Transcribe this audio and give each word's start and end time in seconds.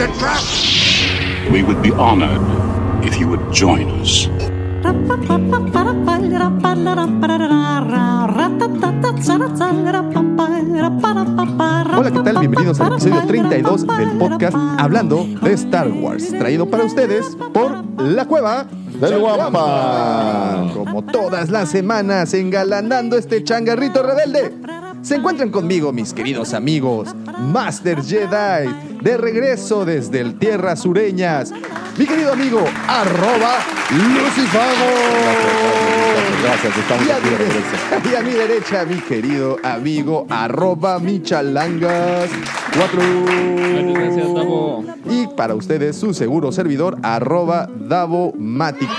It's 0.00 0.08
a 0.08 0.18
trap! 0.18 1.52
We 1.52 1.62
would 1.62 1.82
be 1.82 1.90
honored 1.92 2.40
if 3.04 3.20
you 3.20 3.28
would 3.28 3.52
join 3.52 3.90
us. 4.00 4.30
Hola, 11.92 12.10
¿qué 12.10 12.20
tal? 12.20 12.38
Bienvenidos 12.38 12.80
al 12.80 12.92
episodio 12.92 13.26
32 13.26 13.86
del 13.86 14.10
podcast 14.12 14.56
Hablando 14.78 15.26
de 15.42 15.52
Star 15.52 15.88
Wars, 15.88 16.30
traído 16.30 16.70
para 16.70 16.84
ustedes 16.84 17.36
por 17.52 17.84
La 18.00 18.24
Cueva 18.24 18.64
Del 18.98 19.18
Guampa. 19.18 20.70
Como 20.72 21.04
todas 21.04 21.50
las 21.50 21.68
semanas, 21.68 22.32
engalanando 22.32 23.18
este 23.18 23.44
changarrito 23.44 24.02
rebelde. 24.02 24.54
Se 25.02 25.16
encuentran 25.16 25.50
conmigo, 25.50 25.92
mis 25.92 26.14
queridos 26.14 26.54
amigos, 26.54 27.14
Master 27.38 28.02
Jedi, 28.02 28.89
de 29.02 29.16
regreso 29.16 29.84
desde 29.84 30.20
el 30.20 30.38
Tierra 30.38 30.76
Sureñas. 30.76 31.52
Mi 31.96 32.06
querido 32.06 32.32
amigo, 32.32 32.64
arroba 32.86 33.58
Lucifago. 33.90 34.90
Gracias, 36.42 36.78
estamos 36.78 37.06
Y 37.06 37.10
a, 37.10 37.16
aquí 37.16 37.28
de 37.28 37.36
mi, 37.38 38.10
y 38.12 38.14
a 38.16 38.22
mi 38.22 38.32
derecha, 38.32 38.84
mi 38.84 39.00
querido 39.00 39.56
amigo, 39.62 40.26
arroba 40.30 40.98
Michalangas 40.98 42.30
4. 42.74 43.00
Gracias, 43.94 44.34
Davo. 44.34 44.84
Y 45.08 45.26
para 45.36 45.54
ustedes, 45.54 45.96
su 45.96 46.14
seguro 46.14 46.52
servidor, 46.52 46.96
arroba 47.02 47.68
Davomático. 47.74 48.92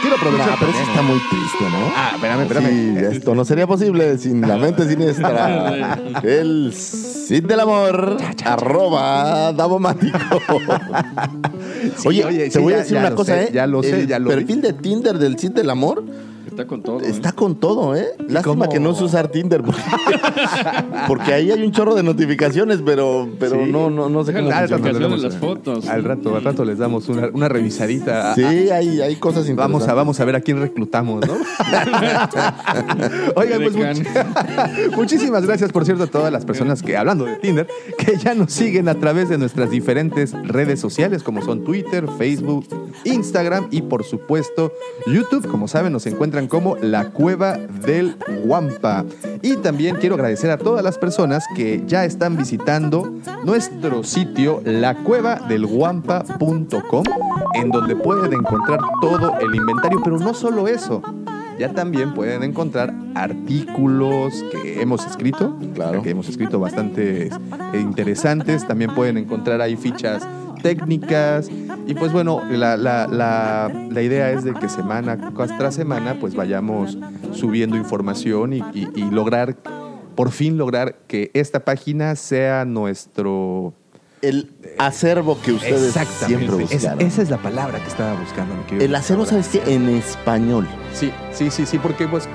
Quiero 0.00 0.16
aprovechar 0.16 0.50
Nah, 0.50 0.56
pero 0.58 0.70
eso 0.70 0.82
está 0.82 1.02
muy 1.02 1.18
triste, 1.18 1.64
¿no? 1.64 1.92
Ah, 1.96 2.10
espérame, 2.14 2.42
espérame. 2.42 2.68
Sí, 2.68 3.16
esto 3.16 3.34
no 3.34 3.44
sería 3.44 3.66
posible 3.66 4.18
sin 4.18 4.40
la 4.42 4.56
mente 4.56 4.86
siniestra. 4.88 5.98
El 6.22 6.72
Cid 6.72 7.44
del 7.44 7.60
Amor, 7.60 8.16
arroba 8.44 9.35
Davomático. 9.56 10.18
Sí, 11.96 12.08
oye, 12.08 12.24
oye, 12.24 12.44
te 12.44 12.50
sí, 12.52 12.58
voy 12.58 12.72
a 12.72 12.78
decir 12.78 12.94
ya 12.94 13.00
una 13.00 13.14
cosa, 13.14 13.34
sé, 13.34 13.44
¿eh? 13.44 13.50
ya 13.52 13.66
lo 13.66 13.82
sé, 13.82 14.00
El 14.00 14.06
ya 14.08 14.18
lo 14.18 14.30
vi. 14.30 14.36
perfil 14.36 14.60
de 14.62 14.72
Tinder 14.72 15.18
del 15.18 15.38
Cid 15.38 15.52
del 15.52 15.70
Amor 15.70 16.02
Está 16.56 16.66
con 16.66 16.82
todo. 16.82 17.00
¿eh? 17.00 17.08
está 17.10 17.32
con 17.32 17.56
todo, 17.56 17.94
¿eh? 17.94 18.06
Lástima 18.28 18.64
cómo? 18.64 18.68
que 18.70 18.80
no 18.80 18.94
sé 18.94 19.04
usar 19.04 19.28
Tinder. 19.28 19.62
Porque, 19.62 19.82
porque 21.08 21.32
ahí 21.34 21.50
hay 21.50 21.62
un 21.62 21.72
chorro 21.72 21.94
de 21.94 22.02
notificaciones, 22.02 22.80
pero, 22.84 23.28
pero 23.38 23.64
Sí. 23.64 23.70
no, 23.70 23.90
no, 23.90 24.08
no 24.08 24.24
sé 24.24 24.32
cómo 24.32 24.48
las 24.48 24.58
Al 24.62 24.68
rato 24.70 24.82
funciona. 24.82 25.08
les 25.08 25.10
notificaciones, 25.10 25.10
damos, 25.10 25.22
las 25.22 25.34
eh, 25.34 25.38
fotos. 25.38 25.88
Al 25.88 26.04
rato, 26.04 26.36
al 26.36 26.44
rato 26.44 26.64
les 26.64 26.78
damos 26.78 27.08
una, 27.08 27.28
una 27.32 27.48
revisadita. 27.48 28.34
Sí, 28.34 28.42
hay, 28.42 29.00
hay 29.00 29.16
cosas 29.16 29.48
interesantes. 29.48 29.56
Vamos 29.56 29.88
a, 29.88 29.94
vamos 29.94 30.20
a 30.20 30.24
ver 30.24 30.36
a 30.36 30.40
quién 30.40 30.60
reclutamos, 30.60 31.26
¿no? 31.26 31.34
Oigan, 33.36 33.62
pues 33.62 33.76
much- 33.76 34.92
muchísimas 34.96 35.44
gracias, 35.46 35.72
por 35.72 35.84
cierto, 35.84 36.04
a 36.04 36.06
todas 36.06 36.32
las 36.32 36.44
personas 36.44 36.82
que, 36.82 36.96
hablando 36.96 37.24
de 37.26 37.36
Tinder, 37.36 37.66
que 37.98 38.16
ya 38.16 38.34
nos 38.34 38.52
siguen 38.52 38.88
a 38.88 38.94
través 38.94 39.28
de 39.28 39.38
nuestras 39.38 39.70
diferentes 39.70 40.32
redes 40.44 40.80
sociales, 40.80 41.22
como 41.22 41.42
son 41.42 41.64
Twitter, 41.64 42.06
Facebook, 42.18 42.66
Instagram 43.04 43.68
y, 43.70 43.82
por 43.82 44.04
supuesto, 44.04 44.72
YouTube. 45.06 45.46
Como 45.48 45.68
saben, 45.68 45.92
nos 45.92 46.06
encuentran 46.06 46.45
como 46.48 46.76
La 46.76 47.10
Cueva 47.10 47.56
del 47.56 48.16
Guampa. 48.44 49.04
Y 49.42 49.56
también 49.56 49.96
quiero 49.96 50.14
agradecer 50.14 50.50
a 50.50 50.58
todas 50.58 50.82
las 50.84 50.98
personas 50.98 51.44
que 51.54 51.82
ya 51.86 52.04
están 52.04 52.36
visitando 52.36 53.14
nuestro 53.44 54.02
sitio, 54.04 54.60
lacuevadelguampa.com, 54.64 57.04
en 57.54 57.70
donde 57.70 57.96
pueden 57.96 58.32
encontrar 58.32 58.80
todo 59.00 59.34
el 59.40 59.54
inventario, 59.54 60.00
pero 60.02 60.18
no 60.18 60.34
solo 60.34 60.66
eso. 60.68 61.02
Ya 61.58 61.72
también 61.72 62.12
pueden 62.12 62.42
encontrar 62.42 62.92
artículos 63.14 64.44
que 64.62 64.82
hemos 64.82 65.06
escrito, 65.06 65.56
Claro. 65.74 66.02
que 66.02 66.10
hemos 66.10 66.28
escrito 66.28 66.60
bastante 66.60 67.30
interesantes. 67.72 68.66
También 68.66 68.94
pueden 68.94 69.16
encontrar 69.16 69.62
ahí 69.62 69.74
fichas 69.76 70.26
técnicas. 70.62 71.48
Y 71.86 71.94
pues 71.94 72.12
bueno, 72.12 72.42
la, 72.50 72.76
la- 72.76 73.06
la- 73.06 73.70
la 73.90 74.02
idea 74.02 74.30
es 74.32 74.44
de 74.44 74.52
que 74.54 74.68
semana 74.68 75.32
tras 75.58 75.74
semana 75.74 76.16
pues 76.20 76.34
vayamos 76.34 76.98
subiendo 77.32 77.76
información 77.76 78.52
y, 78.52 78.58
y- 78.74 78.88
y 78.94 79.10
lograr, 79.10 79.56
por 80.14 80.30
fin 80.30 80.58
lograr 80.58 80.96
que 81.06 81.30
esta 81.34 81.60
página 81.64 82.16
sea 82.16 82.64
nuestro... 82.64 83.74
El 84.22 84.50
acervo 84.78 85.38
que 85.40 85.52
ustedes 85.52 85.92
siempre 85.92 86.46
Es- 86.64 86.72
buscaron. 86.72 87.00
esa 87.02 87.22
es 87.22 87.30
la 87.30 87.36
palabra 87.36 87.78
que 87.80 87.86
estaba 87.88 88.18
buscando, 88.18 88.54
mi 88.56 88.62
querido 88.64 88.84
El 88.84 88.94
acervo. 88.94 89.26
¿sabes 89.26 89.48
qué? 89.48 89.62
En 89.72 89.88
español. 89.90 90.66
Sí, 90.94 91.12
sí, 91.32 91.50
sí, 91.50 91.66
sí, 91.66 91.78
porque 91.78 92.08
pues 92.08 92.26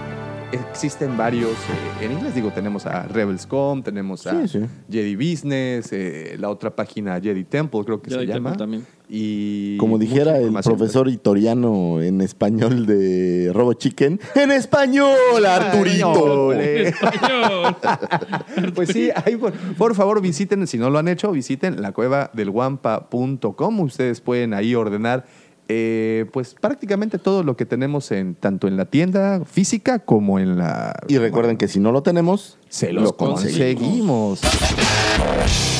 existen 0.51 1.17
varios, 1.17 1.51
eh, 1.51 2.05
en 2.05 2.11
inglés 2.13 2.35
digo, 2.35 2.51
tenemos 2.51 2.85
a 2.85 3.03
Rebels.com, 3.03 3.83
tenemos 3.83 4.25
a 4.27 4.41
Sí, 4.47 4.59
sí. 4.59 4.65
Jedi 4.89 5.15
Business, 5.15 5.89
eh, 5.91 6.35
la 6.39 6.49
otra 6.49 6.75
página 6.75 7.19
Jedi 7.21 7.43
Temple 7.43 7.81
creo 7.85 8.01
que 8.01 8.09
Jedi 8.11 8.25
se 8.27 8.33
Temple 8.33 8.43
llama. 8.51 8.57
también. 8.57 8.85
Y 9.13 9.75
Como 9.77 9.97
dijera 9.97 10.37
el 10.37 10.53
profesor 10.63 11.09
Itoriano 11.09 12.01
en 12.01 12.21
español 12.21 12.85
de 12.85 13.51
Robo 13.53 13.73
Chicken. 13.73 14.19
¡En 14.35 14.51
español, 14.51 15.45
Arturito! 15.45 16.11
Ole. 16.47 16.87
Español. 16.89 17.75
Pues 18.75 18.89
sí, 18.89 19.09
ahí 19.25 19.35
por, 19.35 19.51
por 19.77 19.95
favor 19.95 20.21
visiten, 20.21 20.65
si 20.67 20.77
no 20.77 20.89
lo 20.89 20.99
han 20.99 21.07
hecho, 21.09 21.31
visiten 21.31 21.81
la 21.81 21.91
cueva 21.91 22.29
del 22.33 22.51
guampa.com. 22.51 23.79
Ustedes 23.81 24.21
pueden 24.21 24.53
ahí 24.53 24.75
ordenar 24.75 25.25
eh, 25.73 26.25
pues 26.33 26.53
prácticamente 26.59 27.17
todo 27.17 27.43
lo 27.43 27.55
que 27.55 27.65
tenemos 27.65 28.11
en 28.11 28.35
tanto 28.35 28.67
en 28.67 28.75
la 28.75 28.83
tienda 28.85 29.45
física 29.45 29.99
como 29.99 30.37
en 30.37 30.57
la... 30.57 30.93
Y 31.07 31.17
recuerden 31.17 31.55
que 31.55 31.69
si 31.69 31.79
no 31.79 31.93
lo 31.93 32.03
tenemos, 32.03 32.57
se 32.67 32.91
los 32.91 33.03
lo 33.03 33.15
conseguimos. 33.15 34.41
conseguimos. 34.41 35.71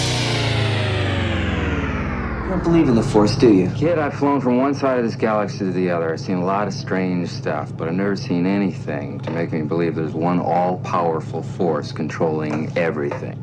You 2.44 2.57
don't 2.57 2.63
believe 2.63 2.88
in 2.88 2.96
the 2.96 3.03
Force, 3.03 3.35
do 3.35 3.52
you? 3.53 3.69
Kid, 3.75 4.00
I've 4.00 4.13
flown 4.13 4.40
from 4.40 4.57
one 4.57 4.74
side 4.74 4.97
of 4.97 5.03
this 5.03 5.18
galaxy 5.18 5.59
to 5.59 5.72
the 5.72 5.90
other. 5.90 6.13
I've 6.13 6.22
seen 6.22 6.38
a 6.38 6.46
lot 6.46 6.68
of 6.68 6.73
strange 6.73 7.28
stuff, 7.28 7.75
but 7.75 7.90
I've 7.90 7.94
never 7.94 8.16
seen 8.16 8.46
anything 8.46 9.19
to 9.22 9.31
make 9.31 9.52
me 9.52 9.63
believe 9.63 9.96
there's 9.96 10.13
one 10.13 10.40
all 10.40 10.79
powerful 10.79 11.44
force 11.44 11.91
controlling 11.91 12.72
everything. 12.78 13.38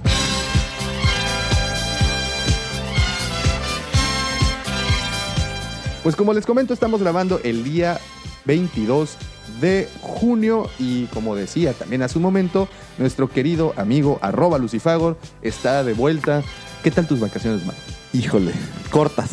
Pues 6.08 6.16
como 6.16 6.32
les 6.32 6.46
comento, 6.46 6.72
estamos 6.72 7.02
grabando 7.02 7.38
el 7.44 7.62
día 7.64 8.00
22 8.46 9.19
de 9.60 9.91
junio 10.00 10.66
y 10.78 11.04
como 11.08 11.36
decía 11.36 11.74
también 11.74 12.00
hace 12.00 12.16
un 12.16 12.22
momento, 12.22 12.66
nuestro 12.96 13.28
querido 13.28 13.74
amigo 13.76 14.18
arroba 14.22 14.56
Lucifagor 14.56 15.18
está 15.42 15.84
de 15.84 15.92
vuelta. 15.92 16.42
¿Qué 16.82 16.91
tal 16.91 17.06
tus 17.06 17.20
vacaciones, 17.20 17.66
man? 17.66 17.76
Híjole, 18.14 18.52
cortas. 18.91 19.28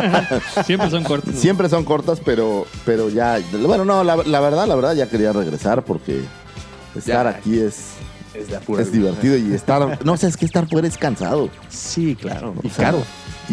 Siempre 0.66 0.90
son 0.90 1.02
cortos. 1.02 1.34
Siempre 1.34 1.70
son 1.70 1.82
cortas, 1.82 2.20
pero, 2.22 2.66
pero 2.84 3.08
ya. 3.08 3.38
Bueno, 3.64 3.86
no, 3.86 4.04
la, 4.04 4.16
la 4.16 4.40
verdad, 4.40 4.66
la 4.66 4.74
verdad, 4.74 4.94
ya 4.94 5.08
quería 5.08 5.32
regresar 5.32 5.82
porque 5.82 6.20
estar 6.94 7.24
Ya. 7.24 7.38
aquí 7.38 7.58
es, 7.58 7.92
Es 8.34 8.50
la 8.50 8.60
pura 8.60 8.82
es 8.82 8.92
divertido 8.92 9.38
y 9.38 9.54
estar. 9.54 10.04
No 10.04 10.18
sé, 10.18 10.26
es 10.26 10.36
que 10.36 10.44
estar 10.44 10.68
fuera 10.68 10.86
es 10.86 10.98
cansado. 10.98 11.48
Sí, 11.70 12.16
claro. 12.20 12.52
Y 12.62 12.66
O 12.66 12.70
sea, 12.70 12.84
caro. 12.90 13.02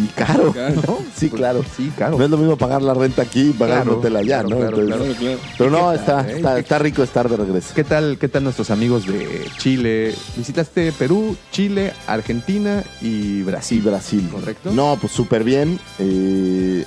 Y 0.03 0.07
caro. 0.15 0.53
¿no? 0.87 0.97
Sí, 1.15 1.29
claro. 1.29 1.63
Sí, 1.75 1.91
caro. 1.97 2.17
No 2.17 2.23
es 2.25 2.29
lo 2.29 2.37
mismo 2.37 2.57
pagar 2.57 2.81
la 2.81 2.93
renta 2.93 3.21
aquí 3.23 3.49
y 3.49 3.53
pagar 3.53 3.77
Claro, 3.83 3.91
un 3.93 3.99
hotel 3.99 4.15
allá, 4.15 4.43
claro, 4.43 4.49
¿no? 4.49 4.55
claro, 4.57 4.77
Entonces- 4.81 5.17
Claro, 5.17 5.37
claro. 5.37 5.53
Pero 5.57 5.69
no, 5.69 5.77
¿Qué 5.77 5.83
tal, 5.83 5.95
está, 5.95 6.29
eh? 6.31 6.35
está, 6.37 6.59
está 6.59 6.79
rico 6.79 7.03
estar 7.03 7.29
de 7.29 7.37
regreso. 7.37 7.73
¿Qué 7.75 7.83
tal, 7.83 8.17
¿Qué 8.19 8.27
tal 8.27 8.43
nuestros 8.43 8.69
amigos 8.71 9.05
de 9.05 9.45
Chile? 9.57 10.13
Visitaste 10.37 10.91
Perú, 10.93 11.35
Chile, 11.51 11.93
Argentina 12.07 12.83
y 13.01 13.07
Y 13.39 13.43
Brasil. 13.43 13.81
Brasil. 13.81 14.29
¿Correcto? 14.31 14.71
No, 14.71 14.97
pues 14.99 15.11
súper 15.13 15.43
bien. 15.43 15.79
Eh, 15.99 16.85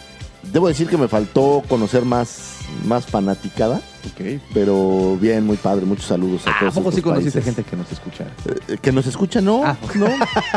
debo 0.53 0.69
decir 0.69 0.89
que 0.89 0.97
me 0.97 1.09
faltó 1.09 1.63
conocer 1.69 2.05
más, 2.05 2.57
más 2.87 3.07
fanaticada. 3.07 3.81
Ok. 4.05 4.41
Pero 4.53 5.17
bien, 5.21 5.47
muy 5.47 5.57
padre, 5.57 5.87
muchos 5.87 6.07
saludos 6.07 6.45
a 6.47 6.51
Ah, 6.51 6.55
¿A 6.57 6.61
todos. 6.61 6.75
poco 6.75 6.91
sí 6.93 7.03
conociste 7.03 7.41
países. 7.41 7.55
gente 7.55 7.71
que 7.71 7.77
nos 7.77 7.93
escucha? 7.93 8.25
Eh, 8.69 8.77
¿Que 8.83 8.91
nos 8.91 9.07
escucha? 9.07 9.41
No, 9.41 9.63
Ah. 9.65 9.77
no, 9.95 10.09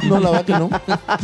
no, 0.09 0.19
la 0.19 0.31
verdad 0.31 0.45
que 0.45 0.53
no. 0.53 0.69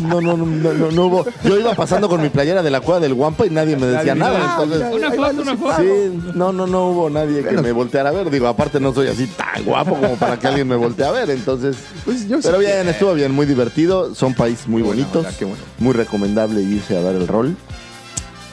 No, 0.07 0.21
no, 0.21 0.37
no, 0.37 0.45
no, 0.45 0.73
no, 0.73 0.91
no 0.91 1.05
hubo. 1.07 1.25
Yo 1.43 1.59
iba 1.59 1.73
pasando 1.73 2.07
con 2.07 2.21
mi 2.21 2.29
playera 2.29 2.61
de 2.61 2.69
la 2.69 2.79
cueva 2.81 2.99
del 2.99 3.15
Guampa 3.15 3.47
y 3.47 3.49
nadie 3.49 3.75
me 3.75 3.87
decía 3.87 4.13
nada. 4.13 4.39
Ah, 4.57 4.59
Entonces, 4.63 4.93
Una 4.93 5.11
foto, 5.11 5.41
una 5.41 5.57
foto. 5.57 5.77
sí, 5.81 6.21
no, 6.35 6.53
no, 6.53 6.67
no 6.67 6.87
hubo 6.89 7.09
nadie 7.09 7.43
que 7.43 7.57
me 7.59 7.71
volteara 7.71 8.09
a 8.09 8.13
ver. 8.13 8.29
Digo, 8.29 8.47
aparte 8.47 8.79
no 8.79 8.93
soy 8.93 9.07
así 9.07 9.25
tan 9.27 9.63
guapo 9.65 9.95
como 9.95 10.15
para 10.15 10.37
que 10.37 10.47
alguien 10.47 10.67
me 10.67 10.75
voltee 10.75 11.05
a 11.05 11.11
ver. 11.11 11.29
Entonces, 11.31 11.75
Pues 12.05 12.27
yo 12.27 12.39
pero 12.41 12.59
bien, 12.59 12.83
que- 12.83 12.89
estuvo 12.91 13.13
bien, 13.15 13.31
muy 13.31 13.45
divertido. 13.47 14.13
Son 14.13 14.33
países 14.35 14.67
muy 14.67 14.81
Qué 14.83 14.87
buena 14.87 15.03
bonitos. 15.07 15.35
qué 15.37 15.45
bueno. 15.45 15.63
Muy 15.79 15.93
recomendable 15.93 16.61
irse 16.61 16.95
a 16.97 17.01
dar 17.01 17.15
el 17.15 17.27
rol. 17.27 17.55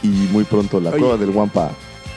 Y 0.02 0.06
muy 0.08 0.44
pronto 0.44 0.80
la 0.80 0.90
Oye. 0.90 1.00
cueva 1.00 1.16
del 1.16 1.32
Guampa, 1.32 1.70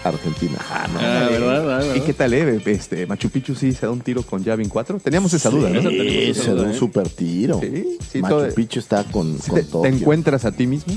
Argentina. 0.10 0.58
Ah, 0.70 0.88
no. 0.94 1.00
Ah, 1.00 1.28
¿verdad? 1.30 1.66
¿verdad? 1.66 1.96
¿Y 1.96 2.02
qué 2.02 2.14
tal, 2.14 2.34
eh? 2.34 2.62
Este, 2.66 3.06
Machu 3.08 3.30
Picchu 3.30 3.56
sí 3.56 3.72
se 3.74 3.86
da 3.86 3.92
un 3.92 4.02
tiro 4.02 4.24
con 4.24 4.44
Yavin 4.44 4.70
4. 4.70 5.00
Teníamos 5.00 5.34
esa 5.34 5.50
duda, 5.50 5.70
¿no? 5.70 5.90
Sí, 5.90 6.34
se 6.34 6.54
da 6.56 6.64
un 6.64 6.72
¿eh? 6.72 6.74
super 6.78 7.08
tiro. 7.10 7.60
Sí, 7.62 7.98
sí, 8.12 8.22
Machu 8.22 8.36
todo- 8.36 8.54
Picchu 8.54 8.80
está 8.80 9.04
con, 9.06 9.38
con 9.38 9.56
¿Te, 9.56 9.64
te 9.64 9.88
encuentras 9.88 10.46
a 10.46 10.52
ti 10.52 10.68
mismo? 10.68 10.94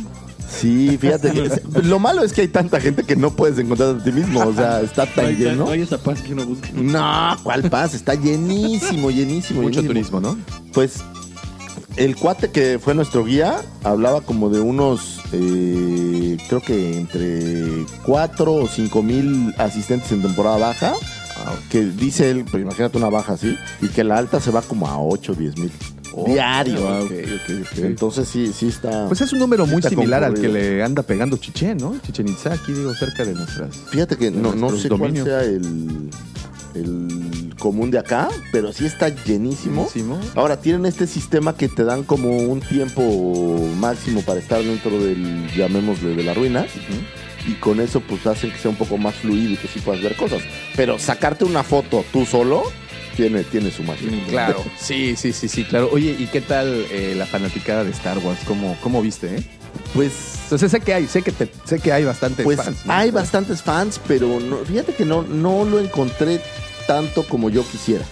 Sí, 0.48 0.96
fíjate 1.00 1.32
que 1.32 1.50
lo 1.82 1.98
malo 1.98 2.22
es 2.22 2.32
que 2.32 2.42
hay 2.42 2.48
tanta 2.48 2.80
gente 2.80 3.02
que 3.04 3.16
no 3.16 3.30
puedes 3.34 3.58
encontrar 3.58 3.96
a 3.96 4.04
ti 4.04 4.12
mismo. 4.12 4.40
O 4.44 4.52
sea, 4.54 4.80
está 4.82 5.06
tan 5.14 5.36
lleno. 5.36 5.64
Oye, 5.64 5.82
esa 5.82 5.98
paz 5.98 6.20
que 6.22 6.32
uno 6.32 6.44
busca. 6.46 6.68
No, 6.74 7.36
¿cuál 7.42 7.68
paz? 7.70 7.94
Está 7.94 8.14
llenísimo, 8.14 9.10
llenísimo. 9.10 9.62
Mucho 9.62 9.80
llenísimo. 9.80 10.20
turismo, 10.20 10.20
¿no? 10.20 10.38
Pues 10.72 11.02
el 11.96 12.16
cuate 12.16 12.50
que 12.50 12.78
fue 12.78 12.94
nuestro 12.94 13.24
guía 13.24 13.60
hablaba 13.82 14.20
como 14.20 14.50
de 14.50 14.60
unos, 14.60 15.20
eh, 15.32 16.36
creo 16.48 16.60
que 16.60 16.98
entre 16.98 17.86
4 18.04 18.54
o 18.54 18.68
5 18.68 19.02
mil 19.02 19.54
asistentes 19.58 20.10
en 20.12 20.22
temporada 20.22 20.58
baja. 20.58 20.92
Que 21.68 21.82
dice 21.84 22.30
él, 22.30 22.44
pues 22.50 22.62
imagínate 22.62 22.96
una 22.96 23.10
baja 23.10 23.34
así, 23.34 23.54
y 23.82 23.88
que 23.88 24.02
la 24.02 24.16
alta 24.16 24.40
se 24.40 24.50
va 24.50 24.62
como 24.62 24.86
a 24.86 24.98
8 24.98 25.32
o 25.32 25.34
10 25.34 25.58
mil. 25.58 25.70
diario. 26.26 26.78
Ok, 27.00 27.10
ok, 27.10 27.66
ok. 27.72 27.78
Entonces 27.78 28.28
sí, 28.28 28.50
sí 28.52 28.68
está. 28.68 29.08
Pues 29.08 29.20
es 29.20 29.32
un 29.32 29.40
número 29.40 29.66
muy 29.66 29.82
similar 29.82 30.24
al 30.24 30.34
que 30.34 30.48
le 30.48 30.82
anda 30.82 31.02
pegando 31.02 31.36
Chichén, 31.36 31.76
¿no? 31.76 31.96
Chichen 32.06 32.28
Itza, 32.28 32.54
aquí 32.54 32.72
digo, 32.72 32.94
cerca 32.94 33.24
de 33.24 33.34
nuestras. 33.34 33.76
Fíjate 33.76 34.16
que 34.16 34.30
no, 34.30 34.54
no 34.54 34.70
sé 34.74 34.88
dominios. 34.88 35.28
cuál 35.28 35.42
sea 35.42 35.50
el, 35.50 36.10
el 36.74 37.43
común 37.64 37.90
de 37.90 37.98
acá, 37.98 38.28
pero 38.52 38.74
sí 38.74 38.84
está 38.84 39.08
llenísimo. 39.08 39.88
Llenísimo. 39.94 40.20
Ahora, 40.34 40.60
tienen 40.60 40.84
este 40.84 41.06
sistema 41.06 41.56
que 41.56 41.66
te 41.70 41.82
dan 41.82 42.02
como 42.04 42.36
un 42.36 42.60
tiempo 42.60 43.58
máximo 43.78 44.20
para 44.20 44.38
estar 44.38 44.62
dentro 44.62 44.90
del, 45.02 45.50
llamémosle, 45.56 46.14
de 46.14 46.22
la 46.24 46.34
ruina. 46.34 46.66
Y 47.48 47.54
con 47.54 47.80
eso, 47.80 48.00
pues 48.00 48.26
hacen 48.26 48.50
que 48.52 48.58
sea 48.58 48.70
un 48.70 48.76
poco 48.76 48.98
más 48.98 49.14
fluido 49.14 49.52
y 49.52 49.56
que 49.56 49.66
sí 49.66 49.80
puedas 49.80 50.02
ver 50.02 50.14
cosas. 50.14 50.42
Pero 50.76 50.98
sacarte 50.98 51.46
una 51.46 51.62
foto 51.62 52.04
tú 52.12 52.26
solo 52.26 52.64
tiene, 53.16 53.44
tiene 53.44 53.70
su 53.70 53.82
magia. 53.82 54.10
Claro, 54.28 54.62
sí, 54.78 55.16
sí, 55.16 55.32
sí, 55.32 55.48
sí, 55.48 55.64
claro. 55.64 55.88
Oye, 55.90 56.14
¿y 56.18 56.26
qué 56.26 56.42
tal 56.42 56.68
eh, 56.90 57.14
la 57.16 57.24
fanaticada 57.24 57.82
de 57.82 57.92
Star 57.92 58.18
Wars? 58.18 58.40
¿Cómo, 58.46 58.76
cómo 58.82 59.00
viste, 59.00 59.36
eh? 59.36 59.42
Pues 59.94 60.12
Entonces 60.44 60.70
sé 60.70 60.80
que 60.80 60.92
hay, 60.92 61.06
sé 61.06 61.22
que 61.22 61.32
te- 61.32 61.48
sé 61.64 61.78
que 61.80 61.92
hay 61.92 62.04
bastantes 62.04 62.44
Pues 62.44 62.58
fans. 62.62 62.84
¿no? 62.84 62.92
hay 62.92 63.10
bastantes 63.10 63.62
fans, 63.62 63.98
pero 64.06 64.38
no- 64.38 64.58
fíjate 64.58 64.92
que 64.94 65.06
no, 65.06 65.22
no 65.22 65.64
lo 65.64 65.80
encontré 65.80 66.40
tanto 66.86 67.24
como 67.24 67.50
yo 67.50 67.62
quisiera. 67.66 68.04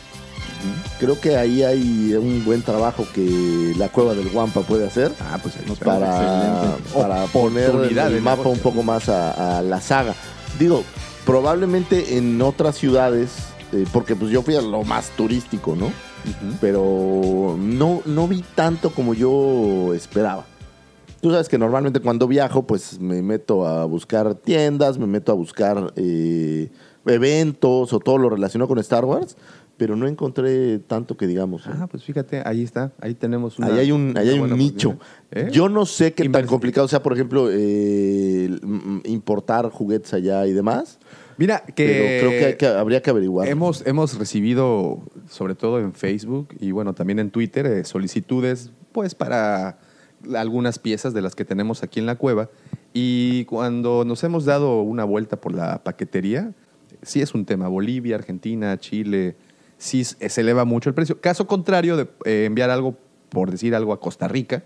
Creo 1.01 1.21
que 1.21 1.37
ahí 1.37 1.65
hay 1.65 2.15
un 2.15 2.45
buen 2.45 2.63
trabajo 2.63 3.05
que 3.13 3.75
la 3.77 3.89
cueva 3.89 4.15
del 4.15 4.29
Guampa 4.29 4.61
puede 4.61 4.87
hacer 4.87 5.11
Ah, 5.21 5.41
pues 5.43 5.57
para, 5.81 7.27
poner 7.33 7.71
el 7.71 8.23
mapa 8.23 8.49
un 8.49 8.61
poco 8.61 8.85
más 8.85 9.09
a, 9.09 9.59
a 9.59 9.63
la 9.63 9.81
saga. 9.81 10.15
Digo, 10.61 10.85
probablemente 11.25 12.17
en 12.17 12.41
otras 12.43 12.77
ciudades, 12.77 13.33
eh, 13.73 13.85
porque 13.93 14.17
pues 14.17 14.31
yo 14.31 14.43
fui 14.43 14.55
a 14.55 14.63
lo 14.63 14.83
más 14.85 15.11
turístico, 15.11 15.77
¿no? 15.77 15.93
Pero 16.61 17.57
no, 17.59 18.01
no 18.07 18.29
vi 18.29 18.45
tanto 18.55 18.91
como 18.91 19.13
yo 19.15 19.93
esperaba. 19.95 20.45
Tú 21.21 21.31
sabes 21.31 21.49
que 21.49 21.59
normalmente 21.59 22.01
cuando 22.01 22.29
viajo, 22.29 22.65
pues 22.65 23.01
me 23.01 23.23
meto 23.23 23.67
a 23.67 23.85
buscar 23.87 24.35
tiendas, 24.35 24.99
me 24.99 25.07
meto 25.07 25.33
a 25.33 25.35
buscar 25.35 25.93
eh, 25.97 26.71
eventos 27.07 27.93
o 27.93 27.99
todo 28.01 28.19
lo 28.19 28.31
relacionado 28.31 28.69
con 28.69 28.79
Star 28.79 29.05
Wars, 29.05 29.37
pero 29.77 29.97
no 29.97 30.07
encontré 30.07 30.79
tanto 30.79 31.17
que 31.17 31.27
digamos. 31.27 31.67
¿eh? 31.67 31.71
Ah, 31.73 31.87
pues 31.91 32.05
fíjate, 32.05 32.43
ahí 32.45 32.63
está. 32.63 32.93
Ahí 33.01 33.15
tenemos 33.15 33.59
una. 33.59 33.69
ahí 33.69 33.79
hay 33.81 33.93
un, 33.93 34.15
ahí 34.17 34.29
hay 34.29 34.39
un 34.39 34.57
nicho. 34.57 34.97
¿Eh? 35.31 35.49
Yo 35.51 35.69
no 35.69 35.87
sé 35.87 36.13
qué 36.13 36.29
tan 36.29 36.47
complicado 36.47 36.87
sea, 36.89 37.03
por 37.03 37.13
ejemplo, 37.15 37.51
eh, 37.51 38.45
el- 38.45 38.61
mm, 38.63 39.01
importar 39.07 39.71
juguetes 39.71 40.13
allá 40.15 40.47
y 40.47 40.53
demás, 40.53 40.99
Mira, 41.39 41.65
que. 41.65 41.87
pero 41.87 42.29
creo 42.29 42.31
que, 42.41 42.47
hay 42.47 42.55
que 42.57 42.67
habría 42.67 43.03
que 43.03 43.11
averiguar. 43.11 43.49
Hemos, 43.49 43.85
hemos 43.87 44.19
recibido, 44.19 45.01
sobre 45.29 45.55
todo 45.55 45.81
en 45.81 45.93
Facebook 45.95 46.49
y 46.61 46.71
bueno, 46.71 46.93
también 46.95 47.19
en 47.19 47.31
Twitter, 47.31 47.67
eh, 47.67 47.85
solicitudes 47.85 48.71
pues 48.93 49.15
para 49.15 49.79
algunas 50.35 50.79
piezas 50.79 51.15
de 51.15 51.23
las 51.23 51.35
que 51.35 51.45
tenemos 51.45 51.83
aquí 51.83 51.99
en 51.99 52.07
la 52.07 52.15
cueva. 52.17 52.51
Y 52.93 53.47
cuando 53.47 54.05
nos 54.05 54.23
hemos 54.23 54.45
dado 54.45 54.83
una 54.83 55.05
vuelta 55.05 55.41
por 55.41 55.53
la 55.55 55.83
paquetería, 55.83 56.53
sí 57.03 57.21
es 57.21 57.35
un 57.35 57.45
tema. 57.45 57.69
Bolivia, 57.69 58.17
Argentina, 58.17 58.79
Chile, 58.79 59.37
sí 59.79 60.05
se 60.05 60.41
eleva 60.41 60.65
mucho 60.65 60.89
el 60.89 60.95
precio. 60.95 61.21
Caso 61.21 61.47
contrario 61.47 61.97
de 61.97 62.09
eh, 62.25 62.45
enviar 62.47 62.71
algo, 62.71 62.97
por 63.29 63.51
decir 63.51 63.75
algo, 63.75 63.93
a 63.93 64.01
Costa 64.01 64.29
Rica, 64.29 64.65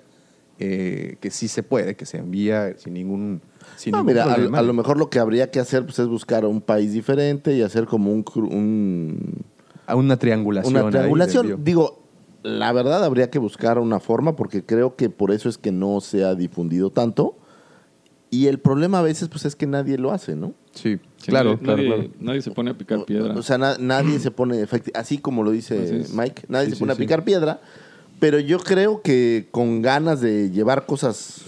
eh, 0.58 1.16
que 1.20 1.30
sí 1.30 1.48
se 1.48 1.62
puede, 1.62 1.96
que 1.96 2.06
se 2.06 2.16
envía 2.18 2.76
sin 2.78 2.94
ningún, 2.94 3.42
sin 3.76 3.92
No, 3.92 3.98
ningún 3.98 4.12
mira, 4.14 4.24
a, 4.24 4.34
problema. 4.34 4.58
a 4.58 4.62
lo 4.62 4.72
mejor 4.72 4.98
lo 4.98 5.10
que 5.10 5.18
habría 5.18 5.50
que 5.50 5.60
hacer 5.60 5.84
pues, 5.84 5.98
es 5.98 6.06
buscar 6.06 6.44
un 6.46 6.60
país 6.60 6.92
diferente 6.92 7.54
y 7.54 7.62
hacer 7.62 7.86
como 7.86 8.12
un, 8.12 8.24
un- 8.36 9.44
A 9.86 9.96
una 9.96 10.16
triangulación. 10.18 10.74
una 10.74 10.88
triangulación. 10.90 11.62
Digo, 11.64 12.02
la 12.42 12.72
verdad 12.72 13.04
habría 13.04 13.28
que 13.30 13.38
buscar 13.38 13.78
una 13.78 14.00
forma 14.00 14.34
porque 14.36 14.64
creo 14.64 14.96
que 14.96 15.10
por 15.10 15.30
eso 15.30 15.48
es 15.48 15.58
que 15.58 15.72
no 15.72 16.00
se 16.00 16.24
ha 16.24 16.34
difundido 16.34 16.90
tanto. 16.90 17.36
Y 18.30 18.46
el 18.48 18.58
problema 18.58 18.98
a 19.00 19.02
veces 19.02 19.28
pues 19.28 19.44
es 19.44 19.56
que 19.56 19.66
nadie 19.66 19.98
lo 19.98 20.10
hace, 20.12 20.36
¿no? 20.36 20.54
Sí, 20.76 20.98
Sí, 21.16 21.30
claro, 21.30 21.50
nadie, 21.54 21.62
claro, 21.64 21.82
nadie- 21.82 21.94
claro. 21.94 22.10
nadie 22.20 22.42
se 22.42 22.50
pone 22.52 22.70
a 22.70 22.74
picar 22.78 23.04
piedra. 23.04 23.34
O 23.34 23.42
sea, 23.42 23.58
na- 23.58 23.76
nadie 23.78 24.18
se 24.20 24.30
pone, 24.30 24.64
así 24.94 25.18
como 25.18 25.42
lo 25.42 25.50
dice. 25.50 26.04
Mike, 26.14 26.42
nadie 26.48 26.66
Sí, 26.66 26.70
se 26.72 26.76
sí, 26.76 26.80
pone 26.80 26.92
a 26.92 26.96
sí. 26.96 27.02
picar 27.02 27.24
piedra. 27.24 27.60
Pero 28.20 28.38
yo 28.38 28.58
creo 28.58 29.02
que 29.02 29.48
con 29.50 29.82
ganas 29.82 30.20
de 30.20 30.50
llevar 30.50 30.86
cosas 30.86 31.42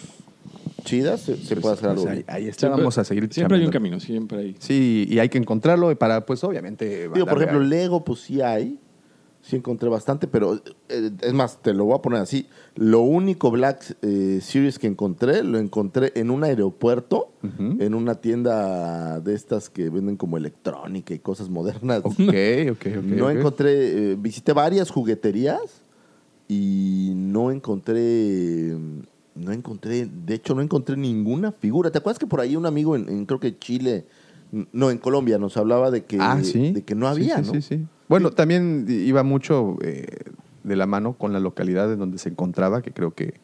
chidas 0.84 1.20
se, 1.22 1.36
se 1.36 1.56
puede 1.56 1.74
hacer 1.74 1.94
Pues 1.94 1.98
algo. 2.06 2.10
ahí, 2.10 2.24
ahí 2.26 2.48
está, 2.48 2.60
Siempre- 2.66 2.80
vamos 2.82 2.98
a 2.98 3.04
seguir 3.04 3.28
Siempre 3.32 3.58
hay 3.58 3.64
un 3.64 3.70
camino, 3.70 4.00
siempre 4.00 4.38
hay. 4.38 4.56
Sí, 4.58 5.06
y 5.08 5.18
hay 5.18 5.28
que 5.28 5.38
encontrarlo 5.38 5.94
para, 5.98 6.24
pues, 6.26 6.42
obviamente... 6.44 7.08
Digo, 7.14 7.26
por 7.26 7.38
ejemplo, 7.38 7.60
a- 7.60 7.64
Lego, 7.64 8.04
pues 8.04 8.20
sí 8.20 8.40
hay. 8.40 8.78
Sí 9.40 9.56
encontré 9.56 9.88
bastante, 9.88 10.26
pero 10.26 10.60
eh, 10.88 11.10
es 11.22 11.32
más, 11.32 11.62
te 11.62 11.72
lo 11.72 11.84
voy 11.84 11.94
a 11.96 12.02
poner 12.02 12.20
así. 12.20 12.46
Lo 12.74 13.00
único 13.00 13.50
Black 13.50 13.96
eh, 14.02 14.40
Series 14.42 14.78
que 14.78 14.86
encontré, 14.86 15.42
lo 15.42 15.58
encontré 15.58 16.12
en 16.16 16.30
un 16.30 16.44
aeropuerto, 16.44 17.30
en 17.58 17.94
una 17.94 18.16
tienda 18.16 19.20
de 19.20 19.34
estas 19.34 19.70
que 19.70 19.90
venden 19.90 20.16
como 20.16 20.36
electrónica 20.36 21.14
y 21.14 21.20
cosas 21.20 21.48
modernas. 21.48 22.00
Ok, 22.04 22.18
ok, 22.18 22.86
ok. 22.98 23.04
no 23.04 23.30
encontré, 23.30 24.12
eh, 24.12 24.16
visité 24.18 24.52
varias 24.52 24.90
jugueterías 24.90 25.82
y 26.48 27.12
no 27.14 27.50
encontré, 27.50 28.74
no 29.34 29.52
encontré, 29.52 30.06
de 30.06 30.34
hecho 30.34 30.54
no 30.54 30.62
encontré 30.62 30.96
ninguna 30.96 31.52
figura. 31.52 31.90
¿Te 31.90 31.98
acuerdas 31.98 32.18
que 32.18 32.26
por 32.26 32.40
ahí 32.40 32.56
un 32.56 32.66
amigo 32.66 32.96
en, 32.96 33.08
en 33.08 33.24
creo 33.24 33.38
que 33.38 33.56
Chile, 33.58 34.06
no, 34.72 34.90
en 34.90 34.98
Colombia, 34.98 35.38
nos 35.38 35.56
hablaba 35.56 35.90
de 35.90 36.04
que, 36.04 36.18
Ah, 36.20 36.38
sí. 36.42 36.72
de 36.72 36.82
que 36.82 36.94
no 36.94 37.08
había, 37.08 37.42
sí, 37.42 37.46
¿no? 37.46 37.52
Sí, 37.54 37.62
sí. 37.62 37.86
Bueno, 38.08 38.30
también 38.30 38.86
iba 38.88 39.22
mucho 39.22 39.76
eh, 39.82 40.06
de 40.64 40.76
la 40.76 40.86
mano 40.86 41.14
con 41.14 41.32
la 41.32 41.40
localidad 41.40 41.92
en 41.92 41.98
donde 41.98 42.18
se 42.18 42.30
encontraba, 42.30 42.80
que 42.82 42.92
creo 42.92 43.14
que 43.14 43.34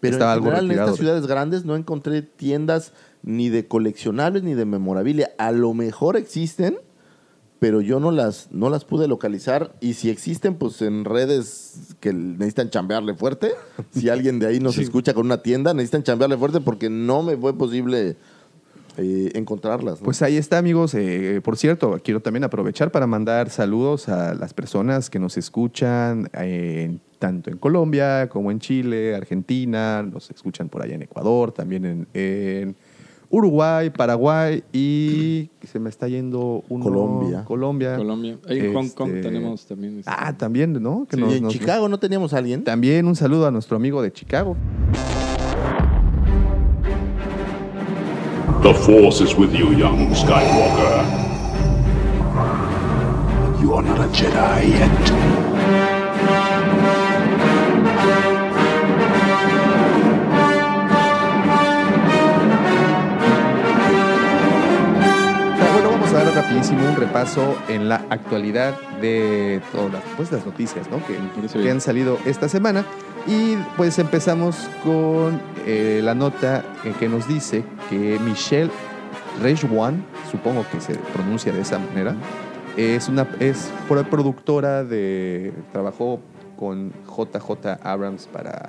Pero 0.00 0.14
estaba 0.14 0.32
en 0.32 0.38
algo 0.38 0.46
general 0.46 0.64
en 0.70 0.78
estas 0.78 0.96
ciudades 0.96 1.26
grandes 1.26 1.64
no 1.64 1.76
encontré 1.76 2.22
tiendas 2.22 2.92
ni 3.22 3.48
de 3.48 3.66
coleccionables 3.66 4.42
ni 4.42 4.54
de 4.54 4.64
memorabilia. 4.64 5.30
A 5.38 5.52
lo 5.52 5.74
mejor 5.74 6.16
existen, 6.16 6.78
pero 7.58 7.80
yo 7.80 8.00
no 8.00 8.10
las, 8.10 8.48
no 8.50 8.68
las 8.70 8.84
pude 8.84 9.08
localizar. 9.08 9.74
Y 9.80 9.94
si 9.94 10.10
existen, 10.10 10.56
pues 10.56 10.82
en 10.82 11.04
redes 11.04 11.94
que 12.00 12.12
necesitan 12.12 12.70
chambearle 12.70 13.14
fuerte. 13.14 13.52
Si 13.92 14.08
alguien 14.08 14.38
de 14.38 14.46
ahí 14.46 14.60
nos 14.60 14.76
escucha 14.78 15.14
con 15.14 15.26
una 15.26 15.42
tienda, 15.42 15.72
necesitan 15.74 16.02
chambearle 16.02 16.36
fuerte 16.36 16.60
porque 16.60 16.90
no 16.90 17.22
me 17.22 17.36
fue 17.36 17.56
posible 17.56 18.16
eh, 18.96 19.30
encontrarlas. 19.34 20.00
¿no? 20.00 20.04
Pues 20.04 20.22
ahí 20.22 20.36
está, 20.36 20.58
amigos. 20.58 20.94
Eh, 20.94 21.40
por 21.42 21.56
cierto, 21.56 21.98
quiero 22.02 22.20
también 22.20 22.44
aprovechar 22.44 22.90
para 22.90 23.06
mandar 23.06 23.50
saludos 23.50 24.08
a 24.08 24.34
las 24.34 24.54
personas 24.54 25.10
que 25.10 25.18
nos 25.18 25.36
escuchan 25.36 26.28
eh, 26.34 26.96
tanto 27.18 27.50
en 27.50 27.58
Colombia 27.58 28.28
como 28.28 28.50
en 28.50 28.58
Chile, 28.60 29.14
Argentina, 29.14 30.02
nos 30.02 30.30
escuchan 30.30 30.68
por 30.68 30.82
allá 30.82 30.94
en 30.94 31.02
Ecuador, 31.02 31.52
también 31.52 31.84
en, 31.84 32.06
en 32.14 32.76
Uruguay, 33.30 33.90
Paraguay 33.90 34.62
y 34.72 35.50
se 35.66 35.80
me 35.80 35.88
está 35.88 36.06
yendo 36.06 36.62
uno, 36.68 36.84
Colombia. 36.84 37.44
Colombia. 37.44 37.96
Colombia. 37.96 38.38
Ahí 38.48 38.60
en 38.60 38.74
Hong 38.74 38.88
Kong 38.90 39.08
Este, 39.08 39.22
tenemos 39.22 39.66
también. 39.66 39.98
este, 40.00 40.10
Ah, 40.14 40.36
también, 40.36 40.80
¿no? 40.80 41.06
Que 41.08 41.16
Sí, 41.16 41.22
nos- 41.22 41.32
y 41.32 41.36
en 41.38 41.42
nos- 41.44 41.52
Chicago 41.52 41.88
no 41.88 41.98
teníamos 41.98 42.32
a 42.34 42.38
alguien. 42.38 42.62
También 42.62 43.06
un 43.06 43.16
saludo 43.16 43.46
a 43.46 43.50
nuestro 43.50 43.76
amigo 43.76 44.02
de 44.02 44.12
Chicago. 44.12 44.56
The 48.64 48.72
Force 48.72 49.20
is 49.20 49.34
with 49.34 49.54
you, 49.54 49.72
young 49.72 50.08
Skywalker. 50.14 51.04
You 53.60 53.74
are 53.74 53.82
not 53.82 53.98
a 54.00 54.08
Jedi 54.08 54.70
yet. 54.70 55.33
Rapidísimo 66.44 66.88
un 66.88 66.96
repaso 66.96 67.56
en 67.68 67.88
la 67.88 67.96
actualidad 68.10 68.74
de 69.00 69.60
todas 69.72 69.92
las, 69.94 70.02
pues, 70.16 70.32
las 70.32 70.44
noticias 70.44 70.88
¿no? 70.90 71.00
que, 71.06 71.18
que 71.62 71.70
han 71.70 71.80
salido 71.80 72.18
esta 72.24 72.48
semana. 72.48 72.84
Y 73.26 73.56
pues 73.78 73.98
empezamos 73.98 74.68
con 74.84 75.40
eh, 75.66 76.00
la 76.04 76.14
nota 76.14 76.62
en 76.84 76.92
que 76.94 77.08
nos 77.08 77.26
dice 77.26 77.64
que 77.88 78.18
Michelle 78.22 78.70
Rejwan, 79.42 80.04
supongo 80.30 80.64
que 80.70 80.80
se 80.80 80.94
pronuncia 81.14 81.50
de 81.52 81.62
esa 81.62 81.78
manera, 81.78 82.14
es 82.76 83.08
una 83.08 83.26
es 83.40 83.72
pro- 83.88 84.04
productora 84.04 84.84
de 84.84 85.54
trabajó 85.72 86.20
con 86.58 86.92
JJ 87.06 87.78
Abrams 87.82 88.26
para 88.26 88.68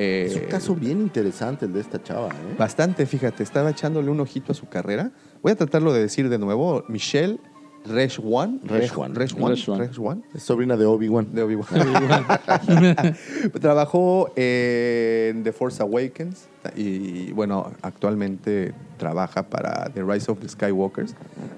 eh, 0.00 0.26
Es 0.26 0.36
un 0.36 0.48
caso 0.48 0.74
bien 0.74 1.00
interesante 1.00 1.66
el 1.66 1.72
de 1.72 1.80
esta 1.80 2.02
chava, 2.02 2.28
¿eh? 2.28 2.54
Bastante, 2.58 3.04
fíjate, 3.06 3.42
estaba 3.42 3.70
echándole 3.70 4.10
un 4.10 4.20
ojito 4.20 4.52
a 4.52 4.54
su 4.54 4.68
carrera. 4.68 5.12
Voy 5.42 5.52
a 5.52 5.56
tratarlo 5.56 5.92
de 5.92 6.00
decir 6.00 6.28
de 6.28 6.38
nuevo. 6.38 6.84
Michelle. 6.88 7.38
Rejwan. 7.84 8.60
Rejwan. 8.64 9.14
Rejwan. 9.14 9.56
Rejwan. 9.78 10.24
Es 10.34 10.42
sobrina 10.42 10.76
de 10.76 10.84
Obi-Wan. 10.84 11.34
De 11.34 11.42
Obi-Wan. 11.42 11.66
Trabajó 13.60 14.32
en 14.36 15.42
The 15.42 15.52
Force 15.52 15.82
Awakens 15.82 16.48
y, 16.76 17.32
bueno, 17.32 17.72
actualmente 17.80 18.74
trabaja 18.98 19.48
para 19.48 19.90
The 19.94 20.02
Rise 20.02 20.30
of 20.30 20.40
the 20.40 20.48
Skywalkers. 20.48 21.14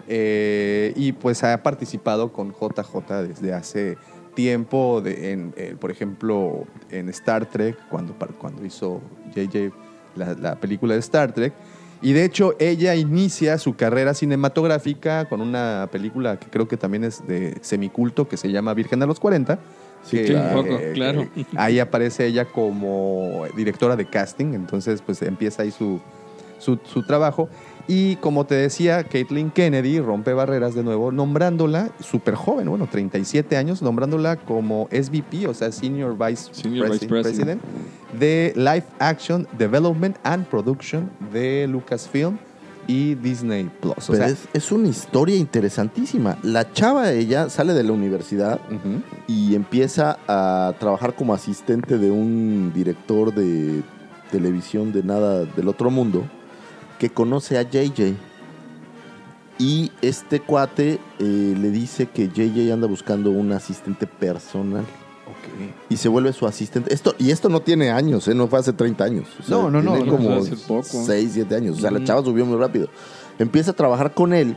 Eh, 0.08 0.92
y 0.96 1.12
pues 1.12 1.42
ha 1.42 1.60
participado 1.62 2.32
con 2.32 2.52
JJ 2.52 3.12
desde 3.26 3.52
hace 3.52 3.98
tiempo, 4.34 5.00
de- 5.02 5.32
en, 5.32 5.54
eh, 5.56 5.76
por 5.78 5.90
ejemplo, 5.90 6.66
en 6.90 7.08
Star 7.10 7.46
Trek, 7.46 7.76
cuando, 7.90 8.12
par- 8.18 8.32
cuando 8.32 8.64
hizo 8.64 9.00
JJ 9.34 9.72
la, 10.16 10.34
la 10.34 10.56
película 10.56 10.94
de 10.94 11.00
Star 11.00 11.32
Trek. 11.32 11.52
Y 12.00 12.12
de 12.14 12.24
hecho, 12.24 12.54
ella 12.58 12.94
inicia 12.96 13.58
su 13.58 13.76
carrera 13.76 14.12
cinematográfica 14.12 15.26
con 15.28 15.40
una 15.40 15.88
película 15.92 16.36
que 16.36 16.46
creo 16.48 16.66
que 16.66 16.76
también 16.76 17.04
es 17.04 17.24
de 17.28 17.56
semiculto, 17.60 18.26
que 18.28 18.36
se 18.36 18.50
llama 18.50 18.74
Virgen 18.74 19.02
a 19.02 19.06
los 19.06 19.20
40. 19.20 19.58
Sí, 20.04 20.16
que, 20.16 20.24
claro. 20.24 20.60
Un 20.60 20.66
poco, 20.66 20.78
eh, 20.80 20.90
claro. 20.94 21.28
ahí 21.56 21.78
aparece 21.78 22.26
ella 22.26 22.44
como 22.46 23.44
directora 23.56 23.94
de 23.94 24.06
casting, 24.06 24.54
entonces 24.54 25.00
pues 25.00 25.22
empieza 25.22 25.62
ahí 25.62 25.70
su, 25.70 26.00
su, 26.58 26.80
su 26.84 27.04
trabajo. 27.06 27.48
Y 27.88 28.16
como 28.16 28.46
te 28.46 28.54
decía, 28.54 29.02
Caitlin 29.04 29.50
Kennedy 29.50 29.98
rompe 30.00 30.32
barreras 30.32 30.74
de 30.74 30.84
nuevo, 30.84 31.10
nombrándola 31.10 31.90
súper 32.00 32.34
joven, 32.36 32.68
bueno, 32.70 32.86
37 32.90 33.56
años, 33.56 33.82
nombrándola 33.82 34.36
como 34.36 34.88
SVP, 34.92 35.48
o 35.48 35.54
sea, 35.54 35.72
Senior 35.72 36.16
Vice, 36.16 36.50
Senior 36.52 36.86
Presi- 36.88 36.92
Vice 36.92 37.06
President. 37.08 37.60
de 38.18 38.52
Live 38.56 38.84
Action 39.00 39.48
Development 39.58 40.16
and 40.22 40.46
Production 40.46 41.10
de 41.32 41.66
Lucasfilm 41.68 42.38
y 42.86 43.14
Disney 43.16 43.68
Plus. 43.80 43.94
O 44.08 44.12
Pero 44.12 44.24
sea, 44.24 44.28
es, 44.28 44.48
es 44.52 44.70
una 44.72 44.88
historia 44.88 45.36
interesantísima. 45.36 46.38
La 46.42 46.72
chava, 46.72 47.10
ella 47.12 47.48
sale 47.50 47.72
de 47.74 47.82
la 47.82 47.92
universidad 47.92 48.60
y 49.26 49.54
empieza 49.56 50.18
a 50.28 50.72
trabajar 50.78 51.14
como 51.16 51.34
asistente 51.34 51.98
de 51.98 52.10
un 52.10 52.72
director 52.74 53.34
de 53.34 53.82
televisión 54.30 54.92
de 54.92 55.02
nada 55.02 55.44
del 55.44 55.68
otro 55.68 55.90
mundo 55.90 56.24
que 57.02 57.10
conoce 57.10 57.58
a 57.58 57.62
JJ. 57.62 58.14
Y 59.58 59.90
este 60.02 60.38
cuate 60.38 61.00
eh, 61.18 61.54
le 61.60 61.70
dice 61.70 62.06
que 62.06 62.28
JJ 62.28 62.72
anda 62.72 62.86
buscando 62.86 63.32
un 63.32 63.50
asistente 63.50 64.06
personal 64.06 64.82
ok. 64.82 65.74
y 65.88 65.96
se 65.96 66.08
vuelve 66.08 66.32
su 66.32 66.46
asistente. 66.46 66.94
Esto, 66.94 67.16
y 67.18 67.32
esto 67.32 67.48
no 67.48 67.58
tiene 67.58 67.90
años, 67.90 68.28
¿eh? 68.28 68.36
no 68.36 68.46
fue 68.46 68.60
hace 68.60 68.72
30 68.72 69.02
años. 69.02 69.26
O 69.40 69.42
sea, 69.42 69.56
No, 69.56 69.68
no, 69.68 69.82
no, 69.82 69.94
tiene 69.94 70.06
no, 70.06 70.16
como 70.16 70.28
fue 70.28 70.38
hace 70.38 70.56
poco. 70.64 70.84
6, 70.84 71.30
7 71.34 71.56
años. 71.56 71.78
O 71.78 71.80
sea, 71.80 71.90
la 71.90 72.04
chava 72.04 72.22
subió 72.22 72.46
muy 72.46 72.56
rápido. 72.56 72.86
Empieza 73.40 73.72
a 73.72 73.74
trabajar 73.74 74.14
con 74.14 74.32
él 74.32 74.54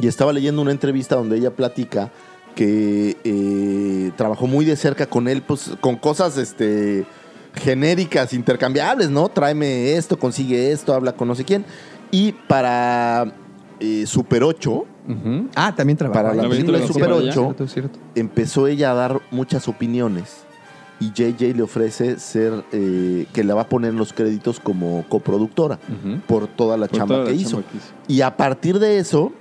y 0.00 0.06
estaba 0.06 0.32
leyendo 0.32 0.62
una 0.62 0.70
entrevista 0.70 1.16
donde 1.16 1.36
ella 1.36 1.50
platica 1.50 2.10
que 2.54 3.18
eh, 3.24 4.10
trabajó 4.16 4.46
muy 4.46 4.64
de 4.64 4.76
cerca 4.76 5.04
con 5.04 5.28
él, 5.28 5.42
pues 5.42 5.72
con 5.82 5.96
cosas 5.96 6.38
este, 6.38 7.04
genéricas, 7.58 8.32
intercambiables, 8.32 9.10
¿no? 9.10 9.28
Tráeme 9.28 9.94
esto, 9.96 10.18
consigue 10.18 10.72
esto, 10.72 10.94
habla 10.94 11.12
con 11.12 11.28
no 11.28 11.34
sé 11.34 11.44
quién. 11.44 11.64
Y 12.10 12.32
para 12.32 13.32
eh, 13.80 14.04
Super 14.06 14.42
8 14.42 14.86
Ujú. 15.08 15.48
Ah, 15.54 15.74
también 15.74 15.96
trabajó. 15.96 16.20
Para 16.22 16.34
la 16.34 16.46
película 16.48 16.78
de 16.78 16.86
Super 16.86 17.10
8. 17.12 17.32
cierto, 17.32 17.66
cierto. 17.66 17.98
empezó 18.14 18.66
ella 18.66 18.90
a 18.90 18.94
dar 18.94 19.20
muchas 19.30 19.66
opiniones 19.66 20.44
y 21.00 21.12
JJ 21.12 21.54
le 21.54 21.62
ofrece 21.62 22.18
ser 22.18 22.64
eh, 22.72 23.26
que 23.32 23.42
la 23.42 23.54
va 23.54 23.62
a 23.62 23.68
poner 23.70 23.90
en 23.92 23.96
los 23.96 24.12
créditos 24.12 24.60
como 24.60 25.06
coproductora 25.08 25.78
por 26.26 26.46
toda 26.48 26.76
la 26.76 26.88
Por 26.88 26.98
chamba 26.98 27.14
toda 27.14 27.26
que 27.26 27.30
la 27.34 27.36
hizo. 27.40 27.50
chamba 27.52 27.68
que 27.70 27.76
hizo. 27.78 27.86
Y 28.06 28.20
a 28.20 28.36
partir 28.36 28.78
de 28.78 28.98
eso 28.98 29.32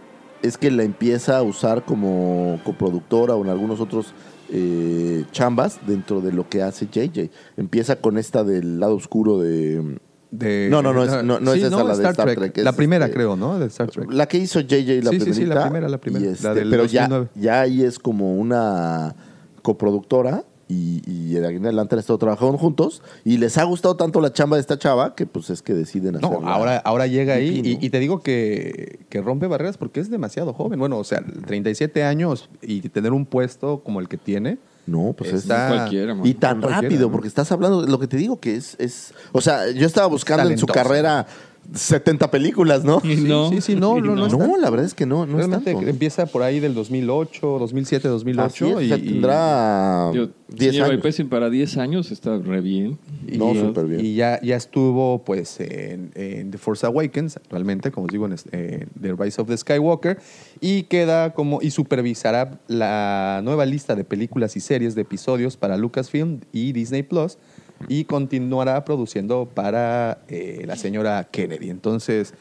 es 0.42 0.58
que 0.58 0.72
la 0.72 0.84
empieza 0.84 1.38
a 1.38 1.42
usar 1.44 1.84
como 1.84 2.62
coproductora 2.64 3.36
o 3.36 3.44
en 3.44 3.50
algunos 3.50 3.82
otros 3.82 4.14
eh, 4.52 5.26
chambas 5.32 5.80
dentro 5.88 6.22
de 6.22 6.32
lo 6.32 6.48
que 6.50 6.62
hace 6.62 6.88
JJ. 6.88 7.30
Empieza 7.58 7.98
con 7.98 8.18
esta 8.18 8.44
del 8.44 8.80
lado 8.80 8.96
oscuro 8.96 9.40
de... 9.40 9.98
De- 10.32 10.68
No, 10.70 10.82
no, 10.82 10.92
no 10.94 11.04
es- 11.04 11.24
no- 11.24 11.40
no 11.40 11.54
es 11.54 11.64
esa 11.64 11.84
la 11.84 11.96
de 11.96 12.04
Star 12.10 12.36
Trek, 12.36 12.58
es 12.58 12.64
la 12.64 12.74
primera, 12.74 13.06
este- 13.06 13.16
creo, 13.16 13.36
¿no? 13.38 13.58
De 13.60 13.68
Star 13.68 13.90
Trek. 13.90 14.12
La 14.12 14.28
que 14.28 14.38
hizo 14.38 14.60
JJ 14.60 15.02
la 15.02 15.12
Sí, 15.12 15.20
sí, 15.22 15.34
sí, 15.34 15.46
la 15.46 15.64
primera, 15.64 15.88
la 15.88 15.98
primera, 16.00 16.26
la 16.26 16.32
este, 16.32 16.54
del 16.54 16.70
pero 16.70 16.86
ya, 16.86 17.08
2009. 17.08 17.30
ya 17.36 17.62
ahí 17.62 17.82
es 17.84 17.98
como 17.98 18.36
una 18.36 19.16
coproductora 19.62 20.44
y, 20.70 21.02
y 21.06 21.34
de 21.34 21.48
aquí 21.48 21.56
en 21.58 21.66
adelante 21.66 21.96
han 21.96 22.00
estado 22.00 22.18
trabajando 22.20 22.58
juntos 22.58 23.02
y 23.24 23.38
les 23.38 23.58
ha 23.58 23.64
gustado 23.64 23.96
tanto 23.96 24.20
la 24.22 24.34
chamba 24.34 24.58
de 24.58 24.62
esta 24.62 24.78
chava 24.78 25.16
que 25.16 25.26
pues 25.26 25.50
es 25.50 25.62
que 25.62 25.74
deciden 25.74 26.14
No, 26.22 26.28
hacerla. 26.28 26.52
ahora, 26.54 26.78
ahora 26.78 27.08
llega 27.08 27.36
ahí 27.36 27.62
¿no? 27.62 27.68
y, 27.70 27.78
y 27.86 27.90
te 27.90 28.00
digo 28.00 28.20
que, 28.22 29.00
que 29.10 29.22
rompe 29.22 29.48
barreras 29.48 29.78
porque 29.78 30.00
es 30.00 30.10
demasiado 30.10 30.54
joven. 30.54 30.80
Bueno, 30.80 30.98
o 30.98 31.04
sea, 31.04 31.24
37 31.46 32.04
años 32.04 32.50
y 32.62 32.82
tener 32.90 33.14
un 33.14 33.26
puesto 33.26 33.80
como 33.84 34.00
el 34.02 34.08
que 34.10 34.18
tiene. 34.18 34.58
No, 34.86 35.14
pues 35.18 35.32
es... 35.34 35.42
Está- 35.44 35.68
Cualquiera, 35.70 36.16
man. 36.16 36.26
Y 36.26 36.34
tan 36.34 36.60
Cualquiera, 36.62 36.82
rápido, 36.82 37.08
¿no? 37.08 37.12
porque 37.12 37.28
estás 37.28 37.52
hablando 37.52 37.82
de 37.82 37.92
lo 37.92 38.00
que 38.00 38.08
te 38.08 38.18
digo 38.18 38.40
que 38.40 38.56
es, 38.56 38.76
es... 38.80 39.14
O 39.34 39.42
sea, 39.42 39.70
yo 39.72 39.86
estaba 39.86 40.08
buscando 40.08 40.50
en 40.50 40.58
su 40.58 40.66
carrera 40.66 41.28
70 41.74 42.32
películas, 42.32 42.84
¿no? 42.86 43.02
Y 43.04 43.16
no. 43.18 43.50
sí, 43.50 43.62
sí, 43.62 43.76
no, 43.76 43.98
y 43.98 44.02
no, 44.02 44.16
no, 44.16 44.28
No, 44.30 44.58
la 44.58 44.70
verdad 44.70 44.86
es 44.86 44.94
que 44.94 45.06
no, 45.06 45.26
no 45.26 45.34
es 45.34 45.48
Realmente 45.48 45.74
tanto. 45.74 45.88
empieza 45.90 46.26
por 46.26 46.42
ahí 46.44 46.60
del 46.60 46.74
2008, 46.74 47.58
2007, 47.60 48.08
2008. 48.08 48.46
Así 48.78 48.86
es, 48.86 48.92
y, 48.92 48.94
y- 49.04 49.08
tendrá 49.14 50.12
Yo, 50.14 50.30
10 50.50 50.72
señor 50.72 50.86
años. 50.90 50.98
Bypessing, 50.98 51.30
para 51.30 51.50
10 51.50 51.78
años 51.78 52.12
está 52.12 52.38
re 52.38 52.62
bien. 52.62 52.98
y- 53.28 53.38
No, 53.38 53.54
y- 53.54 53.60
súper 53.60 53.86
bien. 53.86 54.06
Y 54.06 54.16
ya, 54.16 54.40
ya 54.42 54.56
estuvo 54.56 55.24
pues 55.26 55.60
en, 55.60 56.12
en 56.16 56.52
The 56.52 56.58
Force 56.58 56.86
Awakens, 56.86 57.40
realmente, 57.50 57.92
como 57.92 58.06
os 58.08 58.12
digo, 58.12 58.26
en, 58.28 58.36
en 58.52 58.88
The 59.02 59.14
Rise 59.14 59.42
of 59.42 59.48
the 59.50 59.58
Skywalker. 59.58 60.20
Y 60.62 60.84
queda 60.84 61.34
como 61.34 61.62
y 61.62 61.72
supervisará 61.72 62.60
la 62.68 63.42
nueva 63.44 63.66
lista 63.66 63.96
de 63.96 64.04
películas 64.04 64.56
y 64.56 64.62
series 64.62 64.96
de 64.96 65.02
episodios 65.02 65.58
para 65.58 65.78
Lucasfilm 65.78 66.40
y 66.54 66.72
Disney 66.72 67.04
Plus. 67.04 67.38
Y 67.88 68.06
continuará 68.06 68.84
produciendo 68.86 69.48
para 69.54 70.20
eh, 70.28 70.64
la 70.66 70.76
señora 70.76 71.28
Kennedy. 71.32 71.70
Entonces, 71.70 72.34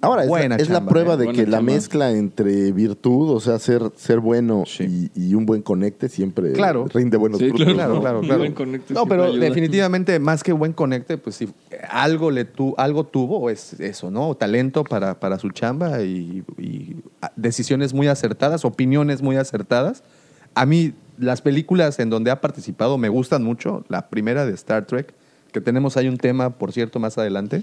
Ahora, 0.00 0.22
es, 0.22 0.28
buena 0.28 0.56
la, 0.56 0.62
es 0.62 0.68
la 0.68 0.76
chamba, 0.76 0.90
prueba 0.90 1.14
¿eh? 1.14 1.16
de 1.16 1.24
Buena 1.24 1.42
que 1.44 1.50
la 1.50 1.60
mezcla 1.60 2.12
entre 2.12 2.70
virtud, 2.70 3.30
o 3.30 3.40
sea, 3.40 3.58
ser, 3.58 3.82
ser 3.96 4.20
bueno 4.20 4.62
Sí. 4.64 5.10
y, 5.16 5.30
y 5.30 5.34
un 5.34 5.44
buen 5.44 5.60
conecte 5.60 6.08
siempre 6.08 6.52
Claro. 6.52 6.86
rinde 6.94 7.16
buenos 7.16 7.40
Sí, 7.40 7.48
frutos. 7.48 7.74
Claro, 7.74 8.00
claro, 8.00 8.20
Un 8.20 8.26
claro. 8.26 8.38
buen 8.38 8.52
conecte 8.52 8.94
no, 8.94 9.06
pero 9.06 9.24
ayuda. 9.24 9.40
definitivamente 9.44 10.20
más 10.20 10.44
que 10.44 10.52
buen 10.52 10.72
conecte, 10.72 11.18
pues 11.18 11.34
si 11.34 11.48
algo 11.90 12.30
le 12.30 12.44
tu, 12.44 12.74
algo 12.78 13.02
tuvo 13.06 13.50
es 13.50 13.72
eso, 13.80 14.08
¿no? 14.12 14.36
Talento 14.36 14.84
para, 14.84 15.18
para 15.18 15.36
su 15.40 15.50
chamba 15.50 16.00
y, 16.02 16.44
y, 16.58 16.94
decisiones 17.34 17.92
muy 17.92 18.06
acertadas, 18.06 18.64
opiniones 18.64 19.20
muy 19.20 19.34
acertadas. 19.34 20.04
A 20.54 20.64
mí 20.64 20.92
las 21.18 21.42
películas 21.42 21.98
en 21.98 22.10
donde 22.10 22.30
ha 22.30 22.40
participado 22.40 22.98
me 22.98 23.08
gustan 23.08 23.42
mucho. 23.42 23.84
La 23.88 24.08
primera 24.08 24.46
de 24.46 24.54
Star 24.54 24.86
Trek, 24.86 25.12
que 25.52 25.60
tenemos 25.60 25.96
ahí 25.96 26.08
un 26.08 26.16
tema, 26.16 26.50
por 26.50 26.72
cierto, 26.72 26.98
más 26.98 27.18
adelante, 27.18 27.62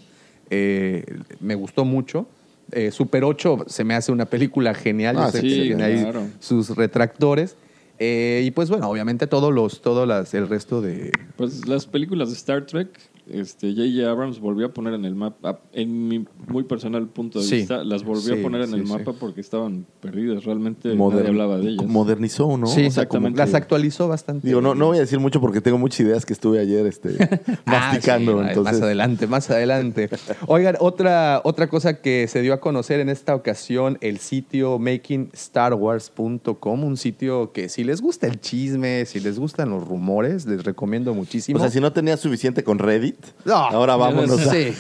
eh, 0.50 1.04
me 1.40 1.56
gustó 1.56 1.86
mucho. 1.86 2.28
Eh, 2.72 2.92
Super 2.92 3.24
8 3.24 3.66
se 3.68 3.84
me 3.84 3.94
hace 3.94 4.12
una 4.12 4.26
película 4.26 4.74
genial. 4.74 5.18
Ah, 5.20 5.26
Yo 5.28 5.32
sé 5.32 5.42
sí, 5.42 5.50
que 5.50 5.62
tiene 5.64 5.84
ahí 5.84 6.02
claro. 6.02 6.28
sus 6.40 6.76
retractores. 6.76 7.56
Eh, 7.98 8.44
y 8.46 8.52
pues 8.52 8.70
bueno, 8.70 8.90
obviamente 8.90 9.28
todos 9.28 9.54
los, 9.54 9.82
todos 9.82 10.08
las, 10.08 10.34
el 10.34 10.50
resto 10.50 10.82
de... 10.82 11.12
Pues 11.38 11.66
las 11.68 11.86
películas 11.86 12.30
de 12.30 12.36
Star 12.36 12.66
Trek 12.66 12.90
este 13.30 13.72
J.J. 13.74 14.10
Abrams 14.10 14.40
volvió 14.40 14.68
a 14.68 14.74
poner 14.74 14.94
en 14.94 15.06
el 15.06 15.16
mapa, 15.16 15.60
en 15.74 16.08
mi 16.08 16.26
muy 16.48 16.64
personal 16.64 17.08
punto 17.08 17.40
de 17.40 17.46
Sí. 17.46 17.56
vista, 17.58 17.84
las 17.84 18.04
volvió 18.04 18.34
Sí, 18.36 18.40
a 18.40 18.44
poner 18.44 18.62
en 18.62 18.68
sí, 18.70 18.76
el 18.76 18.86
sí. 18.86 18.92
mapa 18.94 19.14
porque 19.14 19.42
estaban 19.42 19.86
perdidas. 20.02 20.44
Realmente 20.46 20.94
Moder- 20.96 21.18
nadie 21.18 21.30
hablaba 21.30 21.58
de 21.58 21.70
ellas. 21.70 21.86
Modernizó, 21.88 22.58
¿no? 22.58 22.68
sí, 22.68 22.74
O 22.74 22.76
sea, 22.76 22.86
exactamente. 22.88 23.36
como 23.38 23.46
las 23.46 23.54
actualizó 23.56 24.08
bastante. 24.08 24.48
Digo, 24.48 24.62
no, 24.62 24.76
no 24.76 24.88
voy 24.88 24.98
a 24.98 25.02
decir 25.02 25.20
mucho 25.20 25.42
porque 25.42 25.62
tengo 25.62 25.78
muchas 25.78 26.02
ideas 26.02 26.26
que 26.26 26.34
estuve 26.34 26.60
ayer 26.60 26.86
este, 26.86 27.16
Ah, 27.66 27.92
masticando. 27.92 28.42
sí, 28.42 28.48
entonces, 28.50 28.74
Más 28.76 28.82
adelante, 28.84 29.28
más 29.28 29.50
adelante. 29.50 30.10
Oigan, 30.48 30.76
otra, 30.80 31.42
otra 31.44 31.68
cosa 31.68 32.02
que 32.02 32.28
se 32.28 32.42
dio 32.42 32.54
a 32.54 32.60
conocer 32.60 33.00
en 33.00 33.10
esta 33.10 33.36
ocasión, 33.36 33.98
el 34.02 34.20
sitio 34.20 34.80
makingstarwars.com, 34.80 36.84
un 36.84 36.98
sitio 36.98 37.52
que 37.52 37.70
si 37.70 37.84
les 37.84 38.02
gusta 38.02 38.28
el 38.28 38.40
chisme, 38.40 39.06
si 39.06 39.20
les 39.20 39.40
gustan 39.40 39.70
los 39.70 39.88
rumores, 39.88 40.46
les 40.46 40.64
recomiendo 40.64 41.14
muchísimo. 41.14 41.58
o 41.58 41.62
sea, 41.62 41.70
si 41.70 41.80
no 41.80 41.92
tenías 41.94 42.20
suficiente 42.20 42.64
con 42.64 42.80
Reddit, 42.80 43.15
No, 43.46 43.56
ahora 43.56 43.96
vámonos 43.96 44.40
a- 44.48 44.52
Sí. 44.52 44.74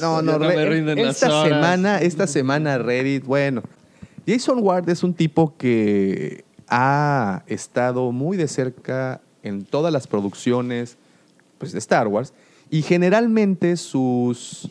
No, 0.00 0.22
no, 0.22 0.32
Ya 0.32 0.38
no 0.38 0.48
Re- 0.48 0.56
me 0.56 0.64
rinden 0.66 1.02
las 1.04 1.16
esta 1.22 1.40
horas. 1.40 1.48
semana, 1.54 1.98
esta 2.00 2.26
semana 2.26 2.78
Reddit, 2.78 3.24
bueno, 3.24 3.62
Jason 4.26 4.58
Ward 4.60 4.88
es 4.90 5.02
un 5.02 5.14
tipo 5.14 5.56
que 5.56 6.44
ha 6.68 7.42
estado 7.46 8.10
muy 8.12 8.36
de 8.36 8.48
cerca 8.48 9.20
en 9.42 9.64
todas 9.64 9.92
las 9.92 10.06
producciones 10.08 10.96
pues, 11.58 11.72
de 11.72 11.78
Star 11.78 12.08
Wars 12.08 12.32
y 12.70 12.82
generalmente 12.82 13.76
sus 13.76 14.68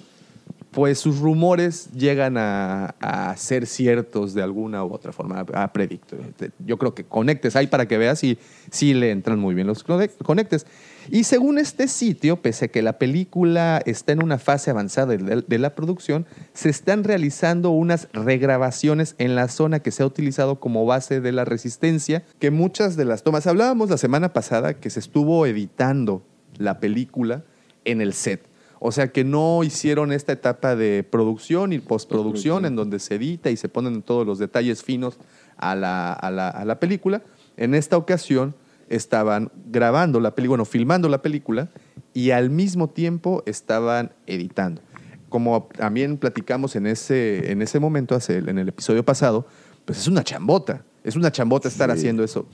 pues 0.72 1.00
sus 1.00 1.20
rumores 1.20 1.90
llegan 1.94 2.36
a, 2.38 2.96
a 3.00 3.38
ser 3.38 3.66
ciertos 3.66 4.34
de 4.34 4.44
alguna 4.44 4.84
u 4.84 4.94
otra 4.94 5.14
forma, 5.14 5.46
a 5.54 5.72
predicto. 5.72 6.18
Yo 6.66 6.78
creo 6.78 6.94
que 6.94 7.06
conectes 7.06 7.56
ahí 7.56 7.68
para 7.68 7.88
que 7.88 7.98
veas 7.98 8.20
si, 8.20 8.38
si 8.72 8.94
le 8.94 9.12
entran 9.12 9.40
muy 9.40 9.56
bien 9.56 9.68
los 9.68 9.86
conec- 9.88 10.18
conectes. 10.22 10.66
Y 11.12 11.26
según 11.26 11.58
este 11.58 11.88
sitio, 11.88 12.42
pese 12.42 12.66
a 12.66 12.68
que 12.70 12.82
la 12.82 12.98
película 12.98 13.82
está 13.86 14.12
en 14.12 14.24
una 14.24 14.38
fase 14.38 14.72
avanzada 14.72 15.16
de, 15.16 15.60
la 15.60 15.76
producción, 15.76 16.26
se 16.54 16.70
están 16.70 17.04
realizando 17.04 17.70
unas 17.70 18.08
regrabaciones 18.14 19.16
en 19.18 19.36
la 19.36 19.48
zona 19.48 19.80
que 19.80 19.92
se 19.92 20.04
ha 20.04 20.06
utilizado 20.06 20.60
como 20.60 20.86
base 20.86 21.22
de 21.22 21.32
la 21.32 21.46
resistencia, 21.46 22.24
que 22.40 22.52
muchas 22.52 22.96
de 22.96 23.06
las 23.06 23.24
tomas, 23.24 23.48
hablábamos 23.48 23.90
la 23.90 23.98
semana 23.98 24.34
pasada 24.34 24.76
que 24.76 24.90
se 24.90 25.00
estuvo 25.00 25.46
editando 25.46 26.24
la 26.58 26.80
película 26.80 27.44
en 27.84 28.02
el 28.02 28.14
set. 28.14 28.48
O 28.80 28.92
sea 28.92 29.12
que 29.12 29.24
no 29.24 29.64
hicieron 29.64 30.12
esta 30.12 30.34
etapa 30.34 30.76
de 30.76 31.04
producción 31.04 31.74
y 31.74 31.80
postproducción 31.80 32.66
en 32.66 32.76
donde 32.76 33.00
se 33.00 33.16
edita 33.16 33.50
y 33.50 33.58
se 33.58 33.70
ponen 33.70 34.02
todos 34.02 34.28
los 34.28 34.38
detalles 34.38 34.84
finos 34.84 35.18
a 35.58 35.76
la, 35.76 36.14
a 36.14 36.30
la- 36.30 36.50
a 36.50 36.66
la 36.66 36.80
película. 36.80 37.22
En 37.58 37.74
esta 37.74 37.96
ocasión 37.98 38.54
estaban 38.90 39.52
grabando 39.72 40.20
la 40.20 40.36
película, 40.36 40.52
bueno, 40.58 40.66
filmando 40.66 41.10
la 41.10 41.22
película 41.22 41.70
y 42.14 42.32
al 42.32 42.50
mismo 42.50 42.90
tiempo 42.90 43.44
estaban 43.46 44.12
editando. 44.28 44.82
Como 45.30 45.68
también 45.76 46.18
platicamos 46.18 46.76
en 46.76 46.88
ese, 46.88 47.52
en 47.52 47.62
ese 47.62 47.80
momento, 47.80 48.16
hace- 48.16 48.38
en 48.38 48.58
el 48.58 48.70
episodio 48.70 49.04
pasado, 49.04 49.48
pues 49.86 49.98
es 50.00 50.08
una 50.08 50.24
chambota, 50.24 50.84
es 51.04 51.16
una 51.16 51.32
chambota 51.32 51.68
estar 51.68 51.90
Sí. 51.92 51.98
haciendo 51.98 52.24
eso. 52.24 52.48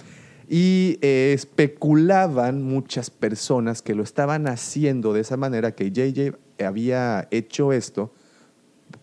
Y 0.50 0.98
eh, 1.02 1.32
especulaban 1.34 2.62
muchas 2.62 3.10
personas 3.10 3.82
que 3.82 3.96
lo 3.96 4.04
estaban 4.04 4.48
haciendo 4.48 5.14
de 5.14 5.22
esa 5.22 5.38
manera, 5.38 5.74
que 5.76 5.92
JJ 5.92 6.36
había 6.64 7.28
hecho 7.32 7.72
esto 7.72 8.14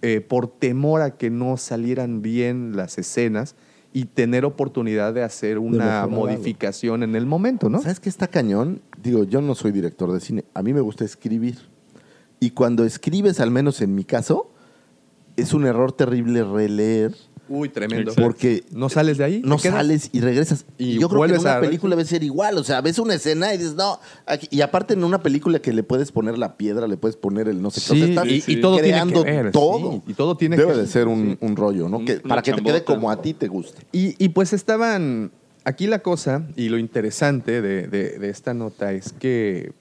eh, 0.03 0.21
por 0.21 0.49
temor 0.49 1.01
a 1.01 1.17
que 1.17 1.31
no 1.31 1.57
salieran 1.57 2.21
bien 2.21 2.77
las 2.77 2.99
escenas 2.99 3.55
y 3.99 4.05
tener 4.05 4.45
oportunidad 4.45 5.13
de 5.13 5.25
hacer 5.25 5.59
una 5.59 6.07
modificación 6.07 7.03
en 7.03 7.17
el 7.17 7.27
momento, 7.27 7.69
¿no? 7.69 7.83
¿Sabes 7.83 7.99
qué 7.99 8.09
está 8.09 8.29
cañón? 8.29 8.81
Digo, 9.03 9.25
yo 9.25 9.41
no 9.41 9.57
soy 9.57 9.73
director 9.73 10.13
de 10.13 10.21
cine. 10.21 10.45
A 10.55 10.63
mí 10.63 10.73
me 10.73 10.81
gusta 10.81 11.05
escribir. 11.05 11.59
Y 12.39 12.51
cuando 12.51 12.85
escribes, 12.85 13.41
al 13.41 13.51
menos 13.51 13.81
en 13.81 13.97
mi 13.97 14.05
caso, 14.05 14.53
es 15.35 15.53
un 15.53 15.67
error 15.67 15.91
terrible 15.91 16.45
releer 16.45 17.13
Uy, 17.49 17.69
tremendo. 17.71 18.11
Exacto. 18.11 18.23
porque 18.23 18.65
¿No 18.71 18.89
sales 18.89 19.19
de 19.19 19.25
ahí? 19.25 19.43
no 19.45 19.59
sales 19.59 20.11
y 20.13 20.21
regresas. 20.21 20.65
Y 20.77 20.91
Y 20.97 20.99
yo 21.01 21.09
creo 21.09 21.23
que 21.23 21.35
en 21.35 21.41
una 21.41 21.57
a- 21.57 21.61
película 21.61 21.97
debe 21.97 22.07
ser 22.09 22.23
igual. 22.23 22.59
O 22.59 22.65
sea, 22.65 22.81
ves 22.81 22.99
una 22.99 23.15
escena 23.15 23.55
y 23.55 23.59
dices, 23.59 23.75
no. 23.75 23.99
aquí- 24.27 24.49
y 24.51 24.61
aparte, 24.61 24.95
en 24.95 25.05
una 25.05 25.23
película 25.23 25.59
que 25.61 25.73
le 25.73 25.83
puedes 25.83 26.13
poner 26.13 26.37
la 26.39 26.57
piedra, 26.57 26.87
le 26.87 26.97
puedes 26.97 27.17
poner 27.17 27.49
el 27.49 27.61
no 27.63 27.71
sé 27.71 27.81
qué. 27.81 27.87
Sí, 28.01 28.11
estás 28.11 28.27
y, 28.27 28.45
y 28.47 28.61
todo 28.61 28.75
tiene 28.75 28.89
creando 28.91 29.25
que 29.25 29.31
ver. 29.31 29.53
todo. 29.53 29.93
sí, 29.93 30.03
y 30.09 30.15
todo 30.15 30.37
tiene 30.37 30.57
Debe 30.57 30.73
que 30.75 30.79
de 30.81 30.87
ser 30.87 31.09
un, 31.09 31.39
un 31.41 31.57
rollo, 31.57 31.89
¿no? 31.89 32.05
Que, 32.05 32.15
una 32.17 32.23
para 32.29 32.43
que 32.43 32.53
te 32.53 32.63
quede 32.63 32.85
como 32.85 33.11
a 33.11 33.21
ti 33.23 33.35
te 33.35 33.49
guste. 33.49 33.83
Y, 33.93 34.15
y 34.23 34.29
pues 34.31 34.53
estaban, 34.53 35.31
aquí 35.65 35.87
la 35.87 36.01
cosa 36.01 36.47
y 36.57 36.69
lo 36.69 36.79
interesante 36.79 37.63
de, 37.63 37.89
de- 37.89 38.19
de 38.19 38.29
esta 38.31 38.53
nota 38.55 38.93
es 38.93 39.13
que 39.13 39.73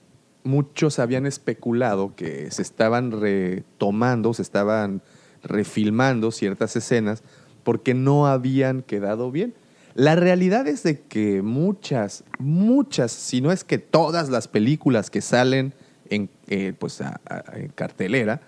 muchos 0.44 0.98
habían 0.98 1.26
especulado 1.26 2.14
que 2.16 2.50
se 2.50 2.62
estaban 2.62 3.10
retomando, 3.10 4.32
se 4.32 4.40
estaban 4.42 5.02
refilmando 5.42 6.30
ciertas 6.30 6.74
escenas 6.76 7.22
porque 7.68 7.92
no 7.92 8.26
habían 8.26 8.80
quedado 8.80 9.30
bien. 9.30 9.52
La 9.94 10.14
realidad 10.16 10.66
es 10.66 10.84
de 10.84 11.00
que 11.02 11.42
muchas, 11.42 12.24
muchas, 12.38 13.12
si 13.12 13.42
no 13.42 13.52
es 13.52 13.62
que 13.62 13.76
todas 13.76 14.30
las 14.30 14.48
películas 14.48 15.10
que 15.10 15.20
salen 15.20 15.74
en, 16.08 16.30
eh, 16.46 16.72
pues 16.78 17.02
a- 17.02 17.20
a- 17.28 17.44
en 17.58 17.68
cartelera, 17.68 18.40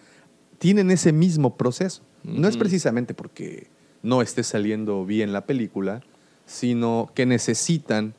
tienen 0.58 0.90
ese 0.90 1.12
mismo 1.12 1.58
proceso. 1.58 2.00
No 2.24 2.48
es 2.48 2.56
precisamente 2.56 3.12
porque 3.12 3.66
no 4.02 4.22
esté 4.22 4.42
saliendo 4.42 5.04
bien 5.04 5.34
la 5.34 5.44
película, 5.44 6.00
sino 6.46 7.10
que 7.14 7.26
necesitan 7.26 8.14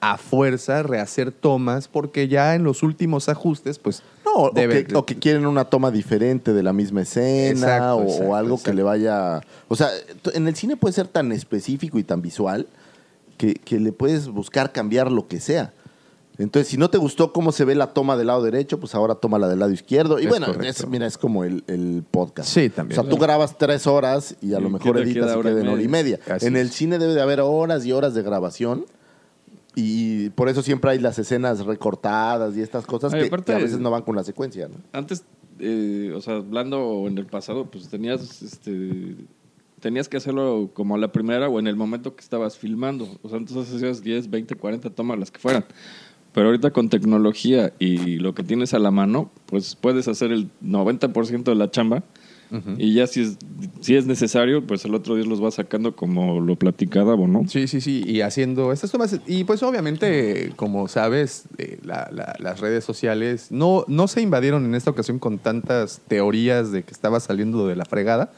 a 0.00 0.16
fuerza 0.16 0.82
rehacer 0.82 1.30
tomas 1.30 1.86
porque 1.86 2.26
ya 2.26 2.56
en 2.56 2.64
los 2.64 2.82
últimos 2.82 3.28
ajustes, 3.28 3.78
pues... 3.78 4.02
No, 4.36 4.42
o, 4.44 4.52
que, 4.54 4.86
o 4.94 5.06
que 5.06 5.16
quieren 5.18 5.46
una 5.46 5.64
toma 5.64 5.90
diferente 5.90 6.52
de 6.52 6.62
la 6.62 6.72
misma 6.72 7.02
escena 7.02 7.50
Exacto, 7.50 7.96
o, 7.96 8.34
algo 8.34 8.54
exacto. 8.54 8.70
que 8.70 8.74
le 8.76 8.82
vaya... 8.82 9.40
O 9.68 9.76
sea, 9.76 9.88
en 10.34 10.46
el 10.48 10.54
cine 10.56 10.76
puede 10.76 10.92
ser 10.92 11.08
tan 11.08 11.32
específico 11.32 11.98
y 11.98 12.04
tan 12.04 12.22
visual 12.22 12.66
que, 13.36 13.54
que 13.54 13.80
le 13.80 13.92
puedes 13.92 14.28
buscar 14.28 14.72
cambiar 14.72 15.10
lo 15.10 15.26
que 15.28 15.40
sea. 15.40 15.72
Entonces, 16.38 16.68
si 16.68 16.78
no 16.78 16.88
te 16.88 16.96
gustó 16.96 17.34
cómo 17.34 17.52
se 17.52 17.66
ve 17.66 17.74
la 17.74 17.88
toma 17.88 18.16
del 18.16 18.28
lado 18.28 18.42
derecho, 18.42 18.80
pues 18.80 18.94
ahora 18.94 19.14
toma 19.14 19.38
la 19.38 19.46
del 19.46 19.58
lado 19.58 19.72
izquierdo. 19.72 20.18
Y 20.18 20.22
Es 20.24 20.28
bueno, 20.30 20.46
es- 20.62 20.86
mira, 20.86 21.06
es 21.06 21.18
como 21.18 21.44
el, 21.44 21.64
el 21.66 22.02
podcast. 22.10 22.48
Sí, 22.48 22.70
también. 22.70 22.98
O 22.98 23.02
sea, 23.02 23.10
tú 23.10 23.18
grabas 23.18 23.58
tres 23.58 23.86
horas 23.86 24.36
y 24.40 24.54
a 24.54 24.60
lo 24.60 24.70
mejor 24.70 24.98
editas 24.98 25.36
y 25.36 25.42
queda 25.42 25.60
en 25.60 25.68
hora 25.68 25.82
y 25.82 25.88
media. 25.88 26.18
En 26.40 26.56
el 26.56 26.70
cine 26.70 26.98
debe 26.98 27.12
de 27.12 27.20
haber 27.20 27.40
horas 27.40 27.84
y 27.84 27.92
horas 27.92 28.14
de 28.14 28.22
grabación. 28.22 28.86
Y 29.76 30.30
por 30.30 30.48
eso 30.48 30.62
siempre 30.62 30.90
hay 30.90 30.98
las 30.98 31.18
escenas 31.18 31.64
recortadas 31.64 32.56
y 32.56 32.60
estas 32.60 32.86
cosas 32.86 33.14
Ay, 33.14 33.22
que, 33.22 33.26
aparte- 33.28 33.52
que 33.52 33.58
a 33.58 33.62
veces 33.62 33.78
no 33.78 33.90
van 33.90 34.02
con 34.02 34.16
la 34.16 34.24
secuencia. 34.24 34.68
¿no? 34.68 34.74
Antes, 34.92 35.24
eh, 35.58 36.12
o 36.14 36.20
sea, 36.20 36.36
hablando 36.36 37.04
en 37.06 37.16
el 37.18 37.26
pasado, 37.26 37.66
pues 37.70 37.88
tenías, 37.88 38.42
este, 38.42 39.14
tenías 39.80 40.08
que 40.08 40.16
hacerlo 40.16 40.70
como 40.74 40.96
a 40.96 40.98
la 40.98 41.12
primera 41.12 41.48
o 41.48 41.58
en 41.60 41.66
el 41.68 41.76
momento 41.76 42.16
que 42.16 42.22
estabas 42.22 42.58
filmando. 42.58 43.08
O 43.22 43.28
sea, 43.28 43.38
entonces 43.38 43.74
hacías 43.74 44.02
10, 44.02 44.28
20, 44.30 44.54
40 44.56 44.90
tomas, 44.90 45.18
las 45.18 45.30
que 45.30 45.38
fueran. 45.38 45.64
Pero 46.32 46.46
ahorita 46.46 46.70
con 46.70 46.88
tecnología 46.88 47.72
y 47.80 48.16
lo 48.18 48.34
que 48.34 48.42
tienes 48.44 48.72
a 48.74 48.78
la 48.78 48.90
mano, 48.92 49.30
pues 49.46 49.74
puedes 49.74 50.06
hacer 50.08 50.30
el 50.32 50.48
90% 50.62 51.42
de 51.44 51.54
la 51.56 51.70
chamba. 51.70 52.04
Y 52.78 52.94
ya 52.94 53.06
si 53.06 53.22
es, 53.22 53.36
si 53.80 53.94
es 53.96 54.06
necesario, 54.06 54.66
pues 54.66 54.84
el 54.84 54.94
otro 54.94 55.14
día 55.14 55.24
los 55.24 55.40
vas 55.40 55.54
sacando 55.54 55.94
como 55.94 56.40
lo 56.40 56.56
platicaba, 56.56 57.16
¿no? 57.16 57.46
Sí, 57.48 57.68
sí, 57.68 57.80
sí, 57.80 58.02
y 58.06 58.22
haciendo 58.22 58.72
estas 58.72 58.90
tomas. 58.90 59.20
Y 59.26 59.44
pues 59.44 59.62
obviamente, 59.62 60.52
como 60.56 60.88
sabes, 60.88 61.44
eh, 61.58 61.78
la- 61.84 62.08
la- 62.12 62.34
las 62.38 62.60
redes 62.60 62.84
sociales 62.84 63.48
no, 63.50 63.84
no 63.86 64.08
se 64.08 64.20
invadieron 64.22 64.64
en 64.64 64.74
esta 64.74 64.90
ocasión 64.90 65.18
con 65.18 65.38
tantas 65.38 66.00
teorías 66.08 66.72
de 66.72 66.82
que 66.82 66.90
estaba 66.92 67.20
saliendo 67.20 67.68
de 67.68 67.76
la 67.76 67.84
fregada, 67.84 68.32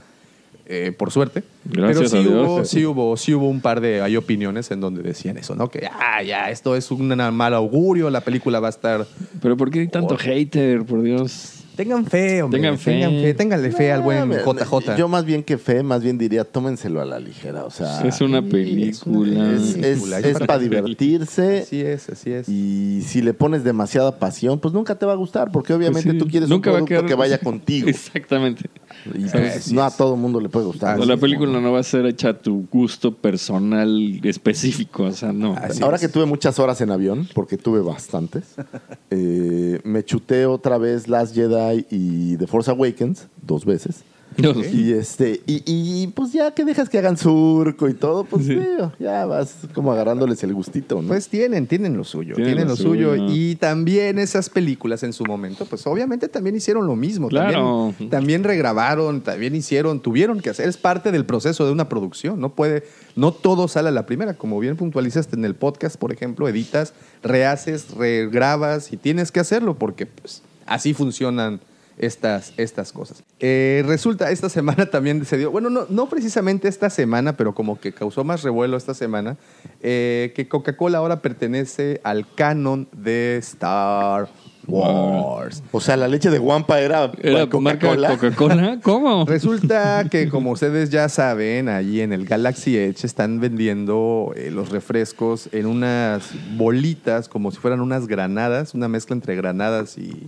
eh, 0.67 0.93
por 0.97 1.11
suerte. 1.11 1.43
Gracias 1.65 2.11
Pero 2.13 2.23
sí 2.23 2.29
hubo, 2.29 2.65
sí 2.65 2.87
hubo, 2.87 3.17
sí 3.17 3.35
hubo 3.35 3.49
un 3.49 3.61
par 3.61 3.81
de 3.81 4.01
hay 4.03 4.17
opiniones 4.17 4.71
en 4.71 4.81
donde 4.81 5.03
decían 5.03 5.37
eso, 5.39 5.55
¿no? 5.55 5.69
Que 5.69 5.89
ah, 5.91 6.23
ya, 6.23 6.51
esto 6.51 6.77
es 6.77 6.91
un 6.91 7.09
mal 7.35 7.55
augurio, 7.55 8.11
la 8.11 8.21
película 8.21 8.61
va 8.61 8.69
a 8.69 8.71
estar. 8.71 9.07
Pero 9.41 9.57
¿por 9.57 9.71
qué 9.71 9.81
hay 9.81 9.89
tanto 9.89 10.17
hater, 10.17 10.85
por 10.85 11.03
Dios? 11.03 11.62
Tengan 11.77 12.05
fe, 12.07 12.43
hombre. 12.43 12.61
Tengan 12.61 12.79
fe. 12.79 12.91
Tengan 12.93 13.11
fe, 13.13 13.35
ténganle 13.35 13.73
fe 13.73 13.93
al 13.93 14.03
buen 14.03 14.31
JJ. 14.31 14.97
Yo 14.97 15.09
más 15.09 15.25
bien 15.25 15.43
que 15.43 15.57
fe, 15.57 15.83
más 15.83 16.03
bien 16.03 16.19
diría, 16.19 16.45
tómenselo 16.45 17.01
a 17.01 17.05
la 17.07 17.19
ligera. 17.19 17.65
O 17.65 17.71
sea, 17.71 18.01
es 18.03 18.21
una 18.21 18.43
película. 18.43 19.55
es, 19.55 19.63
es- 19.63 19.75
película, 19.77 20.19
es 20.19 20.25
es 20.27 20.39
para 20.41 20.59
divertirse. 20.59 21.61
Así 21.61 21.81
es, 21.81 22.09
así 22.11 22.31
es. 22.33 22.49
Y 22.49 23.01
si 23.07 23.23
le 23.23 23.33
pones 23.33 23.65
demasiada 23.65 24.19
pasión, 24.19 24.59
pues 24.61 24.75
nunca 24.75 24.97
te 24.99 25.07
va 25.07 25.13
a 25.13 25.17
gustar, 25.17 25.51
porque 25.51 25.73
obviamente 25.73 26.03
Pues 26.11 26.15
sí, 26.15 26.19
tú 26.19 26.27
quieres 26.29 26.49
nunca 26.49 26.71
va 26.71 26.79
a 26.79 26.81
un 26.83 26.87
producto 26.87 27.07
quedar- 27.07 27.09
que 27.09 27.15
vaya 27.15 27.39
contigo. 27.43 27.89
Exactamente. 27.89 28.69
Y 29.15 29.25
pues, 29.31 29.73
no 29.73 29.83
a 29.83 29.91
todo 29.91 30.17
mundo 30.17 30.41
le 30.41 30.49
puede 30.51 30.67
gustar. 30.67 31.01
O 31.01 31.05
la 31.07 31.17
película 31.17 31.59
no 31.59 31.73
va 31.73 31.81
a 31.81 31.83
ser 31.83 32.05
hecha 32.07 32.29
a 32.31 32.39
tu 32.39 32.67
gusto 32.71 33.15
personal 33.17 34.21
específico, 34.23 35.05
o 35.05 35.13
sea, 35.13 35.33
no. 35.33 35.55
Así 35.57 35.83
Ahora 35.83 35.97
es. 35.97 36.03
que 36.03 36.09
tuve 36.09 36.27
muchas 36.27 36.59
horas 36.59 36.81
en 36.83 36.91
avión, 36.91 37.27
porque 37.35 37.57
tuve 37.57 37.81
bastantes, 37.81 38.45
eh, 39.11 39.81
me 39.85 40.05
chuté 40.05 40.45
otra 40.45 40.77
vez 40.77 41.09
Last 41.09 41.35
Jedi 41.35 41.62
y 41.91 42.37
The 42.37 42.47
Force 42.47 42.71
Awakens, 42.71 43.29
dos 43.47 43.65
veces. 43.65 44.05
No. 44.39 44.55
Y 44.65 44.95
este, 44.95 45.43
y, 45.47 45.63
y, 45.67 46.07
pues 46.07 46.33
ya 46.33 46.55
que 46.55 46.65
dejas 46.65 46.89
que 46.89 46.97
hagan 46.97 47.19
surco 47.19 47.87
y 47.87 47.93
todo, 47.93 48.25
pues 48.25 48.47
Sí. 48.47 48.59
ya 48.99 49.27
vas 49.27 49.57
como 49.75 49.93
agarrándoles 49.93 50.43
el 50.43 50.55
gustito, 50.55 51.03
¿no? 51.03 51.09
Pues 51.09 51.29
tienen, 51.29 51.67
tienen 51.67 51.99
lo 51.99 52.05
suyo, 52.05 52.35
Tienen 52.35 52.55
tienen, 52.55 52.65
lo 52.69 52.71
lo 52.71 52.77
suyo. 52.77 53.11
suyo. 53.15 53.27
Y 53.31 53.57
también 53.57 54.19
esas 54.19 54.49
películas 54.49 55.03
en 55.03 55.13
su 55.13 55.27
momento, 55.27 55.67
pues 55.67 55.87
obviamente 55.87 56.29
también 56.29 56.57
hicieron 56.57 56.87
lo 56.87 56.97
mismo. 56.97 57.29
Claro. 57.29 57.89
También, 57.99 58.09
también 58.11 58.45
regrabaron, 58.45 59.21
también 59.21 59.55
hicieron, 59.55 60.01
tuvieron 60.01 60.41
que 60.41 60.49
hacer. 60.49 60.67
Es 60.67 60.79
parte 60.79 61.13
del 61.13 61.27
proceso 61.27 61.67
de 61.67 61.73
una 61.73 61.91
producción. 61.91 62.41
No 62.41 62.55
puede, 62.55 62.85
no 63.17 63.33
todo 63.33 63.69
sale 63.69 63.89
a 63.91 63.93
la 63.93 64.07
primera. 64.07 64.33
Como 64.33 64.59
bien 64.61 64.77
puntualizaste 64.77 65.37
en 65.37 65.45
el 65.45 65.57
podcast, 65.57 65.97
por 65.97 66.11
ejemplo, 66.11 66.49
editas, 66.49 66.95
rehaces, 67.23 67.91
regrabas 67.91 68.95
y 68.95 68.97
tienes 68.97 69.31
que 69.31 69.41
hacerlo 69.41 69.77
porque 69.79 70.07
pues 70.07 70.41
así 70.67 70.95
funcionan 70.95 71.61
estas, 71.99 72.53
estas 72.57 72.93
cosas. 72.93 73.23
Eh, 73.39 73.83
resulta, 73.87 74.31
esta 74.31 74.49
semana 74.49 74.87
también 74.87 75.25
se 75.25 75.37
dio, 75.37 75.51
bueno, 75.51 75.71
no, 75.71 75.87
no 75.89 76.09
precisamente 76.09 76.69
esta 76.69 76.91
semana, 76.91 77.37
pero 77.37 77.55
como 77.55 77.81
que 77.81 77.93
causó 77.93 78.25
más 78.25 78.43
revuelo 78.43 78.77
esta 78.77 78.95
semana, 78.95 79.37
eh, 79.81 80.33
que 80.35 80.49
Coca-Cola 80.49 80.99
ahora 80.99 81.23
pertenece 81.23 82.01
al 82.05 82.27
canon 82.35 82.89
de 82.93 83.37
Star 83.39 84.29
Wars. 84.67 85.63
O 85.73 85.81
sea, 85.81 85.97
la 85.97 86.09
leche 86.09 86.31
de 86.31 86.39
Wampa 86.39 86.81
era, 86.81 87.11
¿Era 87.21 87.49
Coca-Cola. 87.49 88.09
Coca-Cola? 88.11 88.79
¿Cómo? 88.83 89.25
Resulta 89.27 90.05
que, 90.11 90.29
como 90.29 90.51
ustedes 90.53 90.91
ya 90.91 91.09
saben, 91.09 91.69
allí 91.69 92.01
en 92.01 92.13
el 92.13 92.27
Galaxy 92.27 92.77
Edge 92.77 93.05
están 93.05 93.41
vendiendo 93.41 94.33
eh, 94.37 94.51
los 94.51 94.71
refrescos 94.71 95.49
en 95.53 95.67
unas 95.67 96.31
bolitas, 96.57 97.29
como 97.29 97.51
si 97.51 97.59
fueran 97.59 97.81
unas 97.81 98.07
granadas, 98.07 98.75
una 98.75 98.89
mezcla 98.89 99.15
entre 99.15 99.35
granadas 99.37 99.99
y. 99.99 100.27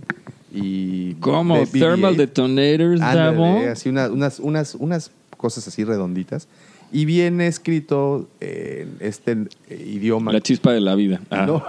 y 0.53 1.13
¿Cómo? 1.15 1.57
de 1.57 1.65
Thermal 1.67 2.13
BB-8. 2.15 2.17
Detonators, 2.17 3.01
Ándale, 3.01 3.69
así 3.69 3.89
una- 3.89 4.09
unas, 4.09 4.39
unas, 4.39 4.75
unas 4.75 5.11
cosas 5.37 5.67
así 5.67 5.83
redonditas. 5.83 6.47
Y 6.95 7.03
viene 7.03 7.47
escrito 7.47 8.29
en 8.39 8.95
este 9.01 9.31
eh, 9.69 9.83
idioma. 9.85 10.31
La 10.31 10.39
chispa 10.39 10.71
de 10.71 10.79
la 10.79 10.95
vida. 10.95 11.19
Ah. 11.29 11.45
No, 11.45 11.61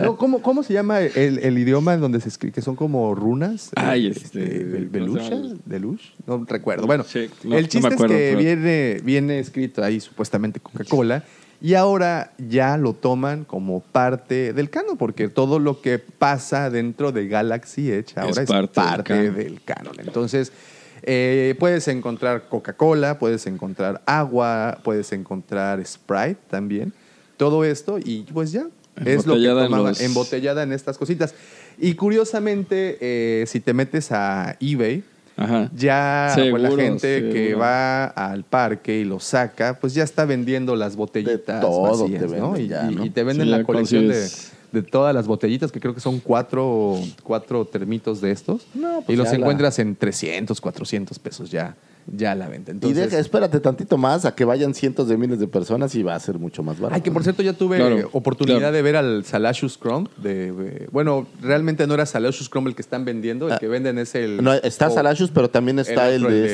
No, 0.04 0.16
¿cómo, 0.16 0.42
¿Cómo 0.42 0.62
se 0.62 0.74
llama 0.74 1.00
el, 1.00 1.38
el 1.38 1.58
idioma 1.58 1.94
en 1.94 2.00
donde 2.00 2.20
se 2.20 2.28
escribe? 2.28 2.52
Que 2.52 2.62
son 2.62 2.76
como 2.76 3.14
runas. 3.14 3.70
Ay, 3.76 4.08
Eh, 4.08 4.12
este, 4.14 4.40
Bel- 4.66 4.90
¿cómo 4.90 4.90
Belucha, 4.92 5.24
se 5.24 5.30
llama? 5.30 5.54
Delush, 5.64 6.02
no 6.26 6.44
recuerdo. 6.46 6.86
Bueno, 6.86 7.04
Sí, 7.04 7.30
no, 7.44 7.56
el 7.56 7.62
no 7.62 7.68
chiste 7.68 7.86
acuerdo, 7.88 8.14
es 8.14 8.20
que 8.20 8.26
pero- 8.36 8.38
viene, 8.40 9.00
viene 9.02 9.38
escrito 9.38 9.82
ahí 9.82 10.00
supuestamente 10.00 10.60
Coca-Cola 10.60 11.24
y 11.62 11.74
ahora 11.74 12.32
ya 12.38 12.76
lo 12.78 12.94
toman 12.94 13.44
como 13.44 13.80
parte 13.80 14.52
del 14.52 14.70
canon, 14.70 14.96
porque 14.96 15.28
todo 15.28 15.58
lo 15.58 15.80
que 15.82 15.98
pasa 15.98 16.70
dentro 16.70 17.12
de 17.12 17.28
Galaxy 17.28 17.90
Edge 17.90 18.12
ahora 18.16 18.42
es, 18.42 18.48
parte 18.48 18.74
parte, 18.74 19.14
del 19.14 19.34
del, 19.34 19.60
canon. 19.62 19.94
Entonces, 19.98 20.52
eh, 21.02 21.54
puedes 21.58 21.86
encontrar 21.88 22.48
Coca-Cola, 22.48 23.18
puedes 23.18 23.46
encontrar 23.46 24.02
agua, 24.06 24.78
puedes 24.82 25.12
encontrar 25.12 25.84
Sprite 25.86 26.38
también. 26.48 26.92
Todo 27.36 27.64
esto 27.64 27.98
y 27.98 28.22
pues 28.32 28.52
ya. 28.52 28.66
Es 29.04 29.24
lo 29.26 29.34
que 29.34 29.38
Embotellada 29.40 29.60
en 29.62 29.66
tomaban, 29.70 29.88
los- 29.92 30.00
embotellada 30.00 30.62
en 30.62 30.72
estas 30.72 30.98
cositas. 30.98 31.34
Y 31.78 31.94
curiosamente, 31.94 32.98
eh, 33.00 33.46
si 33.46 33.60
te 33.60 33.72
metes 33.72 34.12
a 34.12 34.56
eBay, 34.60 35.02
Ajá. 35.38 35.70
ya 35.74 36.32
pues, 36.34 36.60
la 36.60 36.68
Seguro, 36.68 36.76
gente 36.82 37.30
que 37.32 37.44
seguro. 37.46 37.58
va 37.60 38.04
al 38.06 38.44
parque 38.44 38.98
y 38.98 39.04
lo 39.04 39.18
saca, 39.20 39.78
pues 39.80 39.94
ya 39.94 40.04
está 40.04 40.26
vendiendo 40.26 40.76
las 40.76 40.96
botellitas 40.96 41.60
De 41.62 41.66
todo 41.66 42.02
vacías, 42.02 42.20
te 42.30 42.36
¿no? 42.38 42.50
venden 42.52 42.64
Y, 42.66 42.68
ya, 42.68 42.90
y- 42.90 42.94
¿no? 42.94 43.04
y 43.06 43.10
te 43.10 43.24
venden 43.24 43.46
Sí, 43.46 43.50
la 43.50 43.62
colección 43.64 44.08
de, 44.08 44.28
de 44.72 44.82
todas 44.82 45.14
las 45.14 45.26
botellitas, 45.26 45.72
que 45.72 45.80
creo 45.80 45.94
que 45.94 46.00
son 46.00 46.20
cuatro, 46.20 46.96
cuatro 47.22 47.64
termitos 47.64 48.20
de 48.20 48.30
estos. 48.30 48.66
No, 48.74 49.02
pues 49.02 49.10
y 49.10 49.16
los 49.16 49.28
la- 49.30 49.36
encuentras 49.38 49.78
en 49.78 49.96
300, 49.96 50.60
400 50.60 51.18
pesos 51.18 51.50
ya, 51.50 51.74
ya 52.06 52.32
a 52.32 52.34
la 52.34 52.48
venta. 52.48 52.72
Y 52.72 52.74
Entonces, 52.74 53.10
deja, 53.10 53.18
espérate 53.18 53.60
tantito 53.60 53.96
más 53.98 54.24
a 54.24 54.34
que 54.34 54.44
vayan 54.44 54.74
cientos 54.74 55.08
de 55.08 55.16
miles 55.16 55.38
de 55.38 55.46
personas 55.46 55.94
y 55.94 56.02
va 56.02 56.14
a 56.14 56.20
ser 56.20 56.38
mucho 56.38 56.62
más 56.62 56.78
barato. 56.80 56.94
Ay, 56.96 57.02
que 57.02 57.10
por 57.10 57.22
cierto, 57.22 57.42
ya 57.42 57.52
tuve 57.52 57.76
Claro, 57.78 58.08
oportunidad 58.12 58.58
claro. 58.58 58.74
de 58.76 58.82
ver 58.82 58.96
al 58.96 59.24
Salashus 59.24 59.78
Chrome. 59.78 60.08
De, 60.22 60.88
bueno, 60.92 61.26
realmente 61.40 61.86
no 61.86 61.94
era 61.94 62.06
Salashus 62.06 62.48
Chrome 62.50 62.68
el 62.70 62.74
que 62.74 62.82
están 62.82 63.04
vendiendo, 63.04 63.46
el 63.48 63.52
Ah. 63.54 63.58
que 63.58 63.68
venden 63.68 63.98
es 63.98 64.14
el. 64.14 64.42
No, 64.42 64.52
está 64.54 64.88
o- 64.88 64.94
Salashus, 64.94 65.30
pero 65.30 65.50
también 65.50 65.78
está 65.78 66.10
el, 66.10 66.24
otro, 66.24 66.34
de 66.34 66.44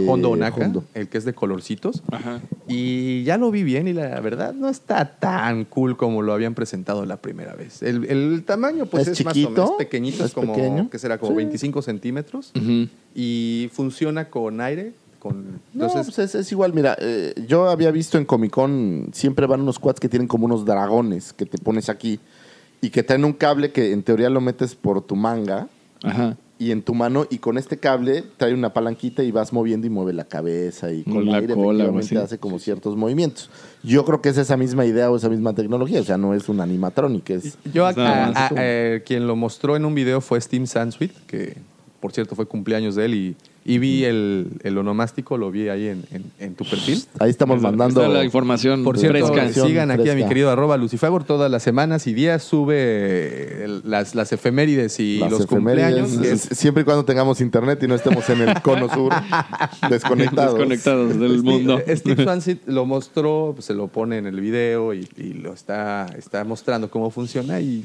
este... 0.00 0.08
Hondo 0.08 0.30
Onaka, 0.30 0.64
Hondo. 0.64 0.84
el 0.94 1.08
que 1.08 1.18
es 1.18 1.24
de 1.24 1.32
colorcitos. 1.34 2.02
Ajá. 2.10 2.40
Y 2.68 3.24
ya 3.24 3.36
lo 3.36 3.50
vi 3.50 3.62
bien 3.64 3.88
y 3.88 3.92
la 3.92 4.20
verdad 4.20 4.54
no 4.54 4.68
está 4.68 5.16
tan 5.18 5.64
cool 5.64 5.96
como 5.96 6.22
lo 6.22 6.32
habían 6.32 6.54
presentado 6.54 7.04
la 7.04 7.16
primera 7.16 7.54
vez. 7.54 7.82
El, 7.82 8.04
el 8.04 8.44
tamaño 8.44 8.86
pues 8.86 9.08
¿Es 9.08 9.18
es, 9.20 9.24
más 9.24 9.36
o 9.36 9.50
menos 9.50 9.70
pequeñito, 9.78 10.18
¿Es 10.24 10.30
es 10.30 10.32
como, 10.34 10.54
pequeño? 10.54 10.88
que 10.90 10.98
será 10.98 11.18
como 11.18 11.32
Sí. 11.32 11.36
25 11.38 11.82
centímetros 11.82 12.52
Ujú. 12.56 12.88
Y 13.14 13.70
funciona 13.72 14.28
con 14.28 14.60
aire. 14.60 14.92
Con, 15.18 15.60
No, 15.74 15.84
entonces, 15.86 16.14
pues 16.14 16.18
es, 16.18 16.34
es 16.34 16.50
igual, 16.52 16.72
mira, 16.72 16.96
eh, 16.98 17.34
yo 17.46 17.68
había 17.68 17.90
visto 17.90 18.16
en 18.16 18.24
Comic 18.24 18.52
Con, 18.52 19.10
siempre 19.12 19.44
van 19.46 19.60
unos 19.60 19.78
quads 19.78 20.00
que 20.00 20.08
tienen 20.08 20.26
como 20.26 20.46
unos 20.46 20.64
dragones 20.64 21.34
que 21.34 21.44
te 21.44 21.58
pones 21.58 21.90
aquí 21.90 22.18
y 22.80 22.88
que 22.88 23.02
traen 23.02 23.26
un 23.26 23.34
cable 23.34 23.70
que 23.70 23.92
en 23.92 24.02
teoría 24.02 24.30
lo 24.30 24.40
metes 24.40 24.74
por 24.74 25.02
tu 25.02 25.16
manga 25.16 25.68
Ajá. 26.02 26.38
y 26.58 26.70
en 26.70 26.80
tu 26.80 26.94
mano 26.94 27.26
y 27.28 27.36
con 27.36 27.58
este 27.58 27.76
cable 27.76 28.24
trae 28.38 28.54
una 28.54 28.72
palanquita 28.72 29.22
y 29.22 29.30
vas 29.30 29.52
moviendo 29.52 29.86
y 29.86 29.90
mueve 29.90 30.14
la 30.14 30.24
cabeza 30.24 30.90
y 30.90 31.02
con 31.02 31.26
La 31.26 31.32
el 31.36 31.42
aire 31.42 31.54
cola, 31.54 31.84
efectivamente 31.84 32.16
hace 32.18 32.38
como 32.38 32.58
ciertos 32.58 32.96
movimientos. 32.96 33.50
Yo 33.82 34.06
creo 34.06 34.22
que 34.22 34.30
es 34.30 34.38
esa 34.38 34.56
misma 34.56 34.86
idea 34.86 35.10
o 35.10 35.16
esa 35.18 35.28
misma 35.28 35.52
tecnología, 35.54 36.00
o 36.00 36.04
sea, 36.04 36.16
no 36.16 36.32
es 36.32 36.48
un 36.48 36.62
animatronic, 36.62 37.28
es... 37.28 37.58
yo 37.74 37.84
a- 37.84 37.90
a- 37.94 38.48
eh, 38.56 39.02
quien 39.04 39.26
lo 39.26 39.36
mostró 39.36 39.76
en 39.76 39.84
un 39.84 39.94
video 39.94 40.22
fue 40.22 40.40
Steam 40.40 40.66
Sansweet, 40.66 41.12
que 41.26 41.58
por 42.00 42.12
cierto 42.12 42.34
fue 42.34 42.46
cumpleaños 42.46 42.94
de 42.94 43.04
él 43.04 43.14
y, 43.14 43.36
y 43.64 43.78
vi 43.78 44.04
el, 44.04 44.48
el 44.62 44.78
onomástico, 44.78 45.36
lo 45.36 45.50
vi 45.50 45.68
ahí 45.68 45.88
en, 45.88 46.04
en- 46.10 46.24
en 46.38 46.54
tu 46.54 46.64
perfil. 46.64 47.04
Ahí 47.18 47.28
estamos 47.30 47.60
mandando... 47.60 48.00
Está 48.02 48.12
la 48.12 48.24
información 48.24 48.82
Por 48.84 48.98
cierto, 48.98 49.26
fresca. 49.32 49.66
sigan 49.66 49.90
aquí 49.90 50.08
a 50.08 50.14
mi 50.14 50.26
querido 50.26 50.50
arroba 50.50 50.78
Lucifagor 50.78 51.24
todas 51.24 51.50
las 51.50 51.62
semanas 51.62 52.06
y 52.06 52.14
días 52.14 52.42
sube 52.42 53.64
el- 53.64 53.82
las, 53.84 54.14
las 54.14 54.32
efemérides 54.32 54.98
y 54.98 55.18
las 55.18 55.30
los 55.30 55.40
efemérides, 55.42 56.04
cumpleaños. 56.08 56.50
es- 56.50 56.58
siempre 56.58 56.82
y 56.82 56.84
cuando 56.84 57.04
tengamos 57.04 57.40
internet 57.42 57.82
y 57.82 57.86
no 57.86 57.94
estemos 57.94 58.28
en 58.30 58.40
el 58.48 58.62
cono 58.62 58.88
sur 58.92 59.12
desconectados. 59.90 60.54
Desconectados 60.54 61.18
del 61.20 61.42
mundo. 61.42 61.78
Steve, 61.82 61.96
Steve 61.96 62.24
Swansea 62.24 62.56
lo 62.66 62.86
mostró, 62.86 63.52
pues, 63.54 63.66
se 63.66 63.74
lo 63.74 63.88
pone 63.88 64.18
en 64.18 64.26
el 64.26 64.40
video 64.40 64.94
y, 64.94 65.08
y 65.16 65.34
lo 65.34 65.52
está, 65.52 66.06
está 66.18 66.44
mostrando 66.44 66.90
cómo 66.90 67.10
funciona 67.10 67.60
y 67.60 67.84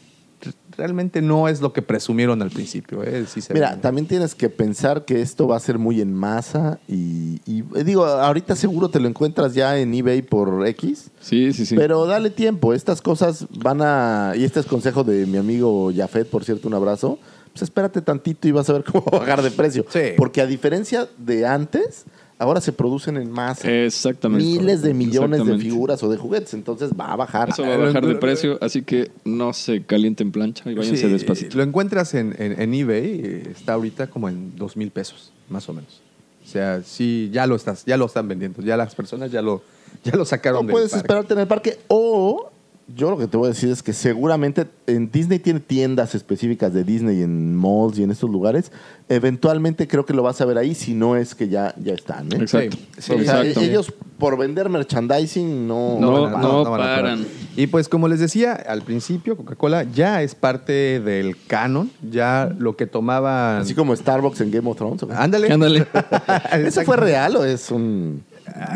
realmente 0.78 1.22
no 1.22 1.48
es 1.48 1.62
lo 1.62 1.74
que 1.74 1.82
presumieron 1.82 2.42
al 2.42 2.50
principio. 2.50 3.04
¿eh? 3.04 3.26
Sí 3.28 3.42
se 3.42 3.54
Mira, 3.54 3.80
también 3.82 4.08
tienes 4.08 4.36
que 4.36 4.50
pensar 4.50 5.06
que 5.06 5.22
esto 5.22 5.48
va 5.48 5.58
a 5.58 5.60
ser 5.60 5.78
muy 5.78 6.02
en 6.02 6.14
masa 6.14 6.80
y, 6.88 7.42
y, 7.46 7.64
eh, 7.76 7.84
digo, 7.84 8.06
ahorita 8.06 8.56
seguro 8.56 8.90
te 8.90 9.00
lo 9.00 9.08
encuentras 9.08 9.54
ya 9.54 9.78
en 9.78 9.94
eBay 9.94 10.22
por 10.22 10.66
X, 10.68 11.12
Sí, 11.20 11.54
sí, 11.54 11.66
sí. 11.66 11.76
pero 11.76 12.06
dale 12.06 12.30
tiempo, 12.30 12.74
estas 12.74 13.02
cosas 13.02 13.48
van 13.58 13.82
a, 13.82 14.34
y 14.36 14.44
este 14.44 14.60
es 14.60 14.66
consejo 14.66 15.04
de 15.04 15.26
mi 15.26 15.38
amigo 15.38 15.92
Jafet, 15.96 16.30
por 16.30 16.44
cierto, 16.44 16.68
un 16.68 16.74
abrazo, 16.74 17.20
pues 17.54 17.64
espérate 17.64 18.02
tantito 18.02 18.48
y 18.48 18.52
vas 18.52 18.70
a 18.70 18.74
ver 18.74 18.84
cómo 18.92 19.06
va 19.06 19.18
a 19.18 19.22
bajar 19.22 19.42
de 19.42 19.52
precio. 19.52 19.86
Sí. 19.90 20.12
Porque 20.18 20.42
a 20.42 20.46
diferencia 20.46 21.08
de 21.18 21.46
antes, 21.48 22.06
ahora 22.38 22.60
se 22.62 22.72
producen 22.74 23.18
en 23.18 23.32
masa 23.32 23.72
Exactamente. 23.72 24.44
miles 24.46 24.82
de 24.82 24.94
millones 24.94 25.46
de 25.46 25.58
figuras 25.58 26.02
o 26.04 26.10
de 26.10 26.18
juguetes, 26.18 26.54
entonces 26.54 26.92
va 27.00 27.14
a 27.14 27.16
bajar. 27.16 27.50
Eso 27.50 27.64
va 27.64 27.74
a 27.76 27.78
bajar 27.78 28.06
de 28.06 28.16
precio, 28.16 28.58
así 28.62 28.82
que 28.82 29.12
no 29.24 29.54
se 29.54 29.84
calienten 29.84 30.32
plancha 30.32 30.70
y 30.70 30.76
váyanse 30.76 31.04
Sí, 31.04 31.08
despacito. 31.12 31.58
Lo 31.58 31.64
encuentras 31.64 32.14
en, 32.14 32.36
en- 32.38 32.60
en 32.62 32.74
eBay, 32.74 33.44
está 33.52 33.74
ahorita 33.74 34.08
como 34.08 34.28
en 34.30 34.56
dos 34.56 34.76
mil 34.78 34.92
pesos, 34.92 35.32
más 35.50 35.68
o 35.70 35.74
menos. 35.74 36.02
O 36.44 36.48
sea, 36.48 36.82
sí, 36.84 37.30
ya 37.34 37.48
lo 37.48 37.56
estás, 37.56 37.86
ya 37.86 37.98
lo 37.98 38.06
están 38.06 38.28
vendiendo, 38.28 38.62
ya 38.62 38.78
las 38.78 38.94
personas 38.94 39.32
ya 39.32 39.42
lo, 39.42 39.64
ya 40.04 40.16
lo 40.16 40.26
sacaron 40.26 40.62
No 40.62 40.68
del 40.68 40.72
puedes 40.74 40.92
parque. 40.92 41.02
esperarte 41.04 41.34
en 41.34 41.40
el 41.40 41.48
parque. 41.48 41.80
O 41.88 42.52
yo 42.88 43.10
lo 43.10 43.18
que 43.18 43.26
te 43.28 43.36
voy 43.36 43.48
a 43.48 43.50
decir 43.50 43.70
es 43.70 43.82
que 43.82 43.94
seguramente 43.94 44.68
en 44.86 45.10
Disney 45.12 45.40
tiene 45.40 45.60
tiendas 45.60 46.14
específicas 46.14 46.72
de 46.72 46.84
Disney 46.84 47.24
en 47.24 47.56
malls 47.56 47.98
y 47.98 48.04
en 48.04 48.12
estos 48.12 48.30
lugares. 48.30 48.72
Eventualmente 49.10 49.88
creo 49.88 50.06
que 50.06 50.14
lo 50.14 50.22
vas 50.22 50.40
a 50.42 50.46
ver 50.46 50.58
ahí, 50.60 50.76
si 50.76 50.94
no 50.94 51.16
es 51.16 51.34
que 51.34 51.48
ya, 51.50 51.74
ya 51.84 51.94
están. 51.94 52.32
¿eh? 52.32 52.38
Exacto. 52.42 52.78
Sí, 52.98 53.12
O 53.14 53.24
sea, 53.24 53.42
Exacto. 53.44 53.62
ellos 53.62 53.92
por 54.20 54.38
vender 54.38 54.70
merchandising 54.70 55.68
no, 55.68 56.00
No, 56.00 56.12
no 56.12 56.22
van 56.32 56.36
a 56.36 56.70
parar. 56.70 57.02
paran. 57.02 57.26
Y 57.56 57.68
pues 57.68 57.90
como 57.90 58.08
les 58.08 58.20
decía 58.20 58.54
al 58.54 58.84
principio, 58.84 59.36
Coca-Cola 59.36 59.84
ya 59.84 60.22
es 60.22 60.36
parte 60.36 61.00
del 61.00 61.36
canon, 61.48 61.90
ya 62.12 62.54
lo 62.58 62.76
que 62.76 62.86
tomaban... 62.86 63.62
Así 63.62 63.74
como 63.74 63.96
Starbucks 63.96 64.42
en 64.42 64.52
Game 64.52 64.70
of 64.70 64.78
Thrones. 64.78 65.02
Ándale. 65.10 65.52
Ándale. 65.52 65.88
¿Eso 66.54 66.84
fue 66.84 66.98
real 66.98 67.36
o 67.38 67.46
es 67.46 67.72
un...? 67.72 68.24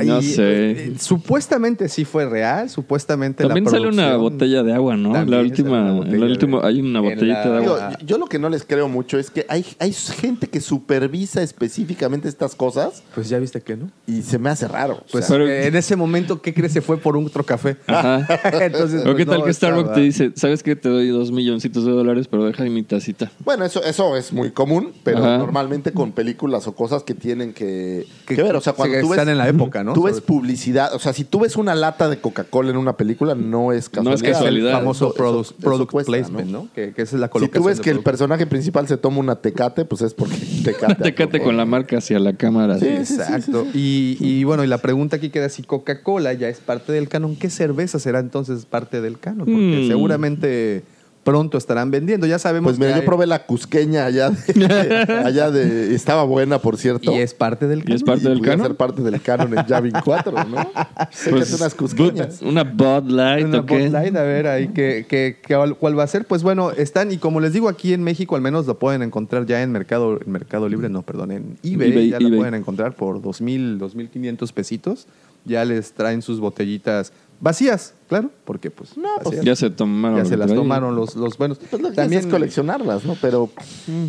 No 0.06 0.20
Y, 0.20 0.24
sé. 0.24 0.72
eh, 0.72 0.94
supuestamente 1.00 1.88
sí 1.90 2.06
fue 2.06 2.26
real, 2.28 2.70
supuestamente 2.70 3.44
También 3.44 3.64
la 3.66 3.72
sale 3.72 3.88
una 3.88 4.16
botella 4.18 4.64
de 4.64 4.74
agua, 4.74 4.98
¿no? 4.98 5.14
La 5.26 5.40
última, 5.40 5.82
la 6.04 6.26
última 6.26 6.62
de- 6.62 6.68
hay 6.68 6.82
una 6.82 7.00
botellita 7.02 7.46
la- 7.46 7.52
de 7.60 7.66
agua. 7.66 7.92
yo- 8.00 8.06
yo 8.06 8.18
lo 8.18 8.26
que 8.28 8.40
no 8.40 8.50
les 8.50 8.64
creo 8.66 8.88
mucho 8.90 9.18
es 9.18 9.30
que 9.32 9.46
hay, 9.50 9.66
hay 9.80 9.94
gente 9.94 10.48
que 10.48 10.60
supervisa 10.62 11.42
específicamente 11.42 12.28
estas 12.28 12.56
cosas 12.56 13.04
Pues 13.16 13.30
ya 13.30 13.40
viste 13.40 13.62
que 13.62 13.78
no. 13.78 13.90
y 14.08 14.22
se 14.22 14.38
me 14.40 14.50
hace 14.50 14.68
raro. 14.68 14.96
O 14.96 15.04
Pues 15.12 15.26
sea, 15.26 15.36
Pero- 15.38 15.48
eh, 15.48 15.68
en 15.68 15.76
ese 15.76 15.96
momento, 15.96 16.42
¿qué 16.42 16.54
crees? 16.54 16.74
Se 16.74 16.82
fue 16.82 16.98
por 16.98 17.16
un 17.16 17.26
otro 17.26 17.44
café. 17.46 17.78
Ajá. 17.88 18.26
Entonces, 18.62 19.02
¿O 19.02 19.06
pues, 19.06 19.16
qué 19.18 19.26
tal 19.26 19.40
no 19.40 19.46
que 19.46 19.54
Starbucks 19.54 19.94
te 19.94 20.02
dice, 20.02 20.32
sabes 20.36 20.64
que 20.64 20.76
te 20.76 20.90
doy 20.90 21.08
dos 21.10 21.32
milloncitos 21.32 21.86
de 21.86 21.92
dólares, 21.92 22.28
pero 22.30 22.46
deja 22.46 22.64
ahí 22.64 22.70
mi 22.70 22.84
tacita? 22.84 23.32
Bueno, 23.46 23.66
eso, 23.66 23.84
eso 23.84 24.16
es 24.18 24.34
muy 24.34 24.52
común, 24.52 24.92
pero 25.04 25.20
Ajá. 25.20 25.38
normalmente 25.38 25.92
con 25.92 26.12
películas 26.12 26.68
o 26.68 26.74
cosas 26.76 27.04
que 27.04 27.14
tienen 27.14 27.54
que, 27.54 28.06
Que- 28.28 28.36
que 28.36 28.44
ver. 28.44 28.56
O 28.56 28.62
sea, 28.62 28.74
cuando 28.74 29.00
tú 29.00 29.10
ves, 29.10 29.20
están 29.20 29.30
en 29.30 29.38
la 29.38 29.48
época, 29.48 29.69
¿no? 29.84 29.94
tú 29.94 30.04
ves 30.04 30.22
publicidad, 30.22 30.94
o 30.94 31.00
sea, 31.00 31.14
si 31.14 31.24
tú 31.24 31.40
ves 31.42 31.56
una 31.56 31.76
lata 31.76 32.10
de 32.10 32.20
Coca-Cola 32.20 32.72
en 32.72 32.78
una 32.78 32.94
película, 32.98 33.36
no 33.36 33.72
es 33.72 33.90
No 33.94 34.14
es 34.14 34.22
casualidad. 34.22 34.32
casualidad. 34.34 34.70
El 34.72 34.78
famoso 34.78 35.06
Eso- 35.08 35.14
product, 35.16 35.46
eso- 35.46 35.56
eso 35.58 35.62
product 35.70 35.92
cuesta, 35.92 36.12
placement, 36.12 36.50
¿no? 36.50 36.68
Que, 36.76 36.94
que 36.94 37.02
esa 37.04 37.16
es 37.16 37.20
la 37.22 37.28
Si 37.28 37.32
colocación. 37.32 37.64
tú 37.64 37.68
ves 37.70 37.80
que 37.80 37.90
el 37.92 38.00
personaje 38.02 38.46
principal 38.48 38.88
se 38.88 38.98
toma 38.98 39.20
una 39.20 39.36
tecate, 39.36 39.86
pues 39.86 40.02
es 40.02 40.14
porque 40.14 40.36
tecate. 40.64 40.96
Tecate 41.04 41.42
con 41.42 41.56
la 41.58 41.66
marca 41.66 41.98
hacia 41.98 42.20
la 42.20 42.34
cámara. 42.34 42.78
Sí. 42.80 42.88
Exacto. 42.88 43.66
Y, 43.74 44.18
y 44.20 44.44
bueno, 44.44 44.64
y 44.64 44.68
la 44.68 44.80
pregunta 44.80 45.18
aquí 45.18 45.30
queda 45.30 45.50
si 45.50 45.64
Coca-Cola 45.64 46.34
ya 46.34 46.50
es 46.50 46.60
parte 46.60 46.92
del 46.92 47.08
canon, 47.10 47.36
¿qué 47.36 47.50
cerveza 47.50 48.00
será 48.00 48.20
entonces 48.20 48.66
parte 48.66 49.02
del 49.02 49.20
canon? 49.20 49.46
Porque 49.46 49.84
Hmm. 49.86 49.88
seguramente 49.88 50.84
pronto 51.30 51.58
estarán 51.58 51.92
vendiendo. 51.92 52.26
Ya 52.28 52.40
sabemos 52.40 52.72
Pues 52.72 52.80
mira, 52.80 52.90
que 52.92 52.96
yo 52.96 53.02
hay- 53.02 53.06
probé 53.08 53.28
la 53.28 53.46
cusqueña 53.46 54.06
allá 54.06 54.30
de, 54.32 55.14
allá 55.26 55.52
de 55.52 55.94
estaba 55.94 56.24
buena, 56.24 56.60
por 56.60 56.78
cierto. 56.78 57.12
y 57.12 57.20
es 57.20 57.34
parte 57.34 57.68
del 57.68 57.80
¿Y 57.80 57.84
canon. 57.84 57.96
es 57.98 58.04
parte 58.04 58.30
del 58.30 58.42
canon? 58.42 58.66
ser 58.68 58.76
parte 58.76 59.02
del 59.02 59.22
canon 59.22 59.58
en 59.58 59.66
Yavin 59.66 59.94
4, 60.04 60.32
¿no? 60.46 60.72
Pues, 61.30 61.54
unas 61.54 61.76
cusqueñas. 61.76 62.42
Una 62.42 62.64
Bud 62.64 63.10
Light, 63.12 63.46
Una. 63.46 63.62
Bud 63.62 63.90
Light, 63.90 64.16
a 64.16 64.24
ver 64.24 64.48
ahí 64.48 64.68
qué, 64.70 65.06
qué- 65.08 65.38
qué- 65.46 65.76
cuál 65.80 65.98
va 65.98 66.04
a 66.04 66.08
ser. 66.08 66.26
Pues 66.26 66.44
bueno, 66.44 66.72
están, 66.72 67.12
y 67.12 67.18
como 67.18 67.40
les 67.40 67.54
digo, 67.54 67.70
aquí 67.70 67.94
en 67.94 68.04
México 68.04 68.36
al 68.36 68.42
menos 68.42 68.66
lo 68.68 68.78
pueden 68.80 69.02
encontrar 69.02 69.46
ya 69.46 69.62
en 69.62 69.72
Mercado, 69.72 70.20
en 70.26 70.32
Mercado 70.32 70.68
Libre, 70.70 70.90
no, 70.90 71.02
perdón, 71.04 71.32
en 71.32 71.58
eBay, 71.64 71.92
eBay, 71.92 72.10
ya 72.10 72.18
eBay. 72.18 72.32
la 72.32 72.38
pueden 72.38 72.54
encontrar 72.56 72.96
por 72.96 73.22
2.000, 73.22 73.78
2.500 73.80 74.52
pesitos. 74.54 75.08
Ya 75.46 75.64
les 75.64 75.94
traen 75.94 76.22
sus 76.22 76.40
botellitas 76.42 77.14
vacías, 77.40 77.94
claro, 78.08 78.32
porque 78.46 78.72
pues, 78.72 78.92
vacías. 79.24 79.44
Ya 79.44 79.56
se 79.56 79.70
tomaron. 79.70 80.18
Ya 80.18 80.26
se 80.26 80.38
las 80.38 80.54
tomaron 80.54 80.96
los, 80.96 81.16
los 81.16 81.38
buenos. 81.38 81.60
Pues 81.60 81.82
lo 81.82 81.90
que 81.90 81.96
también, 81.96 82.22
es 82.22 82.28
coleccionarlas, 82.28 83.06
¿no? 83.06 83.16
Pero 83.22 83.50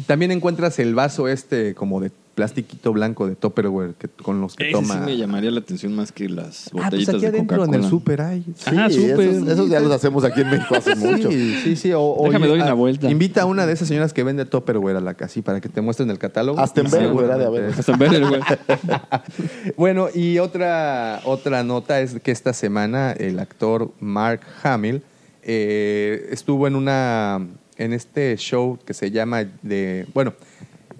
también 0.06 0.30
encuentras 0.30 0.78
el 0.78 0.94
vaso 0.94 1.28
este 1.28 1.74
como 1.74 2.00
de 2.00 2.10
plastiquito 2.40 2.92
blanco 2.92 3.26
de 3.26 3.36
Tupperware 3.36 3.92
que, 3.94 4.08
con 4.08 4.40
los 4.40 4.56
que 4.56 4.64
Ese 4.64 4.72
toma. 4.72 4.94
sí 4.94 5.00
me 5.04 5.16
llamaría 5.16 5.50
la 5.50 5.60
atención 5.60 5.94
más 5.94 6.10
que 6.10 6.28
las 6.28 6.68
ah, 6.68 6.70
pues 6.72 6.84
botellitas 6.84 7.14
aquí 7.16 7.20
de 7.22 7.28
adentro 7.28 7.64
en 7.66 7.74
el 7.74 7.84
súper 7.84 8.22
hay. 8.22 8.44
Ajá, 8.64 8.88
sí, 8.88 9.10
súper. 9.10 9.28
esos, 9.28 9.48
esos 9.48 9.68
ya 9.70 9.80
los 9.80 9.92
hacemos 9.92 10.24
aquí 10.24 10.40
en 10.40 10.50
México 10.50 10.74
hace 10.74 10.94
mucho. 10.96 11.30
Sí, 11.30 11.54
sí, 11.62 11.76
sí. 11.76 11.92
O, 11.92 12.00
o- 12.02 12.24
Déjame 12.26 12.46
doy 12.48 12.60
ah, 12.60 12.64
una 12.64 12.72
vuelta. 12.74 13.10
Invita 13.10 13.42
a 13.42 13.44
una 13.44 13.66
de 13.66 13.74
esas 13.74 13.88
señoras 13.88 14.12
que 14.14 14.24
vende 14.24 14.44
Tupperware 14.46 14.96
a 14.96 15.00
la 15.00 15.14
casa 15.14 15.38
y 15.38 15.42
para 15.42 15.60
que 15.60 15.68
te 15.68 15.80
muestren 15.82 16.08
el 16.10 16.18
catálogo. 16.18 16.58
Hasta 16.58 16.80
en 16.80 16.86
Y 16.86 16.90
Berger, 16.90 17.08
seguramente- 17.08 17.38
¿verdad? 17.44 17.52
De 17.52 17.58
haber. 17.58 17.78
Hasta 17.78 17.92
en 17.92 17.98
ver 17.98 18.14
el 18.14 18.26
güey. 18.28 18.40
Bueno, 19.76 20.08
y 20.14 20.38
otra, 20.38 21.20
otra 21.24 21.62
nota 21.64 22.00
es 22.00 22.18
que 22.20 22.30
esta 22.30 22.52
semana 22.52 23.12
el 23.12 23.38
actor 23.38 23.92
Mark 24.00 24.40
Hamill 24.62 25.02
eh, 25.42 26.28
estuvo 26.30 26.66
en 26.66 26.76
una 26.76 27.46
en 27.76 27.92
este 27.94 28.36
show 28.36 28.78
que 28.84 28.92
se 28.92 29.10
llama 29.10 29.44
de 29.62 30.06
bueno 30.12 30.34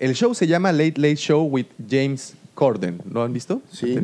el 0.01 0.15
show 0.15 0.35
se 0.35 0.47
llama 0.47 0.73
Late 0.73 0.95
Late 0.97 1.17
Show 1.17 1.45
with 1.45 1.67
James 1.89 2.35
Corden 2.55 3.01
¿lo 3.11 3.23
han 3.23 3.33
visto? 3.33 3.63
Sí. 3.73 3.97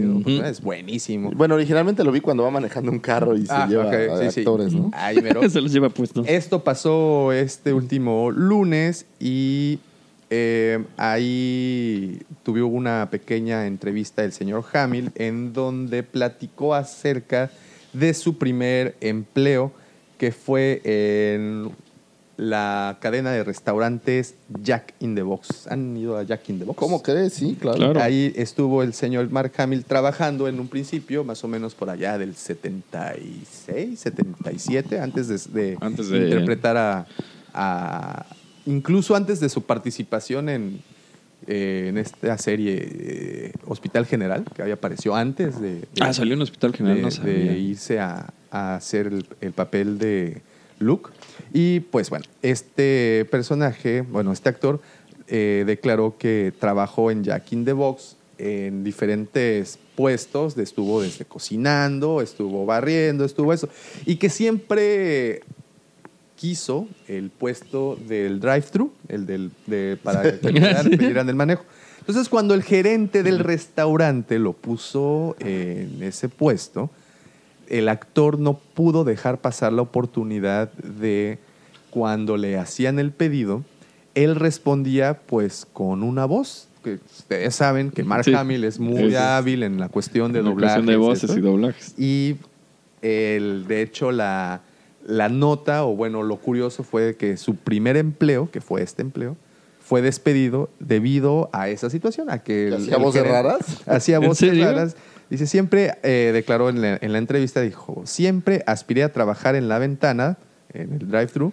Es 0.44 0.60
buenísimo 0.62 1.30
Bueno, 1.34 1.56
originalmente 1.56 2.04
lo 2.04 2.12
vi 2.12 2.20
cuando 2.20 2.42
va 2.44 2.50
manejando 2.50 2.90
un 2.92 2.98
carro 3.00 3.36
y 3.36 3.44
se 3.46 3.52
Ah, 3.52 3.66
lleva 3.68 3.90
a 3.90 4.18
sí, 4.22 4.30
sí. 4.30 4.40
actores, 4.40 4.72
¿no? 4.72 4.90
Ahí. 4.94 5.16
Se 5.50 5.60
los 5.60 5.72
lleva 5.72 5.88
puesto. 5.90 6.22
Esto 6.26 6.62
pasó 6.64 7.32
este 7.32 7.72
último 7.72 8.30
lunes 8.30 9.04
y 9.20 9.78
eh, 10.30 10.82
ahí 10.96 12.20
tuve 12.42 12.62
una 12.62 13.08
pequeña 13.10 13.66
entrevista 13.66 14.22
del 14.22 14.32
señor 14.32 14.64
Hamill 14.72 15.10
en 15.16 15.52
donde 15.52 16.02
platicó 16.02 16.74
acerca 16.74 17.50
de 17.92 18.12
su 18.14 18.36
primer 18.38 18.96
empleo 19.00 19.72
que 20.18 20.32
fue 20.32 20.80
en 20.84 21.70
la 22.38 22.98
cadena 23.00 23.32
de 23.32 23.42
restaurantes 23.44 24.34
Jack 24.62 24.92
in 25.00 25.14
the 25.14 25.22
Box. 25.22 25.66
¿Han 25.68 25.96
ido 25.96 26.18
a 26.18 26.22
Jack 26.22 26.48
in 26.50 26.58
the 26.58 26.64
Box? 26.66 26.78
¿Cómo 26.78 27.02
crees? 27.02 27.32
Sí, 27.32 27.56
claro. 27.58 27.78
Claro. 27.78 28.00
Ahí 28.02 28.32
estuvo 28.36 28.82
el 28.82 28.92
señor 28.92 29.30
Mark 29.30 29.52
Hamill 29.56 29.84
trabajando 29.84 30.46
en 30.46 30.60
un 30.60 30.68
principio, 30.68 31.24
más 31.24 31.42
o 31.44 31.48
menos 31.48 31.74
por 31.74 31.88
allá 31.88 32.18
del 32.18 32.34
76, 32.34 33.98
77, 33.98 35.00
antes 35.00 35.28
de, 35.28 35.60
de 35.60 35.78
Antes 35.80 36.08
de- 36.08 36.18
interpretar 36.24 36.76
a, 36.76 37.06
a- 37.54 38.26
Incluso 38.66 39.14
antes 39.14 39.38
de 39.38 39.48
su 39.48 39.62
participación 39.62 40.48
en, 40.48 40.80
eh, 41.46 41.86
en 41.88 41.98
esta 41.98 42.36
serie 42.36 42.76
eh, 42.82 43.52
Hospital 43.64 44.06
General, 44.06 44.44
que 44.54 44.60
había 44.62 44.74
apareció 44.74 45.14
antes 45.14 45.60
de, 45.60 45.76
de- 45.76 45.88
Ah, 46.00 46.12
salió 46.12 46.34
en 46.34 46.42
Hospital 46.42 46.74
General, 46.74 46.96
de- 46.96 47.02
no 47.02 47.24
de 47.24 47.58
irse 47.58 48.00
a, 48.00 48.32
a 48.50 48.74
hacer 48.74 49.06
el, 49.06 49.24
el 49.40 49.52
papel 49.52 49.98
de 49.98 50.42
Luke. 50.78 51.10
Y 51.52 51.80
pues 51.80 52.10
bueno, 52.10 52.24
este 52.42 53.26
personaje, 53.30 54.02
bueno, 54.02 54.32
este 54.32 54.48
actor 54.48 54.80
eh, 55.28 55.64
declaró 55.66 56.16
que 56.18 56.52
trabajó 56.58 57.10
en 57.10 57.24
Jack 57.24 57.52
in 57.52 57.64
the 57.64 57.72
Box 57.72 58.16
en 58.38 58.84
diferentes 58.84 59.78
puestos, 59.94 60.56
estuvo 60.58 61.00
desde 61.00 61.24
cocinando, 61.24 62.20
estuvo 62.20 62.66
barriendo, 62.66 63.24
estuvo 63.24 63.52
eso, 63.52 63.68
y 64.04 64.16
que 64.16 64.28
siempre 64.28 65.40
quiso 66.36 66.86
el 67.08 67.30
puesto 67.30 67.98
del 68.06 68.40
drive-thru, 68.40 68.92
el 69.08 69.26
del 69.26 69.50
de, 69.66 69.98
para 70.02 70.22
que 70.40 70.50
pidieran 70.96 71.28
el 71.28 71.34
manejo. 71.34 71.64
Entonces, 72.00 72.28
cuando 72.28 72.54
el 72.54 72.62
gerente 72.62 73.22
del 73.22 73.40
restaurante 73.40 74.38
lo 74.38 74.52
puso 74.52 75.34
en 75.40 76.02
ese 76.02 76.28
puesto, 76.28 76.90
el 77.68 77.88
actor 77.88 78.38
no 78.38 78.54
pudo 78.54 79.04
dejar 79.04 79.40
pasar 79.40 79.72
la 79.72 79.82
oportunidad 79.82 80.72
de 80.72 81.38
cuando 81.90 82.36
le 82.36 82.58
hacían 82.58 82.98
el 82.98 83.10
pedido, 83.10 83.62
él 84.14 84.34
respondía 84.36 85.20
pues 85.26 85.66
con 85.72 86.02
una 86.02 86.24
voz. 86.26 86.68
Que 86.84 86.98
ustedes 87.18 87.54
saben 87.54 87.90
que 87.90 88.04
Mark 88.04 88.24
Sí. 88.24 88.34
Hamill 88.34 88.64
es 88.64 88.78
muy 88.78 89.14
es. 89.14 89.16
hábil 89.20 89.62
en 89.62 89.80
la 89.80 89.88
cuestión 89.88 90.32
de 90.32 90.42
La 90.42 90.50
doblaje. 90.50 90.74
cuestión 90.74 90.86
de 90.86 90.96
voces 90.96 91.36
y 91.36 91.40
doblajes. 91.40 91.94
Y 91.98 92.36
el, 93.02 93.66
de 93.66 93.82
hecho, 93.82 94.12
la, 94.12 94.60
la 95.04 95.28
nota, 95.28 95.84
o 95.84 95.96
bueno, 95.96 96.22
lo 96.22 96.36
curioso 96.36 96.82
fue 96.84 97.16
que 97.16 97.36
su 97.36 97.56
primer 97.56 97.96
empleo, 97.96 98.50
que 98.50 98.60
fue 98.60 98.82
este 98.82 99.02
empleo, 99.02 99.36
fue 99.80 100.02
despedido 100.02 100.68
debido 100.80 101.48
a 101.52 101.68
esa 101.68 101.90
situación, 101.90 102.28
a 102.30 102.38
que... 102.42 102.74
¿Hacía 102.76 102.96
voces 102.98 103.26
raras? 103.26 103.60
Hacía 103.86 104.16
¿En 104.16 104.26
voces 104.26 104.58
raras. 104.58 104.96
Dice, 105.30 105.46
siempre, 105.46 105.94
eh, 106.02 106.30
declaró 106.32 106.68
en 106.68 106.80
la, 106.80 106.98
en 107.00 107.12
la 107.12 107.18
entrevista, 107.18 107.60
dijo, 107.60 108.02
siempre 108.04 108.62
aspiré 108.66 109.02
a 109.02 109.12
trabajar 109.12 109.56
en 109.56 109.68
la 109.68 109.78
ventana, 109.78 110.38
en 110.72 110.92
el 110.92 111.08
drive-thru, 111.08 111.52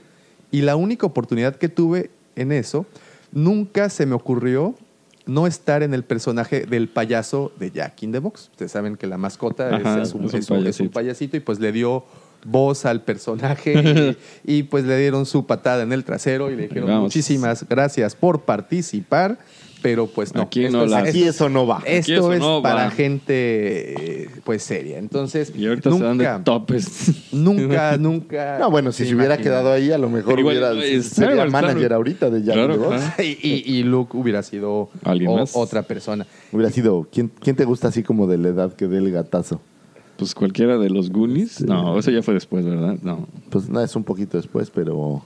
y 0.51 0.61
la 0.61 0.75
única 0.75 1.05
oportunidad 1.07 1.55
que 1.55 1.69
tuve 1.69 2.11
en 2.35 2.51
eso, 2.51 2.85
nunca 3.31 3.89
se 3.89 4.05
me 4.05 4.13
ocurrió 4.13 4.75
no 5.25 5.47
estar 5.47 5.81
en 5.83 5.93
el 5.93 6.03
personaje 6.03 6.65
del 6.65 6.89
payaso 6.89 7.51
de 7.57 7.71
Jack 7.71 8.03
in 8.03 8.11
the 8.11 8.19
Box. 8.19 8.49
Ustedes 8.51 8.71
saben 8.71 8.97
que 8.97 9.07
la 9.07 9.17
mascota 9.17 9.69
es- 9.69 9.85
Ajá, 9.85 10.01
es, 10.01 10.13
un, 10.13 10.25
es 10.25 10.33
un 10.33 10.39
es 10.39 10.49
un- 10.49 10.67
es 10.67 10.79
un 10.79 10.89
payasito. 10.89 10.91
payasito 10.91 11.37
y 11.37 11.39
pues 11.39 11.59
le 11.59 11.71
dio 11.71 12.03
voz 12.45 12.85
al 12.85 13.01
personaje 13.01 14.17
y, 14.45 14.57
y, 14.59 14.63
pues 14.63 14.83
le 14.83 14.97
dieron 14.97 15.25
su 15.25 15.45
patada 15.47 15.81
en 15.83 15.93
el 15.93 16.03
trasero 16.03 16.51
y 16.51 16.57
le 16.57 16.63
dijeron 16.63 16.89
Vamos. 16.89 17.03
muchísimas 17.03 17.65
gracias 17.69 18.15
por 18.17 18.41
participar, 18.41 19.39
pero 19.83 20.07
pues 20.07 20.33
no. 20.33 20.41
Aquí 20.41 20.65
esto 20.65 20.77
no 20.77 20.83
es- 20.85 20.89
la- 20.89 20.97
esto- 21.01 21.09
Aquí 21.09 21.23
eso 21.25 21.49
no 21.49 21.67
va. 21.67 21.83
esto 21.85 22.33
es 22.33 22.39
no 22.39 22.61
para 22.63 22.85
va. 22.85 22.89
gente 22.89 24.23
eh, 24.23 24.29
pues 24.43 24.63
seria. 24.63 24.97
Entonces, 24.97 25.53
Y 25.55 25.67
ahorita 25.67 25.91
se 25.91 25.99
dan 26.03 26.17
de 26.17 26.23
nunca, 26.23 26.43
topes. 26.43 27.11
nunca, 27.31 27.97
nunca. 27.97 28.57
No, 28.59 28.71
bueno, 28.71 28.91
si 28.91 29.05
se, 29.05 29.13
hubiera 29.13 29.37
quedado 29.37 29.71
ahí, 29.71 29.91
a 29.91 29.97
lo 29.99 30.09
mejor 30.09 30.39
Igual, 30.39 30.55
hubiera 30.57 30.73
no, 30.73 30.81
es- 30.81 31.09
sería 31.09 31.33
claro, 31.33 31.51
manager 31.51 31.77
claro. 31.79 31.95
ahorita 31.97 32.29
de 32.31 32.43
Jack 32.43 32.55
Claro. 32.55 32.91
Y, 33.19 33.37
y- 33.47 33.63
y 33.79 33.83
Luke 33.83 34.17
hubiera 34.17 34.41
sido 34.41 34.89
¿Alguien 35.03 35.29
o- 35.29 35.35
más? 35.35 35.51
otra 35.55 35.83
persona. 35.83 36.25
Hubiera 36.51 36.71
sido, 36.71 37.07
¿quién, 37.11 37.29
¿quién 37.39 37.55
te 37.55 37.65
gusta 37.65 37.89
así 37.89 38.01
como 38.01 38.25
de 38.25 38.37
la 38.39 38.47
edad 38.49 38.73
que 38.73 38.87
dé 38.87 38.97
el 38.97 39.11
gatazo? 39.11 39.61
Pues 40.17 40.33
cualquiera 40.35 40.77
de 40.77 40.89
los 40.89 41.09
Goonies. 41.09 41.61
No, 41.61 41.99
eso 41.99 42.09
ya 42.11 42.21
fue 42.21 42.33
después, 42.35 42.63
¿verdad? 42.63 42.97
No. 43.01 43.27
Pues 43.49 43.67
nada, 43.67 43.83
es 43.83 43.95
un 43.95 44.03
poquito 44.03 44.37
después, 44.37 44.69
pero 44.69 45.23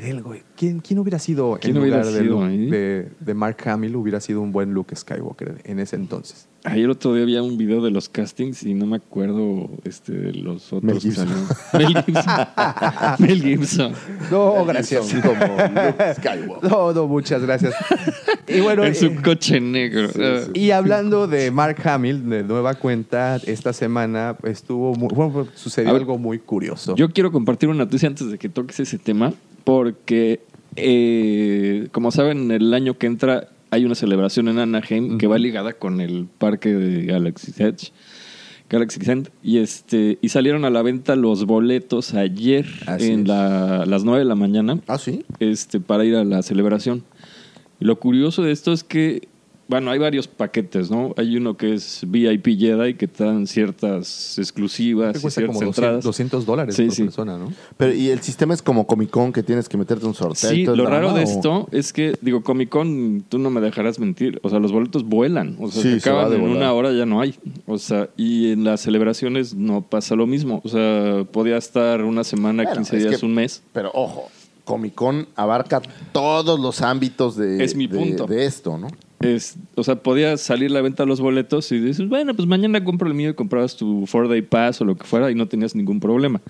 quedé 0.00 0.18
güey. 0.20 0.42
¿Quién, 0.56 0.80
quién 0.80 0.98
hubiera 1.00 1.18
sido 1.18 1.58
¿Quién 1.60 1.76
en 1.76 1.82
hubiera 1.82 1.98
lugar 1.98 2.12
de, 2.14 2.20
sido 2.22 2.40
Luke- 2.40 2.70
de, 2.70 3.08
de 3.20 3.34
Mark 3.34 3.56
Hamill? 3.68 3.94
Hubiera 3.96 4.20
sido 4.20 4.40
un 4.40 4.50
buen 4.50 4.72
Luke 4.72 4.96
Skywalker 4.96 5.60
en 5.64 5.78
ese 5.80 5.96
entonces. 5.96 6.48
Ayer 6.64 6.88
otro 6.88 7.12
día 7.14 7.24
había 7.24 7.42
un 7.42 7.56
video 7.58 7.82
de 7.82 7.90
los 7.90 8.08
castings 8.08 8.62
y 8.62 8.72
no 8.72 8.86
me 8.86 8.96
acuerdo 8.96 9.68
este, 9.84 10.12
de 10.12 10.32
los 10.32 10.72
otros 10.72 10.84
Mel 10.84 11.00
Gibson. 11.00 11.28
Mel 11.74 12.02
Gibson. 12.04 12.46
Mel 13.18 13.42
Gibson. 13.42 13.92
No, 14.30 14.64
gracias. 14.64 15.08
Son 15.08 15.20
como 15.22 15.34
Luke 15.40 16.14
Skywalker. 16.16 16.70
No, 16.70 16.92
no, 16.92 17.06
muchas 17.08 17.42
gracias. 17.42 17.74
Y 18.46 18.60
bueno, 18.60 18.84
En 18.84 18.94
su 18.94 19.06
eh, 19.06 19.18
coche 19.22 19.60
negro. 19.60 20.08
Y 20.54 20.70
hablando 20.70 21.26
de 21.26 21.50
Mark 21.50 21.76
Hamill, 21.86 22.30
de 22.30 22.44
nueva 22.44 22.74
cuenta, 22.74 23.36
esta 23.44 23.72
semana 23.72 24.36
estuvo 24.44 24.94
muy- 24.94 25.08
bueno, 25.12 25.48
sucedió 25.54 25.92
ver, 25.92 26.02
algo 26.02 26.16
muy 26.16 26.38
curioso. 26.38 26.94
Yo 26.96 27.10
quiero 27.10 27.30
compartir 27.32 27.68
una 27.68 27.78
noticia 27.84 28.08
antes 28.08 28.30
de 28.30 28.38
que 28.38 28.48
toques 28.48 28.78
ese 28.80 28.98
tema, 28.98 29.34
porque, 29.64 30.40
eh, 30.76 31.88
como 31.92 32.10
saben, 32.10 32.50
el 32.50 32.72
año 32.74 32.98
que 32.98 33.06
entra 33.06 33.48
hay 33.70 33.84
una 33.84 33.94
celebración 33.94 34.48
en 34.48 34.58
Anaheim 34.58 35.18
que 35.18 35.26
va 35.26 35.38
ligada 35.38 35.72
con 35.72 36.00
el 36.00 36.26
parque 36.38 36.74
de 36.74 37.04
Galaxy 37.06 37.52
Edge. 37.62 37.92
Galaxy 38.68 39.00
End, 39.10 39.28
y 39.42 39.58
este 39.58 40.18
y 40.22 40.30
salieron 40.30 40.64
a 40.64 40.70
la 40.70 40.80
venta 40.80 41.14
los 41.14 41.44
boletos 41.44 42.14
ayer 42.14 42.64
Así 42.86 43.10
en 43.10 43.28
la- 43.28 43.84
las 43.84 44.02
9 44.04 44.20
de 44.20 44.24
la 44.24 44.34
mañana 44.34 44.78
Ah, 44.86 44.96
sí. 44.96 45.26
este, 45.40 45.78
para 45.78 46.06
ir 46.06 46.16
a 46.16 46.24
la 46.24 46.42
celebración. 46.42 47.04
Lo 47.80 47.98
curioso 47.98 48.42
de 48.42 48.52
esto 48.52 48.72
es 48.72 48.82
que, 48.82 49.28
bueno, 49.68 49.90
hay 49.90 49.98
varios 49.98 50.28
paquetes, 50.28 50.90
¿no? 50.90 51.14
Hay 51.16 51.36
uno 51.36 51.56
que 51.56 51.74
es 51.74 52.00
VIP 52.06 52.58
Jedi, 52.58 52.94
que 52.94 53.08
te 53.08 53.24
dan 53.24 53.46
ciertas 53.46 54.38
exclusivas 54.38 55.12
que 55.12 55.18
y 55.18 55.22
cuesta 55.22 55.40
ciertas 55.40 55.56
como 55.56 55.66
200, 55.66 55.78
entradas. 55.78 56.04
200 56.04 56.46
dólares 56.46 56.74
Sí, 56.76 56.84
por 56.86 56.94
sí. 56.94 57.02
persona, 57.04 57.38
¿no? 57.38 57.52
Pero, 57.76 57.94
¿y 57.94 58.08
el 58.10 58.20
sistema 58.20 58.54
es 58.54 58.62
como 58.62 58.86
Comic 58.86 59.10
Con 59.10 59.32
que 59.32 59.42
tienes 59.42 59.68
que 59.68 59.76
meterte 59.78 60.04
un 60.06 60.14
sorteo? 60.14 60.50
Sí, 60.50 60.66
lo 60.66 60.86
raro 60.86 61.12
de 61.14 61.20
o- 61.20 61.24
esto 61.24 61.68
es 61.72 61.92
que, 61.92 62.14
digo, 62.20 62.42
Comic 62.42 62.68
Con, 62.68 63.24
tú 63.28 63.38
no 63.38 63.50
me 63.50 63.60
dejarás 63.60 63.98
mentir. 63.98 64.40
O 64.42 64.50
sea, 64.50 64.58
los 64.58 64.72
boletos 64.72 65.04
vuelan. 65.04 65.56
O 65.60 65.70
sea, 65.70 65.82
Sí, 65.82 66.00
se 66.00 66.10
acaban 66.10 66.32
en 66.34 66.40
volar. 66.42 66.56
una 66.56 66.72
hora, 66.74 66.92
ya 66.92 67.06
no 67.06 67.20
hay. 67.20 67.34
O 67.66 67.78
sea, 67.78 68.08
y 68.16 68.52
en 68.52 68.64
las 68.64 68.80
celebraciones 68.82 69.54
no 69.54 69.82
pasa 69.82 70.14
lo 70.16 70.26
mismo. 70.26 70.60
O 70.64 70.68
sea, 70.68 71.24
podía 71.30 71.56
estar 71.56 72.02
una 72.02 72.24
semana, 72.24 72.64
Bueno, 72.64 72.76
15 72.78 72.96
es 72.96 73.02
días, 73.04 73.20
que- 73.20 73.26
un 73.26 73.34
mes. 73.34 73.62
Pero 73.72 73.90
ojo, 73.94 74.28
Comic 74.64 74.94
Con 74.94 75.26
abarca 75.34 75.80
todos 76.12 76.60
los 76.60 76.82
ámbitos 76.82 77.36
de, 77.36 77.64
Es 77.64 77.74
mi 77.74 77.86
de- 77.86 77.96
punto. 77.98 78.26
de 78.26 78.44
esto, 78.46 78.78
¿no? 78.78 78.88
Es, 79.22 79.56
o 79.76 79.84
sea, 79.84 79.96
podía 79.96 80.36
salir 80.36 80.70
la 80.70 80.80
venta 80.82 81.04
de 81.04 81.08
los 81.08 81.20
boletos 81.20 81.70
y 81.72 81.78
dices, 81.78 82.08
bueno, 82.08 82.34
pues 82.34 82.46
mañana 82.48 82.82
compro 82.84 83.08
el 83.08 83.14
mío 83.14 83.30
y 83.30 83.34
comprabas 83.34 83.76
tu 83.76 84.02
4-Day 84.06 84.42
Pass 84.42 84.80
o 84.80 84.84
lo 84.84 84.96
que 84.96 85.04
fuera 85.04 85.30
y 85.30 85.34
no 85.34 85.46
tenías 85.46 85.74
ningún 85.74 86.00
problema. 86.00 86.40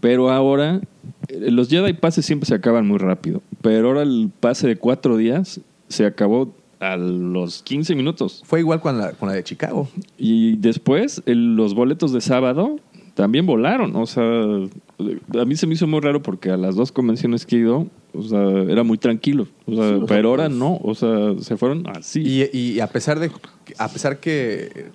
Pero 0.00 0.30
ahora, 0.30 0.80
eh, 1.28 1.50
los 1.50 1.68
Jedi 1.68 1.92
Passes 1.92 2.24
siempre 2.26 2.46
se 2.46 2.54
acaban 2.54 2.86
muy 2.88 2.98
rápido. 2.98 3.40
Pero 3.60 3.88
ahora 3.88 4.02
el 4.02 4.30
pase 4.40 4.66
de 4.66 4.76
cuatro 4.76 5.16
días 5.16 5.60
se 5.88 6.04
acabó 6.06 6.52
a 6.80 6.96
los 6.96 7.62
15 7.62 7.94
minutos. 7.94 8.42
Fue 8.44 8.58
igual 8.60 8.80
con 8.80 8.98
la, 8.98 9.12
con 9.12 9.28
la 9.28 9.34
de 9.36 9.44
Chicago. 9.44 9.88
Y 10.18 10.56
después, 10.56 11.22
el- 11.26 11.54
los 11.54 11.74
boletos 11.74 12.12
de 12.12 12.20
sábado 12.20 12.80
también 13.14 13.46
volaron. 13.46 13.94
O 13.94 14.06
sea, 14.06 14.24
a 15.38 15.44
mí 15.44 15.56
se 15.56 15.66
me 15.66 15.74
hizo 15.74 15.86
muy 15.86 16.00
raro 16.00 16.22
porque 16.22 16.50
a 16.50 16.56
las 16.56 16.74
dos 16.76 16.92
convenciones 16.92 17.46
que 17.46 17.56
he 17.56 17.58
ido, 17.60 17.88
o 18.14 18.22
sea, 18.22 18.40
era 18.68 18.82
muy 18.82 18.98
tranquilo. 18.98 19.46
O 19.66 19.74
sea, 19.74 19.96
Sí, 19.98 20.04
pero 20.08 20.30
ahora 20.30 20.46
pues- 20.46 20.58
no. 20.58 20.78
O 20.82 20.94
sea, 20.94 21.34
se 21.40 21.56
fueron 21.56 21.86
así. 21.88 22.22
Y, 22.22 22.56
y 22.56 22.80
a 22.80 22.86
pesar 22.86 23.18
de 23.20 23.30
a 23.78 23.88
pesar 23.88 24.18
que 24.20 24.86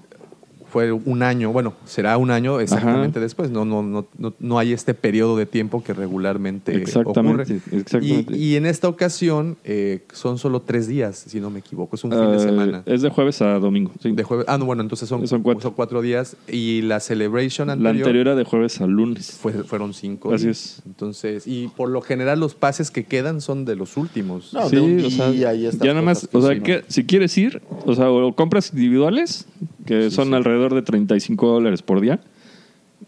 fue 0.72 0.92
un 0.92 1.24
año, 1.24 1.52
bueno, 1.52 1.74
será 1.86 2.18
un 2.18 2.30
año 2.32 2.60
exactamente 2.60 3.20
Ajá. 3.20 3.24
después, 3.24 3.50
no, 3.52 3.66
no, 3.66 3.82
no, 3.84 4.06
no, 4.18 4.34
no 4.40 4.60
hay 4.60 4.74
este 4.74 4.94
periodo 4.94 5.38
de 5.38 5.46
tiempo 5.46 5.84
que 5.84 5.94
regularmente 5.94 6.76
Exactamente, 6.76 7.54
ocurre. 7.54 7.62
exactamente. 7.80 8.36
Y, 8.38 8.54
y 8.54 8.56
en 8.56 8.66
esta 8.66 8.88
ocasión 8.90 9.58
eh, 9.64 10.04
son 10.14 10.38
solo 10.38 10.62
tres 10.62 10.88
días, 10.88 11.16
si 11.28 11.40
no 11.40 11.50
me 11.50 11.60
equivoco, 11.60 11.96
es 11.96 12.04
un 12.04 12.12
fin 12.12 12.20
de 12.32 12.36
Ah, 12.36 12.40
semana. 12.40 12.84
Es 12.86 13.02
de 13.02 13.10
jueves 13.10 13.42
a 13.42 13.60
domingo. 13.60 13.92
sí. 14.02 14.12
De 14.12 14.24
jueves, 14.24 14.46
ah, 14.50 14.58
no, 14.58 14.66
bueno, 14.66 14.82
entonces 14.82 15.08
son, 15.08 15.28
Son 15.28 15.42
cuatro. 15.42 15.74
cuatro 15.74 16.02
días. 16.02 16.36
Y 16.52 16.82
la 16.82 17.00
celebration 17.00 17.68
La 17.68 17.74
anterior, 17.74 17.96
anterior 18.08 18.28
era 18.28 18.36
de 18.36 18.44
jueves 18.44 18.82
a 18.82 18.88
lunes. 18.88 19.32
fue- 19.42 19.54
fueron 19.64 19.94
cinco. 19.94 20.34
Así 20.34 20.46
días. 20.46 20.58
es. 20.80 20.82
Entonces, 20.86 21.48
y 21.48 21.70
por 21.76 21.90
lo 21.90 22.02
general 22.02 22.40
los 22.40 22.56
pases 22.56 22.92
que 22.92 23.06
quedan 23.06 23.42
son 23.42 23.66
de 23.66 23.76
los 23.76 23.98
últimos. 23.98 24.54
No, 24.54 24.68
sí, 24.70 24.76
de 24.76 24.82
un 24.82 25.06
o 25.06 25.10
sea, 25.10 25.32
y 25.54 25.66
estas 25.66 25.86
ya 25.86 25.94
nada 25.94 26.02
más, 26.06 26.28
o 26.32 26.42
sea, 26.42 26.60
que, 26.60 26.84
si 26.88 27.06
quieres 27.06 27.38
ir, 27.38 27.62
o 27.86 27.94
sea, 27.96 28.10
o 28.12 28.34
compras 28.36 28.72
individuales, 28.74 29.46
que 29.86 30.10
son 30.12 30.34
alrededor 30.34 30.57
de 30.58 30.82
35 30.82 31.48
dólares 31.48 31.82
por 31.82 32.02
día, 32.02 32.20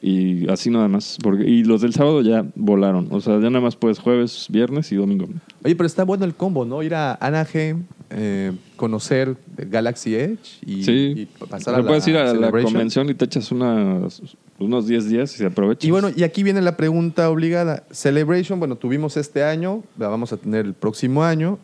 y 0.02 0.50
así 0.50 0.70
nada 0.70 0.88
más. 0.88 1.18
Porque, 1.22 1.44
y 1.44 1.64
los 1.64 1.82
del 1.82 1.94
sábado 1.94 2.22
ya 2.22 2.46
volaron, 2.56 3.08
o 3.12 3.22
sea, 3.22 3.36
ya 3.36 3.50
nada 3.50 3.62
más 3.62 3.76
puedes 3.76 4.00
jueves, 4.00 4.48
viernes 4.50 4.92
y 4.92 4.96
domingo. 4.96 5.28
Oye, 5.64 5.76
pero 5.76 5.88
está 5.88 6.04
bueno 6.04 6.26
el 6.26 6.36
combo, 6.36 6.66
¿no? 6.66 6.84
Ir 6.84 6.96
a 6.96 7.16
Anaheim, 7.16 7.84
eh, 8.12 8.54
conocer 8.76 9.36
Galaxy 9.58 10.16
Edge 10.16 10.60
y, 10.66 10.84
sí, 10.84 11.14
y 11.16 11.26
pasar 11.26 11.76
a 11.76 11.78
la 11.80 11.88
puedes 11.88 12.08
ir 12.08 12.18
a 12.18 12.34
la 12.34 12.52
convención 12.52 13.10
y 13.10 13.14
te 13.14 13.26
echas 13.26 13.52
unas, 13.52 14.22
unos 14.58 14.88
10 14.88 15.10
días 15.10 15.36
y 15.36 15.38
se 15.38 15.46
aprovechas. 15.46 15.88
Y 15.88 15.92
bueno, 15.92 16.10
y 16.16 16.24
aquí 16.24 16.44
viene 16.44 16.62
la 16.62 16.78
pregunta 16.78 17.30
obligada. 17.30 17.84
Celebration, 17.92 18.60
bueno, 18.60 18.76
tuvimos 18.76 19.18
este 19.18 19.44
año, 19.44 19.84
la 19.98 20.08
vamos 20.08 20.34
a 20.34 20.38
tener 20.38 20.66
el 20.66 20.74
próximo 20.74 21.24
año. 21.24 21.60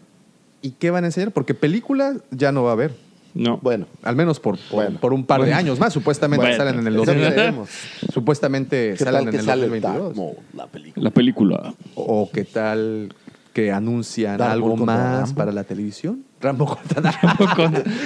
¿Y 0.62 0.71
qué 0.71 0.89
van 0.89 1.04
a 1.04 1.08
enseñar? 1.08 1.32
Porque 1.32 1.54
películas 1.54 2.17
ya 2.32 2.52
no 2.52 2.63
va 2.63 2.71
a 2.71 2.74
haber. 2.74 3.04
No. 3.36 3.60
Bueno, 3.62 3.86
Al 4.02 4.15
menos 4.15 4.39
por, 4.39 4.58
por, 4.58 4.84
Bueno. 4.84 5.00
por 5.00 5.13
un 5.13 5.26
par 5.26 5.41
de 5.41 5.45
Bueno. 5.48 5.58
años 5.58 5.80
más. 5.80 5.93
Supuestamente 5.93 6.43
Bueno. 6.45 6.58
salen 6.58 6.80
en 6.80 6.88
el 6.88 6.95
eso 6.95 7.06
2022. 7.06 7.36
veremos. 7.36 7.69
Supuestamente 8.13 8.95
¿Qué 8.98 9.04
salen 9.04 9.28
en 9.30 9.36
el 9.36 9.45
sale 9.45 9.62
2022. 9.67 10.04
Dark 10.08 10.15
Maul, 10.17 10.36
la 10.56 10.67
película? 10.67 11.04
La 11.04 11.12
película. 11.12 11.74
O 11.95 12.30
qué 12.32 12.43
tal 12.45 13.13
que 13.54 13.71
anuncian 13.71 14.38
Dark 14.38 14.52
algo 14.52 14.76
más 14.76 15.21
Rambo. 15.30 15.36
para 15.36 15.52
la 15.54 15.63
televisión. 15.63 16.24
Rambo 16.41 16.65
contra 16.65 17.12
Rambo. 17.12 17.45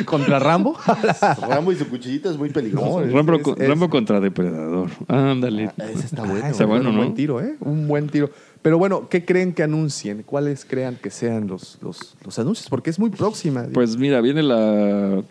contra 0.05 0.39
Rambo. 0.39 0.77
Rambo 1.49 1.71
y 1.71 1.75
su 1.75 1.87
cuchillito 1.89 2.29
es 2.29 2.37
muy 2.37 2.49
peligroso. 2.51 3.01
No, 3.01 3.15
Rambo, 3.15 3.35
es- 3.35 3.41
con- 3.41 3.61
es- 3.61 3.67
Rambo 3.67 3.89
contra 3.89 4.19
Depredador. 4.19 4.89
Ándale. 5.07 5.71
Ah, 5.79 5.85
ese 5.91 6.05
está 6.05 6.23
bueno. 6.23 6.41
Ah, 6.45 6.49
Está 6.49 6.65
bueno, 6.65 6.89
un 6.89 6.95
¿no? 6.95 7.01
buen 7.01 7.15
tiro, 7.15 7.41
¿eh? 7.41 7.55
Un 7.61 7.87
buen 7.87 8.07
tiro. 8.09 8.29
Pero 8.61 8.77
bueno, 8.77 9.07
¿qué 9.09 9.23
creen 9.23 9.53
que 9.53 9.63
anuncien? 9.63 10.23
¿Cuáles 10.23 10.65
crean 10.65 10.95
que 11.01 11.09
sean 11.09 11.47
los, 11.47 11.77
los, 11.81 12.15
los 12.25 12.37
anuncios? 12.39 12.67
Porque 12.69 12.89
es 12.89 12.99
muy 12.99 13.09
próxima. 13.09 13.65
Pues 13.73 13.95
mira, 13.97 14.19
viene 14.21 14.43
la 14.43 15.23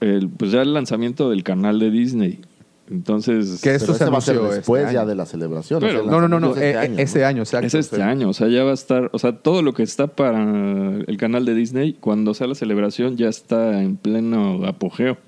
el, 0.00 0.28
pues 0.28 0.52
ya 0.52 0.62
el 0.62 0.72
lanzamiento 0.74 1.30
del 1.30 1.42
canal 1.42 1.78
de 1.80 1.90
Disney. 1.90 2.40
Entonces, 2.88 3.60
Que 3.60 3.74
esto 3.74 3.94
se 3.94 4.04
ese 4.04 4.10
va 4.12 4.18
a 4.18 4.20
ser 4.20 4.36
anunció 4.36 4.54
después 4.56 4.82
este 4.84 4.94
ya 4.94 5.00
año. 5.00 5.08
de 5.08 5.14
la 5.16 5.26
celebración. 5.26 5.80
Pero- 5.80 5.92
o 5.92 5.94
sea, 5.94 6.04
el 6.04 6.10
No, 6.10 6.20
no, 6.20 6.28
no, 6.28 6.38
no. 6.38 6.46
lanzamiento 6.54 6.80
es 6.80 6.88
eh, 6.98 7.02
este 7.02 7.02
Ese 7.02 7.18
¿no? 7.20 7.26
año, 7.26 7.42
exacto. 7.42 7.66
es 7.66 7.74
este 7.74 8.02
año, 8.02 8.28
o 8.28 8.32
sea, 8.32 8.46
ya 8.48 8.62
va 8.62 8.70
a 8.70 8.74
estar, 8.74 9.10
o 9.12 9.18
sea, 9.18 9.32
todo 9.38 9.62
lo 9.62 9.74
que 9.74 9.82
está 9.82 10.06
para 10.06 10.40
el 11.04 11.16
canal 11.16 11.44
de 11.44 11.54
Disney, 11.56 11.94
cuando 11.94 12.32
sea 12.34 12.46
la 12.46 12.54
celebración, 12.54 13.16
ya 13.16 13.28
está 13.28 13.82
en 13.82 13.96
pleno 13.96 14.64
apogeo. 14.64 15.18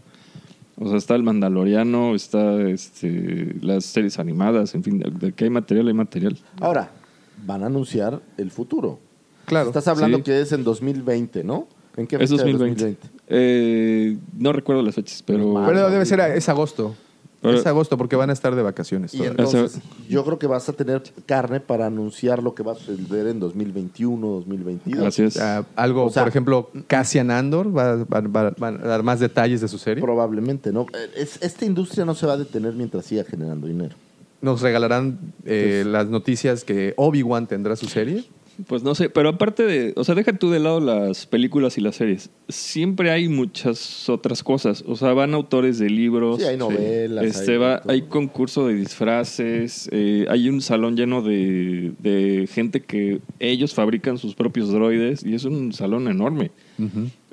O 0.76 0.88
sea, 0.88 0.96
está 0.98 1.16
el 1.16 1.24
Mandaloriano, 1.24 2.14
está 2.14 2.60
este, 2.62 3.56
las 3.60 3.84
series 3.84 4.20
animadas, 4.20 4.76
en 4.76 4.84
fin, 4.84 5.00
de, 5.00 5.10
de 5.10 5.32
que 5.32 5.42
hay 5.42 5.50
material, 5.50 5.88
hay 5.88 5.94
material. 5.94 6.36
Ahora, 6.60 6.92
van 7.48 7.62
a 7.62 7.66
anunciar 7.66 8.20
el 8.36 8.50
futuro. 8.50 8.98
Claro. 9.46 9.68
Estás 9.68 9.88
hablando 9.88 10.18
Sí. 10.18 10.22
que 10.24 10.40
es 10.42 10.52
en 10.52 10.62
2020, 10.62 11.42
¿no? 11.42 11.66
¿En 11.96 12.06
qué 12.06 12.16
Es 12.16 12.30
fecha 12.30 12.44
de 12.44 12.52
2020. 12.52 13.08
Eh, 13.26 14.18
no 14.36 14.52
recuerdo 14.52 14.82
las 14.82 14.94
fechas, 14.94 15.22
pero... 15.26 15.54
Pero 15.66 15.90
debe 15.90 16.04
ser, 16.04 16.20
es 16.20 16.48
agosto. 16.48 16.94
Pero- 17.40 17.56
es 17.56 17.64
agosto 17.66 17.96
porque 17.96 18.16
van 18.16 18.30
a 18.30 18.32
estar 18.32 18.54
de 18.56 18.62
vacaciones. 18.62 19.14
Y 19.14 19.22
entonces, 19.22 19.78
yo 20.08 20.24
creo 20.24 20.38
que 20.40 20.46
vas 20.48 20.68
a 20.68 20.72
tener 20.72 21.02
carne 21.24 21.60
para 21.60 21.86
anunciar 21.86 22.42
lo 22.42 22.52
que 22.54 22.62
va 22.64 22.72
a 22.72 22.74
suceder 22.74 23.28
en 23.28 23.38
2021, 23.40 24.26
2022. 24.26 25.06
Así 25.06 25.22
es. 25.22 25.36
Ah, 25.38 25.64
algo, 25.76 26.04
O 26.06 26.10
sea- 26.10 26.24
por 26.24 26.28
ejemplo, 26.30 26.70
Cassian 26.88 27.30
Andor 27.30 27.68
va, 27.76 27.96
va- 28.04 28.20
va- 28.22 28.50
va 28.60 28.68
a 28.68 28.72
dar 28.72 29.02
más 29.04 29.20
detalles 29.20 29.60
de 29.60 29.68
su 29.68 29.78
serie. 29.78 30.02
Probablemente, 30.02 30.72
¿no? 30.72 30.86
Es- 31.16 31.38
esta 31.40 31.64
industria 31.64 32.04
no 32.04 32.14
se 32.14 32.26
va 32.26 32.32
a 32.34 32.36
detener 32.38 32.74
mientras 32.74 33.06
siga 33.06 33.22
generando 33.24 33.66
dinero. 33.68 33.94
Nos 34.40 34.60
regalarán 34.62 35.18
eh, 35.44 35.80
Pues- 35.82 35.86
las 35.92 36.08
noticias 36.08 36.64
que 36.64 36.94
Obi-Wan 36.96 37.46
tendrá 37.46 37.74
su 37.76 37.86
serie. 37.86 38.24
Pues 38.66 38.82
no 38.82 38.96
sé, 38.96 39.08
pero 39.08 39.28
aparte 39.28 39.62
de, 39.64 39.92
o 39.94 40.02
sea, 40.02 40.16
deja 40.16 40.32
tú 40.32 40.50
de 40.50 40.58
lado 40.58 40.80
las 40.80 41.26
películas 41.26 41.78
y 41.78 41.80
las 41.80 41.94
series. 41.94 42.30
Siempre 42.48 43.12
hay 43.12 43.28
muchas 43.28 44.08
otras 44.08 44.42
cosas. 44.42 44.82
O 44.88 44.96
sea, 44.96 45.12
van 45.12 45.32
autores 45.34 45.78
de 45.78 45.88
libros. 45.88 46.40
Sí, 46.40 46.44
hay 46.44 46.56
novelas. 46.56 47.24
Este 47.24 47.52
hay, 47.52 47.58
va, 47.58 47.82
hay 47.86 48.02
concurso 48.02 48.66
de 48.66 48.74
disfraces, 48.74 49.88
eh, 49.92 50.26
hay 50.28 50.48
un 50.48 50.60
salón 50.60 50.96
lleno 50.96 51.22
de, 51.22 51.92
de 52.00 52.48
gente 52.52 52.82
que 52.82 53.20
ellos 53.38 53.74
fabrican 53.74 54.18
sus 54.18 54.34
propios 54.34 54.72
droides 54.72 55.24
y 55.24 55.34
es 55.34 55.44
un 55.44 55.72
salón 55.72 56.08
enorme. 56.08 56.50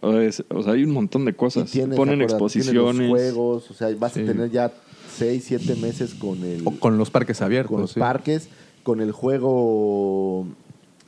o, 0.01 0.13
es- 0.19 0.43
o 0.49 0.61
sea, 0.61 0.73
hay 0.73 0.83
un 0.83 0.91
montón 0.91 1.25
de 1.25 1.31
Y 1.31 1.33
cosas. 1.33 1.71
tienes, 1.71 1.95
Ponen 1.97 2.21
exposiciones. 2.21 2.97
los 2.97 3.09
juegos, 3.09 3.71
o 3.71 3.73
sea, 3.73 3.89
vas 3.97 4.13
Sí. 4.13 4.19
a 4.21 4.25
tener 4.25 4.51
ya 4.51 4.71
6, 5.15 5.43
7 5.45 5.75
meses 5.75 6.13
con 6.13 6.43
el 6.43 6.61
O 6.65 6.71
con 6.71 6.97
los 6.97 7.09
parques 7.09 7.41
abiertos. 7.41 7.71
con 7.71 7.81
los 7.81 7.91
sí. 7.91 7.99
parques, 7.99 8.49
con 8.83 9.01
el 9.01 9.11
juego 9.11 10.45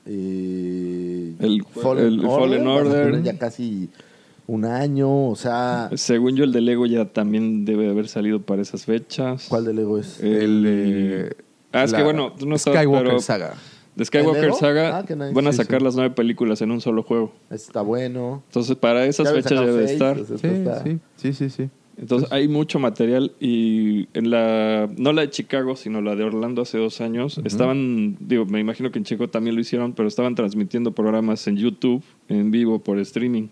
eh, 0.05 1.33
El- 1.39 1.45
el 1.55 1.63
Fallen 1.65 2.67
Order. 2.67 3.23
ya 3.23 3.37
casi 3.37 3.89
un 4.47 4.63
año, 4.65 5.27
o 5.29 5.35
sea, 5.35 5.89
Según 5.95 6.35
yo, 6.37 6.45
el 6.45 6.53
de 6.53 6.61
Lego 6.61 6.85
ya 6.85 7.05
también 7.05 7.65
debe 7.65 7.89
haber 7.89 8.07
salido 8.07 8.41
para 8.41 8.61
esas 8.61 8.85
fechas. 8.85 9.47
¿cuál 9.49 9.65
de 9.65 9.73
Lego 9.73 9.97
es? 9.97 10.21
El, 10.21 10.63
eh, 10.65 11.33
Ah, 11.73 11.83
es 11.83 11.91
la 11.91 11.97
que 11.97 12.03
bueno, 12.05 12.31
tú 12.31 12.45
no 12.47 12.57
sabes, 12.57 12.79
Skywalker 12.79 13.07
pero- 13.09 13.19
Saga. 13.19 13.53
de 13.97 14.05
Skywalker. 14.05 14.53
Saga 14.53 14.99
Ah, 14.99 15.01
nice. 15.01 15.33
van 15.33 15.47
a 15.47 15.51
Sí, 15.51 15.57
sacar 15.57 15.79
sí. 15.81 15.83
las 15.85 15.95
nueve 15.95 16.15
películas 16.15 16.61
en 16.61 16.71
un 16.71 16.79
solo 16.79 17.03
juego. 17.03 17.33
Está 17.49 17.81
bueno. 17.81 18.41
Entonces, 18.47 18.77
para 18.77 19.05
esas 19.05 19.27
Ya 19.27 19.33
fechas 19.33 19.59
debe 19.65 19.79
seis, 19.87 19.91
estar. 19.91 20.15
pues, 20.15 20.27
Sí, 20.27 20.33
esto 20.47 20.47
está- 20.71 20.83
sí, 20.83 20.99
sí, 21.17 21.33
sí, 21.33 21.49
sí. 21.49 21.69
Entonces, 21.99 22.31
hay 22.31 22.47
mucho 22.47 22.77
material 22.79 23.33
y 23.39 24.07
en 24.13 24.29
la, 24.29 24.87
no 24.97 25.13
la 25.13 25.21
de 25.21 25.29
Chicago, 25.31 25.75
sino 25.75 26.01
la 26.01 26.15
de 26.15 26.23
Orlando 26.23 26.61
hace 26.61 26.77
dos 26.77 27.01
años, 27.01 27.41
estaban, 27.43 28.17
digo, 28.19 28.45
me 28.45 28.59
imagino 28.59 28.91
que 28.91 28.99
en 28.99 29.05
Chico 29.05 29.29
también 29.29 29.55
lo 29.55 29.61
hicieron, 29.61 29.93
pero 29.93 30.07
estaban 30.07 30.35
transmitiendo 30.35 30.91
programas 30.91 31.47
en 31.47 31.57
YouTube, 31.57 32.03
en 32.29 32.51
vivo, 32.51 32.79
por 32.79 32.99
streaming, 32.99 33.47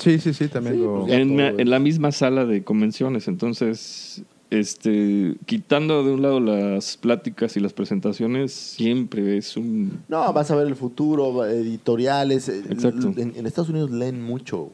Sí, 0.00 0.18
sí, 0.18 0.32
sí, 0.32 0.48
también 0.48 0.76
Sí, 0.76 0.82
lo... 0.82 1.00
pues 1.02 1.12
en, 1.12 1.70
la 1.70 1.78
misma 1.78 2.10
sala 2.10 2.46
de 2.46 2.64
convenciones. 2.64 3.28
Entonces, 3.28 4.22
este, 4.48 5.36
quitando 5.44 6.02
de 6.02 6.12
un 6.12 6.22
lado 6.22 6.40
las 6.40 6.96
pláticas 6.96 7.56
y 7.56 7.60
las 7.60 7.74
presentaciones, 7.74 8.52
siempre 8.52 9.36
es 9.36 9.58
un... 9.58 10.00
No, 10.08 10.32
vas 10.32 10.50
a 10.50 10.56
ver 10.56 10.66
el 10.66 10.76
futuro, 10.76 11.44
editoriales. 11.44 12.48
eh, 12.48 12.62
Exacto. 12.70 13.12
En, 13.16 13.34
en 13.36 13.46
Estados 13.46 13.68
Unidos 13.68 13.90
leen 13.90 14.22
mucho. 14.22 14.70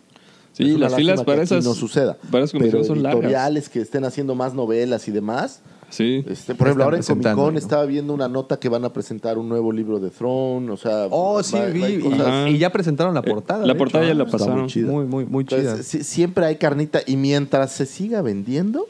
Sí, 0.57 0.77
las 0.79 0.95
filas 0.95 1.23
para 1.25 1.42
esas- 1.42 1.64
no 1.64 1.75
suceda. 1.75 2.16
para 2.31 2.45
esas 2.45 2.59
pero 2.61 2.83
son 2.83 3.03
largas. 3.03 3.21
editoriales 3.23 3.69
que 3.69 3.81
estén 3.81 4.05
haciendo 4.05 4.35
más 4.35 4.55
novelas 4.55 5.07
y 5.09 5.11
demás. 5.12 5.61
Sí. 5.90 6.25
Este, 6.29 6.55
por 6.57 6.66
ejemplo, 6.66 6.85
ahora 6.85 6.97
en 6.97 7.03
Comic 7.05 7.33
Con 7.35 7.53
¿no? 7.55 7.59
estaba 7.59 7.85
viendo 7.85 8.12
una 8.12 8.27
nota 8.29 8.59
que 8.59 8.69
van 8.69 8.85
a 8.85 8.92
presentar 8.92 9.38
un 9.38 9.49
nuevo 9.49 9.71
libro 9.71 10.01
de 10.01 10.11
Throne. 10.11 10.69
O 10.71 10.77
sea, 10.77 11.07
Oh, 11.11 11.40
sí, 11.42 11.57
va- 11.57 11.66
vi. 11.66 11.99
va- 11.99 12.49
y, 12.49 12.55
y 12.55 12.59
ya 12.59 12.71
presentaron 12.73 13.14
la 13.14 13.21
Eh, 13.21 13.31
portada. 13.31 13.64
la 13.64 13.73
de 13.75 13.79
portada 13.79 14.05
hecho, 14.05 14.12
ya 14.14 14.19
la 14.19 14.25
¿eh? 14.25 14.33
Pasaron. 14.33 14.61
muy 14.62 14.69
chida. 14.69 14.90
Muy, 14.90 15.05
muy, 15.05 15.25
muy 15.27 15.45
chida. 15.45 15.61
Entonces, 15.61 15.87
sí, 15.87 16.03
siempre 16.03 16.45
hay 16.47 16.57
carnita 16.57 17.01
y 17.07 17.16
mientras 17.16 17.71
se 17.73 17.87
siga 17.87 18.21
vendiendo, 18.23 18.81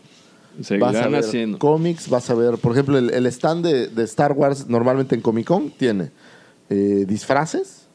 vas 0.56 0.60
a 0.60 0.64
Seguirán 0.64 1.12
ver 1.12 1.20
haciendo. 1.24 1.58
cómics, 1.58 2.08
vas 2.08 2.30
a 2.30 2.34
ver, 2.34 2.56
por 2.56 2.72
ejemplo, 2.72 2.96
el, 2.96 3.10
el 3.10 3.26
stand 3.26 3.66
de, 3.66 3.88
de 3.88 4.02
Star 4.04 4.32
Wars 4.32 4.66
normalmente 4.68 5.14
en 5.14 5.20
Comic 5.20 5.46
Con 5.48 5.70
tiene 5.72 6.10
eh, 6.70 7.04
disfraces, 7.06 7.85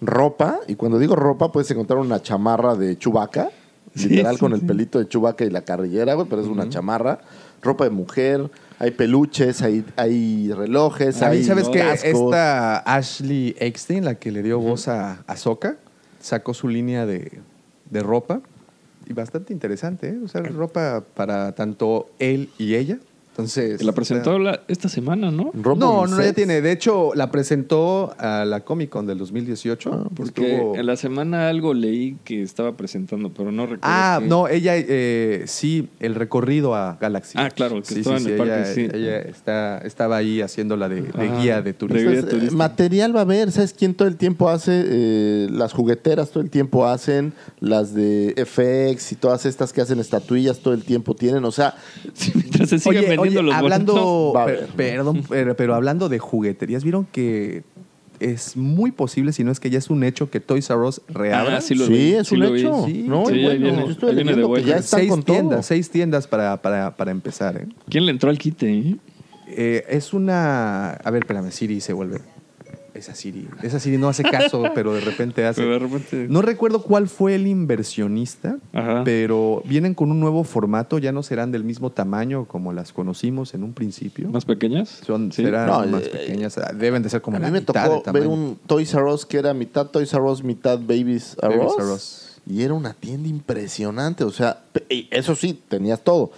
ropa, 0.00 0.60
y 0.66 0.74
cuando 0.76 0.98
digo 0.98 1.16
ropa 1.16 1.52
puedes 1.52 1.70
encontrar 1.70 1.98
una 1.98 2.20
chamarra 2.22 2.74
de 2.74 2.96
Chewbacca, 2.98 3.50
literal 3.94 4.38
con 4.38 4.52
el 4.52 4.60
pelito 4.60 4.98
de 4.98 5.08
Chewbacca 5.08 5.44
y 5.44 5.50
la 5.50 5.62
carrillera, 5.62 6.14
güey, 6.14 6.26
pero 6.28 6.42
es 6.42 6.48
una 6.48 6.68
chamarra, 6.68 7.20
ropa 7.62 7.84
de 7.84 7.90
mujer, 7.90 8.50
hay 8.78 8.92
peluches, 8.92 9.60
hay, 9.62 9.84
hay 9.96 10.52
relojes, 10.52 11.20
A 11.22 11.30
mí, 11.30 11.36
hay 11.38 11.44
¿sabes 11.44 11.68
qué? 11.68 11.80
cascos. 11.80 12.04
Esta 12.04 12.78
Ashley 12.78 13.54
Eckstein, 13.58 14.04
la 14.04 14.14
que 14.14 14.30
le 14.30 14.42
dio 14.42 14.58
voz 14.58 14.88
a 14.88 15.22
Ahsoka, 15.26 15.76
sacó 16.20 16.54
su 16.54 16.68
línea 16.68 17.04
de, 17.04 17.40
de 17.90 18.02
ropa 18.02 18.40
y 19.06 19.12
bastante 19.12 19.52
interesante, 19.52 20.08
¿eh? 20.08 20.28
Sea, 20.28 20.40
ropa 20.42 21.04
para 21.14 21.52
tanto 21.52 22.10
él 22.18 22.48
y 22.58 22.76
ella. 22.76 22.98
Entonces... 23.40 23.82
La 23.82 23.92
presentó 23.92 24.38
la- 24.38 24.60
esta 24.68 24.88
semana, 24.88 25.30
¿no? 25.30 25.50
No, 25.54 26.06
no, 26.06 26.22
ya 26.22 26.32
tiene. 26.32 26.60
De 26.60 26.72
hecho, 26.72 27.12
la 27.14 27.30
presentó 27.30 28.14
a 28.18 28.44
la 28.44 28.60
Comic 28.60 28.90
Con 28.90 29.06
del 29.06 29.18
2018. 29.18 29.90
Ah, 29.92 30.08
Porque 30.14 30.52
Estuvo- 30.56 30.76
en 30.76 30.86
la 30.86 30.96
semana 30.96 31.48
algo 31.48 31.74
leí 31.74 32.16
que 32.24 32.42
estaba 32.42 32.76
presentando, 32.76 33.32
pero 33.32 33.50
no 33.50 33.62
recuerdo. 33.62 33.80
Ah, 33.82 34.18
qué. 34.20 34.28
no, 34.28 34.48
ella 34.48 34.74
eh, 34.76 35.44
sí, 35.46 35.88
el 36.00 36.14
recorrido 36.14 36.74
a 36.74 36.98
Galaxy. 37.00 37.34
Ah, 37.36 37.50
claro, 37.50 37.82
que 37.82 37.94
estaba 37.94 38.18
en 38.18 38.26
el 38.26 38.36
parque, 38.36 38.52
ella, 38.54 38.64
sí. 38.66 38.88
ella 38.92 39.18
está, 39.20 39.78
estaba 39.78 40.16
ahí 40.18 40.40
haciendo 40.42 40.76
la 40.76 40.88
de, 40.88 41.02
de 41.02 41.28
guía 41.40 41.56
de 41.56 41.70
de 41.70 41.72
turistas. 41.74 42.10
guía 42.12 42.20
eh, 42.20 42.22
turista. 42.24 42.54
material 42.56 43.14
va 43.14 43.20
a 43.20 43.22
haber, 43.22 43.50
¿sabes 43.52 43.72
quién 43.72 43.94
todo 43.94 44.08
el 44.08 44.16
tiempo 44.16 44.48
hace? 44.48 44.84
Eh, 44.86 45.48
las 45.50 45.72
jugueteras 45.72 46.30
todo 46.30 46.42
el 46.42 46.50
tiempo 46.50 46.86
hacen, 46.86 47.32
las 47.60 47.94
de 47.94 48.34
FX 48.46 49.12
y 49.12 49.16
todas 49.16 49.46
estas 49.46 49.72
que 49.72 49.80
hacen 49.80 49.98
estatuillas 50.00 50.58
todo 50.60 50.74
el 50.74 50.84
tiempo 50.84 51.14
tienen, 51.14 51.44
o 51.44 51.52
sea, 51.52 51.74
Sí, 52.14 52.32
mientras 52.34 52.68
se 52.68 52.78
siguen 52.78 53.18
Oye, 53.18 53.29
los 53.34 53.54
hablando, 53.54 54.32
per- 54.44 54.68
perdón, 54.76 55.24
pero, 55.28 55.56
pero 55.56 55.74
hablando 55.74 56.08
de 56.08 56.18
jugueterías, 56.18 56.82
¿vieron 56.84 57.06
que 57.10 57.62
es 58.18 58.54
muy 58.56 58.90
posible, 58.92 59.32
si 59.32 59.44
no 59.44 59.50
es 59.50 59.60
que 59.60 59.70
ya 59.70 59.78
es 59.78 59.88
un 59.88 60.04
hecho, 60.04 60.30
que 60.30 60.40
Toys 60.40 60.68
R 60.68 60.80
Us 60.80 61.00
reabra? 61.08 61.56
Ah, 61.56 61.60
sí 61.62 61.74
lo 61.74 61.86
sí, 61.86 61.92
vi, 61.92 62.12
es 62.14 62.28
sí 62.28 62.34
un 62.34 62.40
lo 62.42 62.52
vi. 62.52 62.60
hecho. 62.60 62.84
Sí, 62.86 63.04
no, 63.08 63.24
sí, 63.26 63.32
y 63.32 63.38
ahí 63.38 63.42
bueno, 63.44 63.64
viene- 63.64 63.84
yo 63.86 63.90
estoy 63.92 64.08
ahí 64.10 64.14
viene 64.16 64.30
de 64.32 64.36
leyendo 64.36 64.46
que 64.48 64.60
vuelta. 64.62 64.68
ya 64.68 64.76
están 64.76 65.00
seis 65.00 65.10
con 65.10 65.22
todo. 65.22 65.36
tiendas, 65.36 65.66
seis 65.66 65.90
tiendas 65.90 66.26
para, 66.26 66.60
para, 66.60 66.96
para 66.96 67.10
empezar. 67.10 67.56
¿eh? 67.56 67.66
¿Quién 67.88 68.04
le 68.06 68.12
entró 68.12 68.28
al 68.30 68.38
quite? 68.38 68.70
eh? 68.70 68.96
Eh, 69.52 69.84
es 69.88 70.12
una... 70.12 70.90
A 70.92 71.10
ver, 71.10 71.22
espérame, 71.22 71.50
Siri 71.50 71.80
se 71.80 71.92
vuelve... 71.92 72.20
Esa 73.00 73.14
Siri, 73.14 73.48
esa 73.62 73.80
Siri 73.80 73.96
no 73.96 74.08
hace 74.08 74.22
caso, 74.22 74.62
pero 74.74 74.92
de 74.92 75.00
repente 75.00 75.46
hace... 75.46 75.62
Pero 75.62 75.72
de 75.72 75.78
repente. 75.78 76.26
No 76.28 76.42
recuerdo 76.42 76.82
cuál 76.82 77.08
fue 77.08 77.34
el 77.34 77.46
inversionista, 77.46 78.58
Ajá. 78.74 79.02
pero 79.04 79.62
vienen 79.64 79.94
con 79.94 80.10
un 80.10 80.20
nuevo 80.20 80.44
formato, 80.44 80.98
ya 80.98 81.10
no 81.12 81.22
serán 81.22 81.50
del 81.50 81.64
mismo 81.64 81.90
tamaño 81.90 82.44
como 82.44 82.72
las 82.74 82.92
conocimos 82.92 83.54
en 83.54 83.64
un 83.64 83.72
principio. 83.72 84.28
¿Más 84.28 84.44
pequeñas? 84.44 85.00
Son, 85.04 85.32
Sí. 85.32 85.44
serán 85.44 85.66
No, 85.66 85.86
más 85.86 86.02
eh, 86.02 86.10
pequeñas, 86.10 86.58
ah, 86.58 86.72
deben 86.74 87.02
de 87.02 87.08
ser 87.08 87.22
como 87.22 87.38
a 87.38 87.40
la 87.40 87.46
mí 87.46 87.52
me 87.52 87.60
mitad 87.60 87.88
tocó 87.88 88.12
ver 88.12 88.26
un 88.26 88.58
Toys 88.66 88.92
R 88.92 89.04
Us 89.04 89.24
que 89.24 89.38
era 89.38 89.54
mitad 89.54 89.86
Toys 89.86 90.12
R 90.12 90.22
Us, 90.22 90.44
mitad 90.44 90.78
Babies 90.78 91.36
R 91.40 91.56
Babies 91.56 91.72
Us. 91.72 91.78
R 91.78 91.92
Us. 91.92 92.26
Y 92.46 92.62
era 92.62 92.74
una 92.74 92.94
tienda 92.94 93.28
impresionante, 93.28 94.24
o 94.24 94.30
sea, 94.30 94.62
eso 94.88 95.34
sí, 95.34 95.58
tenías 95.68 96.00
todo, 96.02 96.32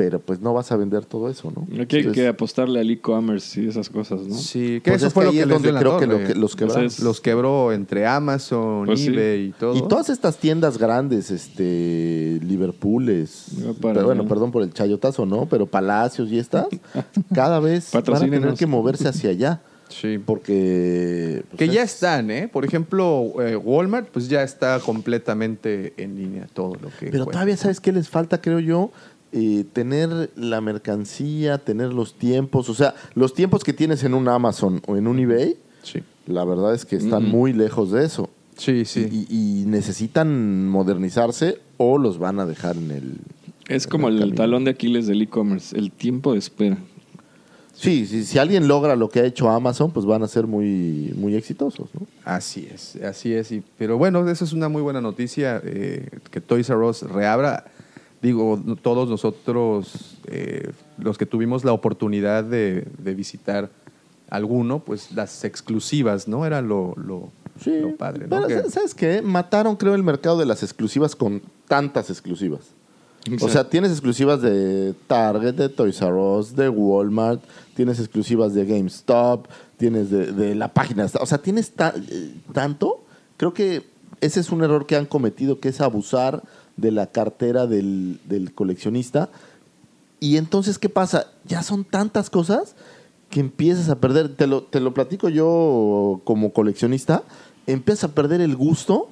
pero 0.00 0.18
pues 0.18 0.40
no 0.40 0.54
vas 0.54 0.72
a 0.72 0.76
vender 0.78 1.04
todo 1.04 1.28
eso, 1.28 1.52
¿no? 1.54 1.64
Aquí 1.64 1.96
hay 1.96 2.00
Entonces, 2.00 2.12
que 2.14 2.26
apostarle 2.26 2.80
al 2.80 2.90
e-commerce 2.90 3.60
y 3.60 3.68
esas 3.68 3.90
cosas, 3.90 4.22
¿no? 4.22 4.34
Sí, 4.34 4.80
que 4.82 4.92
pues 4.92 4.96
eso 4.96 5.08
es 5.08 5.12
fue 5.12 5.24
que 5.24 5.26
lo 5.26 5.32
que 5.32 5.40
es 5.40 5.48
donde 5.48 5.78
creo 5.78 5.98
que, 5.98 6.06
lo 6.06 6.12
torre. 6.14 6.26
que 6.28 6.34
los 6.36 6.56
quebraron. 6.56 6.82
Entonces, 6.84 7.04
Los 7.04 7.20
quebró 7.20 7.70
entre 7.74 8.06
Amazon, 8.06 8.86
Pues 8.86 9.00
sí. 9.00 9.08
eBay 9.08 9.48
y 9.48 9.52
todo. 9.52 9.76
Y 9.76 9.86
todas 9.88 10.08
estas 10.08 10.38
tiendas 10.38 10.78
grandes, 10.78 11.30
este, 11.30 12.40
Liverpooles, 12.42 13.48
para- 13.82 13.92
pero 13.94 14.06
bueno, 14.06 14.26
perdón 14.26 14.50
por 14.52 14.62
el 14.62 14.72
chayotazo, 14.72 15.26
¿no? 15.26 15.44
Pero 15.44 15.66
Palacios 15.66 16.30
y 16.32 16.38
estas, 16.38 16.66
cada 17.34 17.60
vez 17.60 17.90
van 17.92 18.02
a 18.16 18.20
tener 18.20 18.54
que 18.54 18.64
moverse 18.66 19.06
hacia 19.06 19.28
allá. 19.28 19.60
Sí. 19.90 20.18
Porque... 20.24 21.42
pues, 21.50 21.58
Que 21.58 21.68
ya 21.68 21.82
es- 21.82 21.94
están, 21.94 22.30
¿eh? 22.30 22.48
Por 22.48 22.64
ejemplo, 22.64 23.32
eh, 23.42 23.56
Walmart, 23.56 24.08
pues 24.08 24.28
ya 24.28 24.44
está 24.44 24.78
completamente 24.78 25.94
en 25.96 26.14
línea 26.16 26.46
todo 26.54 26.74
lo 26.80 26.90
que. 26.98 27.08
Pero 27.10 27.26
todavía, 27.26 27.56
¿sabes 27.56 27.80
qué 27.80 27.90
les 27.92 28.08
falta, 28.08 28.40
creo 28.40 28.60
yo? 28.60 28.92
Eh, 29.32 29.64
tener 29.72 30.30
la 30.34 30.60
mercancía, 30.60 31.58
tener 31.58 31.92
los 31.92 32.14
tiempos. 32.14 32.68
O 32.68 32.74
sea, 32.74 32.94
los 33.14 33.32
tiempos 33.34 33.62
que 33.62 33.72
tienes 33.72 34.02
en 34.02 34.14
un 34.14 34.26
Amazon 34.28 34.82
o 34.86 34.96
en 34.96 35.06
un 35.06 35.18
eBay, 35.20 35.56
Sí. 35.82 36.00
la 36.26 36.44
verdad 36.44 36.74
es 36.74 36.84
que 36.84 36.96
están 36.96 37.24
Mm. 37.28 37.30
muy 37.30 37.52
lejos 37.52 37.92
de 37.92 38.04
eso. 38.04 38.28
Sí, 38.56 38.84
sí. 38.84 39.26
Y, 39.30 39.62
y 39.62 39.64
necesitan 39.66 40.68
modernizarse 40.68 41.60
o 41.76 41.96
los 41.96 42.18
van 42.18 42.40
a 42.40 42.46
dejar 42.46 42.76
en 42.76 42.90
el... 42.90 43.14
Es 43.68 43.86
como 43.86 44.08
el 44.08 44.34
talón 44.34 44.64
de 44.64 44.72
Aquiles 44.72 45.06
del 45.06 45.22
e-commerce, 45.22 45.78
el 45.78 45.92
tiempo 45.92 46.32
de 46.32 46.38
espera. 46.40 46.76
Sí, 47.72 48.04
sí, 48.04 48.24
si 48.24 48.38
alguien 48.38 48.68
logra 48.68 48.96
lo 48.96 49.08
que 49.08 49.20
ha 49.20 49.24
hecho 49.24 49.48
Amazon, 49.48 49.90
pues 49.92 50.04
van 50.04 50.22
a 50.22 50.28
ser 50.28 50.46
muy, 50.46 51.14
muy 51.16 51.34
exitosos, 51.36 51.88
¿no? 51.98 52.06
Así 52.24 52.68
es, 52.70 52.96
así 52.96 53.32
es. 53.32 53.52
y- 53.52 53.62
pero 53.78 53.96
bueno, 53.96 54.28
eso 54.28 54.44
es 54.44 54.52
una 54.52 54.68
muy 54.68 54.82
buena 54.82 55.00
noticia, 55.00 55.62
eh, 55.64 56.08
que 56.30 56.40
Toys 56.42 56.68
R 56.68 56.80
Us 56.84 57.02
reabra. 57.02 57.64
Digo, 58.22 58.60
todos 58.82 59.08
nosotros, 59.08 60.18
eh, 60.26 60.72
los 60.98 61.16
que 61.16 61.24
tuvimos 61.26 61.64
la 61.64 61.72
oportunidad 61.72 62.44
de, 62.44 62.86
de 62.98 63.14
visitar 63.14 63.70
alguno, 64.28 64.80
pues 64.80 65.12
las 65.12 65.44
exclusivas, 65.44 66.28
¿no? 66.28 66.44
Era 66.46 66.60
lo, 66.62 66.94
lo, 66.96 67.30
Sí. 67.62 67.78
lo 67.80 67.96
padre, 67.96 68.26
¿no? 68.28 68.46
Pero, 68.46 68.62
Que- 68.64 68.70
¿sabes 68.70 68.94
qué? 68.94 69.22
Mataron, 69.22 69.76
creo, 69.76 69.94
el 69.94 70.02
mercado 70.02 70.38
de 70.38 70.46
las 70.46 70.62
exclusivas 70.62 71.16
con 71.16 71.42
tantas 71.66 72.10
exclusivas. 72.10 72.70
O 73.42 73.48
sea, 73.50 73.68
tienes 73.68 73.90
exclusivas 73.90 74.40
de 74.40 74.94
Target, 75.06 75.54
de 75.54 75.68
Toys 75.68 76.00
R 76.00 76.14
Us, 76.14 76.56
de 76.56 76.70
Walmart, 76.70 77.42
tienes 77.74 77.98
exclusivas 77.98 78.54
de 78.54 78.64
GameStop, 78.64 79.46
tienes 79.76 80.10
de, 80.10 80.32
de 80.32 80.54
la 80.54 80.72
página. 80.72 81.06
O 81.20 81.26
sea, 81.26 81.36
tienes 81.38 81.72
ta- 81.72 81.92
eh, 81.96 82.34
tanto. 82.54 83.04
Creo 83.36 83.52
que 83.52 83.84
ese 84.22 84.40
es 84.40 84.50
un 84.50 84.62
error 84.62 84.86
que 84.86 84.96
han 84.96 85.04
cometido, 85.04 85.60
que 85.60 85.68
es 85.68 85.82
abusar 85.82 86.42
de 86.80 86.90
la 86.90 87.06
cartera 87.06 87.66
del, 87.66 88.20
del 88.24 88.52
coleccionista. 88.54 89.28
Y 90.18 90.36
entonces, 90.36 90.78
¿qué 90.78 90.88
pasa? 90.88 91.26
Ya 91.46 91.62
son 91.62 91.84
tantas 91.84 92.30
cosas 92.30 92.74
que 93.30 93.40
empiezas 93.40 93.88
a 93.88 93.96
perder. 94.00 94.34
Te 94.36 94.46
lo, 94.46 94.62
te 94.62 94.80
lo 94.80 94.92
platico 94.94 95.28
yo 95.28 96.20
como 96.24 96.52
coleccionista. 96.52 97.22
Empiezas 97.66 98.04
a 98.10 98.14
perder 98.14 98.40
el 98.40 98.56
gusto 98.56 99.08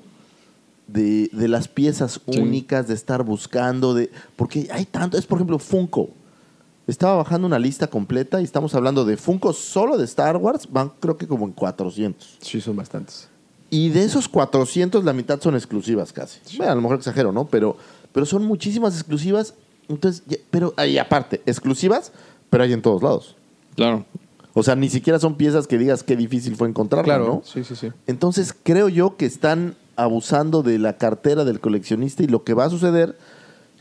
de, 0.87 1.29
de 1.33 1.49
las 1.49 1.69
piezas 1.69 2.21
Sí. 2.29 2.41
únicas, 2.41 2.89
de 2.89 2.95
estar 2.95 3.23
buscando, 3.23 3.95
de 3.95 4.11
porque 4.37 4.69
hay 4.73 4.85
tanto. 4.87 5.17
Es, 5.19 5.27
por 5.27 5.39
ejemplo, 5.39 5.59
Funko. 5.59 6.11
Estaba 6.87 7.17
bajando 7.17 7.47
una 7.47 7.59
lista 7.59 7.87
completa 7.89 8.41
y 8.41 8.45
estamos 8.45 8.75
hablando 8.75 9.05
de 9.05 9.19
Funko 9.19 9.53
solo 9.53 9.99
de 9.99 10.05
Star 10.07 10.39
Wars. 10.39 10.67
Van, 10.71 10.91
creo 11.01 11.19
que 11.19 11.27
como 11.29 11.45
en 11.47 11.53
400. 11.53 12.39
sí, 12.41 12.61
son 12.63 12.77
bastantes. 12.77 13.29
Y 13.71 13.91
de 13.91 14.05
esos 14.05 14.29
400, 14.29 15.05
la 15.05 15.13
mitad 15.13 15.41
son 15.41 15.55
exclusivas 15.55 16.13
casi. 16.13 16.41
Bueno, 16.57 16.73
a 16.73 16.75
lo 16.75 16.81
mejor 16.81 16.99
exagero, 16.99 17.33
¿no? 17.33 17.47
Pero, 17.47 17.77
pero 18.13 18.25
son 18.25 18.45
muchísimas 18.45 18.95
exclusivas. 18.95 19.55
Entonces, 19.89 20.23
pero 20.51 20.75
ahí 20.77 20.99
aparte, 20.99 21.43
exclusivas, 21.47 22.13
pero 22.51 22.65
hay 22.65 22.73
en 22.73 22.83
todos 22.83 23.03
lados. 23.03 23.37
Claro. 23.77 24.05
O 24.55 24.63
sea, 24.63 24.75
ni 24.75 24.89
siquiera 24.89 25.19
son 25.19 25.37
piezas 25.37 25.67
que 25.67 25.79
digas 25.79 26.03
qué 26.03 26.17
difícil 26.17 26.57
fue 26.57 26.69
encontrarlas, 26.69 27.05
Claro, 27.05 27.27
¿no? 27.27 27.43
sí, 27.45 27.63
sí, 27.63 27.77
sí. 27.77 27.93
Entonces, 28.07 28.55
creo 28.63 28.89
yo 28.89 29.17
que 29.17 29.27
están 29.27 29.77
abusando 29.97 30.63
de 30.63 30.79
la 30.79 30.95
cartera 30.97 31.45
del 31.45 31.61
coleccionista 31.61 32.23
y 32.23 32.27
lo 32.27 32.45
que 32.45 32.55
va 32.55 32.65
a 32.65 32.71
suceder, 32.71 33.17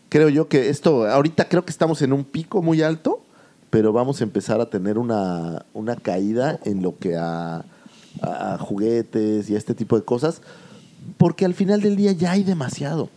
creo 0.09 0.29
yo 0.29 0.47
que 0.47 0.69
esto, 0.69 1.07
ahorita 1.07 1.47
creo 1.47 1.65
que 1.65 1.71
estamos 1.71 2.01
en 2.01 2.13
un 2.13 2.23
pico 2.25 2.61
muy 2.61 2.81
alto, 2.81 3.21
pero 3.69 3.91
vamos 3.91 4.21
a 4.21 4.23
empezar 4.23 4.61
a 4.61 4.69
tener 4.69 4.97
una, 4.97 5.65
una 5.73 5.95
caída 5.95 6.59
en 6.63 6.81
lo 6.81 6.97
que 6.97 7.15
a, 7.17 7.65
a- 8.21 8.53
a 8.53 8.57
juguetes 8.57 9.49
y 9.49 9.55
a 9.55 9.57
este 9.57 9.73
tipo 9.73 9.97
de 9.97 10.03
cosas, 10.05 10.41
porque 11.17 11.45
al 11.45 11.53
final 11.53 11.81
del 11.81 11.95
día 11.95 12.11
ya 12.11 12.31
hay 12.31 12.43
demasiado. 12.43 13.09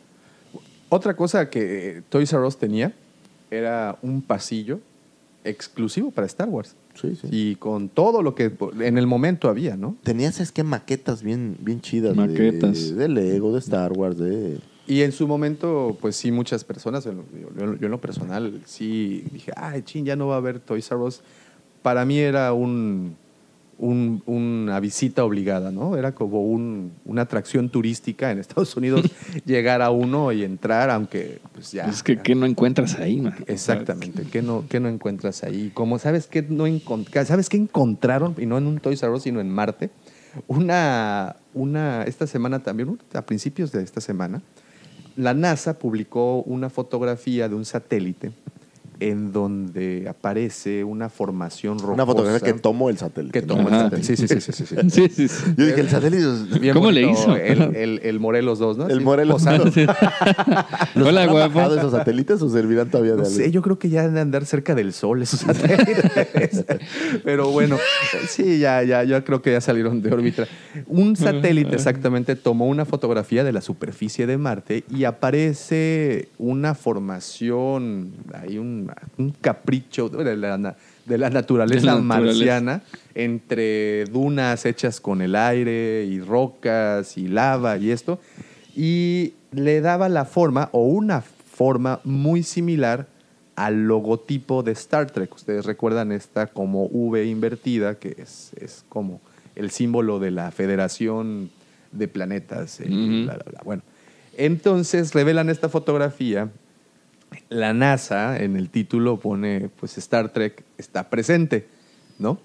Otra 0.88 1.14
cosa 1.14 1.51
que 1.51 2.03
Toys 2.09 2.32
R 2.32 2.44
Us 2.46 2.57
tenía 2.57 2.92
era 3.51 3.96
un 4.03 4.22
pasillo 4.22 4.80
exclusivo 5.44 6.11
para 6.11 6.26
Star 6.26 6.48
Wars. 6.48 6.74
Sí, 7.01 7.16
sí. 7.20 7.28
Y 7.30 7.55
con 7.57 7.88
todo 7.88 8.22
lo 8.22 8.34
que 8.34 8.53
en 8.80 8.98
el 8.98 9.07
momento 9.07 9.48
había, 9.48 9.76
¿no? 9.76 9.96
Tenías 10.03 10.40
es 10.40 10.53
que 10.53 10.64
maquetas 10.64 11.22
bien, 11.22 11.57
bien 11.61 11.80
chidas. 11.80 12.14
Maquetas. 12.16 12.94
De, 12.96 13.09
Lego, 13.09 13.53
de 13.53 13.61
Star 13.61 13.92
Wars, 13.92 14.18
de... 14.18 14.59
Y 14.86 15.03
en 15.03 15.12
su 15.12 15.28
momento, 15.28 15.96
pues 16.01 16.16
sí, 16.16 16.32
muchas 16.32 16.64
personas, 16.64 17.05
yo, 17.05 17.12
yo 17.57 17.86
en 17.86 17.90
lo 17.90 18.01
personal, 18.01 18.61
sí 18.66 19.24
dije, 19.32 19.53
ay, 19.57 19.82
chin, 19.82 20.05
ya 20.05 20.16
no 20.16 20.26
va 20.26 20.34
a 20.34 20.38
haber 20.38 20.59
Toys 20.59 20.90
R 20.90 21.01
Us. 21.01 21.20
Para 21.80 22.05
mí 22.05 22.18
era 22.18 22.53
un, 22.53 23.14
un- 23.81 24.22
una 24.26 24.78
visita 24.78 25.24
obligada, 25.24 25.70
¿no? 25.70 25.97
Era 25.97 26.12
como 26.14 26.43
un- 26.45 26.93
una 27.05 27.22
atracción 27.22 27.70
turística 27.70 28.31
en 28.31 28.39
Estados 28.39 28.76
Unidos 28.76 29.03
llegar 29.47 29.81
a 29.83 29.91
uno 29.91 30.33
y 30.33 30.45
entrar, 30.45 30.91
aunque 30.91 31.41
pues 31.53 31.72
ya... 31.72 31.87
Es 31.87 32.03
que, 32.03 32.18
¿qué 32.18 32.35
no 32.35 32.45
encuentras 32.47 32.99
ahí, 32.99 33.20
man? 33.20 33.35
Exactamente, 33.47 34.24
¿qué 34.31 34.43
no, 34.43 34.64
qué 34.68 34.81
no 34.81 34.89
encuentras 34.89 35.43
ahí? 35.45 35.70
Como 35.74 35.99
sabes 35.99 36.26
qué 36.26 36.43
no 36.43 36.66
sabes 37.24 37.49
qué 37.49 37.57
encontraron 37.57 38.35
y 38.39 38.47
no 38.47 38.59
en 38.59 38.66
un 38.66 38.78
Toys 38.78 39.03
R 39.03 39.12
Us 39.12 39.22
sino 39.22 39.41
en 39.41 39.49
Marte. 39.51 39.91
Una, 40.47 41.37
una 41.55 42.05
esta 42.05 42.26
semana 42.26 42.62
también, 42.62 42.99
a 43.14 43.22
principios 43.22 43.72
de 43.72 43.83
esta 43.83 44.01
semana, 44.01 44.43
la 45.16 45.35
NASA 45.35 45.78
publicó 45.78 46.43
una 46.43 46.70
fotografía 46.70 47.49
de 47.49 47.55
un 47.55 47.64
satélite 47.64 48.31
en 49.01 49.32
donde 49.32 50.07
aparece 50.09 50.84
una 50.84 51.09
formación 51.09 51.78
roja. 51.78 51.94
Una 51.94 52.07
fotografía 52.07 52.53
que 52.53 52.59
tomó 52.59 52.90
el 52.90 52.98
satélite. 52.98 53.40
que 53.40 53.46
¿no? 53.46 53.57
tomó 53.57 53.68
el 53.68 53.74
satélite. 53.74 54.16
Sí, 54.16 54.16
sí, 54.16 54.28
sí, 54.28 54.40
sí, 54.40 54.66
sí. 54.66 54.76
Sí, 54.90 55.09
sí, 55.09 55.28
sí. 55.28 55.55
Yo 55.57 55.66
dije, 55.66 55.80
el 55.80 55.88
satélite... 55.88 56.59
Bien 56.61 56.74
¿Cómo 56.74 56.90
le 56.90 57.11
hizo? 57.11 57.34
El, 57.36 57.74
el, 57.76 58.01
el 58.03 58.20
Morelos 58.20 58.59
2, 58.59 58.78
¿no? 58.78 58.88
El 58.88 59.01
Morelos 59.01 59.42
posando. 59.42 59.64
2. 59.64 59.74
¿Los 60.94 61.09
Hola, 61.09 61.26
guapo. 61.26 61.61
esos 61.74 61.92
satélites 61.92 62.42
o 62.42 62.51
servirán 62.51 62.90
todavía 62.90 63.12
de 63.12 63.18
No 63.18 63.24
algo? 63.24 63.34
sé, 63.34 63.51
yo 63.51 63.62
creo 63.62 63.78
que 63.78 63.88
ya 63.88 64.05
han 64.05 64.14
de 64.14 64.20
andar 64.20 64.44
cerca 64.44 64.74
del 64.74 64.92
sol 64.92 65.22
esos 65.22 65.40
satélites. 65.40 66.64
Pero 67.24 67.51
bueno, 67.51 67.78
sí, 68.28 68.59
ya, 68.59 68.82
ya, 68.82 69.05
yo 69.05 69.22
creo 69.24 69.40
que 69.42 69.53
ya 69.53 69.61
salieron 69.61 70.03
de 70.03 70.12
órbita. 70.12 70.46
Un 70.86 71.16
satélite 71.16 71.74
exactamente 71.74 72.36
tomó 72.36 72.66
una 72.66 72.84
fotografía 72.84 73.44
de 73.44 73.53
la 73.53 73.61
superficie 73.61 74.26
de 74.26 74.36
Marte 74.36 74.84
y 74.90 75.05
aparece 75.05 76.28
una 76.38 76.74
formación, 76.74 78.12
hay 78.34 78.59
un, 78.59 78.89
un 79.18 79.30
capricho 79.30 80.09
de 80.09 80.36
la, 80.36 80.76
de 81.07 81.18
la 81.18 81.30
naturaleza 81.30 81.80
De 81.80 81.86
la 81.86 81.93
naturaleza. 82.01 82.03
marciana 82.05 82.82
entre 83.14 84.05
dunas 84.07 84.64
hechas 84.66 85.01
con 85.01 85.22
el 85.22 85.34
aire 85.36 86.05
y 86.05 86.20
rocas 86.20 87.16
y 87.18 87.28
lava 87.28 87.76
y 87.78 87.91
esto. 87.91 88.20
Y 88.76 89.34
le 89.53 89.80
daba 89.80 90.09
la 90.09 90.24
forma 90.24 90.68
o 90.72 90.84
una 90.86 91.22
forma 91.22 92.01
muy 92.05 92.43
similar 92.43 93.07
al 93.57 93.86
logotipo 93.86 94.62
de 94.62 94.72
Star 94.72 95.11
Trek. 95.11 95.34
Ustedes 95.34 95.66
recuerdan 95.66 96.12
esta 96.12 96.47
como 96.47 96.84
V 96.86 97.24
invertida, 97.26 97.97
que 97.97 98.14
es, 98.18 98.53
es 98.59 98.84
como 98.88 99.20
el 99.57 99.70
símbolo 99.70 100.18
de 100.18 100.30
la 100.30 100.51
Federación 100.51 101.51
de 101.93 102.09
Planetas. 102.09 102.80
eh, 102.80 102.86
bla, 102.88 103.34
bla, 103.34 103.45
bla. 103.51 103.61
Bueno, 103.64 103.82
entonces 104.38 105.12
revelan 105.12 105.51
esta 105.51 105.68
fotografía. 105.68 106.49
La 107.49 107.72
NASA 107.74 108.41
en 108.43 108.57
el 108.57 108.70
título 108.70 109.18
pone, 109.18 109.68
pues 109.81 109.97
Star 109.99 110.33
Trek 110.33 110.62
está 110.78 111.09
presente, 111.11 111.66
¿no? 112.18 112.39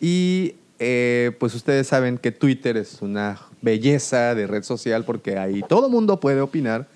Y 0.00 0.54
eh, 0.78 1.32
pues 1.38 1.54
ustedes 1.54 1.86
saben 1.88 2.16
que 2.18 2.32
Twitter 2.32 2.76
es 2.78 3.02
una 3.02 3.38
belleza 3.60 4.34
de 4.34 4.46
red 4.46 4.62
social 4.62 5.04
porque 5.04 5.36
ahí 5.38 5.62
todo 5.68 5.88
mundo 5.90 6.20
puede 6.20 6.40
opinar. 6.40 6.88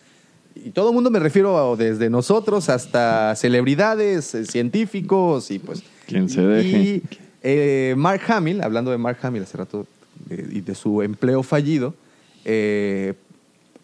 Y 0.55 0.70
todo 0.70 0.92
mundo 0.92 1.11
me 1.11 1.18
refiero 1.18 1.72
a- 1.72 1.76
desde 1.76 2.09
nosotros 2.09 2.68
hasta 2.70 3.34
celebridades, 3.36 4.34
eh, 4.34 4.47
científicos 4.47 5.51
y 5.51 5.59
pues... 5.59 5.82
Quien 6.07 6.28
se 6.30 6.42
deje. 6.42 6.78
Y 6.78 7.03
eh, 7.42 7.95
Mark 7.97 8.22
Hamill, 8.28 8.62
hablando 8.62 8.90
de 8.90 8.99
Mark 8.99 9.18
Hamill 9.22 9.42
hace 9.42 9.59
rato 9.59 9.86
y 10.30 10.61
de 10.62 10.74
su 10.74 11.03
empleo 11.03 11.42
fallido, 11.42 11.95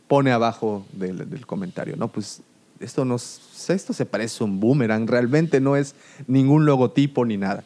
pone 0.07 0.33
abajo 0.33 0.87
del, 0.93 1.29
del 1.29 1.47
comentario, 1.47 1.97
¿no? 1.97 2.09
Pues 2.09 2.41
esto, 2.81 3.05
nos, 3.05 3.69
esto 3.69 3.93
se 3.93 4.07
parece 4.07 4.43
a 4.43 4.47
un 4.47 4.59
boomerang, 4.59 5.07
realmente 5.07 5.61
no 5.61 5.77
es 5.77 5.95
ningún 6.27 6.67
logotipo 6.67 7.25
ni 7.25 7.37
nada. 7.37 7.65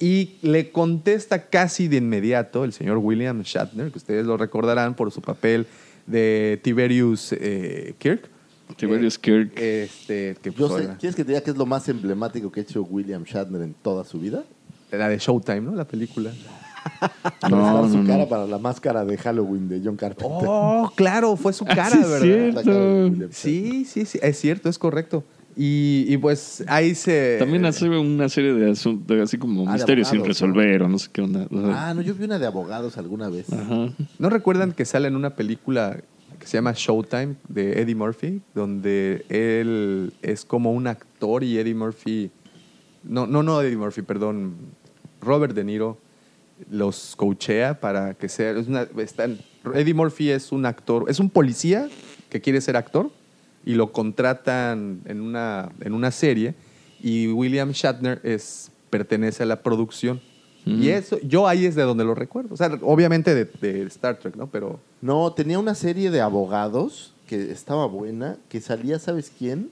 Y 0.00 0.36
le 0.42 0.70
contesta 0.70 1.46
casi 1.46 1.88
de 1.88 1.96
inmediato 1.96 2.64
el 2.64 2.72
señor 2.72 2.98
William 2.98 3.42
Shatner, 3.42 3.90
que 3.90 3.98
ustedes 3.98 4.26
lo 4.26 4.36
recordarán 4.36 4.94
por 4.94 5.10
su 5.10 5.20
papel 5.20 5.66
de 6.06 6.60
Tiberius 6.62 7.32
eh, 7.32 7.94
Kirk. 7.98 8.28
Tiberius 8.76 9.18
Kirk. 9.18 9.58
Este, 9.58 10.36
que 10.40 10.50
Yo 10.50 10.68
pues, 10.68 10.84
sé, 10.84 10.96
¿Quieres 10.98 11.16
que 11.16 11.24
te 11.24 11.32
diga 11.32 11.40
qué 11.40 11.50
es 11.50 11.56
lo 11.56 11.66
más 11.66 11.88
emblemático 11.88 12.52
que 12.52 12.60
ha 12.60 12.62
hecho 12.62 12.82
William 12.82 13.24
Shatner 13.24 13.62
en 13.62 13.74
toda 13.74 14.04
su 14.04 14.20
vida? 14.20 14.44
la 14.90 15.08
de 15.08 15.18
Showtime, 15.18 15.60
¿no? 15.60 15.74
La 15.74 15.86
película. 15.86 16.32
No, 17.48 17.88
su 17.88 17.98
no, 17.98 18.06
cara 18.06 18.18
no. 18.24 18.28
para 18.28 18.46
la 18.46 18.58
máscara 18.58 19.04
de 19.04 19.16
Halloween 19.16 19.68
de 19.68 19.80
John 19.84 19.96
Carpenter. 19.96 20.46
Oh, 20.48 20.90
claro, 20.94 21.36
fue 21.36 21.52
su 21.52 21.64
cara, 21.66 21.90
sí 21.90 21.98
es 22.00 22.08
¿verdad? 22.10 22.62
cierto. 22.62 23.28
Sí, 23.32 23.84
sí, 23.84 24.04
sí, 24.04 24.18
es 24.22 24.38
cierto, 24.38 24.68
es 24.68 24.78
correcto. 24.78 25.24
Y, 25.56 26.04
y 26.08 26.16
pues 26.18 26.62
ahí 26.68 26.94
se... 26.94 27.36
También 27.38 27.64
hace 27.64 27.88
una 27.88 28.28
serie 28.28 28.52
de 28.52 28.70
asuntos, 28.70 29.20
así 29.20 29.38
como 29.38 29.68
Ah, 29.68 29.72
misterios 29.72 30.06
sin 30.08 30.24
resolver 30.24 30.82
o 30.82 30.88
no 30.88 30.98
sé 31.00 31.08
qué 31.12 31.20
onda. 31.20 31.46
O 31.50 31.60
sea, 31.66 31.88
Ah, 31.88 31.94
no, 31.94 32.00
yo 32.02 32.14
vi 32.14 32.24
una 32.24 32.38
de 32.38 32.46
abogados 32.46 32.96
alguna 32.96 33.28
vez. 33.28 33.52
Ajá. 33.52 33.88
¿No 34.20 34.30
recuerdan 34.30 34.70
que 34.72 34.84
sale 34.84 35.08
en 35.08 35.16
una 35.16 35.30
película 35.34 35.98
que 36.38 36.46
se 36.46 36.58
llama 36.58 36.74
Showtime 36.76 37.34
de 37.48 37.80
Eddie 37.80 37.96
Murphy? 37.96 38.40
Donde 38.54 39.24
él 39.30 40.12
es 40.22 40.44
como 40.44 40.70
un 40.72 40.86
actor 40.86 41.42
y 41.42 41.58
Eddie 41.58 41.74
Murphy... 41.74 42.30
No, 43.02 43.26
no, 43.26 43.42
no 43.42 43.60
Eddie 43.60 43.76
Murphy, 43.76 44.02
perdón. 44.02 44.54
Robert 45.20 45.54
De 45.56 45.64
Niro 45.64 45.98
los 46.70 47.14
coachea 47.16 47.80
para 47.80 48.14
que 48.14 48.28
sea... 48.28 48.50
es 48.52 48.68
una- 48.68 48.88
están- 48.98 49.38
Eddie 49.74 49.94
Murphy 49.94 50.30
es 50.30 50.50
un 50.52 50.64
actor, 50.66 51.04
es 51.08 51.20
un 51.20 51.28
policía 51.30 51.88
que 52.30 52.40
quiere 52.40 52.60
ser 52.60 52.76
actor 52.76 53.10
y 53.64 53.74
lo 53.74 53.92
contratan 53.92 55.00
en 55.04 55.20
una, 55.20 55.70
en 55.80 55.92
una 55.92 56.10
serie 56.10 56.54
y 57.00 57.28
William 57.28 57.70
Shatner 57.72 58.20
es, 58.22 58.70
pertenece 58.90 59.42
a 59.42 59.46
la 59.46 59.62
producción. 59.62 60.20
Y 60.66 60.90
eso, 60.90 61.18
yo 61.22 61.48
ahí 61.48 61.64
es 61.64 61.74
de 61.76 61.82
donde 61.82 62.04
lo 62.04 62.14
recuerdo. 62.14 62.52
O 62.52 62.56
sea, 62.58 62.68
obviamente 62.82 63.34
de, 63.34 63.46
de 63.46 63.84
Star 63.84 64.18
Trek, 64.18 64.36
¿no? 64.36 64.48
Pero 64.48 64.78
No, 65.00 65.32
tenía 65.32 65.58
una 65.58 65.74
serie 65.74 66.10
de 66.10 66.20
abogados 66.20 67.14
que 67.26 67.50
estaba 67.50 67.86
buena, 67.86 68.36
que 68.50 68.60
salía, 68.60 68.98
¿sabes 68.98 69.32
quién? 69.38 69.70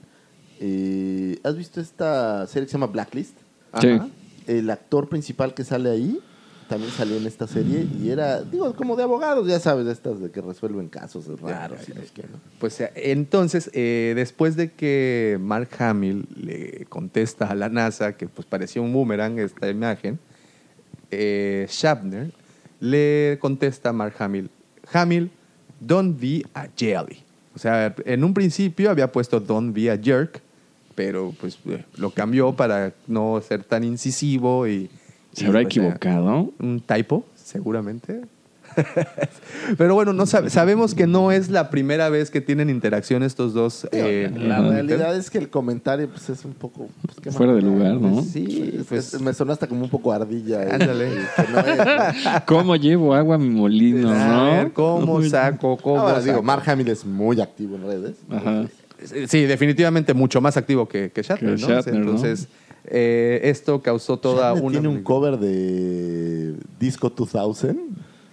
Eh, 0.59 1.37
¿Has 1.43 1.55
visto 1.55 1.79
esta 1.79 2.47
serie 2.47 2.65
que 2.65 2.71
se 2.71 2.77
llama 2.79 2.87
Blacklist? 2.91 3.35
Sí. 3.79 3.89
Ajá. 3.89 4.07
El 4.47 4.69
actor 4.71 5.07
principal 5.07 5.53
que 5.53 5.63
sale 5.63 5.91
ahí 5.91 6.19
también 6.67 6.91
salió 6.91 7.17
en 7.17 7.25
esta 7.25 7.47
serie 7.47 7.87
y 8.01 8.09
era, 8.09 8.41
digo, 8.41 8.75
como 8.75 8.95
de 8.95 9.03
abogados, 9.03 9.47
ya 9.47 9.59
sabes, 9.59 9.87
estas 9.87 10.19
de 10.19 10.29
que 10.31 10.41
resuelven 10.41 10.89
casos 10.89 11.25
raros 11.41 11.87
y 11.87 11.93
no 11.93 12.01
sé 12.01 12.09
qué, 12.13 12.23
¿no? 12.23 12.39
Pues 12.59 12.79
eh, 12.81 12.91
entonces, 12.95 13.69
eh, 13.73 14.13
después 14.15 14.55
de 14.55 14.71
que 14.71 15.37
Mark 15.39 15.69
Hamill 15.79 16.27
le 16.35 16.85
contesta 16.89 17.47
a 17.47 17.55
la 17.55 17.69
NASA 17.69 18.17
que 18.17 18.27
pues 18.27 18.47
parecía 18.47 18.81
un 18.81 18.93
boomerang 18.93 19.39
esta 19.39 19.69
imagen, 19.69 20.19
eh, 21.11 21.67
Shatner 21.69 22.31
le 22.79 23.37
contesta 23.39 23.89
a 23.89 23.93
Mark 23.93 24.15
Hamill, 24.19 24.49
Hamill, 24.91 25.31
don't 25.79 26.19
be 26.19 26.43
a 26.53 26.67
jelly. 26.75 27.23
O 27.55 27.59
sea, 27.59 27.95
en 28.05 28.23
un 28.23 28.33
principio 28.33 28.89
había 28.89 29.11
puesto 29.11 29.39
don't 29.39 29.73
be 29.73 29.89
a 29.89 29.97
jerk, 29.97 30.41
pero 30.95 31.33
pues 31.39 31.57
eh, 31.65 31.83
lo 31.95 32.11
cambió 32.11 32.53
para 32.55 32.93
no 33.07 33.41
ser 33.41 33.63
tan 33.63 33.83
incisivo 33.83 34.67
y... 34.67 34.89
¿Se 35.33 35.45
habrá 35.45 35.61
pues, 35.61 35.67
equivocado? 35.77 36.51
un 36.59 36.79
typo, 36.81 37.25
seguramente. 37.35 38.21
Pero 39.77 39.95
bueno, 39.95 40.13
no 40.13 40.23
sab- 40.25 40.49
sabemos 40.49 40.93
que 40.93 41.07
no 41.07 41.31
es 41.31 41.49
la 41.49 41.69
primera 41.71 42.09
vez 42.09 42.29
que 42.29 42.41
tienen 42.41 42.69
interacción 42.69 43.23
estos 43.23 43.53
dos. 43.53 43.87
eh, 43.91 44.31
La 44.35 44.61
realidad 44.61 45.15
es 45.15 45.29
que 45.31 45.37
el 45.39 45.49
comentario 45.49 46.07
pues, 46.09 46.29
es 46.29 46.45
un 46.45 46.53
poco... 46.53 46.87
pues, 47.03 47.17
¿qué 47.21 47.31
Fuera 47.31 47.53
de 47.53 47.61
lugar, 47.61 47.95
¿no? 47.95 48.13
Pues, 48.15 48.27
sí, 48.27 48.73
Pues- 48.87 49.09
pues, 49.11 49.21
me 49.21 49.33
sonó 49.33 49.53
hasta 49.53 49.67
como 49.67 49.83
un 49.83 49.89
poco 49.89 50.11
ardilla. 50.11 50.63
eh, 50.63 50.69
Ándale. 50.73 51.09
que 51.35 51.51
no 51.51 51.59
es, 51.59 51.77
¿no? 52.23 52.31
¿Cómo 52.45 52.75
llevo 52.75 53.13
agua 53.15 53.35
a 53.35 53.39
mi 53.39 53.49
molino, 53.49 54.11
A 54.11 54.27
no? 54.27 54.43
ver, 54.45 54.71
¿cómo 54.73 55.23
saco? 55.23 55.77
¿Cómo 55.77 55.99
Ahora 56.01 56.21
digo? 56.21 56.43
Mark 56.43 56.63
Hamill 56.69 56.89
es 56.89 57.03
muy 57.05 57.41
activo 57.41 57.75
en 57.77 57.83
redes. 57.87 58.15
Ajá. 58.29 58.65
Sí, 59.27 59.43
definitivamente 59.45 60.13
mucho 60.13 60.41
más 60.41 60.57
activo 60.57 60.87
que, 60.87 61.11
que 61.11 61.21
Shatner, 61.21 61.55
Que 61.55 61.61
¿no? 61.61 61.67
Shatner, 61.67 61.99
¿no? 62.05 62.17
Eh, 62.89 63.41
esto 63.43 63.81
causó 63.81 64.17
toda 64.17 64.53
una... 64.53 64.71
tiene 64.71 64.87
un 64.87 65.03
cover 65.03 65.37
de 65.37 66.55
Disco 66.79 67.09
2000. 67.09 67.77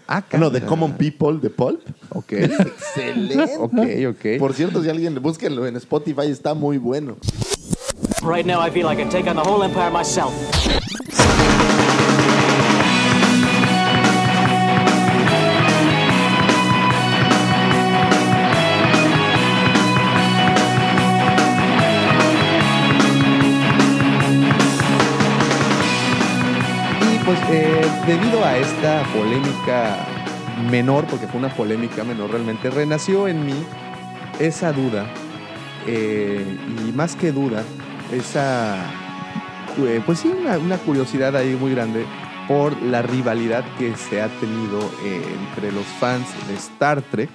Ah, 0.07 0.23
No, 0.39 0.51
de. 0.51 0.61
Common 0.61 0.93
People 0.93 1.39
de 1.41 1.51
Pulp. 1.51 1.81
Ok. 2.11 2.33
Excelente. 2.33 3.57
ok, 3.59 3.79
ok. 4.11 4.39
Por 4.39 4.53
cierto, 4.53 4.83
si 4.83 4.89
alguien 4.89 5.21
búsquenlo 5.23 5.67
en 5.67 5.77
Spotify, 5.77 6.27
está 6.27 6.55
muy 6.55 6.79
bueno. 6.79 7.17
Right 8.23 8.47
now, 8.47 8.61
I 8.61 8.71
feel 8.71 8.87
I 8.91 8.97
can 8.97 9.09
take 9.09 9.29
on 9.29 9.37
the 9.37 9.43
whole 9.43 9.63
empire 9.65 9.91
myself. 9.91 10.33
Esta 28.07 29.03
polémica 29.15 30.07
menor, 30.71 31.07
porque 31.07 31.27
fue 31.27 31.39
una 31.39 31.49
polémica 31.49 32.05
menor, 32.05 32.31
realmente 32.31 32.69
renació 32.69 33.29
en 33.29 33.47
mí 33.47 33.55
esa 34.39 34.73
duda, 34.73 35.07
eh, 35.87 36.45
y 36.87 36.93
más 36.93 37.17
que 37.17 37.33
duda, 37.33 37.63
esa, 38.13 38.77
eh, 39.79 40.03
pues 40.05 40.19
sí, 40.19 40.29
una, 40.29 40.59
una 40.59 40.77
curiosidad 40.77 41.35
ahí 41.35 41.57
muy 41.59 41.75
grande 41.75 42.05
por 42.47 42.81
la 42.83 43.01
rivalidad 43.01 43.65
que 43.79 43.97
se 43.97 44.21
ha 44.21 44.29
tenido 44.39 44.81
eh, 45.05 45.23
entre 45.49 45.73
los 45.73 45.87
fans 45.99 46.27
de 46.47 46.55
Star 46.57 47.01
Trek 47.01 47.31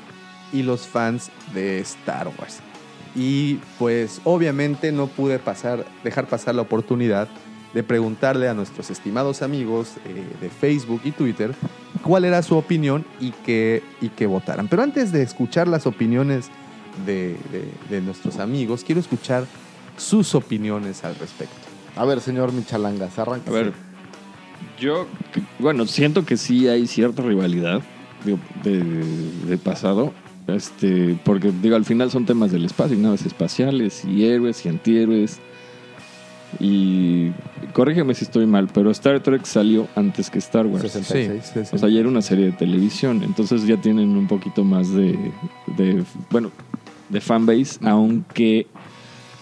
y 0.53 0.61
los 0.61 0.86
fans 0.88 1.32
de 1.51 1.80
Star 1.80 2.28
Wars. 2.38 2.59
Y 3.15 3.55
pues 3.80 4.22
obviamente 4.24 4.91
no 4.91 5.07
pude 5.07 5.39
pasar, 5.39 5.84
dejar 6.03 6.28
pasar 6.28 6.53
la 6.53 6.61
oportunidad 6.61 7.28
de 7.74 7.84
preguntarle 7.84 8.47
a 8.49 8.53
nuestros 8.53 8.89
estimados 8.89 9.41
amigos 9.41 9.93
eh, 10.05 10.24
de 10.41 10.49
Facebook 10.49 11.01
y 11.03 11.11
Twitter 11.11 11.53
cuál 12.03 12.26
era 12.26 12.41
su 12.41 12.55
opinión 12.57 13.05
y 13.20 13.32
que, 13.32 13.84
y 14.01 14.09
que 14.09 14.26
votaran. 14.26 14.67
Pero 14.67 14.82
antes 14.84 15.11
de 15.11 15.22
escuchar 15.22 15.67
las 15.67 15.86
opiniones 15.86 16.49
de, 17.05 17.36
de- 17.51 17.72
de 17.89 18.01
nuestros 18.01 18.39
amigos, 18.39 18.84
quiero 18.84 18.99
escuchar 19.01 19.45
sus 19.97 20.34
opiniones 20.34 21.03
al 21.03 21.15
respecto. 21.15 21.55
A 21.95 22.05
ver, 22.05 22.22
señor 22.22 22.51
Michalangas, 22.53 23.20
arranca. 23.20 23.49
A 23.49 23.53
ver, 23.53 23.74
yo, 24.80 25.07
bueno, 25.59 25.86
siento 25.86 26.26
que 26.26 26.38
sí 26.38 26.67
hay 26.67 26.88
cierta 26.88 27.22
rivalidad 27.22 27.82
de, 28.63 28.84
de 29.47 29.57
pasado. 29.57 30.13
Este, 30.47 31.20
porque 31.24 31.51
digo, 31.61 31.76
al 31.76 31.86
final 31.86 32.09
son 32.09 32.26
temas 32.26 32.51
del 32.51 32.65
espacio, 32.65 32.97
y 32.97 32.99
naves 32.99 33.26
espaciales, 33.26 34.03
y 34.05 34.26
héroes 34.26 34.65
y 34.65 34.70
antihéroes. 34.70 35.39
Y 36.60 37.32
corrígeme 37.74 38.14
si 38.16 38.26
estoy 38.26 38.45
mal, 38.45 38.70
pero 38.74 38.89
Star 38.91 39.22
Trek 39.22 39.45
salió 39.45 39.88
antes 39.95 40.30
que 40.30 40.39
Star 40.39 40.66
Wars. 40.66 40.91
66. 40.91 41.43
Sí, 41.43 41.52
sí, 41.54 41.66
sí. 41.66 41.76
O 41.76 41.78
sea, 41.78 41.89
ya 41.89 42.00
era 42.00 42.10
una 42.10 42.22
serie 42.22 42.45
de 42.45 42.52
televisión, 42.54 43.24
entonces 43.24 43.66
ya 43.68 43.78
tienen 43.78 44.18
un 44.18 44.28
poquito 44.28 44.64
más 44.64 44.91
de, 44.93 45.18
de 45.78 46.04
bueno, 46.32 46.52
de 47.10 47.22
fanbase, 47.22 47.80
aunque 47.84 48.68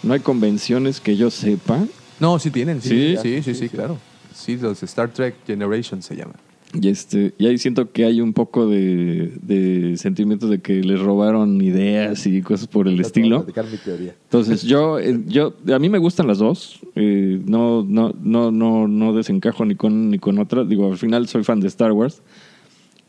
no 0.03 0.13
hay 0.13 0.19
convenciones 0.19 0.99
que 0.99 1.15
yo 1.15 1.31
sepa. 1.31 1.85
No, 2.19 2.39
sí 2.39 2.51
tienen, 2.51 2.81
sí, 2.81 3.15
¿Sí? 3.15 3.17
sí, 3.21 3.43
sí, 3.43 3.55
sí, 3.55 3.69
claro. 3.69 3.97
Sí, 4.33 4.57
los 4.57 4.83
Star 4.83 5.09
Trek 5.09 5.35
Generation 5.45 6.01
se 6.01 6.15
llaman. 6.15 6.35
Y, 6.73 6.89
este, 6.89 7.33
y 7.37 7.47
ahí 7.47 7.57
siento 7.57 7.91
que 7.91 8.03
hay 8.03 8.19
un 8.19 8.33
poco 8.33 8.67
de, 8.67 9.31
de 9.41 9.95
sentimientos 9.97 10.49
de 10.49 10.59
que 10.59 10.81
les 10.83 10.99
robaron 10.99 11.61
ideas 11.61 12.27
y 12.27 12.41
cosas 12.41 12.67
por 12.67 12.87
el 12.89 12.99
estilo. 12.99 13.37
platicar 13.45 13.65
mi 13.71 13.77
teoría. 13.77 14.15
Entonces 14.23 14.63
yo, 14.63 14.99
eh, 14.99 15.17
yo, 15.27 15.53
a 15.73 15.79
mí 15.79 15.87
me 15.87 15.97
gustan 15.97 16.27
las 16.27 16.39
dos. 16.39 16.79
Eh, 16.95 17.41
no, 17.45 17.83
no, 17.87 18.13
no, 18.21 18.51
no, 18.51 18.87
no 18.87 19.13
desencajo 19.13 19.63
ni 19.65 19.75
con 19.75 20.09
ni 20.09 20.19
con 20.19 20.39
otra. 20.39 20.65
Digo, 20.65 20.91
al 20.91 20.97
final 20.97 21.27
soy 21.29 21.43
fan 21.45 21.61
de 21.61 21.67
Star 21.67 21.93
Wars, 21.93 22.21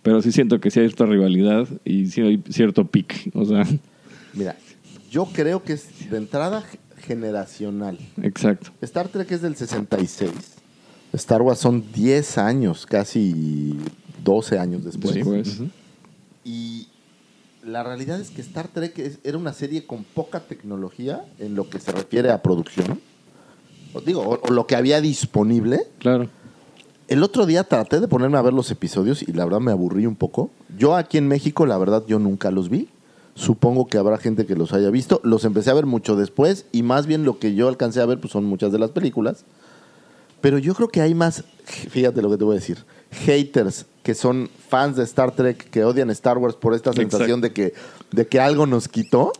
pero 0.02 0.22
sí 0.22 0.30
siento 0.30 0.61
que 0.61 0.70
sí 0.70 0.78
hay 0.78 0.86
cierta 0.86 1.06
rivalidad 1.06 1.66
y 1.84 2.06
sí 2.06 2.20
hay 2.20 2.42
cierto 2.48 2.86
pic. 2.86 3.30
O 3.34 3.44
sea, 3.44 3.66
Mira, 4.34 4.56
yo 5.11 5.26
creo 5.32 5.64
que 5.64 5.72
es 5.72 6.09
de 6.11 6.16
entrada 6.16 6.64
generacional. 6.98 7.98
exacto. 8.22 8.70
Star 8.82 9.09
Trek 9.09 9.32
es 9.32 9.42
del 9.42 9.56
66. 9.56 10.30
Star 11.12 11.42
Wars 11.42 11.59
son 11.59 11.84
10 11.92 12.38
años, 12.38 12.86
casi 12.86 13.76
12 14.24 14.59
años 14.59 14.84
después. 14.84 15.14
Después. 15.14 15.61
Y 16.44 16.88
la 17.64 17.82
realidad 17.82 18.20
es 18.20 18.30
que 18.30 18.40
Star 18.42 18.68
Trek 18.68 18.98
es- 18.98 19.18
era 19.24 19.38
una 19.38 19.52
serie 19.52 19.86
con 19.86 20.04
poca 20.04 20.40
tecnología 20.40 21.24
en 21.38 21.54
lo 21.54 21.68
que 21.68 21.80
se 21.80 21.92
refiere 21.92 22.30
a 22.30 22.42
producción. 22.42 23.00
O 23.94 24.00
digo, 24.00 24.20
o, 24.22 24.38
o 24.48 24.52
lo 24.52 24.66
que 24.66 24.76
había 24.76 25.00
disponible. 25.00 25.80
Claro. 25.98 26.28
El 27.09 27.22
otro 27.22 27.46
día 27.46 27.64
traté 27.64 28.00
de 28.00 28.09
ponerme 28.09 28.36
a 28.36 28.42
ver 28.42 28.52
los 28.52 28.70
episodios 28.70 29.22
y 29.22 29.32
la 29.32 29.44
verdad 29.46 29.61
me 29.61 29.72
aburrí 29.72 30.04
un 30.04 30.14
poco. 30.16 30.50
Yo 30.76 30.94
aquí 30.94 31.16
en 31.16 31.26
México, 31.26 31.64
la 31.64 31.78
verdad, 31.78 32.04
yo 32.06 32.18
nunca 32.18 32.50
los 32.50 32.68
vi. 32.68 32.88
Supongo 33.34 33.86
que 33.86 33.96
habrá 33.96 34.18
gente 34.18 34.44
que 34.44 34.56
los 34.56 34.74
haya 34.74 34.90
visto. 34.90 35.20
Los 35.24 35.44
empecé 35.46 35.70
a 35.70 35.74
ver 35.74 35.86
mucho 35.86 36.16
después 36.16 36.66
y 36.70 36.82
más 36.82 37.06
bien 37.06 37.24
lo 37.24 37.38
que 37.38 37.54
yo 37.54 37.68
alcancé 37.68 38.02
a 38.02 38.06
ver 38.06 38.20
pues 38.20 38.32
son 38.32 38.44
muchas 38.44 38.72
de 38.72 38.78
las 38.78 38.90
películas. 38.90 39.44
Pero 40.41 40.59
yo 40.59 40.74
creo 40.74 40.89
que 40.89 41.01
hay 41.01 41.14
más, 41.14 41.45
fíjate 41.64 42.22
lo 42.22 42.30
que 42.30 42.36
te 42.36 42.45
voy 42.45 42.57
a 42.57 42.61
decir, 42.61 42.78
haters 43.11 43.86
que 44.03 44.14
son 44.14 44.49
fans 44.68 44.97
de 44.97 45.05
Star 45.05 45.32
Trek 45.34 45.68
que 45.70 45.84
odian 45.84 46.11
Star 46.11 46.39
Wars 46.39 46.55
por 46.57 46.74
esta 46.74 46.93
sensación 46.93 47.41
de 47.41 47.53
que, 47.53 47.74
de 48.11 48.26
que 48.26 48.41
algo 48.41 48.66
nos 48.66 48.89
quitó, 48.89 49.32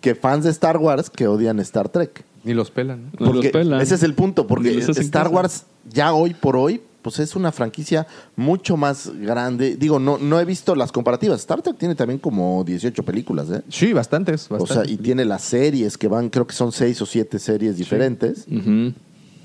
que 0.00 0.14
fans 0.14 0.44
de 0.44 0.50
Star 0.50 0.76
Wars 0.78 1.10
que 1.10 1.28
odian 1.28 1.60
Star 1.60 1.88
Trek. 1.88 2.24
Ni 2.44 2.54
los 2.54 2.70
pelan. 2.70 3.04
¿no? 3.04 3.10
No 3.18 3.26
los 3.26 3.34
Porque 3.34 3.50
pelan. 3.50 3.80
ese 3.80 3.94
es 3.96 4.02
el 4.02 4.14
punto, 4.14 4.46
porque 4.46 4.76
Star. 4.78 5.28
Wars 5.28 5.64
ya 5.88 6.12
hoy 6.14 6.34
por 6.34 6.56
hoy 6.56 6.80
pues 7.02 7.20
es 7.20 7.36
una 7.36 7.52
franquicia 7.52 8.04
mucho 8.34 8.76
más 8.76 9.08
grande. 9.20 9.76
Digo, 9.76 10.00
no, 10.00 10.18
no 10.18 10.40
he 10.40 10.44
visto 10.44 10.74
las 10.74 10.90
comparativas. 10.90 11.38
Star 11.38 11.62
Trek 11.62 11.78
tiene 11.78 11.94
también 11.94 12.18
como 12.18 12.64
18 12.64 13.00
películas, 13.04 13.48
¿eh? 13.48 13.62
Sí, 13.68 13.92
bastantes, 13.92 14.50
O 14.50 14.54
bastantes. 14.58 14.86
sea, 14.88 14.92
y 14.92 14.96
tiene 14.96 15.24
las 15.24 15.42
series 15.42 15.96
que 15.96 16.08
van, 16.08 16.30
creo 16.30 16.48
que 16.48 16.54
son 16.54 16.72
seis 16.72 17.00
o 17.00 17.06
siete 17.06 17.38
series 17.38 17.76
diferentes. 17.76 18.44
Ujú. 18.50 18.92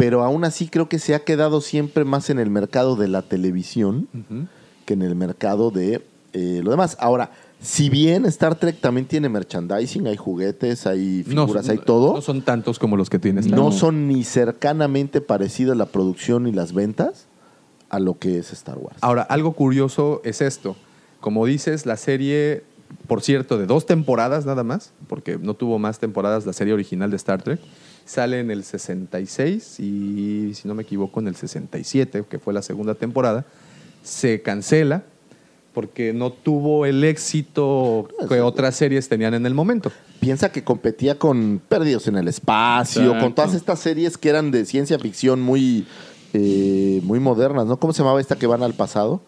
Pero 0.02 0.24
aún 0.24 0.44
así 0.46 0.68
creo 0.68 0.90
que 0.90 0.98
se 0.98 1.14
ha 1.14 1.20
quedado 1.24 1.62
siempre 1.62 2.06
más 2.06 2.32
en 2.32 2.40
el 2.40 2.50
mercado 2.50 2.96
de 2.96 3.08
la 3.08 3.22
televisión 3.22 4.08
que 4.86 4.94
en 4.96 5.04
el 5.04 5.14
mercado 5.14 5.70
de 5.70 6.02
eh, 6.34 6.62
lo 6.64 6.72
demás. 6.72 6.98
Ahora, 7.00 7.30
si 7.62 7.92
bien 7.92 8.26
Star 8.26 8.56
Trek 8.56 8.80
también 8.82 9.06
tiene 9.06 9.30
merchandising, 9.30 10.08
hay 10.08 10.18
juguetes, 10.18 10.88
hay 10.88 11.24
No, 11.28 11.44
figuras, 11.46 11.68
no- 11.68 11.72
hay 11.74 11.78
todo, 11.78 12.14
No 12.16 12.22
son 12.22 12.42
tantos 12.42 12.80
como 12.80 12.98
los 12.98 13.12
que 13.12 13.20
tienes. 13.20 13.46
no 13.46 13.72
son 13.72 14.08
ni 14.08 14.24
cercanamente 14.24 15.22
parecidas 15.22 15.78
la 15.78 15.86
producción 15.86 16.48
y 16.48 16.52
las 16.52 16.74
ventas 16.74 17.28
a 17.92 18.00
lo 18.00 18.18
que 18.18 18.40
es 18.40 18.52
Star 18.54 18.80
Wars. 18.80 18.98
Ahora, 19.02 19.22
algo 19.22 19.52
curioso 19.54 20.22
es 20.24 20.42
esto. 20.42 20.76
Como 21.20 21.46
dices, 21.46 21.86
la 21.86 21.98
serie, 21.98 22.64
por 23.08 23.22
cierto, 23.22 23.60
de 23.60 23.68
dos 23.68 23.86
temporadas 23.86 24.48
nada 24.48 24.64
más, 24.64 24.94
porque 25.08 25.38
no 25.38 25.54
tuvo 25.54 25.78
más 25.78 26.00
temporadas 26.00 26.48
la 26.48 26.54
serie 26.54 26.74
original 26.74 27.12
de 27.12 27.18
Star 27.18 27.44
Trek, 27.44 27.60
sale 28.06 28.40
en 28.40 28.52
el 28.52 28.64
66 28.64 29.80
y, 29.80 30.54
si 30.54 30.68
no 30.68 30.74
me 30.74 30.84
equivoco, 30.84 31.20
en 31.20 31.28
el 31.28 31.36
67, 31.36 32.26
que 32.30 32.40
fue 32.40 32.54
la 32.54 32.62
segunda 32.62 32.96
temporada, 32.96 33.46
se 34.04 34.42
cancela 34.42 35.04
porque 35.74 36.14
no 36.14 36.32
tuvo 36.32 36.86
el 36.86 37.04
éxito 37.04 38.08
que 38.28 38.42
otras 38.42 38.76
series 38.76 39.08
tenían 39.08 39.34
en 39.34 39.46
el 39.46 39.54
momento. 39.54 39.92
Piensa 40.20 40.52
que 40.52 40.64
competía 40.64 41.18
con 41.18 41.62
Perdidos 41.68 42.08
en 42.08 42.18
el 42.18 42.28
Espacio, 42.28 43.04
Exacto. 43.04 43.24
con 43.24 43.36
todas 43.36 43.54
estas 43.54 43.80
series 43.80 44.18
que 44.18 44.30
eran 44.30 44.52
de 44.52 44.66
ciencia 44.66 45.00
ficción 45.00 45.42
muy, 45.42 45.88
eh, 46.34 47.00
muy 47.04 47.20
modernas, 47.20 47.66
¿no? 47.66 47.80
¿Cómo 47.80 47.94
se 47.94 48.00
llamaba 48.00 48.20
esta 48.20 48.36
que 48.36 48.48
van 48.48 48.64
al 48.64 48.74
pasado? 48.74 49.22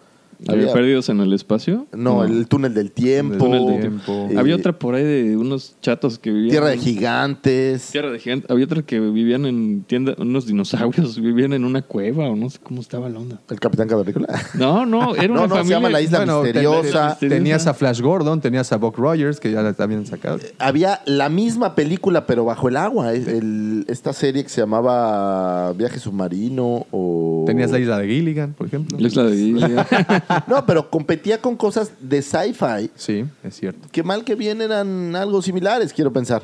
¿Había 0.47 0.71
perdidos 0.73 1.09
en 1.09 1.19
el 1.19 1.33
espacio? 1.33 1.87
No, 1.93 2.23
el 2.23 2.47
túnel 2.47 2.73
del 2.73 2.91
tiempo. 2.91 3.33
El 3.33 3.39
Túnel 3.39 3.65
del 3.67 3.79
tiempo. 3.81 4.27
eh, 4.31 4.35
Había 4.37 4.55
otra 4.55 4.73
por 4.77 4.95
ahí 4.95 5.03
de 5.03 5.37
unos 5.37 5.75
chatos 5.81 6.19
que 6.19 6.31
vivían. 6.31 6.51
Tierra 6.51 6.67
de 6.69 6.73
en- 6.75 6.81
Gigantes. 6.81 7.89
Tierra 7.91 8.11
de 8.11 8.19
gigante. 8.19 8.47
Había 8.51 8.65
otra 8.65 8.81
que 8.83 8.99
vivían 8.99 9.45
en 9.45 9.83
tienda, 9.83 10.15
unos 10.17 10.45
dinosaurios, 10.45 11.19
vivían 11.21 11.53
en 11.53 11.63
una 11.65 11.81
cueva 11.81 12.29
o 12.29 12.35
no 12.35 12.49
sé 12.49 12.59
cómo 12.61 12.81
estaba 12.81 13.09
la 13.09 13.19
onda. 13.19 13.39
El 13.49 13.59
Capitán 13.59 13.87
Cavernícola. 13.87 14.27
No, 14.55 14.85
no, 14.85 15.15
era 15.15 15.27
No, 15.27 15.33
una 15.33 15.41
no, 15.41 15.47
se 15.47 15.59
familia. 15.59 15.77
llama 15.77 15.89
La 15.89 16.01
Isla 16.01 16.17
Bueno, 16.19 16.43
Misteriosa. 16.43 16.81
ten- 16.81 17.07
Misteriosa. 17.09 17.35
Tenías 17.35 17.67
a 17.67 17.73
Flash 17.73 18.01
Gordon, 18.01 18.41
tenías 18.41 18.71
a 18.71 18.77
Buck 18.77 18.97
Rogers, 18.97 19.39
que 19.39 19.51
ya 19.51 19.61
la 19.61 19.75
habían 19.77 20.05
sacado. 20.05 20.39
Había 20.59 21.01
la 21.05 21.29
misma 21.29 21.75
película, 21.75 22.25
pero 22.25 22.45
bajo 22.45 22.67
el 22.69 22.77
agua. 22.77 23.13
El- 23.13 23.85
esta 23.87 24.13
serie 24.13 24.43
que 24.43 24.49
se 24.49 24.61
llamaba 24.61 25.73
Viaje 25.73 25.99
Submarino 25.99 26.85
o... 26.91 27.43
Tenías 27.45 27.71
la 27.71 27.79
isla 27.79 27.97
de 27.97 28.07
Gilligan, 28.07 28.53
por 28.53 28.67
ejemplo. 28.67 28.97
La 28.99 29.07
isla 29.07 29.23
de 29.23 29.35
Gilligan. 29.35 29.85
No, 30.47 30.65
pero 30.65 30.89
competía 30.89 31.41
con 31.41 31.55
cosas 31.55 31.91
de 31.99 32.21
sci-fi 32.21 32.89
Sí, 32.95 33.25
es 33.43 33.55
cierto. 33.55 33.87
que 33.91 34.03
mal 34.03 34.23
que 34.23 34.35
bien 34.35 34.61
eran 34.61 35.15
algo 35.15 35.41
similares, 35.41 35.93
quiero 35.93 36.11
pensar. 36.13 36.43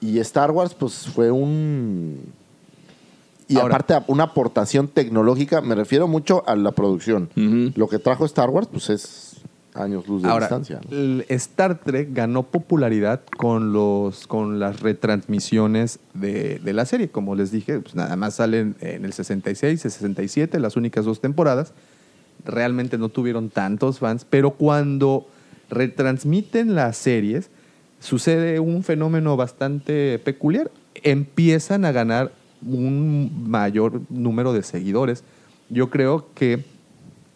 Y 0.00 0.18
Star 0.18 0.50
Wars, 0.50 0.74
pues 0.74 1.06
fue 1.14 1.30
un. 1.30 2.20
Y 3.48 3.56
Ahora- 3.58 3.76
aparte, 3.76 4.04
una 4.10 4.24
aportación 4.24 4.88
tecnológica, 4.88 5.60
me 5.60 5.74
refiero 5.74 6.08
mucho 6.08 6.42
a 6.48 6.56
la 6.56 6.72
producción. 6.72 7.28
Lo 7.76 7.88
que 7.88 7.98
trajo 7.98 8.24
Star 8.24 8.50
Wars, 8.50 8.68
pues 8.70 8.88
es 8.90 9.30
años 9.74 10.06
luz 10.06 10.22
de 10.22 10.28
Ahora, 10.28 10.46
distancia. 10.46 10.80
Star 11.28 11.80
Trek 11.80 12.08
ganó 12.12 12.44
popularidad 12.44 13.20
con 13.36 13.72
los 13.72 14.26
con 14.26 14.60
las 14.60 14.80
retransmisiones 14.80 15.98
de, 16.14 16.58
de 16.60 16.72
la 16.72 16.86
serie. 16.86 17.08
Como 17.10 17.34
les 17.34 17.50
dije, 17.50 17.80
pues 17.80 17.94
nada 17.94 18.14
más 18.16 18.34
salen 18.36 18.76
en 18.80 19.04
el 19.04 19.12
66, 19.12 19.84
el 19.84 19.90
67, 19.90 20.58
las 20.60 20.76
únicas 20.76 21.04
dos 21.04 21.20
temporadas. 21.20 21.72
Realmente 22.44 22.98
no 22.98 23.08
tuvieron 23.08 23.50
tantos 23.50 23.98
fans, 23.98 24.26
pero 24.28 24.52
cuando 24.52 25.26
retransmiten 25.70 26.74
las 26.74 26.96
series, 26.96 27.50
sucede 28.00 28.60
un 28.60 28.82
fenómeno 28.82 29.36
bastante 29.36 30.18
peculiar. 30.18 30.70
Empiezan 31.02 31.84
a 31.84 31.92
ganar 31.92 32.32
un 32.66 33.48
mayor 33.48 34.02
número 34.10 34.52
de 34.52 34.62
seguidores. 34.62 35.24
Yo 35.70 35.90
creo 35.90 36.26
que 36.34 36.64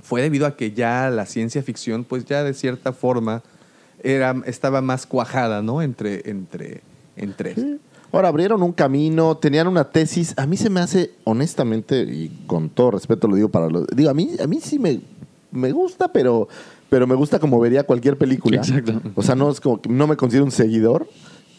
fue 0.01 0.23
debido 0.23 0.47
a 0.47 0.57
que 0.57 0.73
ya 0.73 1.11
la 1.11 1.27
ciencia 1.27 1.63
ficción, 1.63 2.05
pues 2.05 2.25
ya 2.25 2.45
de 2.45 2.55
cierta 2.55 2.93
forma 2.93 3.43
era, 4.03 4.35
estaba 4.47 4.81
más 4.81 5.07
cuajada, 5.07 5.63
¿no? 5.63 5.83
Entre, 5.83 6.31
entre, 6.31 6.83
entre. 7.17 7.79
Ahora 8.11 8.29
abrieron 8.29 8.63
un 8.63 8.73
camino, 8.73 9.37
tenían 9.37 9.69
una 9.69 9.85
tesis. 9.91 10.35
A 10.39 10.47
mí 10.47 10.57
se 10.57 10.71
me 10.71 10.81
hace, 10.81 11.13
honestamente, 11.25 12.03
y 12.03 12.31
con 12.47 12.71
todo 12.71 12.93
respeto 12.93 13.29
lo 13.29 13.37
digo 13.37 13.49
para 13.51 13.69
los. 13.69 13.87
Digo, 13.89 14.11
a 14.11 14.15
mí, 14.15 14.31
a 14.43 14.47
mí 14.47 14.61
sí 14.61 14.79
me, 14.79 15.01
me 15.51 15.73
gusta, 15.73 16.09
pero, 16.13 16.49
pero 16.89 17.07
me 17.07 17.15
gusta 17.15 17.39
como 17.39 17.61
vería 17.61 17.85
cualquier 17.85 18.17
película. 18.17 18.57
Exacto. 18.57 19.01
O 19.15 19.23
sea, 19.23 19.35
no 19.35 19.51
es 19.51 19.61
como 19.61 19.81
que 19.81 19.91
no 19.91 20.07
me 20.07 20.17
considero 20.17 20.45
un 20.45 20.51
seguidor. 20.51 21.07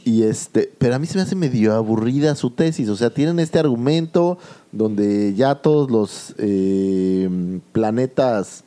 Y 0.05 0.23
este, 0.23 0.71
pero 0.77 0.95
a 0.95 0.99
mí 0.99 1.05
se 1.05 1.17
me 1.17 1.21
hace 1.21 1.35
medio 1.35 1.75
aburrida 1.75 2.33
su 2.33 2.49
tesis. 2.49 2.89
O 2.89 2.95
sea, 2.95 3.11
tienen 3.11 3.39
este 3.39 3.59
argumento 3.59 4.39
donde 4.71 5.35
ya 5.35 5.55
todos 5.55 5.91
los 5.91 6.33
eh, 6.39 7.59
planetas, 7.73 8.63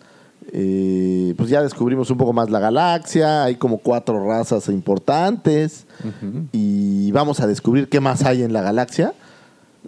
eh, 0.52 1.34
pues 1.36 1.50
ya 1.50 1.62
descubrimos 1.62 2.10
un 2.10 2.18
poco 2.18 2.32
más 2.32 2.50
la 2.50 2.58
galaxia. 2.60 3.44
Hay 3.44 3.56
como 3.56 3.78
cuatro 3.78 4.26
razas 4.26 4.68
importantes. 4.68 5.86
Y 6.52 7.10
vamos 7.12 7.40
a 7.40 7.46
descubrir 7.46 7.88
qué 7.88 8.00
más 8.00 8.24
hay 8.24 8.42
en 8.42 8.52
la 8.52 8.62
galaxia. 8.62 9.14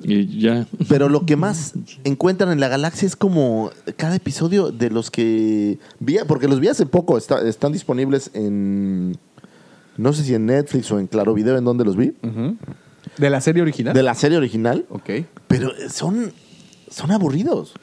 Y 0.02 0.40
ya. 0.40 0.66
Pero 0.88 1.08
lo 1.08 1.24
que 1.24 1.36
más 1.36 1.72
encuentran 2.02 2.50
en 2.50 2.58
la 2.60 2.68
galaxia 2.68 3.06
es 3.06 3.14
como 3.16 3.70
cada 3.96 4.16
episodio 4.16 4.70
de 4.72 4.90
los 4.90 5.10
que 5.10 5.78
vi, 6.00 6.16
porque 6.26 6.48
los 6.48 6.58
vi 6.60 6.68
hace 6.68 6.84
poco, 6.86 7.16
está- 7.16 7.46
están 7.46 7.70
disponibles 7.72 8.30
en, 8.34 9.16
no 9.96 10.12
sé 10.12 10.24
si 10.24 10.34
en 10.34 10.46
Netflix 10.46 10.90
o 10.90 10.98
en 10.98 11.06
Claro 11.06 11.32
Video, 11.32 11.56
en 11.56 11.64
donde 11.64 11.84
los 11.84 11.96
vi, 11.96 12.12
¿De 13.18 13.30
la 13.30 13.40
serie 13.40 13.62
original? 13.62 13.94
de 13.94 14.02
la 14.02 14.14
serie 14.14 14.36
original, 14.36 14.84
Ok. 14.90 15.10
pero 15.46 15.70
son, 15.88 16.32
son 16.90 17.12
aburridos. 17.12 17.74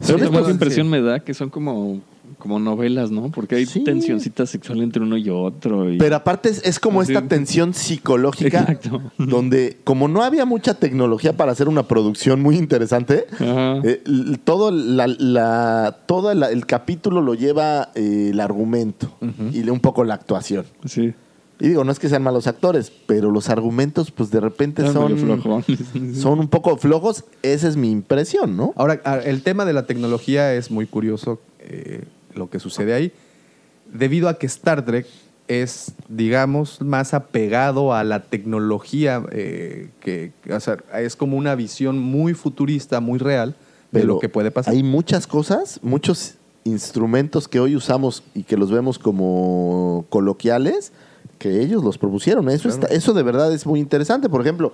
¿Sabes 0.00 0.22
estos- 0.22 0.50
impresión 0.50 0.88
me 0.90 1.00
da? 1.00 1.20
Que 1.20 1.34
son 1.34 1.50
como, 1.50 2.00
como 2.38 2.58
novelas, 2.58 3.10
¿no? 3.10 3.30
Porque 3.30 3.54
hay 3.56 3.66
Sí. 3.66 3.84
tensioncita 3.84 4.44
sexual 4.46 4.82
entre 4.82 5.02
uno 5.02 5.16
y 5.16 5.30
otro. 5.30 5.90
Y... 5.90 5.98
Pero 5.98 6.16
aparte 6.16 6.48
es, 6.50 6.62
es 6.64 6.78
como 6.80 7.00
Así. 7.00 7.12
esta 7.12 7.26
tensión 7.28 7.72
psicológica 7.74 8.60
Exacto. 8.60 9.02
donde 9.18 9.78
como 9.84 10.08
no 10.08 10.22
había 10.22 10.44
mucha 10.44 10.74
tecnología 10.74 11.36
para 11.36 11.52
hacer 11.52 11.68
una 11.68 11.84
producción 11.88 12.42
muy 12.42 12.56
interesante, 12.56 13.26
eh, 13.40 14.02
todo, 14.44 14.70
la, 14.70 15.06
la- 15.06 15.96
todo 16.06 16.30
el 16.32 16.66
capítulo 16.66 17.20
lo 17.22 17.34
lleva 17.34 17.90
eh, 17.94 18.28
el 18.32 18.40
argumento 18.40 19.16
y 19.52 19.68
un 19.68 19.80
poco 19.80 20.04
la 20.04 20.14
actuación. 20.14 20.64
Sí. 20.84 21.14
Y 21.60 21.68
digo, 21.68 21.84
no 21.84 21.92
es 21.92 21.98
que 22.00 22.08
sean 22.08 22.22
malos 22.22 22.46
actores, 22.46 22.90
pero 23.06 23.30
los 23.30 23.48
argumentos 23.48 24.10
pues 24.10 24.30
de 24.30 24.40
repente 24.40 24.82
son, 24.92 25.16
son 26.14 26.40
un 26.40 26.48
poco 26.48 26.76
flojos. 26.76 27.24
Esa 27.42 27.68
es 27.68 27.76
mi 27.76 27.90
impresión, 27.90 28.56
¿no? 28.56 28.72
Ahora, 28.76 29.00
a- 29.04 29.18
el 29.18 29.42
tema 29.42 29.64
de 29.64 29.72
la 29.72 29.86
tecnología 29.86 30.52
es 30.54 30.70
muy 30.70 30.86
curioso 30.86 31.40
eh, 31.60 32.02
lo 32.34 32.50
que 32.50 32.58
sucede 32.58 32.92
ahí, 32.92 33.12
debido 33.92 34.28
a 34.28 34.38
que 34.38 34.46
Star 34.46 34.84
Trek 34.84 35.06
es, 35.46 35.92
digamos, 36.08 36.80
más 36.80 37.14
apegado 37.14 37.94
a 37.94 38.02
la 38.02 38.24
tecnología, 38.24 39.22
eh, 39.30 39.90
que, 40.00 40.32
o 40.52 40.58
sea, 40.58 40.78
es 40.98 41.14
como 41.16 41.36
una 41.36 41.54
visión 41.54 41.98
muy 41.98 42.34
futurista, 42.34 42.98
muy 43.00 43.18
real 43.18 43.50
de 43.92 44.00
Pero 44.00 44.06
lo 44.14 44.18
que 44.18 44.28
puede 44.28 44.50
pasar. 44.50 44.74
Hay 44.74 44.82
muchas 44.82 45.26
cosas, 45.26 45.78
muchos 45.82 46.34
instrumentos 46.64 47.46
que 47.46 47.60
hoy 47.60 47.76
usamos 47.76 48.22
y 48.34 48.42
que 48.42 48.56
los 48.56 48.70
vemos 48.70 48.98
como 48.98 50.06
coloquiales, 50.08 50.92
que 51.44 51.60
ellos 51.60 51.84
los 51.84 51.98
propusieron. 51.98 52.48
Eso, 52.48 52.70
está- 52.70 52.86
eso 52.86 53.12
de 53.12 53.22
verdad 53.22 53.52
es 53.52 53.66
muy 53.66 53.78
interesante. 53.78 54.30
Por 54.30 54.40
ejemplo, 54.40 54.72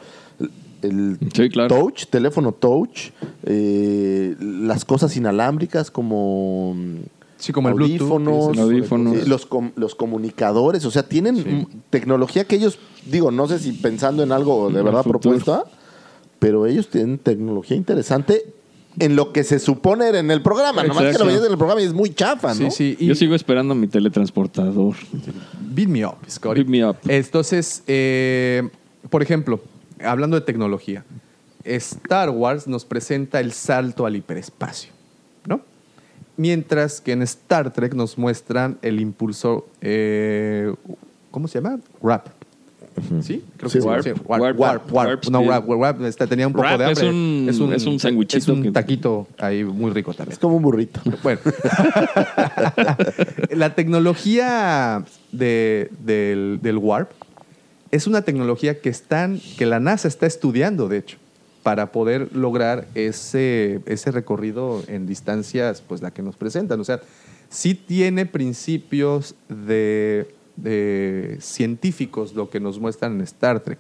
el 0.82 1.18
Sí, 1.34 1.48
claro. 1.48 1.68
touch, 1.74 2.04
teléfono 2.06 2.52
touch, 2.52 3.10
eh, 3.44 4.36
las 4.40 4.84
cosas 4.84 5.16
inalámbricas 5.16 5.90
como 5.90 6.76
Sí, 7.38 7.52
como 7.52 7.70
el 7.70 7.74
Bluetooth, 7.74 8.02
audífonos, 8.02 8.58
Audífonos. 8.58 9.16
eh, 9.16 9.24
los, 9.26 9.46
com- 9.46 9.72
los 9.74 9.94
comunicadores, 9.96 10.84
o 10.84 10.90
sea, 10.92 11.02
tienen 11.02 11.66
tecnología 11.90 12.44
que 12.44 12.54
ellos, 12.56 12.78
digo, 13.06 13.30
no 13.32 13.48
sé 13.48 13.58
si 13.58 13.72
pensando 13.72 14.22
en 14.22 14.30
algo 14.30 14.66
de 14.66 14.74
En 14.74 14.76
el 14.78 14.84
verdad 14.84 15.02
propuesta, 15.02 15.64
pero 16.38 16.66
ellos 16.66 16.88
tienen 16.88 17.18
tecnología 17.18 17.76
interesante 17.76 18.44
en 18.98 19.16
lo 19.16 19.32
que 19.32 19.44
se 19.44 19.58
supone 19.58 20.08
era 20.08 20.18
en 20.18 20.30
el 20.30 20.42
programa. 20.42 20.82
Nomás 20.82 20.98
que 20.98 21.04
Exacto. 21.08 21.24
lo 21.24 21.28
veías 21.28 21.44
en 21.44 21.52
el 21.52 21.58
programa 21.58 21.80
y 21.80 21.84
es 21.84 21.92
muy 21.92 22.12
chafa, 22.14 22.48
¿no? 22.48 22.70
Sí, 22.70 22.70
sí. 22.70 22.96
Y 22.98 23.06
Yo 23.06 23.14
sigo 23.14 23.34
esperando 23.34 23.74
mi 23.74 23.86
teletransportador. 23.86 24.96
Beat 25.60 25.88
me 25.88 26.04
up, 26.04 26.16
Scotty. 26.28 26.62
Beat 26.62 26.68
me 26.68 26.84
up. 26.84 26.96
Entonces, 27.06 27.82
eh, 27.86 28.68
por 29.08 29.22
ejemplo, 29.22 29.60
hablando 30.04 30.38
de 30.38 30.44
tecnología, 30.44 31.04
Star 31.64 32.30
Wars 32.30 32.66
nos 32.66 32.84
presenta 32.84 33.40
el 33.40 33.52
salto 33.52 34.06
al 34.06 34.16
hiperespacio, 34.16 34.92
¿no? 35.46 35.60
Mientras 36.36 37.00
que 37.00 37.12
en 37.12 37.22
Star 37.22 37.72
Trek 37.72 37.94
nos 37.94 38.16
muestran 38.16 38.78
el 38.82 38.98
impulsor, 39.00 39.66
eh, 39.82 40.74
¿cómo 41.30 41.48
se 41.48 41.60
llama? 41.60 41.78
Warp. 42.00 42.39
¿Sí? 43.22 43.42
Creo 43.56 43.70
Sí, 43.70 43.78
que 43.78 43.84
warp. 43.84 44.02
sí, 44.04 44.10
warp, 44.10 44.28
Warp, 44.28 44.60
warp, 44.60 44.92
warp. 44.92 44.92
warp 44.92 45.24
No, 45.30 45.40
warp, 45.40 45.68
warp, 45.68 46.02
este, 46.02 46.26
tenía 46.26 46.46
un 46.46 46.52
poco 46.52 46.68
de 46.76 46.92
es 46.92 46.98
hambre. 46.98 47.08
un- 47.10 47.72
es 47.74 47.86
un 47.86 47.98
sanguichito 47.98 48.38
Es 48.38 48.48
un 48.48 48.62
que- 48.62 48.72
taquito 48.72 49.26
ahí 49.38 49.64
muy 49.64 49.90
rico 49.92 50.12
también. 50.12 50.32
Es 50.32 50.38
como 50.38 50.56
un 50.56 50.62
burrito. 50.62 51.00
Bueno, 51.22 51.40
la 53.50 53.74
tecnología 53.74 55.04
de- 55.32 55.90
del, 56.04 56.58
del 56.62 56.78
Warp 56.78 57.10
es 57.90 58.06
una 58.06 58.22
tecnología 58.22 58.80
que, 58.80 58.88
están, 58.88 59.40
que 59.58 59.66
la 59.66 59.80
NASA 59.80 60.06
está 60.08 60.26
estudiando, 60.26 60.88
de 60.88 60.98
hecho, 60.98 61.16
para 61.62 61.92
poder 61.92 62.28
lograr 62.34 62.86
ese, 62.94 63.80
ese 63.86 64.10
recorrido 64.12 64.82
en 64.86 65.06
distancias, 65.06 65.82
pues 65.86 66.00
la 66.00 66.10
que 66.12 66.22
nos 66.22 66.36
presentan. 66.36 66.80
O 66.80 66.84
sea, 66.84 67.00
sí 67.48 67.74
tiene 67.74 68.26
principios 68.26 69.34
de, 69.48 70.28
de 70.62 71.38
científicos 71.40 72.34
lo 72.34 72.50
que 72.50 72.60
nos 72.60 72.78
muestran 72.78 73.14
en 73.14 73.20
Star 73.22 73.60
Trek. 73.60 73.78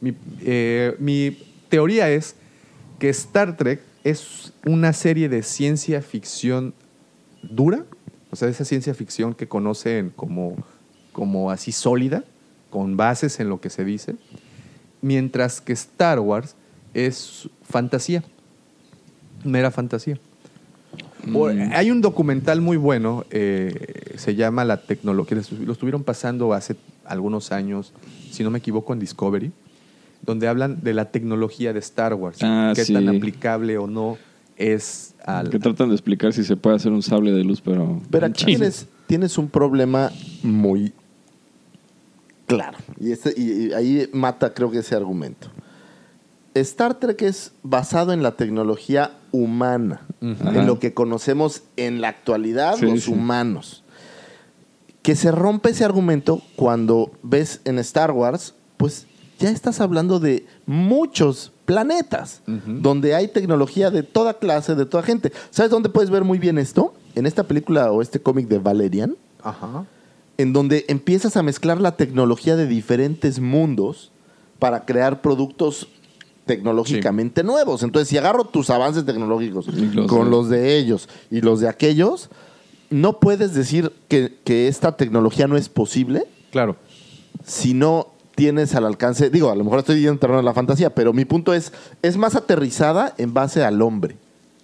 Mi, 0.00 0.14
eh, 0.40 0.96
mi 0.98 1.36
teoría 1.68 2.10
es 2.10 2.36
que 2.98 3.08
Star 3.08 3.56
Trek 3.56 3.80
es 4.04 4.52
una 4.66 4.92
serie 4.92 5.28
de 5.28 5.42
ciencia 5.42 6.02
ficción 6.02 6.74
dura, 7.42 7.84
o 8.30 8.36
sea, 8.36 8.48
esa 8.48 8.64
ciencia 8.64 8.94
ficción 8.94 9.34
que 9.34 9.48
conocen 9.48 10.10
como, 10.14 10.56
como 11.12 11.50
así 11.50 11.72
sólida, 11.72 12.24
con 12.70 12.96
bases 12.96 13.40
en 13.40 13.48
lo 13.48 13.60
que 13.60 13.70
se 13.70 13.84
dice, 13.84 14.14
mientras 15.02 15.60
que 15.60 15.72
Star 15.72 16.20
Wars 16.20 16.54
es 16.94 17.48
fantasía, 17.62 18.22
mera 19.44 19.70
fantasía. 19.70 20.18
Por- 21.32 21.52
hay 21.52 21.90
un 21.90 22.00
documental 22.00 22.60
muy 22.60 22.76
bueno, 22.76 23.24
eh, 23.30 24.12
se 24.16 24.34
llama 24.34 24.64
La 24.64 24.78
tecnología, 24.82 25.38
lo 25.64 25.72
estuvieron 25.72 26.02
pasando 26.04 26.52
hace 26.54 26.76
algunos 27.04 27.52
años, 27.52 27.92
si 28.30 28.42
no 28.42 28.50
me 28.50 28.58
equivoco, 28.58 28.92
en 28.92 29.00
Discovery, 29.00 29.52
donde 30.24 30.48
hablan 30.48 30.82
de 30.82 30.94
la 30.94 31.06
tecnología 31.10 31.72
de 31.72 31.78
Star 31.80 32.14
Wars, 32.14 32.38
Ah, 32.42 32.72
qué 32.74 32.84
sí. 32.84 32.92
tan 32.94 33.08
aplicable 33.08 33.76
o 33.78 33.86
no 33.86 34.16
es 34.56 35.14
al... 35.24 35.50
Que 35.50 35.58
tratan 35.58 35.88
de 35.88 35.94
explicar 35.94 36.32
si 36.32 36.44
se 36.44 36.56
puede 36.56 36.76
hacer 36.76 36.92
un 36.92 37.02
sable 37.02 37.32
de 37.32 37.44
luz, 37.44 37.60
pero. 37.60 38.00
Pero 38.10 38.26
aquí 38.26 38.44
tienes, 38.44 38.86
tienes 39.06 39.38
un 39.38 39.48
problema 39.48 40.10
muy 40.42 40.92
claro. 42.46 42.78
Y, 42.98 43.12
este- 43.12 43.34
y- 43.36 43.68
y 43.68 43.72
ahí 43.72 44.08
mata, 44.12 44.52
creo 44.52 44.70
que 44.70 44.78
ese 44.78 44.94
argumento. 44.94 45.48
Star 46.54 46.94
Trek 46.98 47.22
es 47.22 47.52
basado 47.62 48.12
en 48.12 48.22
la 48.22 48.32
tecnología 48.32 49.12
humana, 49.32 50.02
en 50.20 50.66
lo 50.66 50.78
que 50.80 50.92
conocemos 50.94 51.62
en 51.76 52.00
la 52.00 52.08
actualidad 52.08 52.76
Sí, 52.76 52.86
los 52.86 53.04
sí. 53.04 53.12
humanos. 53.12 53.84
Que 55.02 55.14
se 55.16 55.30
rompe 55.30 55.70
ese 55.70 55.84
argumento 55.84 56.42
cuando 56.56 57.12
ves 57.22 57.60
en 57.64 57.78
Star 57.78 58.10
Wars, 58.10 58.54
pues 58.76 59.06
ya 59.38 59.50
estás 59.50 59.80
hablando 59.80 60.18
de 60.20 60.44
muchos 60.66 61.52
planetas, 61.64 62.42
donde 62.66 63.14
hay 63.14 63.28
tecnología 63.28 63.90
de 63.90 64.02
toda 64.02 64.34
clase, 64.34 64.74
de 64.74 64.84
toda 64.86 65.02
gente. 65.04 65.32
¿Sabes 65.50 65.70
dónde 65.70 65.88
puedes 65.88 66.10
ver 66.10 66.24
muy 66.24 66.38
bien 66.38 66.58
esto? 66.58 66.92
En 67.14 67.26
esta 67.26 67.44
película 67.44 67.90
o 67.92 68.02
este 68.02 68.20
cómic 68.20 68.48
de 68.48 68.58
Valerian, 68.58 69.16
Ajá. 69.42 69.84
en 70.36 70.52
donde 70.52 70.84
empiezas 70.88 71.36
a 71.36 71.42
mezclar 71.42 71.80
la 71.80 71.96
tecnología 71.96 72.56
de 72.56 72.66
diferentes 72.66 73.40
mundos 73.40 74.10
para 74.58 74.84
crear 74.84 75.22
productos 75.22 75.88
tecnológicamente 76.46 77.42
nuevos. 77.42 77.82
Entonces, 77.82 78.08
si 78.08 78.18
agarro 78.18 78.44
tus 78.44 78.70
avances 78.70 79.04
tecnológicos 79.04 79.66
los 79.68 80.06
con 80.06 80.24
de- 80.24 80.30
los 80.30 80.48
de 80.48 80.76
ellos 80.78 81.08
y 81.30 81.40
los 81.40 81.60
de 81.60 81.68
aquellos, 81.68 82.28
no 82.90 83.20
puedes 83.20 83.54
decir 83.54 83.92
que, 84.08 84.36
que 84.44 84.68
esta 84.68 84.96
tecnología 84.96 85.46
no 85.46 85.56
es 85.56 85.68
posible 85.68 86.24
Claro. 86.50 86.76
si 87.44 87.72
no 87.74 88.08
tienes 88.34 88.74
al 88.74 88.86
alcance, 88.86 89.30
digo, 89.30 89.50
a 89.50 89.54
lo 89.54 89.64
mejor 89.64 89.80
estoy 89.80 89.96
yendo 89.96 90.12
en 90.12 90.18
terreno 90.18 90.38
de 90.38 90.44
la 90.44 90.54
fantasía, 90.54 90.94
pero 90.94 91.12
mi 91.12 91.24
punto 91.24 91.52
es, 91.52 91.72
es 92.02 92.16
más 92.16 92.34
aterrizada 92.34 93.14
en 93.18 93.34
base 93.34 93.62
al 93.62 93.80
hombre, 93.82 94.16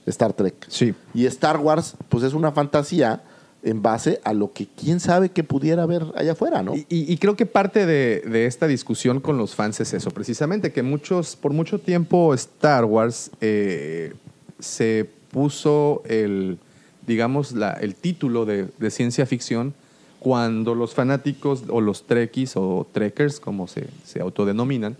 Star 0.07 0.33
Trek. 0.33 0.55
Sí. 0.69 0.95
Y 1.15 1.27
Star 1.27 1.59
Wars, 1.59 1.95
pues 2.09 2.25
es 2.25 2.33
una 2.33 2.53
fantasía 2.53 3.23
en 3.67 3.83
base 3.83 4.21
a 4.25 4.33
lo 4.33 4.53
que 4.53 4.67
quién 4.67 5.01
sabe 5.01 5.31
que 5.31 5.43
pudiera 5.43 5.83
haber 5.83 6.05
allá 6.15 6.33
afuera, 6.33 6.63
¿no? 6.63 6.77
Y, 6.77 6.87
y- 6.89 7.13
y 7.13 7.17
creo 7.19 7.35
que 7.37 7.47
parte 7.47 7.85
de, 7.85 8.21
de 8.21 8.47
esta 8.47 8.67
discusión 8.69 9.21
con 9.21 9.37
los 9.39 9.55
fans 9.57 9.81
es 9.81 9.93
eso, 9.93 10.11
precisamente, 10.13 10.73
que 10.73 10.83
muchos, 10.83 11.35
por 11.37 11.53
mucho 11.53 11.81
tiempo 11.81 12.33
Star 12.35 12.85
Wars 12.85 13.31
eh, 13.41 14.15
se 14.61 15.11
puso 15.33 16.03
el, 16.09 16.59
digamos, 17.07 17.53
la- 17.53 17.73
el 17.73 17.97
título 17.97 18.45
de, 18.47 18.69
de 18.79 18.91
ciencia 18.93 19.27
ficción 19.27 19.75
cuando 20.21 20.75
los 20.77 20.95
fanáticos 20.95 21.65
o 21.69 21.81
los 21.81 22.05
trekkies 22.07 22.53
o 22.57 22.87
trekkers, 22.93 23.41
como 23.41 23.67
se, 23.67 23.89
se 24.05 24.21
autodenominan, 24.21 24.97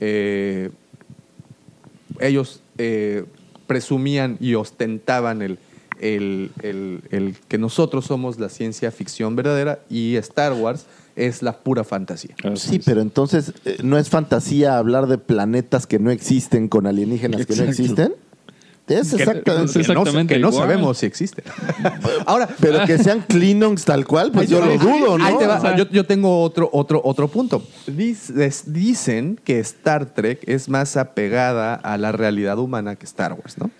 eh, 0.00 0.70
ellos 2.20 2.60
eh, 2.78 3.24
presumían 3.66 4.36
y 4.40 4.54
ostentaban 4.54 5.42
el, 5.42 5.58
el, 6.00 6.50
el- 6.62 7.02
el 7.10 7.34
que 7.48 7.58
nosotros 7.58 8.04
somos 8.06 8.38
la 8.38 8.48
ciencia 8.48 8.90
ficción 8.90 9.36
verdadera 9.36 9.80
y 9.90 10.16
Star 10.16 10.52
Wars 10.52 10.86
es 11.16 11.42
la 11.42 11.58
pura 11.58 11.82
fantasía. 11.84 12.34
Sí, 12.54 12.80
pero 12.84 13.00
entonces 13.00 13.52
eh, 13.64 13.78
no 13.82 13.98
es 13.98 14.08
fantasía 14.08 14.78
hablar 14.78 15.06
de 15.08 15.18
planetas 15.18 15.86
que 15.86 15.98
no 15.98 16.10
existen 16.10 16.68
con 16.68 16.86
alienígenas 16.86 17.44
que 17.46 17.56
no 17.56 17.64
existen. 17.64 18.14
Es 18.86 19.10
Que- 19.14 19.16
exactamente. 19.22 19.82
que 19.82 19.92
no- 19.92 20.26
que 20.28 20.38
no 20.38 20.50
sabemos 20.50 20.96
si 20.98 21.04
existen. 21.06 21.44
Ahora, 22.26 22.48
Pero 22.58 22.86
que 22.86 22.96
sean 22.96 23.22
Klingons 23.28 23.84
tal 23.84 24.06
cual, 24.06 24.32
pues 24.32 24.48
yo 24.48 24.64
lo 24.64 24.78
dudo, 24.78 25.18
¿no? 25.18 25.24
Ahí 25.26 25.34
te 25.38 25.46
va. 25.46 25.58
O 25.58 25.60
sea, 25.60 25.76
yo, 25.76 25.86
yo 25.90 26.06
tengo 26.06 26.40
otro, 26.42 26.70
otro, 26.72 27.02
otro 27.04 27.28
punto. 27.28 27.62
Dicen 28.66 29.38
que 29.44 29.58
Star 29.60 30.06
Trek 30.14 30.40
es 30.46 30.68
más 30.68 30.96
apegada 30.96 31.74
a 31.74 31.98
la 31.98 32.12
realidad 32.12 32.58
humana 32.58 32.96
que 32.96 33.04
Star 33.04 33.32
Wars, 33.34 33.58
¿no? 33.58 33.70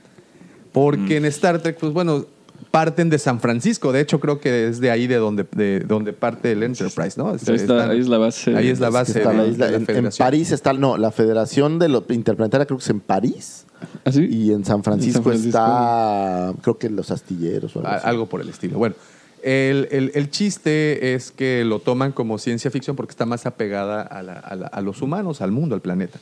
Porque 0.83 1.17
en 1.17 1.25
Star 1.27 1.61
Trek, 1.61 1.77
pues 1.79 1.93
bueno, 1.93 2.25
parten 2.71 3.09
de 3.11 3.19
San 3.19 3.41
Francisco. 3.41 3.93
De 3.93 4.01
hecho, 4.01 4.21
creo 4.21 4.41
que 4.41 4.69
es 4.69 4.81
de 4.81 4.91
ahí 4.91 5.07
de 5.07 5.17
donde, 5.17 5.47
de 5.53 5.81
donde 5.81 6.13
parte 6.13 6.53
el 6.53 6.63
Enterprise, 6.63 7.15
¿no? 7.17 7.31
Ahí 7.31 7.37
está- 7.55 7.91
ahí 7.91 7.99
es 8.01 8.09
la 8.09 8.19
base. 8.19 8.55
Ahí 8.57 8.69
es 8.69 8.79
la 8.81 8.89
es 8.89 8.93
que 8.93 8.99
base 8.99 9.19
está 9.19 9.31
de, 9.31 9.37
la 9.37 9.47
isla. 9.47 9.67
de 9.67 9.73
la 9.81 9.93
en, 9.99 10.07
en. 10.07 10.11
París 10.19 10.53
está, 10.53 10.73
no, 10.73 10.97
la 10.97 11.11
Federación 11.11 11.79
de 11.79 11.89
lo 11.89 12.05
Interplanetaria 12.11 12.67
creo 12.67 12.79
que 12.79 12.85
es 12.85 12.91
en 12.91 13.01
París. 13.01 13.65
¿Ah, 14.05 14.13
sí? 14.13 14.27
Y 14.29 14.53
en 14.53 14.65
San 14.65 14.83
Francisco, 14.83 15.23
Francisco. 15.23 15.49
está, 15.49 16.53
creo 16.63 16.79
que 16.79 16.91
los 16.91 17.11
astilleros 17.11 17.75
o 17.77 17.79
algo 17.81 17.91
así. 17.91 18.07
Algo 18.07 18.27
por 18.27 18.41
el 18.41 18.49
estilo. 18.49 18.77
Bueno, 18.79 18.95
el, 19.43 19.87
el- 19.93 20.11
el 20.15 20.31
chiste 20.31 21.15
es 21.15 21.31
que 21.31 21.65
lo 21.65 21.79
toman 21.79 22.11
como 22.13 22.39
ciencia 22.39 22.71
ficción 22.73 22.97
porque 22.97 23.13
está 23.13 23.25
más 23.25 23.47
apegada 23.47 24.03
a, 24.03 24.23
la- 24.23 24.33
a 24.41 24.57
la- 24.57 24.67
a 24.67 24.81
los 24.81 25.01
humanos, 25.01 25.41
al 25.43 25.53
mundo, 25.53 25.75
al 25.77 25.81
planeta. 25.81 26.19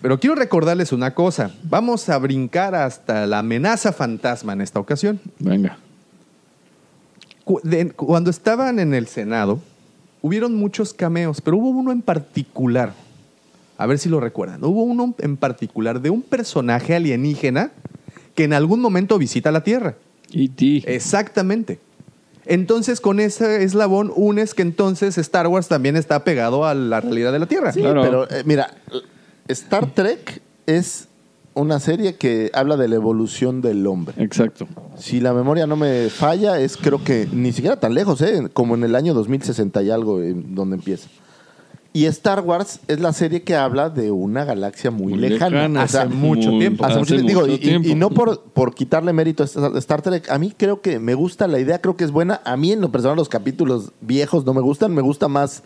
Pero 0.00 0.20
quiero 0.20 0.36
recordarles 0.36 0.92
una 0.92 1.14
cosa. 1.14 1.50
Vamos 1.64 2.08
a 2.08 2.18
brincar 2.18 2.74
hasta 2.74 3.26
la 3.26 3.40
amenaza 3.40 3.92
fantasma 3.92 4.52
en 4.52 4.60
esta 4.60 4.78
ocasión. 4.78 5.20
Venga. 5.38 5.78
Cuando 7.96 8.30
estaban 8.30 8.78
en 8.78 8.92
el 8.94 9.06
Senado, 9.06 9.60
hubieron 10.20 10.54
muchos 10.54 10.92
cameos, 10.92 11.40
pero 11.40 11.56
hubo 11.56 11.70
uno 11.70 11.92
en 11.92 12.02
particular. 12.02 12.92
A 13.78 13.86
ver 13.86 13.98
si 13.98 14.08
lo 14.08 14.20
recuerdan. 14.20 14.62
Hubo 14.64 14.82
uno 14.82 15.14
en 15.18 15.36
particular 15.36 16.00
de 16.00 16.10
un 16.10 16.22
personaje 16.22 16.94
alienígena 16.94 17.70
que 18.34 18.44
en 18.44 18.52
algún 18.52 18.80
momento 18.80 19.18
visita 19.18 19.50
la 19.50 19.62
Tierra. 19.64 19.94
E.T. 20.32 20.84
Exactamente. 20.86 21.80
Entonces, 22.44 23.00
con 23.00 23.18
ese 23.20 23.62
eslabón 23.62 24.12
unes 24.14 24.54
que 24.54 24.62
entonces 24.62 25.16
Star 25.18 25.46
Wars 25.46 25.68
también 25.68 25.96
está 25.96 26.24
pegado 26.24 26.64
a 26.66 26.74
la 26.74 27.00
realidad 27.00 27.32
de 27.32 27.38
la 27.38 27.46
Tierra. 27.46 27.72
Sí, 27.72 27.80
Claro. 27.80 28.02
pero 28.02 28.30
eh, 28.30 28.42
mira, 28.44 28.74
Star 29.48 29.86
Trek 29.94 30.42
es 30.66 31.08
una 31.54 31.80
serie 31.80 32.14
que 32.16 32.50
habla 32.54 32.76
de 32.76 32.86
la 32.88 32.94
evolución 32.96 33.60
del 33.60 33.86
hombre. 33.86 34.14
Exacto. 34.22 34.68
Si 34.96 35.20
la 35.20 35.32
memoria 35.32 35.66
no 35.66 35.76
me 35.76 36.08
falla, 36.10 36.60
es 36.60 36.76
creo 36.76 37.02
que 37.02 37.28
ni 37.32 37.52
siquiera 37.52 37.80
tan 37.80 37.94
lejos, 37.94 38.20
¿eh? 38.22 38.48
como 38.52 38.74
en 38.76 38.84
el 38.84 38.94
año 38.94 39.12
2060 39.14 39.82
y 39.82 39.90
algo, 39.90 40.20
eh, 40.22 40.34
donde 40.36 40.76
empieza. 40.76 41.08
Y 41.92 42.04
Star 42.04 42.42
Wars 42.42 42.80
es 42.86 43.00
la 43.00 43.12
serie 43.12 43.42
que 43.42 43.56
habla 43.56 43.88
de 43.90 44.12
una 44.12 44.44
galaxia 44.44 44.90
muy, 44.92 45.14
Muy 45.14 45.28
lejana. 45.30 45.82
Hace 45.82 46.04
mucho 46.06 46.50
Muy- 46.50 46.60
tiempo. 46.60 46.84
Hace 46.84 46.98
mucho 46.98 47.14
tiempo. 47.16 47.28
Digo, 47.28 47.46
y- 47.48 47.54
y, 47.54 47.58
tiempo. 47.58 47.88
y 47.88 47.94
no 47.96 48.10
por, 48.10 48.42
por 48.42 48.74
quitarle 48.74 49.12
mérito 49.12 49.42
a 49.42 49.46
Star 49.46 49.76
Star 49.78 50.02
Trek. 50.02 50.30
A 50.30 50.38
mí 50.38 50.52
creo 50.56 50.80
que 50.80 51.00
me 51.00 51.14
gusta 51.14 51.48
la 51.48 51.58
idea, 51.58 51.80
creo 51.80 51.96
que 51.96 52.04
es 52.04 52.12
buena. 52.12 52.40
A 52.44 52.56
mí 52.56 52.70
en 52.72 52.80
lo 52.82 52.92
personal 52.92 53.16
los 53.16 53.28
capítulos 53.30 53.90
viejos 54.00 54.44
no 54.44 54.54
me 54.54 54.60
gustan. 54.60 54.94
Me 54.94 55.02
gustan 55.02 55.32
más 55.32 55.62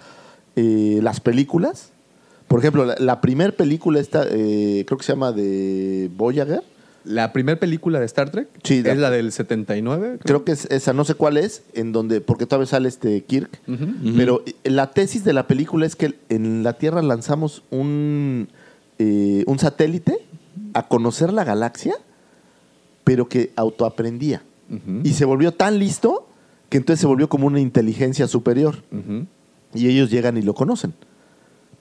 eh, 0.56 1.00
las 1.02 1.20
películas. 1.20 1.90
Por 2.52 2.60
ejemplo, 2.60 2.84
la, 2.84 2.94
la 2.98 3.20
primera 3.20 3.50
película 3.52 3.98
esta, 3.98 4.24
eh, 4.30 4.84
creo 4.86 4.98
que 4.98 5.04
se 5.04 5.12
llama 5.12 5.32
de 5.32 6.10
Voyager. 6.16 6.62
La 7.04 7.32
primera 7.32 7.58
película 7.58 7.98
de 7.98 8.06
Star 8.06 8.30
Trek 8.30 8.46
Sí, 8.62 8.78
es 8.78 8.84
la- 8.84 8.94
la 8.94 9.10
del 9.10 9.32
79. 9.32 10.18
Creo 10.22 10.44
que 10.44 10.52
es 10.52 10.66
esa, 10.66 10.92
no 10.92 11.04
sé 11.04 11.14
cuál 11.14 11.36
es, 11.36 11.62
en 11.74 11.90
donde, 11.92 12.20
porque 12.20 12.46
todavía 12.46 12.66
sale 12.66 12.88
este 12.88 13.22
Kirk. 13.24 13.50
Pero 14.16 14.42
eh, 14.46 14.54
la 14.70 14.90
tesis 14.92 15.24
de 15.24 15.32
la 15.32 15.46
película 15.48 15.84
es 15.86 15.96
que 15.96 16.14
en 16.28 16.62
la 16.62 16.74
Tierra 16.74 17.02
lanzamos 17.02 17.62
un, 17.70 18.48
eh, 19.00 19.42
un 19.48 19.58
satélite 19.58 20.18
a 20.74 20.86
conocer 20.86 21.32
la 21.32 21.42
galaxia, 21.44 21.94
pero 23.04 23.28
que 23.28 23.50
autoaprendía. 23.56 24.42
Y 25.02 25.14
se 25.14 25.24
volvió 25.24 25.52
tan 25.52 25.78
listo 25.78 26.28
que 26.68 26.76
entonces 26.78 27.00
se 27.00 27.06
volvió 27.06 27.28
como 27.28 27.46
una 27.46 27.60
inteligencia 27.60 28.26
superior. 28.28 28.76
Y 29.74 29.88
ellos 29.88 30.10
llegan 30.10 30.36
y 30.36 30.42
lo 30.42 30.54
conocen. 30.54 30.94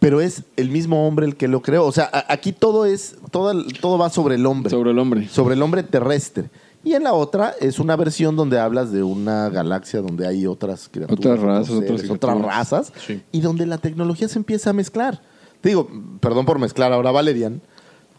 Pero 0.02 0.20
es 0.20 0.41
el 0.58 0.72
mismo 0.72 1.08
hombre 1.08 1.28
el 1.28 1.36
que 1.36 1.47
lo 1.47 1.62
creó. 1.62 1.86
O 1.86 1.91
sea, 1.91 2.10
aquí 2.28 2.54
todo 2.54 2.86
es, 2.88 3.18
todo, 3.30 3.54
todo 3.82 3.99
va 3.99 4.10
sobre 4.10 4.34
el 4.34 4.45
hombre 4.47 4.72
Sobre 4.72 4.89
el 4.89 4.97
hombre. 4.97 5.28
sobre 5.30 5.54
el 5.54 5.62
hombre 5.62 5.84
terrestre. 5.84 6.49
Y 6.84 6.95
en 6.95 7.04
la 7.04 7.14
otra 7.14 7.54
es 7.62 7.78
una 7.78 7.95
versión 7.95 8.36
donde 8.36 8.58
hablas 8.60 8.91
de 8.91 9.04
una 9.04 9.49
galaxia 9.49 10.02
donde 10.02 10.26
hay 10.28 10.47
otras 10.47 10.89
criaturas, 10.91 11.20
Otras 11.20 11.39
razas, 11.39 11.70
otras 11.70 11.86
seres, 11.99 12.10
otras 12.10 12.34
criaturas. 12.34 12.58
razas, 12.58 12.93
Sí. 13.06 13.22
y 13.32 13.41
donde 13.41 13.68
la 13.68 13.78
tecnología 13.78 14.28
se 14.28 14.39
empieza 14.39 14.72
a 14.72 14.74
mezclar. 14.74 15.22
Te 15.62 15.70
digo, 15.70 15.88
perdón 16.20 16.47
por 16.47 16.58
mezclar 16.58 16.91
ahora 16.91 17.12
Valerian, 17.12 17.62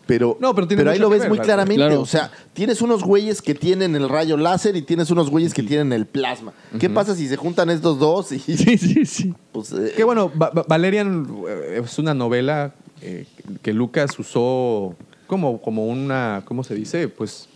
pero, 0.07 0.37
No, 0.41 0.55
pero 0.55 0.67
tiene 0.69 0.89
ahí 0.91 0.99
lo 0.99 1.09
ves 1.09 1.21
ver, 1.21 1.29
muy 1.29 1.39
la- 1.39 1.45
claramente. 1.45 1.77
claro. 1.77 2.01
O 2.01 2.07
sea, 2.07 2.31
tienes 2.53 2.83
unos 2.83 3.03
güeyes 3.05 3.41
que 3.43 3.55
tienen 3.55 3.95
el 3.95 4.09
rayo 4.09 4.37
láser 4.37 4.77
y 4.77 4.83
tienes 4.83 5.11
unos 5.11 5.31
güeyes 5.31 5.55
que 5.55 5.63
tienen 5.63 5.93
el 5.93 6.07
plasma. 6.07 6.53
¿Qué 6.79 6.91
pasa 6.91 7.15
si 7.15 7.29
se 7.29 7.37
juntan 7.37 7.71
estos 7.71 7.99
dos? 7.99 8.33
Y, 8.33 8.39
Sí, 8.41 8.77
sí, 8.79 9.07
sí. 9.07 9.35
pues, 9.53 9.73
eh, 9.73 9.93
Que 9.97 10.05
bueno, 10.05 10.31
Va- 10.41 10.51
Va- 10.51 10.65
Valerian 10.69 11.27
eh, 11.49 11.81
es 11.85 11.99
una 11.99 12.15
novela 12.15 12.75
eh, 13.01 13.27
que 13.63 13.73
Lucas 13.73 14.19
usó 14.19 14.95
como, 15.27 15.61
como 15.63 15.87
una, 15.87 16.43
¿cómo 16.45 16.63
se 16.65 16.75
dice? 16.75 17.09
Pues 17.09 17.49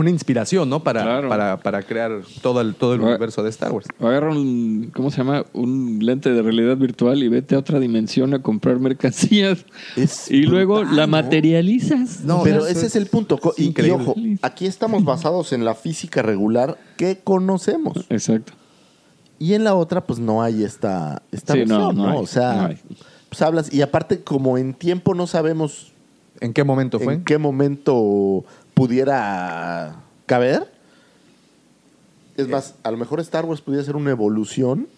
una 0.00 0.10
inspiración, 0.10 0.68
¿no? 0.68 0.82
Para, 0.82 1.02
Claro. 1.02 1.28
para, 1.28 1.56
para 1.58 1.82
crear 1.82 2.22
todo 2.42 2.60
el, 2.60 2.74
todo 2.74 2.94
el 2.94 3.00
universo 3.00 3.42
de 3.42 3.50
Star 3.50 3.70
Wars. 3.72 3.86
Agarra 4.00 4.30
un, 4.32 4.90
¿cómo 4.94 5.10
se 5.10 5.18
llama? 5.18 5.44
Un 5.52 5.98
lente 6.02 6.32
de 6.32 6.42
realidad 6.42 6.76
virtual 6.76 7.22
y 7.22 7.28
vete 7.28 7.54
a 7.54 7.58
otra 7.58 7.78
dimensión 7.78 8.34
a 8.34 8.42
comprar 8.42 8.78
mercancías. 8.80 9.64
Es 9.96 10.30
y 10.30 10.42
luego 10.42 10.82
la 10.84 11.06
¿no? 11.06 11.12
materializas. 11.12 12.24
No, 12.24 12.42
pero 12.42 12.66
ese 12.66 12.86
es- 12.86 12.96
el 12.96 13.06
punto. 13.06 13.38
Es 13.56 13.58
Y, 13.86 13.90
ojo, 13.90 14.14
aquí 14.42 14.66
estamos 14.66 15.04
basados 15.04 15.52
en 15.52 15.64
la 15.64 15.74
física 15.74 16.22
regular 16.22 16.76
que 16.96 17.18
conocemos. 17.22 18.06
Exacto. 18.08 18.52
Y 19.38 19.54
en 19.54 19.64
la 19.64 19.74
otra, 19.74 20.04
pues 20.06 20.18
no 20.18 20.42
hay 20.42 20.64
esta, 20.64 21.22
esta 21.32 21.54
Sí, 21.54 21.60
versión, 21.60 21.78
no, 21.80 21.92
¿no? 21.92 22.02
no 22.06 22.10
hay, 22.10 22.18
o 22.18 22.26
sea, 22.26 22.54
no 22.56 22.66
hay. 22.66 22.78
pues 23.28 23.40
hablas, 23.42 23.72
y 23.72 23.80
aparte, 23.80 24.20
como 24.22 24.58
en 24.58 24.74
tiempo 24.74 25.14
no 25.14 25.26
sabemos 25.26 25.92
¿En 26.40 26.52
qué 26.52 26.62
momento 26.64 26.98
fue? 26.98 27.14
en 27.14 27.24
qué 27.24 27.38
momento 27.38 28.44
pudiera 28.86 30.02
caber. 30.26 30.70
Es 32.36 32.48
más, 32.48 32.74
a 32.82 32.90
lo 32.90 32.96
mejor 32.96 33.20
Star 33.20 33.44
Wars 33.44 33.60
pudiera 33.60 33.84
ser 33.84 33.96
una 33.96 34.10
evolución 34.10 34.88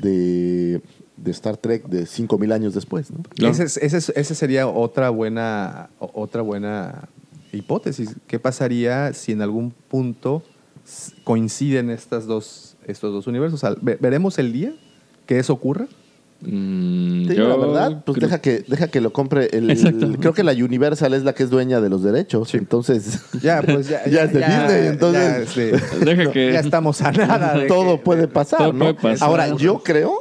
de, 0.00 0.80
de 1.16 1.30
Star 1.30 1.56
Trek 1.56 1.86
de 1.86 2.06
5000 2.06 2.52
años 2.52 2.74
después, 2.74 3.10
¿no? 3.10 3.22
Claro. 3.34 3.52
Ese, 3.52 3.64
es- 3.64 3.76
ese, 3.78 3.96
es- 3.98 4.08
ese 4.10 4.34
sería 4.34 4.68
otra 4.68 5.10
buena, 5.10 5.90
otra 5.98 6.42
buena 6.42 7.08
hipótesis. 7.52 8.10
¿Qué 8.26 8.38
pasaría 8.38 9.12
si 9.12 9.32
en 9.32 9.42
algún 9.42 9.70
punto 9.88 10.42
coinciden 11.24 11.90
estas 11.90 12.26
dos, 12.26 12.76
estos 12.86 13.12
dos 13.12 13.26
universos? 13.26 13.62
¿Veremos 13.82 14.38
el 14.38 14.52
día 14.52 14.72
que 15.26 15.38
eso 15.38 15.52
ocurra? 15.52 15.88
Mm, 16.42 17.26
Te 17.26 17.32
digo 17.32 17.44
yo 17.44 17.48
la 17.48 17.56
verdad, 17.56 18.02
pues 18.04 18.18
creo- 18.18 18.28
deja 18.28 18.40
que, 18.40 18.64
deja 18.68 18.88
que 18.88 19.00
lo 19.00 19.12
compre. 19.12 19.48
El, 19.52 19.70
Exacto. 19.70 20.06
creo 20.20 20.32
que 20.34 20.42
la 20.44 20.52
Universal 20.52 21.14
es 21.14 21.22
la 21.24 21.34
que 21.34 21.42
es 21.44 21.50
dueña 21.50 21.80
de 21.80 21.88
los 21.88 22.02
derechos. 22.02 22.54
Entonces, 22.54 23.20
Ya, 23.42 23.62
pues 23.62 23.88
ya. 23.88 24.04
Ya 24.06 24.24
es 24.24 24.32
de 24.32 24.40
Disney, 24.40 24.86
entonces- 24.88 25.54
ya, 25.54 25.70
este, 25.72 26.04
Deja 26.04 26.30
que- 26.32 26.52
ya 26.52 26.60
estamos 26.60 27.00
a 27.02 27.12
nada. 27.12 27.54
de 27.58 27.66
todo 27.66 27.96
que- 27.96 28.02
puede 28.04 28.28
pasar, 28.28 28.58
todo 28.58 28.72
¿no? 28.72 28.78
puede 28.80 28.94
pasar. 28.94 29.28
Ahora, 29.28 29.56
yo 29.56 29.82
creo 29.82 30.12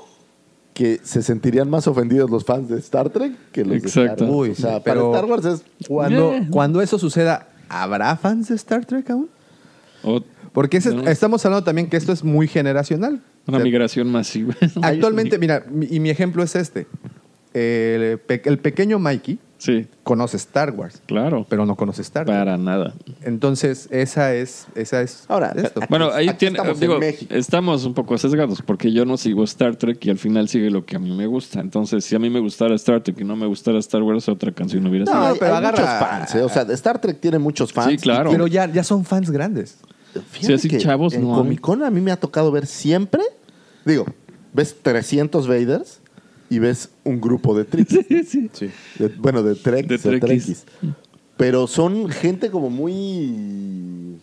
que 0.74 0.99
se 1.03 1.22
sentirían 1.22 1.70
más 1.70 1.88
ofendidos 1.88 2.30
los 2.30 2.43
fans 2.43 2.70
de 2.70 2.80
Star 2.80 3.09
Trek 3.09 3.34
que 3.51 3.63
los 3.66 3.78
Exacto. 3.78 4.01
de 4.01 4.05
Star 4.13 4.30
Wars. 4.30 4.39
Uy, 4.39 4.49
o 4.51 4.55
sea, 4.55 4.76
sí, 4.78 4.82
pero- 4.86 5.11
para 5.11 5.26
Star 5.26 5.32
Wars 5.32 5.45
es... 5.45 5.88
Cuando, 5.88 6.32
Yeah. 6.32 6.47
cuando 6.49 6.82
eso 6.82 6.97
suceda, 6.99 7.47
¿habrá 7.70 8.16
fans 8.18 8.47
de 8.49 8.55
Star 8.55 8.86
Trek 8.86 9.09
aún? 9.09 9.30
o- 10.03 10.22
Porque 10.53 10.78
ese- 10.78 10.93
No. 10.95 11.03
estamos 11.09 11.45
hablando 11.45 11.66
también 11.66 11.89
que 11.89 11.97
esto 11.97 12.13
es 12.13 12.24
muy 12.24 12.47
generacional. 12.47 13.22
Una 13.48 13.58
O 13.58 13.60
sea, 13.60 13.64
migración 13.64 14.12
masiva. 14.12 14.56
Actualmente, 14.82 15.38
mira, 15.38 15.64
mi- 15.70 15.88
y 15.89 16.00
mi 16.00 16.10
ejemplo 16.10 16.43
es 16.43 16.56
este. 16.56 16.88
El, 17.54 18.20
pe- 18.20 18.41
el 18.46 18.58
pequeño 18.60 19.00
Mikey 19.00 19.39
Sí, 19.58 19.88
conoce 20.04 20.36
Star 20.36 20.72
Wars, 20.72 21.02
claro. 21.06 21.46
pero 21.50 21.66
no 21.66 21.76
conoce 21.78 22.02
Star 22.02 22.26
Trek. 22.26 22.38
Para 22.38 22.58
nada. 22.58 22.93
Entonces, 23.24 23.88
esa 23.89 24.36
es, 24.36 24.68
esa 24.76 25.02
es 25.02 25.24
Ahora, 25.30 25.54
esto. 25.56 25.80
aquí- 25.80 25.88
Bueno, 25.89 26.12
ahí 26.12 26.28
aquí 26.28 26.39
tiene, 26.39 26.58
estamos 26.58 26.76
en 26.76 26.82
digo, 26.82 27.00
México. 27.00 27.34
estamos 27.34 27.86
un 27.86 27.93
poco 27.93 28.18
sesgados 28.18 28.62
porque 28.62 28.91
yo 28.91 29.06
no 29.06 29.16
sigo 29.16 29.46
Star 29.46 29.78
Trek 29.78 30.06
y 30.06 30.10
al 30.10 30.18
final 30.18 30.50
sigue 30.50 30.70
lo 30.70 30.86
que 30.86 30.98
a 30.98 31.00
mí 31.00 31.16
me 31.16 31.26
gusta. 31.26 31.62
Entonces, 31.62 32.04
si 32.04 32.14
a 32.16 32.20
mí 32.20 32.30
me 32.30 32.41
gustara 32.41 32.76
Star 32.76 33.02
Trek 33.02 33.22
y 33.22 33.24
no 33.24 33.38
me 33.38 33.48
gustara 33.48 33.80
Star 33.80 34.04
Wars, 34.04 34.28
otra 34.28 34.52
canción 34.52 34.86
hubiera 34.88 35.06
No, 35.06 35.12
sido. 35.14 35.26
hay, 35.26 35.36
pero 35.39 35.52
hay 35.54 35.58
agarra- 35.60 35.80
muchos 35.80 36.10
fans, 36.10 36.36
¿eh? 36.36 36.41
O 36.43 36.50
sea, 36.50 36.62
Star 36.74 37.00
Trek 37.00 37.20
tiene 37.22 37.39
muchos 37.39 37.72
fans. 37.72 37.91
Sí, 37.91 37.98
claro. 37.98 38.30
Pero 38.32 38.48
ya, 38.48 38.70
ya 38.70 38.84
son 38.84 39.06
fans 39.06 39.32
grandes. 39.32 39.78
Fíjate 40.22 40.47
Sí, 40.47 40.53
así 40.53 40.68
que 40.70 40.78
chavos 40.78 41.13
en 41.13 41.24
no. 41.24 41.36
Comic 41.36 41.59
Con 41.61 41.84
a 41.84 41.89
mí 41.91 42.01
me 42.01 42.11
ha 42.11 42.18
tocado 42.20 42.51
ver 42.51 42.66
siempre, 42.68 43.22
digo, 43.86 44.05
ves 44.53 44.76
300 44.82 45.47
Vaders 45.47 45.99
y 46.49 46.59
ves 46.59 46.89
un 47.03 47.20
grupo 47.22 47.57
de 47.57 47.66
Tricks. 47.66 47.97
Sí. 48.30 48.49
De- 48.99 49.07
bueno, 49.18 49.43
de 49.43 49.55
Treks, 49.55 49.88
De 49.88 49.97
de, 49.97 50.20
Trekkies. 50.20 50.45
Trekkies. 50.45 50.66
Pero 51.38 51.68
son 51.68 52.07
gente 52.09 52.49
como 52.49 52.70
muy 52.70 54.18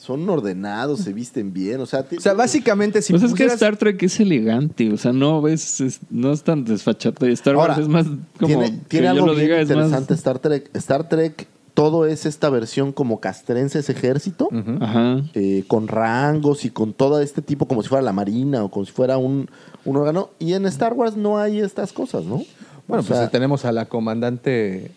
son 0.00 0.28
ordenados, 0.28 1.00
se 1.00 1.12
visten 1.12 1.52
bien. 1.52 1.80
O 1.80 1.86
sea, 1.86 2.02
ti- 2.02 2.16
O 2.16 2.20
sea, 2.20 2.34
básicamente, 2.34 3.00
si 3.02 3.12
Pues 3.12 3.22
es 3.22 3.32
que 3.34 3.44
Star 3.46 3.76
Trek 3.76 4.02
es 4.02 4.18
elegante, 4.20 4.92
o 4.92 4.96
sea, 4.96 5.12
no 5.12 5.40
ves, 5.40 5.80
es- 5.80 6.00
no 6.10 6.32
es 6.32 6.42
tan 6.42 6.64
desfachate. 6.64 7.30
Star 7.32 7.56
Wars 7.56 7.70
Ahora, 7.70 7.82
es 7.82 7.88
más 7.88 8.06
como 8.06 8.46
tiene, 8.46 8.70
que 8.70 8.84
tiene 8.88 9.06
yo 9.06 9.10
algo 9.12 9.26
lo 9.26 9.32
bien 9.34 9.44
diga, 9.46 9.60
es 9.60 9.68
más. 9.68 9.76
interesante 9.76 10.14
Star 10.14 10.38
Trek. 10.40 10.70
Star 10.74 11.08
Trek, 11.08 11.46
todo 11.76 12.06
es 12.06 12.24
esta 12.24 12.48
versión 12.48 12.90
como 12.92 13.20
castrense, 13.20 13.80
ese 13.80 13.92
ejército, 13.92 14.48
Ajá. 14.80 15.20
eh, 15.34 15.62
con 15.68 15.88
rangos 15.88 16.64
y 16.64 16.70
con 16.70 16.94
todo 16.94 17.20
este 17.20 17.42
tipo, 17.42 17.68
como 17.68 17.82
si 17.82 17.88
fuera 17.90 18.00
la 18.02 18.14
marina 18.14 18.64
o 18.64 18.70
como 18.70 18.86
si 18.86 18.92
fuera 18.92 19.18
un, 19.18 19.50
un 19.84 19.96
órgano. 19.98 20.30
Y 20.38 20.54
en 20.54 20.64
Star 20.64 20.94
Wars 20.94 21.16
no 21.18 21.38
hay 21.38 21.60
estas 21.60 21.92
cosas, 21.92 22.24
¿no? 22.24 22.42
Bueno, 22.88 23.02
O 23.02 23.06
sea, 23.06 23.18
pues 23.18 23.30
tenemos 23.30 23.66
a 23.66 23.72
la 23.72 23.84
comandante, 23.84 24.90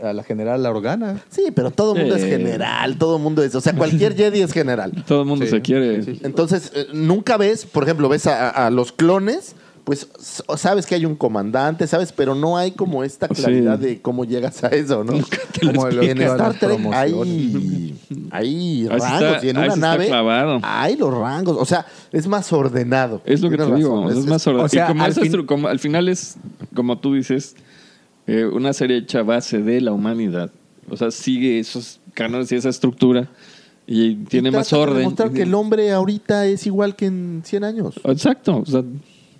a 0.00 0.12
la 0.12 0.22
general 0.22 0.62
La 0.62 0.70
Organa. 0.70 1.20
Sí, 1.28 1.46
pero 1.52 1.72
todo 1.72 1.94
el 1.96 2.02
mundo 2.02 2.14
es 2.14 2.22
general, 2.24 2.98
todo 2.98 3.16
el 3.16 3.22
mundo 3.22 3.42
es. 3.42 3.52
O 3.56 3.60
sea, 3.60 3.74
cualquier 3.74 4.14
Jedi 4.14 4.42
es 4.42 4.52
general. 4.52 5.04
Todo 5.08 5.22
el 5.22 5.26
mundo 5.26 5.44
Sí, 5.44 5.50
se 5.50 5.60
quiere. 5.60 6.02
sí, 6.04 6.14
sí. 6.14 6.20
Entonces, 6.22 6.70
eh, 6.74 6.86
nunca 6.92 7.36
ves, 7.36 7.66
por 7.66 7.82
ejemplo, 7.82 8.08
ves 8.08 8.28
a, 8.28 8.48
a 8.48 8.70
los 8.70 8.92
clones, 8.92 9.56
pues 9.84 10.06
sabes 10.56 10.86
que 10.86 10.94
hay 10.94 11.04
un 11.04 11.16
comandante, 11.16 11.86
¿sabes? 11.88 12.12
Pero 12.12 12.34
no 12.34 12.56
hay 12.56 12.70
como 12.70 13.02
esta 13.02 13.26
claridad 13.28 13.78
Sí. 13.80 13.86
de 13.86 14.00
cómo 14.02 14.24
llegas 14.24 14.62
a 14.62 14.68
eso, 14.68 15.02
¿no? 15.02 15.14
Como 15.60 15.88
lo 15.90 16.02
en 16.02 16.22
Star 16.22 16.54
Trek 16.58 16.78
hay, 16.92 17.94
hay 18.30 18.86
rangos 18.88 19.04
está- 19.12 19.44
y 19.46 19.48
en 19.50 19.56
una 19.58 19.76
nave 19.76 20.06
clavado. 20.06 20.60
hay 20.62 20.96
los 20.96 21.12
rangos. 21.12 21.56
O 21.58 21.64
sea, 21.64 21.86
es 22.12 22.26
más 22.26 22.52
ordenado. 22.52 23.22
Es 23.24 23.40
lo 23.40 23.50
que 23.50 23.56
te 23.56 23.74
digo, 23.74 24.08
es, 24.10 24.24
más 24.26 24.46
ordenado. 24.46 24.66
o 24.66 24.68
sea, 24.68 24.84
y 24.84 24.88
como 24.88 25.04
al 25.04 25.10
esa 25.10 25.20
fin- 25.20 25.32
estru- 25.32 25.46
como 25.46 25.68
al 25.68 25.78
final 25.78 26.08
es, 26.08 26.36
como 26.74 26.98
tú 26.98 27.14
dices, 27.14 27.56
eh, 28.26 28.44
una 28.44 28.72
serie 28.72 28.98
hecha 28.98 29.22
base 29.22 29.58
de 29.62 29.80
la 29.80 29.92
humanidad. 29.92 30.50
O 30.88 30.96
sea, 30.96 31.10
sigue 31.10 31.58
esos 31.58 32.00
cánones 32.14 32.52
y 32.52 32.56
esa 32.56 32.68
estructura 32.68 33.28
y 33.86 34.14
tiene 34.26 34.50
Y 34.50 34.52
más 34.52 34.70
de 34.70 34.76
orden. 34.76 34.98
demostrar 34.98 35.32
que 35.32 35.42
el 35.42 35.54
hombre 35.54 35.90
ahorita 35.92 36.46
es 36.46 36.66
igual 36.66 36.94
que 36.94 37.06
en 37.06 37.42
100 37.44 37.64
años. 37.64 37.94
Exacto. 38.04 38.58
O 38.58 38.66
sea, 38.66 38.82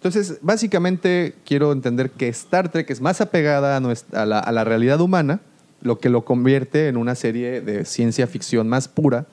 Entonces, 0.03 0.39
básicamente 0.43 1.35
quiero 1.47 1.71
entender 1.73 2.11
que 2.11 2.27
Star 2.29 2.71
Trek 2.73 2.91
es 2.91 3.01
más 3.01 3.21
apegada 3.21 3.77
a, 3.77 3.81
nuestra- 3.81 4.23
a 4.23 4.27
la, 4.27 4.39
a 4.41 4.51
la 4.51 4.65
realidad 4.65 5.01
humana, 5.01 5.41
lo 5.81 5.99
que 5.99 6.09
lo 6.09 6.25
convierte 6.25 6.89
en 6.89 6.97
una 6.97 7.15
serie 7.15 7.61
de 7.61 7.85
ciencia 7.85 8.27
ficción 8.27 8.69
más 8.69 8.89
pura 8.89 9.27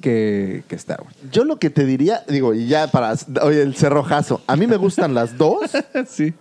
que, 0.00 0.64
que 0.68 0.74
Star 0.74 1.00
Wars. 1.02 1.14
Yo 1.30 1.44
lo 1.44 1.58
que 1.58 1.70
te 1.70 1.84
diría, 1.84 2.22
digo, 2.28 2.54
y 2.54 2.66
ya 2.66 2.88
para, 2.88 3.14
oye, 3.42 3.62
el 3.62 3.76
cerrojazo, 3.76 4.40
a 4.48 4.56
mí 4.56 4.66
me 4.66 4.76
gustan 4.76 5.14
las 5.14 5.38
dos. 5.38 5.58
sí. 6.08 6.34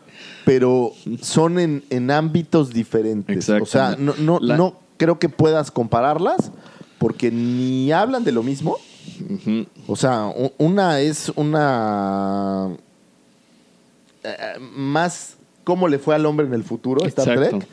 pero 0.45 0.91
son 1.21 1.59
en, 1.59 1.83
en 1.91 2.09
ámbitos 2.11 2.71
diferentes. 2.71 3.35
Exacto. 3.35 3.63
O 3.63 3.67
sea, 3.67 3.95
no, 3.99 4.13
no, 4.17 4.39
La- 4.41 4.57
no 4.57 4.79
creo 4.97 5.19
que 5.19 5.29
puedas 5.29 5.69
compararlas 5.71 6.51
porque 6.97 7.29
ni 7.31 7.91
hablan 7.91 8.23
de 8.23 8.31
lo 8.31 8.41
mismo. 8.41 8.77
O 9.87 9.95
sea, 9.95 10.31
una 10.57 10.99
es 11.01 11.31
una 11.35 12.69
más 14.75 15.37
cómo 15.63 15.87
le 15.87 15.97
fue 15.99 16.15
al 16.15 16.25
hombre 16.25 16.45
en 16.45 16.53
el 16.53 16.63
futuro, 16.63 17.03
Star 17.05 17.27
Exacto. 17.29 17.59
Trek. 17.59 17.69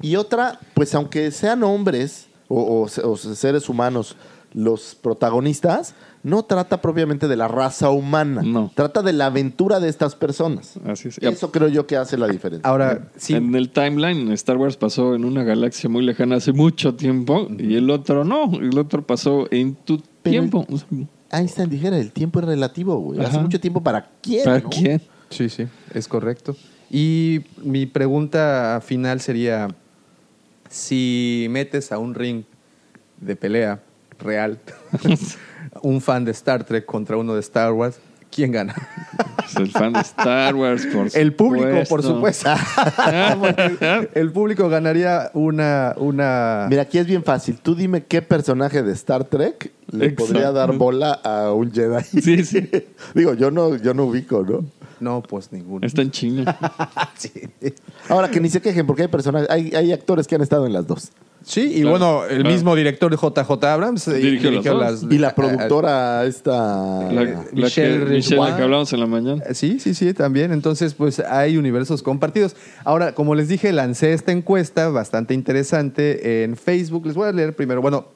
Y 0.00 0.16
otra, 0.16 0.58
pues 0.74 0.94
aunque 0.94 1.30
sean 1.30 1.62
hombres 1.62 2.28
o, 2.48 2.82
o 2.82 2.88
se- 2.88 3.02
o 3.02 3.16
seres 3.16 3.68
humanos 3.68 4.16
los 4.54 4.94
protagonistas, 4.94 5.94
no 6.22 6.44
trata 6.44 6.80
propiamente 6.80 7.26
de 7.28 7.36
la 7.36 7.48
raza 7.48 7.90
humana. 7.90 8.40
No. 8.42 8.70
Trata 8.74 9.02
de 9.02 9.12
la 9.12 9.26
aventura 9.26 9.80
de 9.80 9.88
estas 9.88 10.14
personas. 10.14 10.74
Así 10.86 11.08
es. 11.08 11.18
Eso 11.18 11.50
creo 11.50 11.68
yo 11.68 11.86
que 11.86 11.96
hace 11.96 12.16
la 12.16 12.28
diferencia. 12.28 12.66
Ahora, 12.70 13.10
sí, 13.16 13.34
En 13.34 13.54
el 13.56 13.70
timeline, 13.70 14.30
Star 14.32 14.56
Wars 14.56 14.76
pasó 14.76 15.14
en 15.16 15.24
una 15.24 15.42
galaxia 15.42 15.90
muy 15.90 16.02
lejana 16.04 16.36
hace 16.36 16.52
mucho 16.52 16.94
tiempo 16.94 17.48
y 17.58 17.74
el 17.74 17.90
otro 17.90 18.24
no. 18.24 18.50
El 18.54 18.78
otro 18.78 19.04
pasó 19.06 19.48
en 19.50 19.74
tu 19.74 19.98
Pero 20.22 20.30
tiempo. 20.48 20.66
Einstein 21.30 21.68
dijera, 21.68 21.98
el 21.98 22.12
tiempo 22.12 22.38
es 22.38 22.46
relativo, 22.46 22.96
güey. 22.98 23.20
Hace 23.20 23.38
mucho 23.40 23.60
tiempo 23.60 23.82
para 23.82 24.08
quién, 24.22 24.44
¿Para 24.44 24.60
¿no? 24.60 24.70
quién? 24.70 25.02
Sí, 25.30 25.48
sí, 25.48 25.66
es 25.92 26.08
correcto. 26.08 26.56
Y 26.90 27.40
mi 27.62 27.86
pregunta 27.86 28.80
final 28.84 29.20
sería, 29.20 29.68
si 30.68 31.46
metes 31.50 31.92
a 31.92 31.98
un 31.98 32.14
ring 32.14 32.44
de 33.20 33.36
pelea 33.36 33.80
real, 34.18 34.58
un 35.82 36.00
fan 36.00 36.24
de 36.24 36.32
Star 36.32 36.64
Trek 36.64 36.84
contra 36.84 37.16
uno 37.16 37.34
de 37.34 37.40
Star 37.40 37.72
Wars, 37.72 37.98
¿quién 38.30 38.52
gana? 38.52 38.74
Es 39.46 39.56
el 39.56 39.70
fan 39.70 39.92
de 39.92 40.00
Star 40.00 40.54
Wars, 40.54 40.86
por 40.86 41.08
El 41.14 41.34
público, 41.34 41.82
por 41.88 42.02
supuesto. 42.02 42.50
El 44.14 44.32
público 44.32 44.68
ganaría 44.68 45.30
una, 45.34 45.94
una 45.96 46.66
Mira, 46.68 46.82
aquí 46.82 46.98
es 46.98 47.06
bien 47.06 47.22
fácil. 47.22 47.58
Tú 47.58 47.74
dime 47.74 48.04
qué 48.04 48.22
personaje 48.22 48.82
de 48.82 48.92
Star 48.92 49.24
Trek 49.24 49.72
le 49.90 50.06
Exacto. 50.06 50.26
podría 50.26 50.52
dar 50.52 50.72
bola 50.72 51.12
a 51.12 51.52
un 51.52 51.72
Jedi. 51.72 52.02
Sí, 52.22 52.44
sí. 52.44 52.68
Digo, 53.14 53.34
yo 53.34 53.50
no, 53.50 53.76
yo 53.76 53.94
no 53.94 54.04
ubico, 54.04 54.42
¿no? 54.42 54.64
No, 55.00 55.22
pues 55.22 55.52
ninguno. 55.52 55.86
Está 55.86 56.02
en 56.02 56.10
China. 56.10 56.56
Sí. 57.16 57.30
Ahora 58.08 58.30
que 58.30 58.40
ni 58.40 58.48
se 58.48 58.60
quejen, 58.60 58.86
porque 58.86 59.02
hay 59.02 59.08
personajes, 59.08 59.48
hay, 59.50 59.72
hay 59.74 59.92
actores 59.92 60.26
que 60.26 60.34
han 60.34 60.42
estado 60.42 60.66
en 60.66 60.72
las 60.72 60.86
dos. 60.86 61.10
Sí, 61.44 61.60
y 61.60 61.82
Claro, 61.82 61.90
bueno, 61.90 62.24
el 62.24 62.40
claro. 62.40 62.50
mismo 62.50 62.74
director 62.74 63.10
de 63.10 63.16
JJ 63.18 63.64
Abrams 63.66 64.08
eh, 64.08 64.14
Dirigió 64.14 64.78
las 64.78 65.02
dos. 65.02 65.12
Y 65.12 65.18
la 65.18 65.34
productora 65.34 66.24
esta. 66.24 66.52
La, 67.12 67.22
la 67.22 67.44
Michelle 67.52 68.04
que, 68.06 68.12
Michelle, 68.12 68.40
la 68.40 68.56
que 68.56 68.62
hablamos 68.62 68.92
en 68.94 69.00
la 69.00 69.06
mañana. 69.06 69.42
Eh, 69.46 69.54
Sí, 69.54 69.78
sí, 69.78 69.94
sí, 69.94 70.14
también. 70.14 70.52
Entonces, 70.52 70.94
pues 70.94 71.20
hay 71.20 71.56
universos 71.58 72.02
compartidos. 72.02 72.56
Ahora, 72.84 73.14
como 73.14 73.34
les 73.34 73.48
dije, 73.48 73.72
lancé 73.72 74.14
esta 74.14 74.32
encuesta 74.32 74.88
bastante 74.88 75.34
interesante 75.34 76.44
en 76.44 76.56
Facebook. 76.56 77.06
Les 77.06 77.14
voy 77.14 77.28
a 77.28 77.32
leer 77.32 77.54
primero. 77.54 77.82
Bueno, 77.82 78.06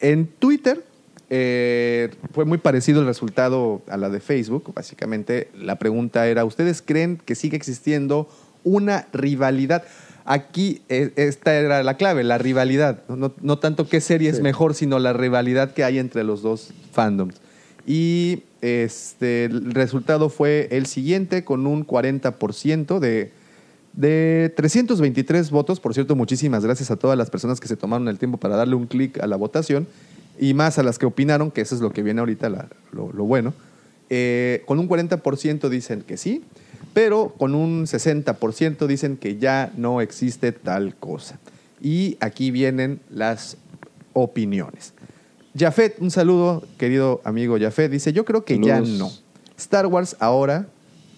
en 0.00 0.26
Twitter 0.26 0.82
eh, 1.30 2.10
fue 2.32 2.44
muy 2.44 2.58
parecido 2.58 3.00
el 3.00 3.06
resultado 3.06 3.82
a 3.88 3.96
la 3.96 4.08
de 4.08 4.20
Facebook. 4.20 4.72
Básicamente, 4.74 5.48
la 5.58 5.76
pregunta 5.78 6.26
era, 6.26 6.44
¿ustedes 6.44 6.82
creen 6.82 7.20
que 7.24 7.34
sigue 7.34 7.56
existiendo 7.56 8.28
una 8.64 9.06
rivalidad? 9.12 9.84
Aquí 10.24 10.82
eh, 10.88 11.12
esta 11.16 11.54
era 11.54 11.82
la 11.82 11.96
clave, 11.96 12.24
la 12.24 12.38
rivalidad. 12.38 13.02
No, 13.08 13.32
No- 13.40 13.58
tanto 13.58 13.88
qué 13.88 14.00
serie 14.00 14.30
es 14.30 14.40
mejor, 14.40 14.74
sino 14.74 14.98
la 14.98 15.12
rivalidad 15.12 15.72
que 15.72 15.84
hay 15.84 15.98
entre 15.98 16.24
los 16.24 16.42
dos 16.42 16.70
fandoms. 16.92 17.36
Y 17.86 18.42
este, 18.60 19.46
el 19.46 19.72
resultado 19.72 20.28
fue 20.28 20.68
el 20.72 20.86
siguiente, 20.86 21.44
con 21.44 21.66
un 21.66 21.86
40% 21.86 22.98
de, 22.98 23.32
de 23.94 24.52
323 24.56 25.50
votos. 25.50 25.80
Por 25.80 25.94
cierto, 25.94 26.14
muchísimas 26.14 26.62
gracias 26.64 26.90
a 26.90 26.96
todas 26.96 27.16
las 27.16 27.30
personas 27.30 27.60
que 27.60 27.68
se 27.68 27.76
tomaron 27.76 28.08
el 28.08 28.18
tiempo 28.18 28.36
para 28.38 28.56
darle 28.56 28.74
un 28.74 28.86
clic 28.86 29.18
a 29.22 29.26
la 29.26 29.36
votación 29.36 29.86
y 30.38 30.54
más 30.54 30.78
a 30.78 30.82
las 30.82 30.98
que 30.98 31.06
opinaron, 31.06 31.50
que 31.50 31.60
eso 31.60 31.74
es 31.74 31.80
lo 31.80 31.92
que 31.92 32.02
viene 32.02 32.20
ahorita, 32.20 32.48
la- 32.48 32.68
lo, 32.92 33.12
lo 33.12 33.24
bueno. 33.24 33.52
Eh, 34.10 34.62
con 34.66 34.78
un 34.78 34.88
40% 34.88 35.68
dicen 35.68 36.02
que 36.02 36.16
sí, 36.16 36.42
pero 36.94 37.34
con 37.38 37.54
un 37.54 37.84
60% 37.86 38.86
dicen 38.86 39.16
que 39.16 39.36
ya 39.38 39.72
no 39.76 40.00
existe 40.00 40.52
tal 40.52 40.94
cosa. 40.96 41.38
Y 41.80 42.16
aquí 42.20 42.50
vienen 42.50 43.00
las 43.10 43.56
opiniones. 44.14 44.94
Jafet, 45.56 45.96
un 46.00 46.10
saludo, 46.10 46.64
querido 46.78 47.20
amigo 47.24 47.56
Jafet, 47.58 47.90
dice, 47.90 48.12
yo 48.12 48.24
creo 48.24 48.44
que 48.44 48.58
ya 48.66 48.80
no. 48.98 49.10
Star 49.56 49.86
Wars 49.86 50.16
ahora, 50.20 50.68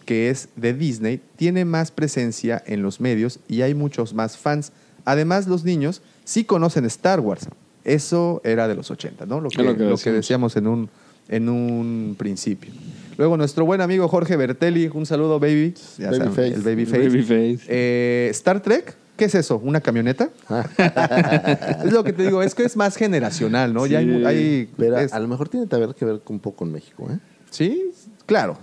que 0.06 0.30
es 0.30 0.48
de 0.56 0.72
Disney, 0.74 1.20
tiene 1.36 1.64
más 1.64 1.90
presencia 1.90 2.62
en 2.66 2.82
los 2.82 3.00
medios 3.00 3.38
y 3.48 3.62
hay 3.62 3.74
muchos 3.74 4.14
más 4.14 4.36
fans. 4.36 4.72
Además, 5.04 5.46
los 5.46 5.64
niños 5.64 6.02
sí 6.24 6.44
conocen 6.44 6.84
Star 6.86 7.20
Wars. 7.20 7.46
Eso 7.84 8.40
era 8.44 8.68
de 8.68 8.74
los 8.74 8.90
80, 8.90 9.26
¿no? 9.26 9.40
Lo 9.40 9.48
que, 9.48 9.62
lo 9.62 9.76
que 9.76 9.84
lo 9.84 9.96
que 9.96 10.12
decíamos. 10.12 10.56
en 10.56 10.66
un, 10.66 10.90
en 11.28 11.48
un 11.48 12.14
principio. 12.18 12.70
Luego, 13.16 13.36
nuestro 13.36 13.64
buen 13.66 13.80
amigo 13.80 14.08
Jorge 14.08 14.36
Bertelli, 14.36 14.90
un 14.92 15.06
saludo, 15.06 15.38
baby. 15.40 15.74
Ya 15.98 16.12
saben, 16.12 16.20
Babyface. 16.34 16.54
el 16.54 16.62
Babyface. 16.62 17.08
Babyface. 17.08 17.60
Eh, 17.68 18.28
Star 18.32 18.60
Trek, 18.62 18.94
¿qué 19.16 19.26
es 19.26 19.34
eso? 19.34 19.58
¿Una 19.62 19.80
camioneta? 19.80 20.30
es 21.84 21.92
lo 21.92 22.02
que 22.04 22.12
te 22.12 22.22
digo, 22.24 22.42
es 22.42 22.54
que 22.54 22.64
es 22.64 22.76
más 22.76 22.96
generacional, 22.96 23.72
¿no? 23.74 23.86
Ya 23.86 23.98
hay, 23.98 24.06
Sí. 24.06 24.24
hay- 24.24 24.68
Pero 24.76 24.98
es- 24.98 25.12
a 25.12 25.18
lo 25.20 25.28
mejor 25.28 25.48
tiene 25.48 25.66
que 25.68 25.76
ver, 25.76 25.94
que 25.94 26.04
ver 26.04 26.20
un 26.26 26.38
poco 26.40 26.56
con 26.58 26.72
México, 26.72 27.08
¿eh? 27.10 27.18
sí, 27.50 27.90
claro. 28.26 28.56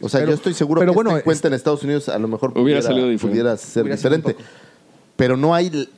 O 0.00 0.08
sea, 0.08 0.20
Pero- 0.20 0.32
yo 0.32 0.36
estoy 0.36 0.52
seguro 0.54 0.80
pero 0.80 0.92
que 0.92 0.96
bueno, 0.96 1.10
esta 1.10 1.20
encuesta 1.20 1.48
en 1.48 1.54
Estados 1.54 1.82
Unidos 1.82 2.08
a 2.08 2.18
lo 2.18 2.28
mejor 2.28 2.56
Hubiera 2.58 2.82
salido 2.82 3.08
diferente. 3.08 3.28
pudiera 3.40 3.56
ser 3.56 3.82
Hubiera 3.84 3.96
sido 3.96 4.10
un 4.10 4.16
diferente. 4.20 4.44
Pero 5.16 5.36
no 5.36 5.54
hay, 5.54 5.88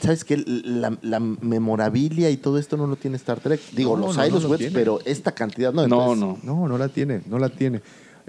¿sabes 0.00 0.24
qué? 0.24 0.36
La, 0.46 0.96
la 1.02 1.20
memorabilia 1.20 2.30
y 2.30 2.36
todo 2.36 2.58
esto 2.58 2.76
no 2.76 2.86
lo 2.86 2.96
tiene 2.96 3.16
Star 3.16 3.40
Trek. 3.40 3.60
Digo, 3.72 3.96
No, 3.96 4.06
los 4.06 4.16
no, 4.16 4.22
hay 4.22 4.30
no 4.30 4.40
los 4.40 4.60
pero 4.72 5.00
esta 5.04 5.32
cantidad 5.32 5.72
no. 5.72 5.86
No, 5.86 6.12
Entonces, 6.12 6.44
no. 6.44 6.54
No, 6.54 6.68
no 6.68 6.78
la 6.78 6.88
tiene, 6.88 7.22
no 7.26 7.38
la 7.38 7.48
tiene. 7.48 7.80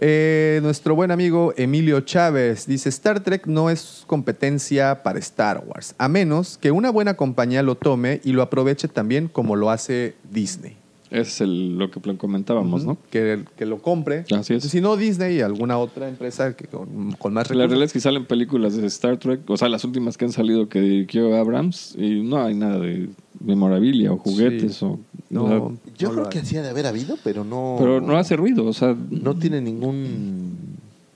Eh, 0.02 0.60
nuestro 0.64 0.96
buen 0.96 1.12
amigo 1.12 1.54
Emilio 1.58 2.00
Chávez 2.00 2.66
dice, 2.66 2.88
Star 2.88 3.20
Trek 3.20 3.48
no 3.48 3.70
es 3.70 4.04
competencia 4.08 5.04
para 5.04 5.20
Star 5.20 5.62
Wars, 5.66 5.94
a 5.98 6.08
menos 6.08 6.58
que 6.58 6.72
una 6.72 6.90
buena 6.90 7.16
compañía 7.16 7.64
lo 7.64 7.76
tome 7.76 8.22
y 8.24 8.32
lo 8.32 8.42
aproveche 8.42 8.88
también 8.88 9.28
como 9.28 9.58
lo 9.58 9.70
hace 9.70 10.16
Disney. 10.32 10.79
Es 11.12 11.42
el- 11.42 11.78
lo 11.78 11.90
que 11.90 12.00
comentábamos, 12.18 12.86
¿no? 12.86 12.98
Que, 13.10 13.40
que 13.58 13.66
lo 13.66 13.82
compre. 13.82 14.26
Así 14.36 14.54
es. 14.54 14.64
Si 14.64 14.80
no 14.80 14.96
Disney 14.96 15.38
y 15.38 15.42
alguna 15.42 15.78
otra 15.80 16.08
empresa 16.08 16.56
que 16.56 16.66
con, 16.68 17.14
con 17.14 17.34
más 17.34 17.48
La 17.48 17.54
recursos. 17.54 17.58
realidad 17.70 17.86
es 17.86 17.94
que 17.94 18.00
salen 18.00 18.26
películas 18.26 18.76
de 18.78 18.86
Star 18.88 19.18
Trek, 19.18 19.42
o 19.50 19.58
sea, 19.58 19.70
las 19.70 19.84
últimas 19.84 20.18
que 20.18 20.26
han 20.26 20.32
salido 20.32 20.70
que 20.70 20.80
dirigió 20.82 21.36
Abrams, 21.36 21.96
y 21.98 22.22
no 22.22 22.44
hay 22.44 22.54
nada 22.54 22.78
de 22.80 23.10
memorabilia 23.44 24.12
o 24.14 24.18
juguetes 24.18 24.76
Sí. 24.76 24.86
o 24.86 25.00
No, 25.32 25.44
O 25.46 25.48
sea, 25.48 25.94
Yo 25.98 26.08
no 26.10 26.14
creo 26.16 26.30
que 26.30 26.40
hacía 26.40 26.62
de 26.62 26.70
haber 26.70 26.86
habido, 26.88 27.16
pero 27.24 27.44
no. 27.44 27.76
pero 27.80 28.02
no 28.02 28.16
hace 28.18 28.36
ruido, 28.36 28.66
o 28.66 28.74
sea, 28.74 28.96
No 29.10 29.36
tiene 29.36 29.62
ningún. 29.62 30.58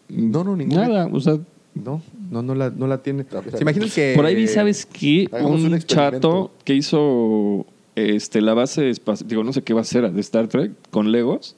No, 0.10 0.44
no, 0.44 0.56
ningún. 0.56 0.76
nada, 0.78 1.08
o 1.12 1.20
sea, 1.20 1.38
No, 1.76 2.02
no, 2.30 2.42
no 2.44 2.54
la, 2.56 2.70
no 2.70 2.86
la 2.88 3.00
tiene. 3.00 3.26
¿Se 3.56 3.62
imaginan 3.62 3.90
que. 3.90 4.14
Por 4.16 4.26
ahí 4.26 4.36
vi, 4.36 4.48
¿sabes 4.48 4.86
qué? 4.86 5.28
Un 5.44 5.80
chato 5.80 6.52
que 6.64 6.76
hizo 6.76 7.66
este, 7.96 8.42
la 8.42 8.54
base 8.54 8.90
espacial, 8.90 9.28
digo, 9.30 9.44
no 9.44 9.54
sé 9.54 9.62
qué 9.64 9.74
base 9.74 9.98
era, 10.00 10.10
de 10.10 10.22
Star 10.22 10.48
Trek, 10.48 10.72
con 10.90 11.12
Legos. 11.12 11.56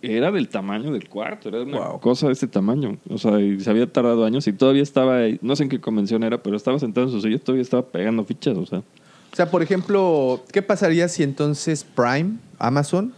Era 0.00 0.30
del 0.30 0.48
tamaño 0.48 0.92
del 0.92 1.08
cuarto, 1.08 1.48
era 1.48 1.62
una 1.62 1.78
Wow. 1.88 2.00
cosa 2.00 2.26
de 2.28 2.32
este 2.32 2.46
tamaño. 2.46 2.98
O 3.10 3.18
sea, 3.18 3.40
y 3.40 3.58
se 3.58 3.68
había 3.68 3.90
tardado 3.92 4.24
años 4.24 4.46
y 4.46 4.52
todavía 4.52 4.82
estaba, 4.82 5.18
ahí, 5.18 5.38
no 5.42 5.56
sé 5.56 5.64
en 5.64 5.68
qué 5.68 5.80
convención 5.80 6.22
era, 6.22 6.40
pero 6.40 6.56
estaba 6.56 6.78
sentado 6.78 7.06
en 7.08 7.12
su 7.12 7.20
silla, 7.20 7.38
todavía 7.40 7.62
estaba 7.62 7.82
pegando 7.84 8.24
fichas, 8.24 8.56
o 8.56 8.64
sea. 8.66 8.78
O 8.78 9.36
sea, 9.36 9.50
por 9.50 9.62
ejemplo, 9.62 10.42
¿qué 10.52 10.62
pasaría 10.62 11.08
si 11.08 11.22
entonces 11.24 11.84
Prime, 11.84 12.36
Amazon, 12.58 13.12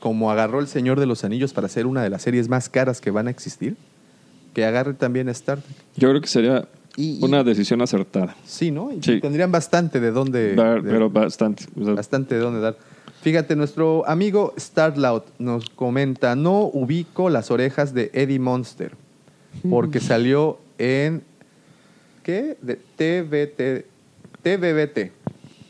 como 0.00 0.30
agarró 0.30 0.58
El 0.60 0.66
Señor 0.66 0.98
de 0.98 1.06
los 1.06 1.22
Anillos 1.24 1.52
para 1.52 1.66
hacer 1.66 1.86
una 1.86 2.02
de 2.02 2.10
las 2.10 2.22
series 2.22 2.48
más 2.48 2.68
caras 2.68 3.00
que 3.00 3.10
van 3.12 3.28
a 3.28 3.30
existir, 3.30 3.76
que 4.52 4.64
agarre 4.64 4.94
también 4.94 5.28
a 5.28 5.32
Star 5.32 5.60
Trek? 5.60 5.76
Yo 5.96 6.08
creo 6.08 6.20
que 6.20 6.26
sería 6.28 6.66
Y- 6.96 7.18
y- 7.20 7.24
una 7.24 7.44
decisión 7.44 7.82
acertada. 7.82 8.34
Sí, 8.46 8.70
¿no? 8.70 8.90
Y 8.92 9.02
Sí. 9.02 9.20
tendrían 9.20 9.52
bastante 9.52 10.00
de 10.00 10.10
dónde. 10.10 10.54
Dar- 10.54 10.82
de- 10.82 10.90
pero 10.90 11.10
bastante. 11.10 11.64
bastante 11.74 12.34
de 12.36 12.40
dónde 12.40 12.60
dar. 12.60 12.76
Fíjate, 13.22 13.56
nuestro 13.56 14.08
amigo 14.08 14.54
Starloud 14.58 15.22
nos 15.38 15.68
comenta, 15.70 16.36
no 16.36 16.60
ubico 16.72 17.28
las 17.28 17.50
orejas 17.50 17.92
de 17.92 18.10
Eddie 18.14 18.38
Monster, 18.38 18.92
porque 19.70 20.00
salió 20.00 20.58
en, 20.78 21.22
¿qué? 22.22 22.56
De 22.62 22.76
TVT, 22.96 23.86
TVBT. 24.42 25.12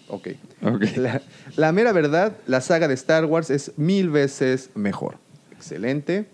Ok. 0.08 0.28
ok. 0.62 0.82
La, 0.96 1.22
la 1.56 1.72
mera 1.72 1.92
verdad, 1.92 2.36
la 2.46 2.60
saga 2.60 2.86
de 2.88 2.94
Star 2.94 3.24
Wars 3.24 3.50
es 3.50 3.72
mil 3.76 4.10
veces 4.10 4.70
mejor. 4.74 5.16
Excelente. 5.50 6.26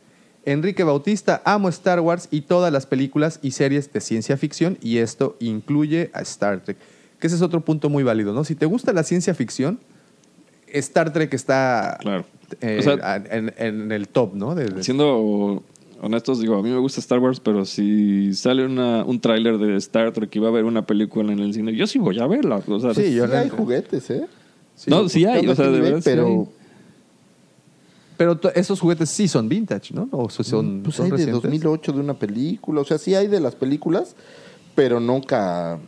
Enrique 0.44 0.82
Bautista, 0.84 1.40
amo 1.44 1.68
Star 1.68 2.00
Wars 2.00 2.28
y 2.30 2.42
todas 2.42 2.72
las 2.72 2.86
películas 2.86 3.38
y 3.42 3.52
series 3.52 3.92
de 3.92 4.00
ciencia 4.00 4.36
ficción 4.36 4.76
y 4.82 4.98
esto 4.98 5.36
incluye 5.40 6.10
a 6.14 6.20
Star 6.22 6.60
Trek. 6.64 6.76
Que 7.20 7.28
ese 7.28 7.36
es 7.36 7.42
otro 7.42 7.60
punto 7.60 7.88
muy 7.88 8.02
válido, 8.02 8.32
¿no? 8.32 8.42
Si 8.44 8.54
te 8.56 8.66
gusta 8.66 8.92
la 8.92 9.04
ciencia 9.04 9.34
ficción, 9.34 9.78
Star 10.66 11.12
Trek 11.12 11.32
está 11.34 11.98
Claro. 12.00 12.24
eh, 12.60 12.78
O 12.80 12.82
sea- 12.82 13.22
en, 13.30 13.52
en 13.58 13.92
el 13.92 14.08
top, 14.08 14.34
¿no? 14.34 14.54
De- 14.54 14.66
de- 14.66 14.82
Siendo 14.82 15.62
honestos, 16.00 16.40
digo, 16.40 16.56
a 16.56 16.62
mí 16.62 16.70
me 16.70 16.78
gusta 16.78 16.98
Star 17.00 17.20
Wars, 17.20 17.38
pero 17.38 17.64
si 17.64 18.34
sale 18.34 18.64
una, 18.66 19.04
un 19.04 19.20
tráiler 19.20 19.58
de 19.58 19.76
Star 19.76 20.12
Trek 20.12 20.34
y 20.34 20.38
va 20.40 20.48
a 20.48 20.50
haber 20.50 20.64
una 20.64 20.84
película 20.84 21.32
en 21.32 21.38
el 21.38 21.54
cine, 21.54 21.74
yo 21.76 21.86
sí 21.86 21.98
voy 22.00 22.18
a 22.18 22.26
verla. 22.26 22.60
O 22.66 22.80
sea, 22.80 22.94
Sí, 22.94 23.14
yo 23.14 23.28
Sí 23.28 23.32
hay 23.34 23.48
juguetes, 23.48 24.10
¿eh? 24.10 24.26
no, 24.88 25.08
sí 25.08 25.24
hay, 25.24 25.46
o 25.46 25.54
sea, 25.54 25.68
de 25.68 25.80
verdad. 25.80 25.98
sí 25.98 26.02
Pero 26.04 26.26
hay. 26.26 26.61
Pero 28.16 28.38
esos 28.54 28.80
juguetes 28.80 29.10
sí 29.10 29.26
son 29.28 29.48
vintage, 29.48 29.94
¿no? 29.94 30.08
O 30.12 30.28
so- 30.30 30.42
son, 30.44 30.82
pues 30.82 30.96
son 30.96 31.06
hay 31.06 31.10
de 31.12 31.16
recientes. 31.16 31.42
2008 31.42 31.92
de 31.92 32.00
una 32.00 32.14
película. 32.14 32.80
O 32.80 32.84
sea, 32.84 32.98
sí 32.98 33.14
hay 33.14 33.26
de 33.26 33.40
las 33.40 33.54
películas, 33.54 34.14
pero 34.74 35.00
nunca. 35.00 35.78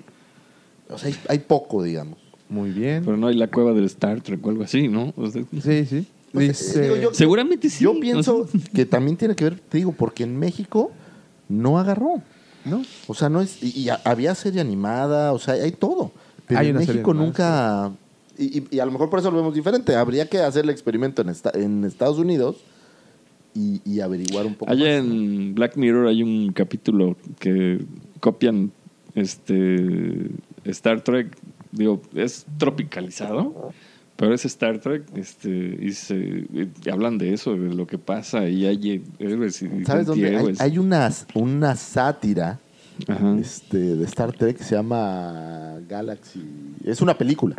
O 0.88 0.98
sea, 0.98 1.08
hay, 1.08 1.16
hay 1.28 1.38
poco, 1.40 1.82
digamos. 1.82 2.18
Muy 2.48 2.70
bien. 2.70 3.02
Pero 3.04 3.16
no 3.16 3.28
hay 3.28 3.36
la 3.36 3.48
cueva 3.48 3.72
del 3.72 3.84
Star 3.84 4.20
Trek 4.20 4.44
o 4.46 4.50
algo 4.50 4.64
así, 4.64 4.88
¿no? 4.88 5.12
O 5.16 5.30
sea, 5.30 5.42
Sí, 5.62 5.86
sí. 5.86 6.06
Pues, 6.32 6.48
Dice- 6.48 6.78
eh, 6.80 6.82
digo, 6.82 6.96
yo- 6.96 7.14
Seguramente 7.14 7.70
sí. 7.70 7.84
Yo 7.84 7.98
pienso 8.00 8.48
que 8.74 8.84
también 8.86 9.16
tiene 9.16 9.34
que 9.36 9.44
ver, 9.44 9.60
te 9.60 9.78
digo, 9.78 9.92
porque 9.92 10.24
en 10.24 10.36
México 10.38 10.90
no 11.48 11.78
agarró. 11.78 12.22
¿no? 12.64 12.82
O 13.06 13.14
sea, 13.14 13.28
no 13.28 13.42
es. 13.42 13.62
Y, 13.62 13.88
había 14.04 14.34
serie 14.34 14.60
animada, 14.62 15.32
o 15.34 15.38
sea, 15.38 15.54
hay 15.54 15.72
todo. 15.72 16.12
Pero 16.46 16.60
Hay 16.60 16.68
en 16.68 16.76
México 16.76 17.10
animada, 17.10 17.26
nunca. 17.26 17.92
Y, 18.38 18.58
y- 18.58 18.66
y 18.70 18.78
a 18.80 18.84
lo 18.86 18.92
mejor 18.92 19.10
por 19.10 19.18
eso 19.20 19.30
lo 19.30 19.36
vemos 19.38 19.54
diferente. 19.54 19.94
Habría 19.96 20.28
que 20.28 20.38
hacer 20.38 20.64
el 20.64 20.70
experimento 20.70 21.22
en, 21.22 21.28
esta- 21.28 21.52
en 21.54 21.84
Estados 21.84 22.18
Unidos 22.18 22.56
y, 23.54 23.80
y 23.84 24.00
averiguar 24.00 24.46
un 24.46 24.54
poco. 24.54 24.70
Allá 24.72 24.84
más. 25.00 25.04
en 25.10 25.54
Black 25.54 25.76
Mirror 25.76 26.08
hay 26.08 26.22
un 26.22 26.52
capítulo 26.52 27.16
que 27.38 27.84
copian 28.20 28.72
este 29.14 30.30
Star 30.64 31.02
Trek, 31.02 31.36
digo, 31.72 32.00
es 32.14 32.46
tropicalizado, 32.58 33.72
pero 34.16 34.34
es 34.34 34.44
Star 34.44 34.78
Trek, 34.78 35.04
este, 35.16 35.78
y, 35.80 35.92
se, 35.92 36.16
y 36.16 36.70
hablan 36.90 37.18
de 37.18 37.32
eso, 37.34 37.54
de 37.54 37.74
lo 37.74 37.86
que 37.86 37.98
pasa, 37.98 38.48
y 38.48 38.66
hay 38.66 39.02
héroes 39.18 39.62
y 39.62 39.84
¿Sabes 39.84 40.06
dónde? 40.06 40.36
Hay, 40.36 40.54
hay 40.58 40.78
una, 40.78 41.10
una 41.34 41.76
sátira 41.76 42.58
Ajá. 43.08 43.36
este, 43.40 43.76
de 43.78 44.04
Star 44.04 44.32
Trek 44.32 44.56
que 44.58 44.64
se 44.64 44.74
llama 44.74 45.78
Galaxy. 45.88 46.42
Es 46.84 47.00
una 47.00 47.16
película 47.16 47.56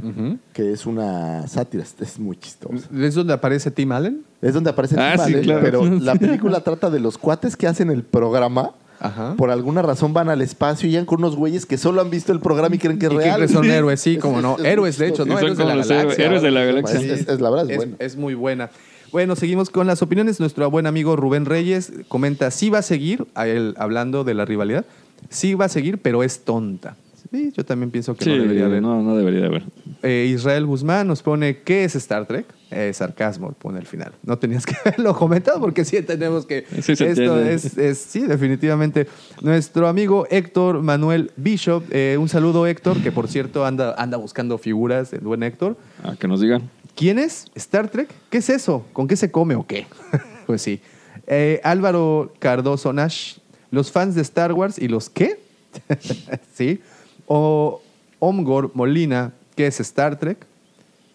que 0.54 0.72
es 0.72 0.86
una 0.86 1.48
sátira. 1.48 1.84
Es, 2.00 2.20
muy 2.20 2.38
chistosa. 2.38 2.88
¿Es 2.98 3.16
donde 3.16 3.34
aparece 3.34 3.72
Tim 3.72 3.92
Allen? 3.92 4.22
Es 4.42 4.54
donde 4.54 4.70
aparece 4.70 4.96
Ah, 5.00 5.14
Tim 5.18 5.26
sí, 5.26 5.34
Allen, 5.34 5.44
claro. 5.44 5.62
pero 5.64 5.86
la 6.00 6.16
película 6.16 6.60
trata 6.62 6.90
de 6.90 7.00
los 7.00 7.18
cuates 7.18 7.56
que 7.58 7.68
hacen 7.68 7.90
el 7.90 8.04
programa. 8.04 8.72
Ajá. 8.98 9.36
Por 9.36 9.50
alguna 9.52 9.82
razón 9.82 10.14
van 10.14 10.30
al 10.30 10.42
espacio 10.42 10.88
y 10.88 10.92
llegan 10.92 11.06
con 11.06 11.20
unos 11.20 11.36
güeyes 11.36 11.66
que 11.66 11.78
solo 11.78 12.00
han 12.02 12.10
visto 12.10 12.32
el 12.32 12.40
programa 12.40 12.76
y 12.76 12.80
creen 12.80 12.98
que 12.98 13.08
es 13.08 13.12
Y 13.12 13.16
real. 13.18 13.42
que 13.42 13.48
son 13.50 13.66
héroes, 13.70 14.00
sí, 14.00 14.18
como 14.18 14.42
no. 14.42 14.58
es 14.58 14.64
héroes, 14.64 14.98
de 14.98 15.08
hecho. 15.10 15.26
¿no? 15.26 15.38
Héroes 15.38 15.58
de 15.58 15.66
la 15.66 15.76
galaxia. 15.76 16.02
héroes 16.26 16.42
de 16.42 16.52
la 16.52 16.64
galaxia. 16.64 17.00
Es, 17.02 17.06
es- 17.22 17.28
es- 17.28 17.42
la 17.42 17.50
verdad 17.50 17.66
es, 17.70 17.72
Es, 17.72 17.78
buena. 17.78 17.96
es 18.00 18.16
muy 18.16 18.34
buena. 18.36 18.70
Bueno, 19.12 19.36
seguimos 19.36 19.70
con 19.70 19.86
las 19.86 20.02
opiniones. 20.02 20.40
Nuestro 20.40 20.70
buen 20.72 20.88
amigo 20.88 21.16
Rubén 21.18 21.46
Reyes 21.46 21.92
comenta, 22.08 22.52
sí 22.52 22.70
va 22.70 22.80
a 22.80 22.82
seguir, 22.82 23.28
a 23.36 23.48
él 23.48 23.74
hablando 23.78 24.24
de 24.24 24.34
la 24.34 24.46
rivalidad, 24.46 24.86
sí 25.30 25.54
va 25.54 25.66
a 25.66 25.70
seguir, 25.70 25.98
pero 26.00 26.24
es 26.24 26.40
tonta. 26.44 26.96
Sí, 27.32 27.52
yo 27.58 27.66
también 27.66 27.90
pienso 27.92 28.16
que 28.16 28.24
Sí, 28.24 28.30
no 28.30 28.44
debería 28.44 28.66
haber. 28.68 28.82
no, 28.82 29.02
no 29.02 29.18
debería 29.18 29.42
de 29.42 29.48
haber. 29.48 29.64
Eh, 30.04 30.30
Israel 30.34 30.66
Guzmán 30.68 31.08
nos 31.08 31.22
pone, 31.24 31.58
¿qué 31.64 31.84
es 31.84 31.96
Star 31.96 32.28
Trek? 32.28 32.46
Eh, 32.72 32.92
sarcasmo, 32.94 33.52
pone 33.54 33.80
al 33.80 33.86
final. 33.88 34.14
No 34.24 34.38
tenías 34.38 34.66
que 34.66 34.76
haberlo 34.86 35.16
comentado 35.16 35.60
porque 35.60 35.84
sí 35.86 35.98
entendemos 35.98 36.46
que 36.46 36.66
Sí 36.82 36.92
esto 36.94 37.40
es, 37.42 37.78
es- 37.78 37.98
sí, 37.98 38.22
definitivamente. 38.22 39.08
Nuestro 39.42 39.88
amigo 39.88 40.28
Héctor 40.30 40.82
Manuel 40.84 41.32
Bishop, 41.36 41.84
eh, 41.92 42.16
un 42.20 42.30
saludo 42.30 42.68
Héctor, 42.68 43.02
que 43.02 43.12
por 43.12 43.28
cierto 43.28 43.66
anda, 43.66 43.96
anda 43.98 44.18
buscando 44.18 44.58
figuras, 44.60 45.12
el 45.12 45.22
buen 45.22 45.42
Héctor. 45.44 45.78
A 46.04 46.16
que 46.16 46.28
nos 46.28 46.40
digan. 46.42 46.70
¿Quién 46.96 47.18
es? 47.20 47.48
¿Star 47.56 47.90
Trek? 47.90 48.08
¿Qué 48.30 48.38
es 48.38 48.50
eso? 48.50 48.86
¿Con 48.94 49.08
qué 49.08 49.16
se 49.16 49.32
come 49.32 49.56
o 49.56 49.66
qué? 49.66 49.88
pues 50.46 50.62
sí. 50.62 50.80
Eh, 51.28 51.60
Álvaro 51.64 52.34
Cardoso 52.40 52.94
Nash, 52.94 53.38
los 53.76 53.92
fans 53.92 54.16
de 54.16 54.22
Star 54.24 54.54
Wars 54.54 54.80
y 54.80 54.88
los 54.88 55.10
qué? 55.10 55.40
sí. 56.56 56.80
O 57.28 57.82
Omgor 58.20 58.72
Molina, 58.74 59.34
¿qué 59.56 59.68
es 59.68 59.80
Star 59.80 60.18
Trek? 60.18 60.46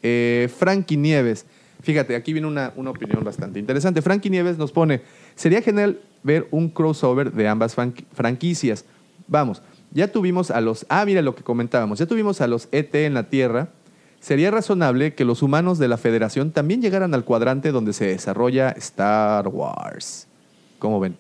Eh, 0.03 0.49
Frankie 0.57 0.97
Nieves. 0.97 1.47
Fíjate, 1.83 2.15
aquí 2.15 2.33
viene 2.33 2.47
una, 2.47 2.73
una 2.77 2.91
opinión 2.91 3.25
bastante 3.25 3.59
interesante. 3.59 4.03
Frankie 4.03 4.31
Nieves 4.31 4.59
nos 4.59 4.71
pone, 4.71 5.01
sería 5.35 5.63
genial 5.63 6.01
ver 6.23 6.47
un 6.51 6.69
crossover 6.69 7.33
de 7.33 7.49
ambas 7.49 7.75
franqui- 7.77 8.05
franquicias. 8.13 8.85
Vamos, 9.27 9.63
ya 9.93 10.13
tuvimos 10.13 10.51
a 10.51 10.61
los... 10.61 10.85
Ah, 10.89 11.05
mira 11.07 11.23
lo 11.23 11.35
que 11.35 11.43
comentábamos. 11.43 11.99
Ya 11.99 12.07
tuvimos 12.07 12.41
a 12.41 12.47
los 12.47 12.69
ET 12.73 12.95
en 12.95 13.15
la 13.15 13.29
Tierra. 13.31 13.69
Sería 14.21 14.51
razonable 14.51 15.15
que 15.15 15.25
los 15.25 15.43
humanos 15.43 15.79
de 15.79 15.89
la 15.89 15.97
Federación 15.97 16.51
también 16.53 16.83
llegaran 16.83 17.15
al 17.15 17.25
cuadrante 17.25 17.73
donde 17.73 17.95
se 17.95 18.05
desarrolla 18.07 18.69
Star 18.73 19.49
Wars. 19.49 20.27
¿Cómo 20.79 21.01
ven? 21.01 21.17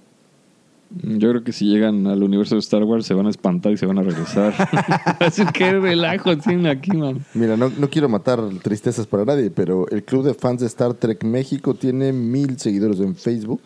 Yo 0.90 1.30
creo 1.30 1.44
que 1.44 1.52
si 1.52 1.66
llegan 1.66 2.06
al 2.08 2.22
universo 2.22 2.56
de 2.56 2.60
Star 2.60 2.82
Wars 2.82 3.06
se 3.06 3.14
van 3.14 3.26
a 3.26 3.30
espantar 3.30 3.70
y 3.70 3.76
se 3.76 3.86
van 3.86 3.98
a 3.98 4.02
regresar. 4.02 4.52
Así 5.20 5.44
que 5.46 5.78
relajo 5.78 6.30
aquí, 6.30 6.96
man. 6.96 7.24
Mira, 7.32 7.56
no, 7.56 7.70
no 7.70 7.88
quiero 7.88 8.08
matar 8.08 8.40
tristezas 8.62 9.06
para 9.06 9.24
nadie, 9.24 9.50
pero 9.50 9.88
el 9.88 10.02
club 10.02 10.24
de 10.24 10.34
fans 10.34 10.60
de 10.60 10.66
Star 10.66 10.94
Trek 10.94 11.22
México 11.22 11.74
tiene 11.74 12.12
mil 12.12 12.58
seguidores 12.58 12.98
en 12.98 13.14
Facebook. 13.14 13.60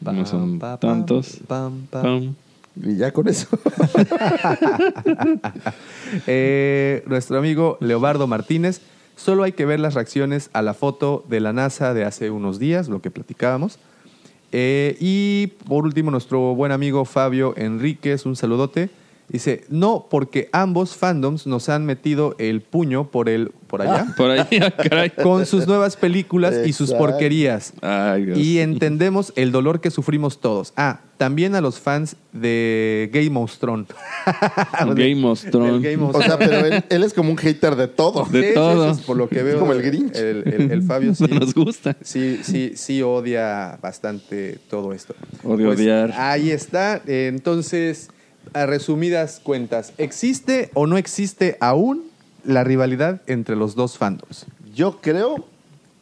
No 0.00 0.24
son 0.24 0.58
tantos. 0.58 1.40
pam, 1.46 1.86
pam. 1.90 2.02
Pam. 2.02 2.34
Y 2.82 2.96
ya 2.96 3.12
con 3.12 3.28
eso. 3.28 3.48
Eh, 6.28 7.02
nuestro 7.06 7.36
amigo 7.36 7.78
Leobardo 7.80 8.28
Martínez, 8.28 8.80
solo 9.16 9.42
hay 9.42 9.52
que 9.52 9.66
ver 9.66 9.80
las 9.80 9.94
reacciones 9.94 10.50
a 10.52 10.62
la 10.62 10.72
foto 10.72 11.24
de 11.28 11.40
la 11.40 11.52
NASA 11.52 11.94
de 11.94 12.04
hace 12.04 12.30
unos 12.30 12.60
días, 12.60 12.88
lo 12.88 13.02
que 13.02 13.10
platicábamos. 13.10 13.78
Eh, 14.58 14.96
y 15.00 15.48
por 15.68 15.84
último, 15.84 16.10
nuestro 16.10 16.54
buen 16.54 16.72
amigo 16.72 17.04
Fabio 17.04 17.52
Enríquez, 17.58 18.24
un 18.24 18.36
saludote. 18.36 18.88
Dice, 19.28 19.64
no, 19.68 20.06
porque 20.08 20.48
ambos 20.52 20.94
fandoms 20.94 21.48
nos 21.48 21.68
han 21.68 21.84
metido 21.84 22.36
el 22.38 22.60
puño 22.60 23.10
por 23.10 23.28
el 23.28 23.50
por 23.66 23.82
allá 23.82 24.06
Por 24.16 24.30
ah, 24.30 24.46
caray. 24.88 25.10
con 25.10 25.44
sus 25.46 25.66
nuevas 25.66 25.96
películas 25.96 26.54
y 26.64 26.72
sus 26.72 26.92
porquerías. 26.92 27.72
Ay, 27.82 28.26
Dios. 28.26 28.38
Y 28.38 28.60
entendemos 28.60 29.32
el 29.34 29.50
dolor 29.50 29.80
que 29.80 29.90
sufrimos 29.90 30.40
todos. 30.40 30.72
Ah, 30.76 31.00
también 31.16 31.56
a 31.56 31.60
los 31.60 31.80
fans 31.80 32.14
de 32.32 33.10
Game 33.12 33.36
of 33.40 33.58
Thrones. 33.58 33.88
Game 34.94 35.26
of 35.26 35.42
Thrones. 35.50 35.82
Game 35.82 36.04
of 36.04 36.14
O 36.14 36.22
sea, 36.22 36.38
pero 36.38 36.64
él, 36.64 36.84
él 36.88 37.02
es 37.02 37.12
como 37.12 37.30
un 37.32 37.36
hater 37.36 37.74
de 37.74 37.88
todo. 37.88 38.24
De 38.26 38.50
Sí, 38.50 38.54
todo. 38.54 38.94
sí, 38.94 39.02
por 39.04 39.16
lo 39.16 39.28
que 39.28 39.42
veo. 39.42 39.58
como 39.58 39.72
el 39.72 39.82
Grinch. 39.82 40.14
El, 40.16 40.44
el- 40.46 40.70
el 40.70 40.82
Fabio 40.84 41.14
sí, 41.16 41.24
No 41.28 41.40
nos 41.40 41.52
gusta. 41.52 41.96
sí, 42.02 42.38
sí, 42.44 42.72
sí 42.76 43.02
odia 43.02 43.78
bastante 43.82 44.58
todo 44.70 44.92
esto. 44.92 45.16
Odio 45.42 45.70
odiar. 45.70 46.12
Ahí 46.16 46.50
está. 46.52 47.02
Entonces, 47.06 48.10
a 48.52 48.66
resumidas 48.66 49.40
cuentas, 49.42 49.92
¿existe 49.98 50.70
o 50.74 50.86
no 50.86 50.96
existe 50.96 51.56
aún 51.60 52.04
la 52.44 52.64
rivalidad 52.64 53.22
entre 53.26 53.56
los 53.56 53.74
dos 53.74 53.98
fandoms? 53.98 54.46
Yo 54.74 55.00
creo 55.00 55.46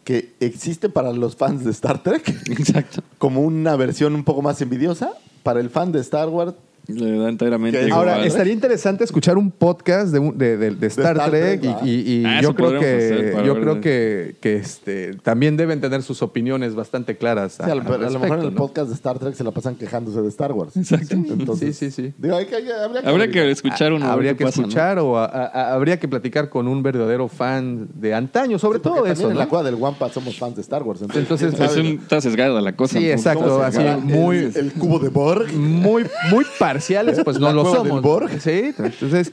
que 0.05 0.33
existe 0.41 0.89
para 0.89 1.13
los 1.13 1.37
fans 1.37 1.65
de 1.65 1.71
Star 1.71 2.03
Trek 2.03 2.29
Exacto. 2.51 3.03
como 3.19 3.41
una 3.41 3.77
versión 3.77 4.15
un 4.15 4.25
poco 4.25 4.43
más 4.43 4.61
envidiosa. 4.61 5.13
Para 5.43 5.61
el 5.61 5.71
fan 5.71 5.93
de 5.93 6.01
Star 6.01 6.29
Wars, 6.29 6.55
Le 6.87 7.17
da 7.19 7.29
enteramente 7.31 7.79
igual. 7.87 7.93
Ahora, 8.11 8.27
estaría 8.27 8.53
interesante 8.53 9.05
escuchar 9.05 9.39
un 9.39 9.51
podcast 9.51 10.13
de, 10.13 10.19
un- 10.19 10.37
de- 10.37 10.57
de- 10.59 10.71
de 10.73 10.87
Star, 10.89 11.17
Star 11.17 11.31
Trek, 11.31 11.61
Trek, 11.63 11.77
y, 11.83 11.91
y- 11.91 12.21
y 12.21 12.25
Ah, 12.27 12.41
yo 12.43 12.55
creo 12.55 12.79
que 12.79 13.33
yo 13.45 13.55
ver 13.55 13.63
creo 13.63 13.81
que, 13.81 14.37
que, 14.41 14.57
este, 14.57 15.15
también 15.23 15.57
deben 15.57 15.81
tener 15.81 16.03
sus 16.03 16.21
opiniones 16.23 16.75
bastante 16.75 17.17
claras. 17.17 17.55
Sí, 17.55 17.63
a, 17.63 17.75
lo- 17.75 17.81
al 17.81 17.81
a 17.81 17.81
lo 17.81 17.89
mejor 17.89 18.03
en 18.05 18.13
respecto, 18.21 18.49
el 18.49 18.55
¿no? 18.55 18.59
podcast 18.61 18.89
de 18.89 18.95
Star 18.95 19.19
Trek 19.19 19.35
se 19.35 19.45
la 19.45 19.51
pasan 19.51 19.77
quejándose 19.77 20.21
de 20.21 20.29
Star 20.29 20.53
Wars. 20.53 20.77
Exacto. 20.77 21.15
Entonces, 21.15 21.77
Sí, 21.77 21.91
sí, 21.91 22.03
sí. 22.09 22.15
Digo, 22.19 22.37
hay 22.37 22.45
que, 22.47 22.57
hay 22.57 22.65
que- 22.65 22.73
habría 22.75 23.01
que, 23.03 23.09
Habría 23.09 23.31
que 23.31 23.51
escuchar 23.51 23.93
uno. 23.95 24.05
a 24.05 24.09
ver 24.09 24.13
Habría 24.15 24.37
que 24.37 24.45
pasa, 24.45 24.61
¿no? 24.61 24.67
escuchar 24.69 24.99
o 24.99 25.19
a- 25.19 25.25
a- 25.25 25.73
habría 25.75 25.99
que 25.99 26.07
platicar 26.09 26.51
con 26.51 26.69
un 26.69 26.83
verdadero 26.83 27.29
fan 27.29 27.89
de 27.95 28.13
antaño, 28.13 28.59
sobre 28.59 28.79
Sí, 28.79 28.83
todo 28.83 29.07
eso. 29.07 29.31
en 29.31 29.39
la 29.39 29.49
cueva 29.49 29.65
del 29.65 29.77
Wampa 29.77 30.11
somos 30.11 30.39
fans 30.39 30.57
de 30.57 30.61
Star 30.63 30.83
Wars. 30.83 31.01
Entonces, 31.01 31.23
Entonces, 31.23 31.55
¿quién 31.55 31.71
Es 31.71 31.77
un, 31.95 32.03
está 32.03 32.21
sesgada 32.21 32.61
la 32.61 32.77
cosa. 32.77 32.99
Sí, 32.99 33.11
exacto. 33.11 33.45
¿Cómo 33.45 33.71
se 33.71 33.89
así, 33.89 34.01
muy, 34.03 34.37
el, 34.39 34.57
el 34.57 34.73
cubo 34.73 34.99
de 34.99 35.09
Borg. 35.09 35.53
muy, 35.55 36.05
muy 36.31 36.45
parciales, 36.75 37.21
pues 37.25 37.39
no 37.39 37.53
lo 37.59 37.65
somos. 37.73 38.03
Sí, 38.41 38.75
entonces, 38.77 39.33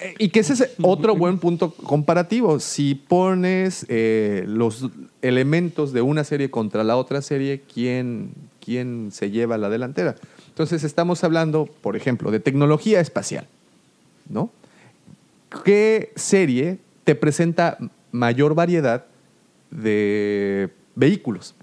eh, 0.00 0.14
y 0.18 0.28
que 0.28 0.40
ese 0.40 0.52
es 0.52 0.70
otro 0.82 1.16
buen 1.16 1.38
punto 1.38 1.72
comparativo. 1.72 2.60
Si 2.60 2.94
pones 2.94 3.86
eh, 3.88 4.44
los 4.46 4.86
elementos 5.22 5.92
de 5.92 6.02
una 6.02 6.24
serie 6.24 6.50
contra 6.50 6.84
la 6.84 6.96
otra 6.96 7.22
serie, 7.22 7.62
¿quién, 7.72 8.32
¿quién 8.62 9.10
se 9.10 9.30
lleva 9.30 9.56
la 9.56 9.70
delantera? 9.70 10.16
Entonces, 10.48 10.84
estamos 10.84 11.24
hablando, 11.24 11.66
por 11.80 11.96
ejemplo, 11.96 12.30
de 12.30 12.40
tecnología 12.40 13.00
espacial, 13.00 13.46
¿no? 14.28 14.50
¿Qué 15.64 16.12
serie 16.16 16.78
te 17.04 17.14
presenta 17.14 17.78
mayor 18.12 18.54
variedad 18.54 19.06
de 19.70 20.70
vehículos? 20.94 21.54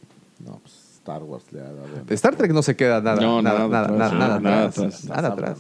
Star 1.04 1.22
Wars 1.24 1.44
le 1.52 1.60
ha 1.60 1.64
dado. 1.64 1.88
De 2.08 2.16
Star 2.16 2.36
Trek 2.36 2.52
no 2.54 2.64
se 2.64 2.76
queda 2.78 3.02
nada, 3.02 3.20
No, 3.22 3.42
nada, 3.42 3.68
nada 3.68 3.68
nada, 3.68 3.84
atrás, 3.84 3.98
nada, 4.00 4.14
nada 4.14 4.40
nada 4.40 4.66
atrás. 4.68 5.04
Nada 5.06 5.28
atrás. 5.30 5.58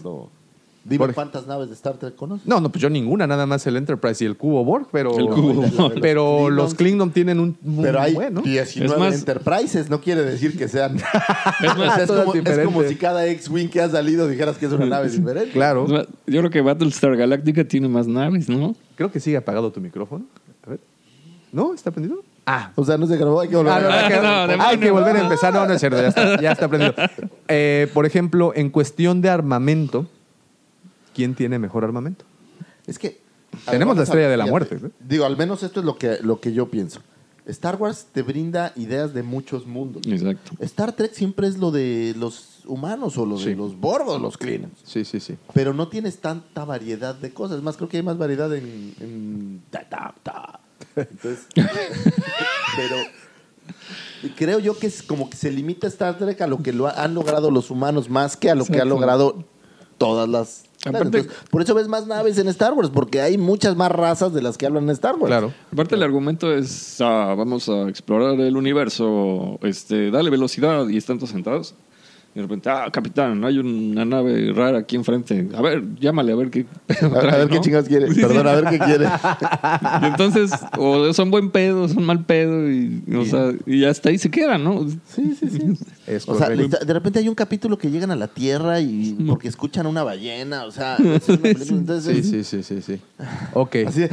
Dime 0.86 0.98
Por- 1.06 1.14
cuántas 1.14 1.48
naves 1.48 1.70
de 1.70 1.76
Star 1.76 1.95
Trek 1.98 2.14
conoces. 2.15 2.45
No, 2.45 2.60
no, 2.60 2.70
pues 2.70 2.82
yo 2.82 2.90
ninguna, 2.90 3.26
nada 3.26 3.45
más 3.45 3.65
el 3.68 3.78
Enterprise 3.78 4.22
y 4.24 4.28
el 4.28 4.36
Cubo 4.36 4.65
Borg, 4.65 4.88
pero, 4.91 5.18
El 5.18 5.28
Cubo 5.28 5.91
pero 6.02 6.49
Los 6.49 6.76
Klingon 6.76 7.11
tienen 7.11 7.40
un, 7.40 7.57
un 7.64 7.82
Pero 7.82 8.02
hay 8.02 8.14
bueno. 8.14 8.41
19 8.41 8.94
Es 8.94 8.99
más- 8.99 9.15
Enterprises, 9.15 9.90
no 9.90 10.02
quiere 10.02 10.24
decir 10.24 10.57
que 10.57 10.68
sean. 10.68 10.98
Es 11.61 11.72
O 11.72 11.78
más, 11.78 11.95
sea, 11.95 12.03
es, 12.03 12.10
como, 12.11 12.22
es 12.34 12.34
diferentes. 12.34 12.65
como 12.65 12.84
si 12.84 12.95
cada 12.98 13.26
X-Wing 13.28 13.70
que 13.70 13.80
ha 13.82 13.90
salido 13.90 14.28
dijeras 14.28 14.57
que 14.57 14.65
es 14.65 14.72
una 14.74 14.86
nave 14.86 15.10
diferente. 15.10 15.52
Claro. 15.52 15.88
más, 15.88 16.06
yo 16.28 16.40
creo 16.40 16.49
que 16.49 16.60
Battlestar 16.61 17.15
Galactica 17.15 17.64
tiene 17.65 17.88
más 17.88 18.06
naves, 18.07 18.49
¿no? 18.49 18.76
Creo 18.95 19.10
que 19.11 19.20
sigue 19.22 19.38
apagado 19.38 19.72
tu 19.72 19.80
micrófono. 19.80 20.26
A 20.68 20.70
ver. 20.72 20.80
¿No? 21.53 21.74
¿Está 21.74 21.91
prendido? 21.91 22.24
Ah. 22.45 22.72
O 22.76 22.84
sea, 22.84 22.98
no 22.98 23.07
se 23.07 23.15
grabó, 23.18 23.40
hay 23.40 23.49
que 23.49 23.56
volver 23.56 23.74
Ah, 23.74 23.80
no, 23.80 23.88
a 23.90 23.94
hay, 23.99 24.07
que, 24.14 24.22
no, 24.22 24.28
hay 24.28 24.48
demonio. 24.49 24.80
que 24.80 24.91
volver 24.91 25.15
a 25.15 25.22
empezar. 25.22 25.53
No, 25.53 25.65
no 25.65 25.74
es 25.74 25.80
cierto, 25.80 26.02
ya 26.02 26.07
está, 26.10 26.41
ya 26.41 26.52
está 26.52 26.68
prendido. 26.68 26.94
Eh, 27.48 27.90
por 27.94 28.06
ejemplo, 28.06 28.52
en 28.56 28.70
cuestión 28.70 29.22
de 29.22 29.30
armamento, 29.30 30.07
¿quién 31.14 31.36
tiene 31.36 31.60
mejor 31.60 31.84
armamento? 31.84 32.26
Es 32.88 32.98
que. 32.99 33.22
Tenemos 33.70 33.95
la 33.95 34.03
estrella 34.03 34.30
de 34.30 34.38
la 34.38 34.45
fíjate, 34.45 34.52
muerte, 34.76 34.88
¿eh? 34.88 34.91
Digo, 35.07 35.26
al 35.26 35.38
menos 35.38 35.61
esto 35.61 35.80
es 35.82 35.86
lo 35.86 35.98
que, 35.98 36.18
lo 36.22 36.40
que 36.40 36.53
yo 36.53 36.70
pienso. 36.70 37.02
Star 37.45 37.76
Wars 37.76 38.07
te 38.11 38.22
brinda 38.24 38.72
ideas 38.78 39.14
de 39.14 39.22
muchos 39.22 39.68
mundos. 39.68 40.02
Exacto. 40.07 40.53
Star 40.60 40.94
Trek 40.94 41.14
siempre 41.14 41.48
es 41.48 41.57
lo 41.57 41.72
de 41.72 42.15
los 42.18 42.61
humanos 42.65 43.18
o 43.18 43.26
lo 43.26 43.38
de 43.38 43.56
los 43.56 43.78
borgos, 43.78 44.20
los 44.22 44.38
Klingons. 44.38 44.80
Sí, 44.84 45.03
sí, 45.06 45.20
sí. 45.20 45.36
Pero 45.53 45.74
no 45.74 45.90
tienes 45.90 46.20
tanta 46.20 46.64
variedad 46.65 47.14
de 47.14 47.32
cosas. 47.34 47.61
Más 47.61 47.76
creo 47.78 47.90
que 47.90 47.98
hay 47.98 48.03
más 48.03 48.18
variedad 48.18 48.53
en. 48.56 48.94
en. 48.99 49.61
Entonces. 50.95 51.48
pero. 52.76 52.95
Creo 54.38 54.60
yo 54.60 54.78
que 54.78 54.88
es 54.88 55.03
como 55.03 55.30
que 55.30 55.36
se 55.36 55.52
limita 55.52 55.86
Star 55.88 56.18
Trek 56.18 56.40
a 56.41 56.48
lo 56.48 56.60
que 56.64 56.72
lo 56.72 56.88
ha- 56.88 57.03
han 57.03 57.14
logrado 57.14 57.52
los 57.52 57.70
humanos 57.70 58.10
más 58.10 58.38
que 58.38 58.49
a 58.49 58.56
lo 58.56 58.64
que 58.65 58.74
ha 58.74 58.76
Exacto. 58.78 58.90
logrado 58.95 59.44
todas 59.98 60.30
las. 60.30 60.64
Aparte- 60.86 61.18
Entonces, 61.20 61.32
por 61.49 61.61
eso 61.61 61.74
ves 61.76 61.88
más 61.90 62.07
naves 62.07 62.38
en 62.38 62.48
Star 62.48 62.74
Wars, 62.74 62.90
porque 62.94 63.22
hay 63.22 63.38
muchas 63.38 63.76
más 63.76 63.91
razas 63.91 64.34
de 64.34 64.41
las 64.41 64.57
que 64.57 64.65
hablan 64.65 64.84
en 64.86 64.90
Star 64.91 65.15
Wars. 65.15 65.28
Claro. 65.28 65.53
Aparte 65.72 65.95
el 65.95 66.03
argumento 66.03 66.53
es, 66.53 66.99
ah, 67.02 67.36
vamos 67.38 67.68
a 67.70 67.88
explorar 67.90 68.40
el 68.40 68.56
universo, 68.56 69.60
este, 69.61 70.10
dale 70.11 70.30
velocidad 70.30 70.88
y 70.88 70.98
están 70.98 71.18
todos 71.18 71.32
sentados. 71.32 71.76
Y 72.35 72.38
de 72.39 72.41
repente, 72.41 72.68
ah, 72.68 72.89
capitán, 72.91 73.43
hay 73.45 73.60
una 73.60 74.05
nave 74.05 74.51
rara 74.55 74.80
aquí 74.80 74.95
enfrente. 74.95 75.47
A 75.55 75.61
ver, 75.61 75.84
llámale 75.99 76.31
a 76.31 76.35
ver 76.35 76.49
qué. 76.49 76.65
A, 76.99 77.05
a 77.05 77.38
ver 77.38 77.47
qué 77.47 77.61
chingados 77.61 77.88
quiere. 77.88 78.07
Perdón, 78.07 78.47
a 78.47 78.53
ver 78.55 78.65
qué 78.72 78.80
quiere. 78.80 79.05
Y 80.01 80.05
entonces, 80.05 80.51
o 80.77 81.14
son 81.14 81.30
buen 81.30 81.51
pedo, 81.51 81.88
son 81.88 82.03
mal 82.03 82.26
pedo, 82.26 82.72
y, 82.72 83.03
o 83.15 83.26
sea, 83.26 83.51
y 83.68 83.85
hasta 83.85 84.10
ahí 84.10 84.18
se 84.18 84.31
quedan, 84.31 84.64
¿no? 84.64 84.88
Sí, 85.07 85.35
sí, 85.39 85.47
sí. 85.49 85.60
Es 86.07 86.27
O 86.27 86.38
sea, 86.38 86.49
de 86.49 86.93
repente 86.93 87.19
hay 87.19 87.30
un 87.30 87.35
capítulo 87.35 87.77
que 87.77 87.89
llegan 87.89 88.11
a 88.11 88.15
la 88.15 88.27
Tierra 88.27 88.81
y 88.81 89.15
porque 89.27 89.47
escuchan 89.47 89.85
una 89.85 90.03
ballena, 90.03 90.65
o 90.65 90.72
sea, 90.72 90.97
es 90.97 91.30
una 91.30 91.38
película, 91.38 91.77
entonces 91.80 92.26
Sí, 92.26 92.43
sí, 92.43 92.43
sí, 92.43 92.64
sí, 92.64 92.81
sí. 92.81 92.99
Ok. 93.53 93.76
así 93.88 94.03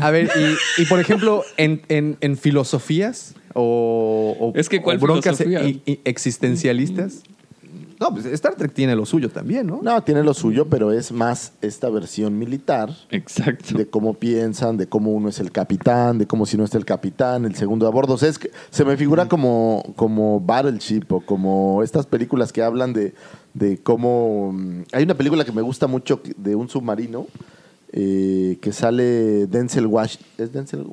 A 0.00 0.10
ver, 0.10 0.30
y, 0.78 0.82
y 0.82 0.86
por 0.86 1.00
ejemplo, 1.00 1.42
en, 1.56 1.82
en- 1.88 2.16
en 2.20 2.36
filosofías 2.38 3.34
o, 3.54 4.36
o- 4.38 4.52
Es 4.54 4.68
que, 4.68 4.82
¿cuál 4.82 4.96
o 4.98 5.00
broncas 5.00 5.40
i- 5.40 6.00
existencialistas. 6.04 7.22
No, 8.00 8.10
pues 8.12 8.26
Star 8.26 8.56
Trek 8.56 8.74
tiene 8.74 8.96
lo 8.96 9.06
suyo 9.06 9.30
también, 9.30 9.68
¿no? 9.68 9.80
No, 9.80 10.02
tiene 10.02 10.24
lo 10.24 10.34
suyo, 10.34 10.66
pero 10.68 10.90
es 10.92 11.12
más 11.12 11.52
esta 11.62 11.88
versión 11.88 12.36
militar 12.38 12.90
Exacto. 13.10 13.78
de 13.78 13.86
cómo 13.86 14.14
piensan, 14.14 14.76
de 14.76 14.88
cómo 14.88 15.12
uno 15.12 15.28
es 15.28 15.38
el 15.38 15.52
capitán, 15.52 16.18
de 16.18 16.26
cómo 16.26 16.44
si 16.44 16.56
no 16.56 16.64
está 16.64 16.76
el 16.76 16.84
capitán, 16.84 17.44
el 17.44 17.54
segundo 17.54 17.86
a 17.86 17.90
bordo. 17.90 18.14
O 18.14 18.18
sea, 18.18 18.28
es 18.28 18.38
que 18.40 18.50
se 18.70 18.84
me 18.84 18.96
figura 18.96 19.28
como, 19.28 19.84
como 19.94 20.40
Battleship 20.40 21.04
o 21.10 21.20
como 21.20 21.84
estas 21.84 22.04
películas 22.06 22.52
que 22.52 22.62
hablan 22.62 22.92
de, 22.92 23.14
de 23.54 23.78
cómo... 23.78 24.52
mm, 24.52 24.82
Hay 24.92 25.04
una 25.04 25.14
película 25.14 25.44
que 25.44 25.52
me 25.52 25.62
gusta 25.62 25.86
mucho 25.86 26.20
de 26.36 26.56
un 26.56 26.68
submarino 26.68 27.28
eh, 27.92 28.58
que 28.60 28.72
sale 28.72 29.46
Denzel 29.46 29.86
Washington. 29.86 30.26
¿Es 30.38 30.52
Denzel? 30.52 30.84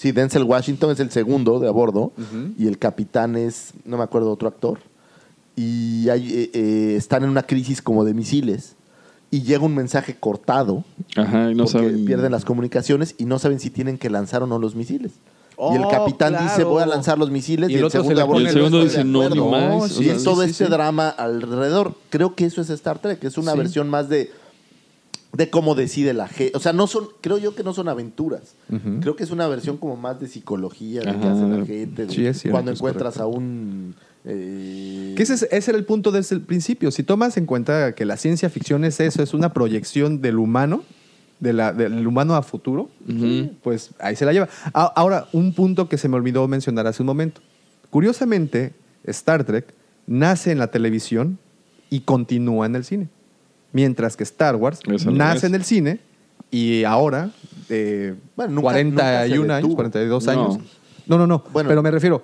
Sí, 0.00 0.12
Denzel 0.12 0.44
Washington 0.44 0.92
es 0.92 1.00
el 1.00 1.10
segundo 1.10 1.60
de 1.60 1.68
a 1.68 1.72
bordo 1.72 2.12
y 2.58 2.66
el 2.66 2.78
capitán 2.78 3.36
es, 3.36 3.72
no 3.84 3.98
me 3.98 4.02
acuerdo, 4.04 4.32
otro 4.32 4.48
actor. 4.48 4.78
Y 5.56 6.08
hay, 6.08 6.32
eh, 6.32 6.50
eh, 6.54 6.94
están 6.96 7.22
en 7.24 7.28
una 7.28 7.42
crisis 7.42 7.82
como 7.82 8.02
de 8.06 8.14
misiles 8.14 8.76
y 9.30 9.42
llega 9.42 9.62
un 9.62 9.74
mensaje 9.74 10.16
cortado 10.18 10.84
Ajá, 11.16 11.50
y 11.50 11.54
no 11.54 11.64
porque 11.64 11.78
saben. 11.90 12.04
pierden 12.06 12.32
las 12.32 12.46
comunicaciones 12.46 13.14
y 13.18 13.26
no 13.26 13.38
saben 13.38 13.60
si 13.60 13.68
tienen 13.68 13.98
que 13.98 14.08
lanzar 14.08 14.42
o 14.42 14.46
no 14.46 14.58
los 14.58 14.74
misiles. 14.74 15.12
y 15.72 15.74
el 15.76 15.84
Oh, 15.84 15.90
capitán 15.90 16.30
claro. 16.32 16.44
dice, 16.48 16.64
voy 16.64 16.82
a 16.82 16.86
lanzar 16.86 17.18
los 17.18 17.30
misiles. 17.30 17.68
Y 17.68 17.74
Y, 17.74 17.76
el 17.76 17.84
se 17.90 17.98
segundo 17.98 18.14
le 18.14 18.20
a 18.22 18.24
bordo 18.24 18.38
pone 18.38 18.44
Y 18.44 18.48
el 18.48 18.54
dice, 18.54 18.58
segundo 18.64 18.78
"Estoy 18.78 18.88
dice, 18.88 18.98
de 19.04 19.04
no, 19.04 19.20
acuerdo". 19.20 19.44
ni 19.44 19.50
más. 19.50 19.68
No, 19.82 19.88
sí, 19.88 20.00
Y 20.02 20.04
sea, 20.06 20.14
es 20.14 20.24
todo 20.24 20.42
sí, 20.44 20.50
este 20.50 20.64
sí. 20.64 20.70
drama 20.70 21.10
alrededor. 21.10 21.94
Creo 22.08 22.34
que 22.34 22.46
eso 22.46 22.62
es 22.62 22.70
Star 22.70 22.98
Trek. 23.00 23.22
Es 23.24 23.36
una 23.36 23.52
Sí. 23.52 23.58
versión 23.58 23.90
más 23.90 24.08
de, 24.08 24.30
de 25.32 25.48
cómo 25.50 25.74
decide 25.74 26.12
la 26.12 26.26
gente. 26.28 26.56
O 26.56 26.60
sea, 26.60 26.72
no 26.72 26.86
son, 26.86 27.08
creo 27.20 27.38
yo 27.38 27.54
que 27.54 27.62
no 27.62 27.72
son 27.72 27.88
aventuras. 27.88 28.54
Creo 29.00 29.14
que 29.16 29.22
es 29.24 29.30
una 29.30 29.46
versión 29.48 29.76
como 29.76 29.96
más 29.96 30.18
de 30.20 30.26
psicología, 30.28 31.00
de 31.02 31.18
qué 31.18 31.26
hace 31.28 31.46
la 31.46 31.64
gente. 31.64 32.06
de 32.06 32.12
Sí, 32.12 32.26
es 32.26 32.40
cierto, 32.40 32.54
cuando 32.54 32.72
es 32.72 32.78
encuentras 32.78 33.18
a 33.18 33.26
un... 33.26 33.94
eh, 34.24 35.14
Que 35.16 35.22
ese, 35.22 35.34
es- 35.34 35.48
ese 35.50 35.70
era 35.70 35.78
el 35.78 35.84
punto 35.84 36.10
desde 36.10 36.34
el 36.36 36.42
principio. 36.42 36.90
Si 36.90 37.02
tomas 37.04 37.36
en 37.36 37.46
cuenta 37.46 37.94
que 37.94 38.04
la 38.04 38.16
ciencia 38.16 38.50
ficción 38.50 38.84
es 38.84 38.98
eso, 39.00 39.22
es 39.22 39.32
una 39.34 39.52
proyección 39.52 40.20
del 40.20 40.38
humano, 40.38 40.82
de 41.38 41.52
la- 41.52 41.72
del 41.72 42.06
humano 42.06 42.34
a 42.34 42.42
futuro, 42.42 42.90
pues 43.62 43.90
ahí 44.00 44.16
se 44.16 44.24
la 44.24 44.32
lleva. 44.32 44.48
A- 44.74 44.92
Ahora, 44.96 45.28
un 45.32 45.54
punto 45.54 45.88
que 45.88 45.96
se 45.96 46.08
me 46.08 46.16
olvidó 46.16 46.46
mencionar 46.48 46.86
hace 46.86 47.02
un 47.02 47.06
momento. 47.06 47.40
Curiosamente, 47.90 48.72
Star 49.04 49.44
Trek 49.44 49.74
nace 50.06 50.50
en 50.52 50.58
la 50.58 50.70
televisión 50.70 51.38
y 51.88 52.00
continúa 52.00 52.66
en 52.66 52.76
el 52.76 52.84
cine. 52.84 53.08
Mientras 53.72 54.16
que 54.16 54.24
Star 54.24 54.56
Wars 54.56 54.80
nace 55.12 55.46
en 55.46 55.54
el 55.54 55.64
cine 55.64 56.00
y 56.50 56.84
ahora, 56.84 57.30
eh, 57.68 58.14
Bueno, 58.36 58.54
nunca- 58.54 58.62
41 58.72 59.40
nunca 59.42 59.54
años, 59.56 59.56
detuvo. 59.62 59.74
42 59.76 60.24
No. 60.26 60.30
años. 60.32 60.58
No, 61.06 61.18
no, 61.18 61.26
no. 61.26 61.44
Bueno. 61.52 61.68
pero 61.68 61.82
me 61.82 61.90
refiero 61.90 62.22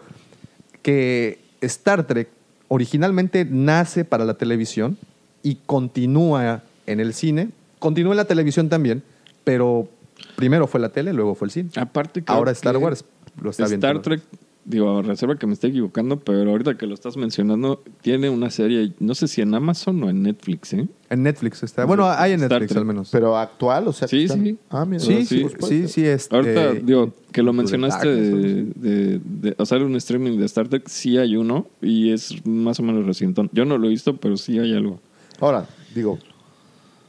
que 0.82 1.38
Star 1.60 2.06
Trek 2.06 2.28
originalmente 2.68 3.44
nace 3.44 4.04
para 4.04 4.24
la 4.24 4.34
televisión 4.34 4.98
y 5.42 5.56
continúa 5.66 6.62
en 6.86 7.00
el 7.00 7.14
cine. 7.14 7.50
Continúa 7.78 8.12
en 8.12 8.16
la 8.18 8.24
televisión 8.24 8.68
también, 8.68 9.02
pero 9.44 9.88
primero 10.36 10.66
fue 10.66 10.80
la 10.80 10.88
tele, 10.88 11.12
luego 11.12 11.34
fue 11.34 11.46
el 11.46 11.52
cine. 11.52 11.70
Aparte, 11.76 12.22
creo 12.24 12.36
Ahora 12.36 12.50
Star 12.52 12.76
que 12.76 12.82
Wars 12.82 13.04
lo 13.40 13.50
está 13.50 13.66
viendo. 13.66 13.86
Star 13.86 14.02
Trek, 14.02 14.22
digo, 14.66 14.98
a 14.98 15.02
reserva 15.02 15.36
que 15.38 15.46
me 15.46 15.52
esté 15.54 15.68
equivocando, 15.68 16.18
pero 16.18 16.50
ahorita 16.50 16.76
que 16.76 16.86
lo 16.86 16.94
estás 16.94 17.16
mencionando, 17.16 17.82
tiene 18.02 18.28
una 18.28 18.50
serie, 18.50 18.92
no 18.98 19.14
sé 19.14 19.28
si 19.28 19.40
en 19.40 19.54
Amazon 19.54 20.02
o 20.02 20.10
en 20.10 20.22
Netflix, 20.22 20.72
¿eh? 20.74 20.88
En 21.08 21.22
Netflix 21.22 21.62
está. 21.62 21.84
Bueno, 21.84 22.06
hay 22.10 22.32
en 22.32 22.40
Netflix 22.40 22.74
al 22.76 22.84
menos. 22.84 23.10
Pero 23.12 23.36
actual, 23.38 23.86
o 23.86 23.92
sea... 23.92 24.08
que 24.08 24.16
Sí, 24.16 24.22
están- 24.24 24.42
sí. 24.42 24.58
Ah, 24.70 24.84
mira. 24.84 25.00
sí, 25.04 25.24
sí, 25.24 25.46
sí, 25.48 25.66
sí, 25.68 25.88
sí, 25.88 26.04
este, 26.04 26.34
Ahorita, 26.34 26.74
digo, 26.74 27.12
que 27.30 27.42
lo 27.42 27.52
mencionaste 27.52 28.08
de, 28.08 28.28
algo 28.28 28.72
de, 28.74 29.20
de 29.24 29.54
hacer 29.58 29.82
un 29.84 29.94
streaming 29.96 30.36
de 30.38 30.46
Star 30.46 30.66
Trek, 30.68 30.88
sí 30.88 31.16
hay 31.16 31.36
uno 31.36 31.66
y 31.80 32.10
es 32.10 32.44
más 32.44 32.80
o 32.80 32.82
menos 32.82 33.06
reciente. 33.06 33.48
Yo 33.52 33.64
no 33.64 33.78
lo 33.78 33.86
he 33.86 33.90
visto, 33.90 34.16
pero 34.16 34.36
sí 34.36 34.58
hay 34.58 34.74
algo. 34.74 34.98
Ahora, 35.40 35.66
digo, 35.94 36.18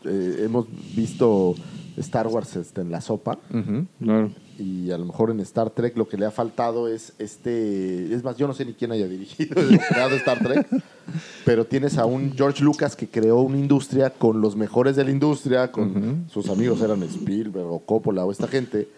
eh, 0.05 0.43
hemos 0.45 0.67
visto 0.95 1.55
Star 1.97 2.27
Wars 2.27 2.55
este, 2.55 2.81
en 2.81 2.91
la 2.91 3.01
sopa. 3.01 3.39
Ujú. 3.51 3.85
Claro. 3.99 4.31
Y 4.59 4.91
a 4.91 4.97
lo 4.97 5.05
mejor 5.05 5.29
en 5.29 5.39
Star 5.41 5.69
Trek 5.69 5.95
lo 5.97 6.07
que 6.07 6.17
le 6.17 6.25
ha 6.25 6.31
faltado 6.31 6.87
es 6.87 7.13
este. 7.19 8.13
Es 8.13 8.23
más, 8.23 8.37
yo 8.37 8.47
no 8.47 8.53
sé 8.53 8.65
ni 8.65 8.73
quién 8.73 8.91
haya 8.91 9.07
dirigido 9.07 9.61
o 9.61 9.93
creado 9.93 10.15
Star 10.15 10.39
Trek. 10.39 10.67
pero 11.45 11.65
tienes 11.65 11.97
a 11.97 12.05
un 12.05 12.33
George 12.33 12.63
Lucas 12.63 12.95
que 12.95 13.07
creó 13.07 13.39
una 13.41 13.57
industria 13.57 14.09
con 14.09 14.41
los 14.41 14.55
mejores 14.55 14.95
de 14.95 15.05
la 15.05 15.11
industria, 15.11 15.71
con 15.71 16.25
sus 16.31 16.49
amigos 16.49 16.81
eran 16.81 17.03
Spielberg 17.03 17.67
o 17.67 17.79
Coppola 17.79 18.25
o 18.25 18.31
esta 18.31 18.47
gente. 18.47 18.89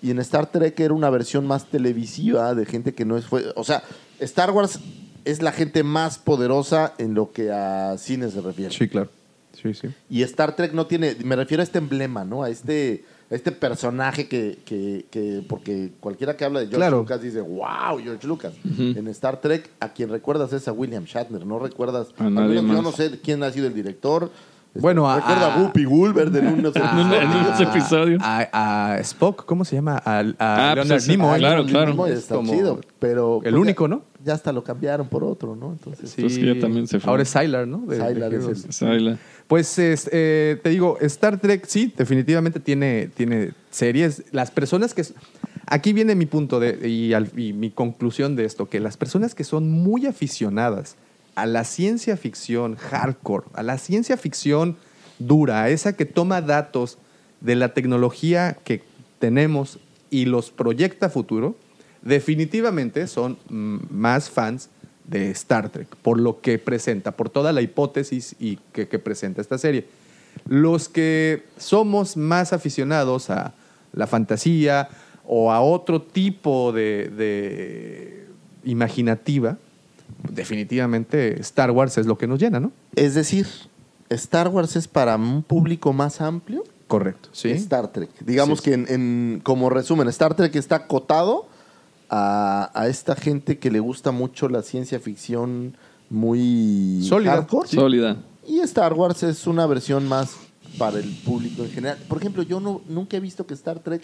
Y 0.00 0.10
en 0.10 0.18
Star 0.20 0.50
Trek 0.50 0.78
era 0.78 0.94
una 0.94 1.10
versión 1.10 1.46
más 1.46 1.66
televisiva 1.66 2.54
de 2.54 2.64
gente 2.64 2.94
que 2.94 3.04
no 3.04 3.16
es. 3.16 3.26
Fue, 3.26 3.44
o 3.56 3.64
sea, 3.64 3.82
Star 4.20 4.52
Wars 4.52 4.78
es 5.24 5.42
la 5.42 5.52
gente 5.52 5.82
más 5.82 6.18
poderosa 6.18 6.94
en 6.98 7.14
lo 7.14 7.32
que 7.32 7.50
a 7.50 7.98
cine 7.98 8.30
se 8.30 8.40
refiere. 8.40 8.72
Sí, 8.72 8.88
claro. 8.88 9.10
Sí, 9.60 9.74
sí. 9.74 9.88
Y 10.08 10.22
Star 10.22 10.54
Trek 10.54 10.72
no 10.72 10.86
tiene, 10.86 11.16
me 11.24 11.34
refiero 11.34 11.62
a 11.62 11.64
este 11.64 11.78
emblema, 11.78 12.24
¿no? 12.24 12.44
A 12.44 12.50
este, 12.50 13.04
este 13.30 13.52
personaje 13.52 14.26
que, 14.28 14.58
que, 14.64 15.04
que- 15.10 15.44
porque 15.48 15.92
cualquiera 16.00 16.36
que 16.36 16.44
habla 16.44 16.60
de 16.60 16.66
George 16.66 16.76
Claro. 16.78 16.98
Lucas 16.98 17.20
dice, 17.20 17.40
wow, 17.40 17.98
George 18.02 18.26
Lucas. 18.26 18.54
En 18.78 19.06
Star 19.08 19.40
Trek, 19.40 19.68
a 19.80 19.90
quien 19.90 20.08
recuerdas 20.08 20.52
es 20.52 20.66
a 20.68 20.72
William 20.72 21.04
Shatner, 21.04 21.44
no 21.44 21.58
recuerdas, 21.58 22.08
A 22.18 22.30
nadie 22.30 22.56
yo 22.56 22.62
no 22.82 22.92
sé 22.92 23.20
quién 23.22 23.42
ha 23.42 23.50
sido 23.50 23.66
el 23.66 23.74
director. 23.74 24.30
Este, 24.68 24.80
Bueno, 24.80 25.08
a- 25.10 25.16
recuerdo 25.16 25.44
a, 25.46 25.54
a- 25.54 25.58
Whoopi 25.58 25.84
Goldberg 25.84 26.36
en 26.36 26.46
unos 26.58 26.74
episodios. 27.60 28.20
A, 28.22 28.92
a 28.92 28.98
Spock, 29.00 29.44
¿cómo 29.46 29.64
se 29.64 29.76
llama? 29.76 30.00
A, 30.04 30.18
a 30.20 30.22
Ah, 30.38 30.72
pues 30.74 30.88
Leonard 30.88 31.08
Nimoy. 31.08 31.38
claro, 31.38 31.64
claro. 31.66 31.90
Nimoy 31.90 32.10
Es 32.12 32.18
está 32.18 32.34
como 32.36 32.52
chido, 32.52 32.80
pero 32.98 33.36
el 33.44 33.52
pues, 33.52 33.54
único, 33.62 33.88
¿no? 33.88 34.02
Ya 34.24 34.34
hasta 34.34 34.52
lo 34.52 34.64
cambiaron 34.64 35.08
por 35.08 35.22
otro, 35.22 35.54
¿no? 35.54 35.72
Entonces, 35.72 36.10
Sí. 36.10 36.16
Entonces 36.22 36.38
que 36.40 36.54
ya 36.54 36.60
también 36.60 36.86
se 36.88 36.98
fue. 36.98 37.08
Ahora 37.10 37.22
es 37.22 37.28
Sylar, 37.28 37.68
¿no? 37.68 37.86
De- 37.86 37.96
es 37.96 38.82
el-. 38.82 39.18
Pues 39.46 39.78
es, 39.78 40.08
eh, 40.12 40.58
te 40.62 40.70
digo, 40.70 40.98
Star 41.00 41.40
Trek 41.40 41.64
sí, 41.66 41.92
definitivamente 41.96 42.58
tiene, 42.60 43.08
tiene 43.14 43.52
series. 43.70 44.24
Las 44.32 44.50
personas 44.50 44.92
que... 44.94 45.04
Aquí 45.70 45.92
viene 45.92 46.14
mi 46.14 46.26
punto 46.26 46.58
de, 46.60 46.88
y, 46.88 47.12
al- 47.12 47.30
y 47.38 47.52
mi 47.52 47.70
conclusión 47.70 48.34
de 48.36 48.44
esto, 48.46 48.68
que 48.68 48.80
las 48.80 48.96
personas 48.96 49.34
que 49.34 49.44
son 49.44 49.70
muy 49.70 50.06
aficionadas 50.06 50.96
a 51.34 51.46
la 51.46 51.62
ciencia 51.64 52.16
ficción 52.16 52.74
hardcore, 52.76 53.46
a 53.52 53.62
la 53.62 53.78
ciencia 53.78 54.16
ficción 54.16 54.76
dura, 55.18 55.62
a 55.62 55.68
esa 55.70 55.94
que 55.94 56.06
toma 56.06 56.40
datos 56.40 56.98
de 57.40 57.54
la 57.54 57.74
tecnología 57.74 58.56
que 58.64 58.82
tenemos 59.18 59.78
y 60.10 60.24
los 60.24 60.50
proyecta 60.50 61.06
a 61.06 61.10
futuro, 61.10 61.54
definitivamente 62.08 63.06
son 63.06 63.38
mm, 63.48 63.76
más 63.90 64.30
fans 64.30 64.70
de 65.06 65.30
Star 65.30 65.70
Trek, 65.70 65.88
por 66.02 66.18
lo 66.20 66.40
que 66.40 66.58
presenta, 66.58 67.12
por 67.12 67.30
toda 67.30 67.52
la 67.52 67.62
hipótesis 67.62 68.34
y 68.38 68.58
que, 68.72 68.88
que 68.88 68.98
presenta 68.98 69.40
esta 69.40 69.56
serie. 69.58 69.86
Los 70.46 70.88
que 70.88 71.44
somos 71.56 72.16
más 72.16 72.52
aficionados 72.52 73.30
a 73.30 73.54
la 73.92 74.06
fantasía 74.06 74.88
o 75.24 75.50
a 75.52 75.60
otro 75.60 76.02
tipo 76.02 76.72
de, 76.72 77.08
de 77.08 78.26
imaginativa, 78.64 79.56
definitivamente 80.30 81.40
Star 81.40 81.70
Wars 81.70 81.98
es 81.98 82.06
lo 82.06 82.18
que 82.18 82.26
nos 82.26 82.38
llena, 82.38 82.60
¿no? 82.60 82.72
Es 82.94 83.14
decir, 83.14 83.46
Star 84.10 84.48
Wars 84.48 84.76
es 84.76 84.88
para 84.88 85.16
un 85.16 85.42
público 85.42 85.92
más 85.92 86.20
amplio 86.20 86.64
Correcto, 86.86 87.28
sí. 87.32 87.50
Star 87.50 87.88
Trek. 87.92 88.08
Digamos 88.24 88.60
Sí, 88.60 88.64
que 88.66 88.74
en, 88.74 88.86
en- 88.88 89.40
como 89.42 89.68
resumen, 89.68 90.08
Star 90.08 90.34
Trek 90.34 90.54
está 90.56 90.76
acotado 90.76 91.46
a, 92.10 92.70
a 92.74 92.88
esta 92.88 93.14
gente 93.16 93.58
que 93.58 93.70
le 93.70 93.80
gusta 93.80 94.10
mucho 94.10 94.48
la 94.48 94.62
ciencia 94.62 94.98
ficción 95.00 95.76
muy 96.10 97.00
Sólida. 97.02 97.32
hardcore. 97.32 97.68
Sólida. 97.68 98.16
Y 98.46 98.60
Star 98.60 98.94
Wars 98.94 99.22
es 99.22 99.46
una 99.46 99.66
versión 99.66 100.08
más 100.08 100.36
para 100.78 100.98
el 100.98 101.08
público 101.24 101.62
en 101.64 101.70
general. 101.70 101.98
Por 102.08 102.18
ejemplo, 102.18 102.42
yo 102.42 102.60
no, 102.60 102.80
nunca 102.88 103.16
he 103.16 103.20
visto 103.20 103.46
que 103.46 103.54
Star 103.54 103.78
Trek 103.80 104.02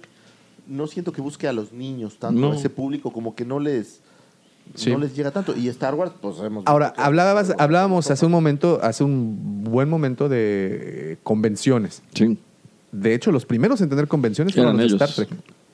no 0.67 0.87
siento 0.87 1.13
que 1.13 1.21
busque 1.23 1.47
a 1.49 1.53
los 1.53 1.73
niños 1.73 2.19
tanto, 2.19 2.41
No. 2.41 2.53
a 2.53 2.57
ese 2.57 2.71
público 2.71 3.13
como 3.13 3.35
que 3.35 3.45
no 3.45 3.59
les 3.61 4.01
Sí. 4.75 4.91
no 4.91 4.99
les 4.99 5.15
llega 5.15 5.31
tanto. 5.31 5.55
Y 5.55 5.69
Star 5.69 5.95
Wars, 5.95 6.13
pues 6.23 6.39
hemos 6.41 6.65
Ahora, 6.67 6.95
hablabas, 6.97 7.53
hablábamos 7.59 8.11
hace 8.11 8.25
un 8.25 8.33
momento, 8.33 8.79
hace 8.83 9.05
un 9.05 9.63
buen 9.65 9.91
momento 9.91 10.29
de 10.31 11.19
convenciones. 11.23 12.03
Sí. 12.15 12.39
De 12.91 13.15
hecho, 13.15 13.31
los 13.31 13.45
primeros 13.45 13.81
en 13.83 13.91
tener 13.91 14.09
convenciones 14.09 14.55
fueron 14.55 14.79
los 14.79 14.91
de. 14.91 14.97
Star 14.97 15.11
Trek. 15.11 15.29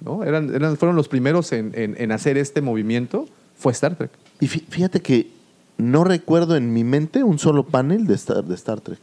¿No? 0.04 0.24
Eran, 0.24 0.54
eran- 0.54 0.76
fueron 0.76 0.96
los 0.96 1.08
primeros 1.08 1.52
en, 1.52 1.72
en- 1.74 1.96
en 1.98 2.12
hacer 2.12 2.36
este 2.38 2.60
movimiento. 2.62 3.26
Fue 3.56 3.72
Star 3.72 3.96
Trek. 3.96 4.10
Y 4.40 4.46
fí- 4.46 4.64
fíjate 4.68 5.00
que 5.00 5.28
no 5.76 6.04
recuerdo 6.04 6.56
en 6.56 6.72
mi 6.72 6.84
mente 6.84 7.22
un 7.24 7.38
solo 7.38 7.64
panel 7.64 8.06
de 8.06 8.14
Star, 8.14 8.44
de 8.44 8.54
Star 8.54 8.80
Trek. 8.80 8.98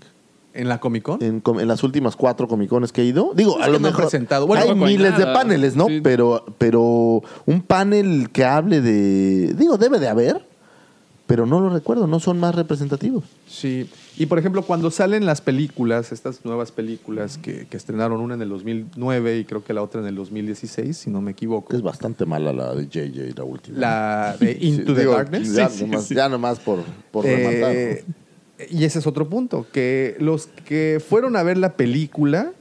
En 0.53 0.68
la 0.69 0.80
Comic 0.80 1.03
Con. 1.03 1.22
En, 1.22 1.68
las 1.68 1.84
últimas 1.84 2.15
cuatro 2.15 2.48
Comic 2.48 2.69
Cones 2.69 2.91
que 2.91 3.03
he 3.03 3.06
ido. 3.06 3.32
Digo, 3.36 3.61
a 3.61 3.68
lo 3.68 3.80
mejor 3.80 4.06
presentado. 4.06 4.48
Bueno, 4.48 4.64
hay 4.64 4.74
miles 4.74 5.15
de 5.18 5.26
paneles, 5.28 5.76
¿no? 5.76 5.86
Sí. 5.88 6.02
Pero, 6.02 6.45
pero 6.57 7.22
un 7.45 7.61
panel 7.61 8.30
que 8.32 8.44
hable 8.44 8.82
de... 8.82 9.53
Digo, 9.56 9.78
debe 9.78 9.99
de 9.99 10.07
haber, 10.07 10.44
pero 11.28 11.45
no 11.45 11.60
lo 11.60 11.69
recuerdo. 11.69 12.07
No 12.07 12.19
son 12.19 12.40
más 12.40 12.56
representativos. 12.56 13.24
Sí. 13.48 13.88
Y 14.19 14.26
por 14.26 14.39
ejemplo, 14.39 14.64
cuando 14.64 14.89
salen 14.89 15.26
las 15.26 15.41
películas, 15.41 16.11
estas 16.11 16.44
nuevas 16.44 16.72
películas 16.72 17.38
que, 17.38 17.68
que 17.68 17.77
estrenaron 17.77 18.19
una 18.19 18.34
en 18.34 18.41
el 18.41 18.49
2009 18.49 19.38
y 19.38 19.45
creo 19.45 19.64
que 19.64 19.73
la 19.73 19.84
otra 19.84 20.02
en 20.02 20.07
el 20.07 20.15
2016, 20.15 20.98
si 20.98 21.10
no 21.11 21.22
me 21.22 21.31
equivoco. 21.31 21.76
Es 21.76 21.81
bastante 21.84 22.26
mala 22.26 22.52
la 22.52 22.73
de 22.73 22.88
JJ, 22.88 23.38
la 23.38 23.44
última. 23.44 23.77
La 23.80 24.38
de 24.39 24.53
Sí, 24.60 24.68
Into 24.69 24.94
the 24.95 25.02
digo, 25.02 25.14
Darkness. 25.14 25.53
Ya, 25.53 25.69
Sí, 25.69 25.84
nomás, 25.85 26.06
sí. 26.06 26.15
ya 26.15 26.30
nomás 26.30 26.60
por, 26.60 26.80
por 27.11 27.26
Eh, 27.27 28.03
rematar. 28.06 28.68
y 28.72 28.84
ese 28.85 28.98
es 28.99 29.06
otro 29.07 29.30
punto, 29.30 29.68
que 29.72 30.15
los 30.19 30.48
que 30.48 30.99
fueron 31.07 31.35
a 31.35 31.44
ver 31.44 31.57
la 31.60 31.73
película, 31.77 32.53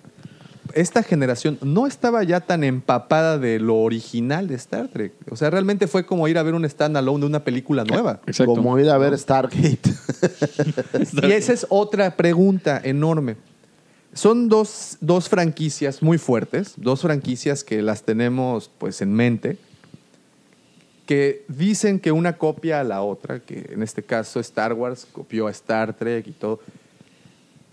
esta 0.76 1.02
generación 1.02 1.58
no 1.62 1.86
estaba 1.86 2.22
ya 2.22 2.40
tan 2.40 2.62
empapada 2.62 3.38
de 3.38 3.58
lo 3.58 3.76
original 3.76 4.46
de 4.46 4.56
Star 4.56 4.88
Trek. 4.88 5.14
O 5.30 5.36
sea, 5.36 5.48
realmente 5.48 5.86
fue 5.86 6.04
como 6.04 6.28
ir 6.28 6.36
a 6.36 6.42
ver 6.42 6.52
un 6.52 6.68
standalone 6.68 7.20
de 7.20 7.26
una 7.26 7.42
película 7.42 7.82
nueva. 7.84 8.20
Exacto. 8.26 8.54
Como 8.54 8.78
ir 8.78 8.90
a 8.90 8.98
ver 8.98 9.18
Stargate. 9.18 9.80
Y 11.22 11.32
esa 11.32 11.54
es 11.54 11.66
otra 11.70 12.14
pregunta 12.14 12.80
enorme. 12.84 13.36
Son 14.12 14.50
dos, 14.50 14.98
dos 15.00 15.30
franquicias 15.30 16.02
muy 16.02 16.18
fuertes, 16.18 16.74
dos 16.76 17.00
franquicias 17.00 17.64
que 17.64 17.80
las 17.80 18.02
tenemos 18.02 18.70
pues 18.78 19.00
en 19.00 19.14
mente, 19.14 19.58
que 21.06 21.44
dicen 21.48 22.00
que 22.00 22.12
una 22.12 22.36
copia 22.36 22.80
a 22.80 22.84
la 22.84 23.02
otra, 23.02 23.40
que 23.40 23.70
en 23.70 23.82
este 23.82 24.02
caso 24.02 24.40
Star 24.40 24.74
Wars 24.74 25.06
copió 25.10 25.46
a 25.46 25.50
Star 25.50 25.94
Trek 25.94 26.26
y 26.26 26.32
todo. 26.32 26.60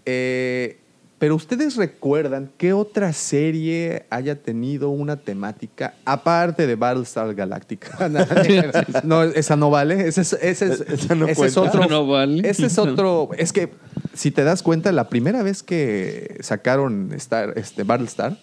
Eh, 0.05 0.79
pero 1.23 1.37
ustedes 1.37 1.77
recuerdan 1.77 2.51
qué 2.57 2.73
otra 2.73 3.13
serie 3.13 4.03
haya 4.09 4.35
tenido 4.35 4.89
una 4.89 5.15
temática 5.15 5.93
aparte 6.03 6.67
de 6.67 6.75
Battlestar 6.75 7.33
Galactica. 7.33 8.09
no, 9.05 9.23
esa 9.23 9.55
no 9.55 9.69
vale. 9.69 10.05
Ese 10.05 10.19
es, 10.19 10.33
ese 10.33 10.73
es- 10.73 10.81
Esa 10.81 11.15
no 11.15 11.25
ese 11.29 11.45
es 11.45 11.55
otro. 11.55 11.87
No 11.87 12.05
vale. 12.05 12.45
Ese 12.45 12.65
es 12.65 12.77
otro. 12.77 13.29
Es 13.37 13.53
que 13.53 13.69
si 14.13 14.31
te 14.31 14.43
das 14.43 14.61
cuenta, 14.63 14.91
la 14.91 15.07
primera 15.07 15.43
vez 15.43 15.63
que 15.63 16.35
sacaron 16.41 17.13
Star, 17.13 17.53
este 17.55 17.83
Battlestar 17.83 18.37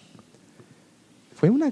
fue 1.35 1.51
una 1.51 1.71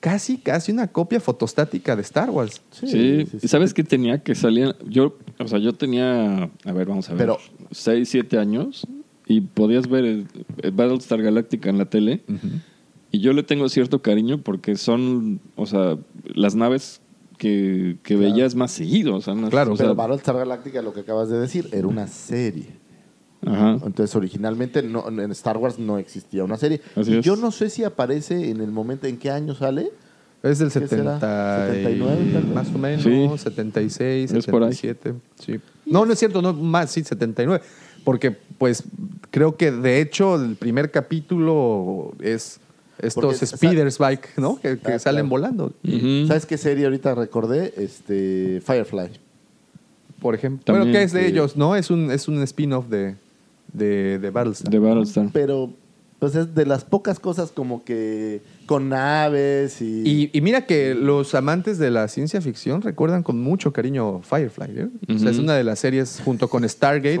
casi, 0.00 0.36
casi 0.36 0.72
una 0.72 0.88
copia 0.88 1.20
fotostática 1.20 1.96
de 1.96 2.02
Star 2.02 2.28
Wars. 2.28 2.60
Sí, 2.70 3.26
¿y 3.40 3.48
sabes 3.48 3.72
qué 3.72 3.82
tenía? 3.82 4.22
Que 4.22 4.34
salían. 4.34 4.74
Yo, 4.86 5.16
o 5.38 5.48
sea, 5.48 5.58
yo 5.58 5.72
tenía. 5.72 6.50
A 6.66 6.72
ver, 6.72 6.86
vamos 6.86 7.08
a 7.08 7.12
ver. 7.14 7.18
Pero- 7.20 7.38
6, 7.70 8.06
7 8.10 8.38
años 8.38 8.86
y 9.28 9.40
podías 9.42 9.88
ver 9.88 10.04
el, 10.04 10.26
el 10.62 10.70
Battlestar 10.72 11.22
Galactica 11.22 11.68
en 11.70 11.78
la 11.78 11.84
tele. 11.84 12.22
Y 13.10 13.20
yo 13.20 13.32
le 13.32 13.42
tengo 13.42 13.68
cierto 13.68 14.02
cariño 14.02 14.38
porque 14.42 14.74
son, 14.76 15.40
o 15.56 15.66
sea, 15.66 15.96
las 16.34 16.54
naves 16.54 17.00
que, 17.38 17.96
que 18.02 18.16
Claro. 18.16 18.32
veías 18.32 18.54
más 18.54 18.70
seguido. 18.72 19.14
O 19.16 19.20
sea, 19.20 19.34
no- 19.34 19.48
Claro, 19.50 19.72
o 19.72 19.76
sea, 19.76 19.84
Pero 19.86 19.94
Battlestar 19.94 20.36
Galactica, 20.36 20.82
lo 20.82 20.92
que 20.92 21.00
acabas 21.00 21.28
de 21.28 21.38
decir, 21.38 21.68
era 21.72 21.86
una 21.86 22.06
serie. 22.08 22.66
ajá. 23.46 23.78
Entonces, 23.86 24.14
originalmente 24.16 24.82
no, 24.82 25.06
en 25.08 25.30
Star 25.30 25.56
Wars 25.58 25.78
no 25.78 25.98
existía 25.98 26.42
una 26.44 26.56
serie. 26.56 26.80
Así 26.96 27.12
Y 27.12 27.18
es. 27.18 27.24
yo 27.24 27.36
no 27.36 27.50
sé 27.50 27.70
si 27.70 27.84
aparece 27.84 28.50
en 28.50 28.60
el 28.60 28.70
momento 28.72 29.06
en 29.06 29.16
qué 29.18 29.30
año 29.30 29.54
sale. 29.54 29.90
Es 30.42 30.58
del 30.60 30.68
¿Qué 30.70 30.86
será? 30.86 31.14
70 31.18 31.68
y- 31.68 31.76
79 31.76 32.30
tal 32.32 32.42
vez. 32.44 32.54
más 32.54 32.68
o 32.74 32.78
menos, 32.78 33.02
Sí. 33.02 33.38
76, 33.38 34.32
Es 34.32 34.46
por 34.46 34.62
ahí. 34.62 34.72
77. 34.72 35.14
Sí. 35.40 35.60
No, 35.86 36.04
no 36.06 36.12
es 36.12 36.18
cierto, 36.18 36.42
no 36.42 36.52
más, 36.52 36.90
sí, 36.90 37.02
79. 37.02 37.60
Porque, 38.04 38.36
pues, 38.58 38.84
creo 39.30 39.56
que 39.56 39.70
de 39.70 40.00
hecho 40.00 40.36
el 40.36 40.56
primer 40.56 40.90
capítulo 40.90 42.12
es 42.20 42.60
estos 43.00 43.38
Porque, 43.38 43.46
speeders 43.46 43.98
bike, 43.98 44.30
¿no? 44.38 44.58
Que, 44.60 44.78
que 44.78 44.92
Ah, 44.94 44.98
salen 44.98 45.28
claro. 45.28 45.28
volando. 45.28 45.72
Ujú. 45.84 46.26
¿Sabes 46.26 46.46
qué 46.46 46.58
serie 46.58 46.84
ahorita 46.86 47.14
recordé? 47.14 47.72
Este, 47.76 48.60
Firefly. 48.64 49.10
Por 50.20 50.34
ejemplo. 50.34 50.64
También, 50.64 50.86
Bueno, 50.88 50.98
que 50.98 51.04
es 51.04 51.12
de 51.12 51.26
ellos, 51.28 51.56
¿no? 51.56 51.76
Es 51.76 51.90
un, 51.90 52.10
es 52.10 52.26
un 52.26 52.42
spin-off 52.42 52.88
de, 52.88 53.14
de, 53.72 54.18
de 54.18 54.30
Battlestar. 54.30 54.70
De 54.72 54.78
Battlestar. 54.80 55.28
Pero, 55.32 55.70
pues 56.18 56.34
es 56.34 56.54
de 56.56 56.66
las 56.66 56.84
pocas 56.84 57.20
cosas 57.20 57.52
como 57.52 57.84
que 57.84 58.40
con 58.68 58.90
naves 58.90 59.80
y... 59.82 60.02
Y, 60.06 60.30
y 60.32 60.40
mira 60.42 60.66
que 60.66 60.94
los 60.94 61.34
amantes 61.34 61.78
de 61.78 61.90
la 61.90 62.06
ciencia 62.06 62.40
ficción 62.40 62.82
recuerdan 62.82 63.22
con 63.22 63.40
mucho 63.40 63.72
cariño 63.72 64.20
Firefly. 64.22 64.78
¿eh? 64.78 64.88
O 65.08 65.18
sea, 65.18 65.30
es 65.30 65.38
una 65.38 65.54
de 65.54 65.64
las 65.64 65.78
series 65.80 66.20
junto 66.24 66.48
con 66.48 66.68
Stargate. 66.68 67.18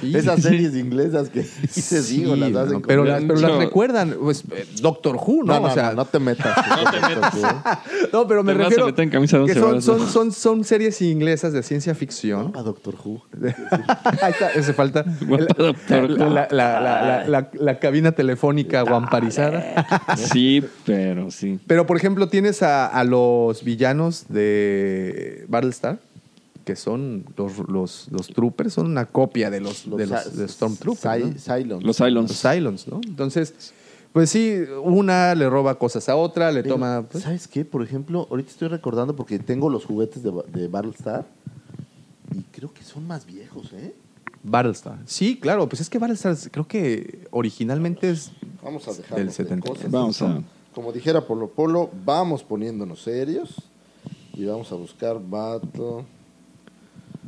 Sí. 0.00 0.16
Esas 0.16 0.42
series 0.42 0.74
inglesas 0.74 1.30
que 1.30 1.44
Sí, 1.44 2.18
digo, 2.18 2.34
las 2.36 2.50
no, 2.50 2.58
hacen 2.58 2.82
pero, 2.82 3.02
con- 3.02 3.08
las, 3.08 3.22
pero 3.22 3.38
las 3.40 3.56
recuerdan, 3.58 4.16
pues, 4.20 4.42
eh, 4.52 4.66
Doctor 4.82 5.16
Who, 5.16 5.44
¿no? 5.44 5.54
No, 5.54 5.60
no, 5.60 5.66
o 5.68 5.70
sea, 5.70 5.90
no, 5.90 5.96
no 5.96 6.04
te 6.06 6.18
metas. 6.18 6.56
No 6.84 6.90
te 6.90 7.00
metas. 7.14 7.34
no, 8.12 8.26
pero 8.26 8.42
me 8.42 8.52
Te 8.52 8.58
vas 8.58 8.66
a 8.66 8.68
refiero 8.70 8.86
meter 8.86 9.04
en 9.04 9.10
camisa 9.10 9.38
que 9.46 9.54
son, 9.54 9.80
son, 9.80 9.98
¿no? 10.00 10.06
son, 10.06 10.32
son 10.32 10.64
series 10.64 11.00
inglesas 11.02 11.52
de 11.52 11.62
ciencia 11.62 11.94
ficción. 11.94 12.52
A 12.56 12.62
Doctor 12.62 12.96
Who. 13.04 13.22
Ahí 14.22 14.32
está, 14.32 14.50
ese 14.54 14.72
falta. 14.74 15.04
La- 16.18 16.48
la- 16.50 17.24
la- 17.28 17.50
la 17.52 17.78
cabina 17.78 18.12
telefónica 18.12 18.82
guamparizada. 18.82 19.86
Sí, 20.16 20.47
pero 20.84 21.30
sí. 21.30 21.58
Pero, 21.66 21.86
por 21.86 21.96
ejemplo, 21.96 22.28
tienes 22.28 22.62
a, 22.62 22.86
a 22.86 23.04
los 23.04 23.62
villanos 23.64 24.26
de 24.28 25.44
Battlestar, 25.48 25.98
que 26.64 26.76
son 26.76 27.24
los, 27.36 27.58
los, 27.68 28.08
los 28.10 28.28
troopers, 28.28 28.74
son 28.74 28.86
una 28.86 29.06
copia 29.06 29.50
de 29.50 29.60
los, 29.60 29.84
de 29.96 30.06
los 30.06 30.36
de 30.36 30.46
Stormtroopers. 30.48 31.44
Cylons. 31.44 31.82
Los 31.82 31.96
Cylons. 31.96 32.30
Los 32.30 32.42
Cylons, 32.42 32.88
¿no? 32.88 33.00
Entonces, 33.06 33.72
pues 34.12 34.30
sí, 34.30 34.54
una 34.82 35.34
le 35.34 35.48
roba 35.48 35.78
cosas 35.78 36.08
a 36.08 36.16
otra, 36.16 36.52
le 36.52 36.62
Pero, 36.62 36.74
toma... 36.74 37.04
pues, 37.10 37.24
¿Sabes 37.24 37.48
qué? 37.48 37.64
Por 37.64 37.82
ejemplo, 37.82 38.26
ahorita 38.30 38.50
estoy 38.50 38.68
recordando 38.68 39.16
porque 39.16 39.38
tengo 39.38 39.70
los 39.70 39.84
juguetes 39.84 40.22
de, 40.22 40.32
de 40.52 40.68
Battlestar 40.68 41.26
y 42.34 42.42
creo 42.52 42.72
que 42.72 42.82
son 42.84 43.06
más 43.06 43.24
viejos, 43.24 43.72
¿eh? 43.72 43.94
Battlestar. 44.42 44.98
Sí, 45.06 45.38
claro, 45.38 45.68
pues 45.68 45.80
es 45.80 45.90
que 45.90 45.98
Battlestar 45.98 46.36
creo 46.50 46.66
que 46.66 47.26
originalmente 47.30 48.10
es 48.10 48.30
Vamos 48.62 48.86
a 48.88 48.92
dejar 48.92 49.18
del 49.18 49.30
70. 49.32 49.70
Vamos 49.88 50.20
a- 50.22 50.42
Como 50.74 50.92
dijera 50.92 51.26
Polo 51.26 51.48
Polo, 51.48 51.90
vamos 52.04 52.42
poniéndonos 52.44 53.02
serios 53.02 53.54
y 54.34 54.44
vamos 54.44 54.70
a 54.72 54.76
buscar 54.76 55.18
Battle. 55.20 56.04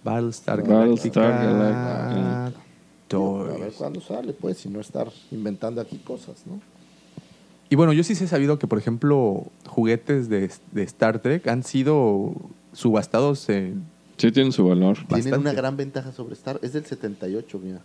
Battlestar 0.03 0.63
Battlestar 0.63 0.67
Galactica. 0.69 1.21
Galactica. 1.31 2.61
Toys. 3.09 3.55
A 3.55 3.59
ver 3.59 3.73
cuándo 3.73 4.01
sale, 4.01 4.33
pues, 4.33 4.65
y 4.67 4.69
no 4.69 4.81
estar 4.81 5.09
inventando 5.33 5.81
aquí 5.81 5.99
cosas, 5.99 6.45
¿no? 6.47 6.61
Y 7.69 7.77
bueno, 7.77 7.93
yo 7.93 8.03
sí 8.05 8.15
sé 8.15 8.27
sabido 8.29 8.59
que, 8.59 8.67
por 8.69 8.79
ejemplo, 8.79 9.47
juguetes 9.69 10.29
de, 10.29 10.51
de 10.73 10.83
Star 10.85 11.21
Trek 11.21 11.47
han 11.49 11.63
sido 11.65 12.35
subastados 12.73 13.49
en 13.49 13.85
Sí 14.21 14.31
tienen 14.33 14.53
su 14.53 14.65
valor. 14.67 14.97
Tienen 14.97 15.09
Bastante. 15.09 15.39
una 15.39 15.53
gran 15.53 15.77
ventaja 15.77 16.13
sobre 16.13 16.35
Star. 16.35 16.59
Es 16.63 16.73
del 16.75 16.85
78, 16.85 17.61
mira. 17.63 17.81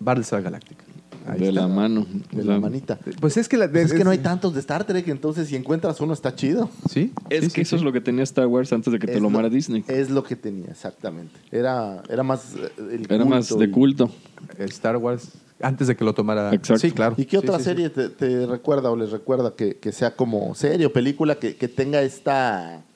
Battlestar 0.00 0.42
Galactica. 0.42 0.84
Ahí 1.26 1.40
De 1.40 1.48
está. 1.48 1.60
la 1.62 1.68
mano. 1.68 2.06
De 2.32 2.44
la 2.44 2.60
manita. 2.60 2.98
Pues 3.20 3.36
es 3.38 3.48
que 3.48 3.56
la, 3.56 3.64
Es 3.66 3.94
que 3.94 4.04
no 4.04 4.10
hay 4.10 4.18
tantos 4.18 4.52
de 4.52 4.60
Star 4.60 4.84
Trek, 4.84 5.08
entonces 5.08 5.48
si 5.48 5.56
encuentras 5.56 5.98
uno 6.02 6.12
está 6.12 6.34
chido. 6.34 6.68
Sí. 6.90 7.12
Es 7.30 7.44
sí, 7.44 7.46
que 7.50 7.54
sí, 7.54 7.60
eso 7.62 7.70
sí. 7.70 7.76
es 7.76 7.82
lo 7.82 7.92
que 7.92 8.02
tenía 8.02 8.22
Star 8.24 8.46
Wars 8.46 8.70
antes 8.74 8.92
de 8.92 8.98
que 8.98 9.06
te 9.06 9.14
Es 9.14 9.18
lo 9.20 9.30
lo- 9.30 9.38
amara 9.38 9.48
Disney. 9.48 9.82
Es 9.88 10.10
lo 10.10 10.22
que 10.22 10.36
tenía, 10.36 10.66
exactamente. 10.66 11.32
Era, 11.50 12.02
era 12.10 12.22
más 12.22 12.54
eh, 12.56 12.70
el 12.92 13.06
Era 13.10 13.24
más 13.24 13.48
culto 13.48 13.60
de 13.60 13.66
y- 13.66 13.70
culto. 13.70 14.10
Star 14.58 14.98
Wars, 14.98 15.30
antes 15.62 15.86
de 15.88 15.96
que 15.96 16.04
lo 16.04 16.12
tomara. 16.12 16.52
Exacto. 16.52 16.80
Sí, 16.80 16.90
claro. 16.90 17.14
¿Y 17.16 17.24
qué 17.24 17.38
Sí, 17.38 17.46
otra 17.46 17.54
sí, 17.58 17.64
sí. 17.64 17.70
serie 17.70 17.88
Te, 17.88 18.10
te 18.10 18.46
recuerda 18.46 18.90
o 18.90 18.96
les 18.96 19.10
recuerda 19.10 19.54
que, 19.56 19.76
que 19.76 19.92
sea 19.92 20.14
como 20.14 20.54
serie 20.54 20.84
o 20.84 20.92
película 20.92 21.36
que, 21.36 21.56
que 21.56 21.68
tenga 21.68 22.02
esta, 22.02 22.82
pues, 22.82 22.93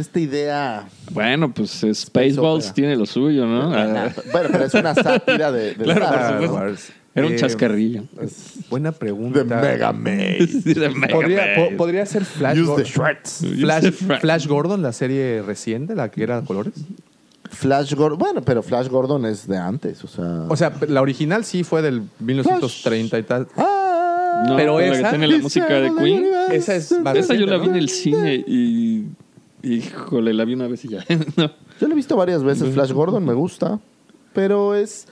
esta 0.00 0.20
idea? 0.20 0.88
Bueno, 1.10 1.52
pues 1.52 1.84
Spaceballs 1.94 2.72
tiene 2.74 2.96
lo 2.96 3.06
suyo, 3.06 3.46
¿no? 3.46 3.72
Ah, 3.74 4.10
Bueno, 4.32 4.48
pero 4.52 4.64
es 4.64 4.74
una 4.74 4.94
sátira 4.94 5.50
de, 5.52 5.74
de 5.74 5.84
Claro, 5.84 6.04
Star 6.04 6.38
por 6.40 6.50
Wars. 6.50 6.92
Era 7.14 7.26
un 7.26 7.32
Eh, 7.32 7.36
chascarrillo. 7.36 8.04
Buena 8.70 8.92
pregunta. 8.92 9.40
De 9.40 9.44
Mega 9.44 9.92
de 9.92 10.90
Mega 10.94 11.08
Podría, 11.14 11.44
po- 11.56 11.76
podría 11.76 12.06
ser 12.06 12.24
Flash, 12.24 12.58
Use 12.60 12.82
the. 12.82 12.84
Flash, 12.84 13.42
Use 13.42 13.90
the 13.90 13.90
shreds. 13.90 14.20
Flash 14.20 14.46
Gordon, 14.46 14.82
la 14.82 14.92
serie 14.92 15.42
reciente, 15.42 15.94
la 15.96 16.10
que 16.10 16.22
era 16.22 16.38
a 16.38 16.42
colores. 16.44 16.74
Flash 17.50 17.94
Gordon. 17.94 18.18
Bueno, 18.18 18.42
pero 18.42 18.62
Flash 18.62 18.88
Gordon 18.88 19.24
es 19.26 19.48
de 19.48 19.56
antes, 19.56 20.04
o 20.04 20.06
sea. 20.06 20.44
O 20.48 20.56
sea, 20.56 20.72
la 20.86 21.00
original 21.00 21.44
sí 21.44 21.64
fue 21.64 21.82
del 21.82 22.02
1930 22.20 23.18
y 23.18 23.22
tal. 23.24 23.48
¡Ah! 23.56 24.44
No, 24.46 24.56
pero 24.56 24.78
la 24.78 24.86
esa- 24.86 25.02
que 25.02 25.08
tiene 25.18 25.26
la 25.28 25.38
música 25.38 25.80
de 25.80 25.92
Queen. 25.94 26.24
Esa 26.52 26.76
es 26.76 26.92
más 27.00 27.16
Esa 27.16 27.34
yo 27.34 27.46
la 27.46 27.56
¿no? 27.56 27.62
vi 27.64 27.68
en 27.70 27.76
el 27.76 27.88
cine 27.88 28.34
y. 28.46 29.06
Híjole, 29.62 30.32
la 30.34 30.44
vi 30.44 30.54
una 30.54 30.68
vez 30.68 30.84
y 30.84 30.88
ya. 30.88 31.04
No. 31.36 31.50
Yo 31.80 31.86
lo 31.88 31.92
he 31.92 31.96
visto 31.96 32.16
varias 32.16 32.42
veces. 32.44 32.72
Flash 32.74 32.92
Gordon 32.92 33.24
me 33.24 33.34
gusta, 33.34 33.80
pero 34.32 34.74
es- 34.74 35.06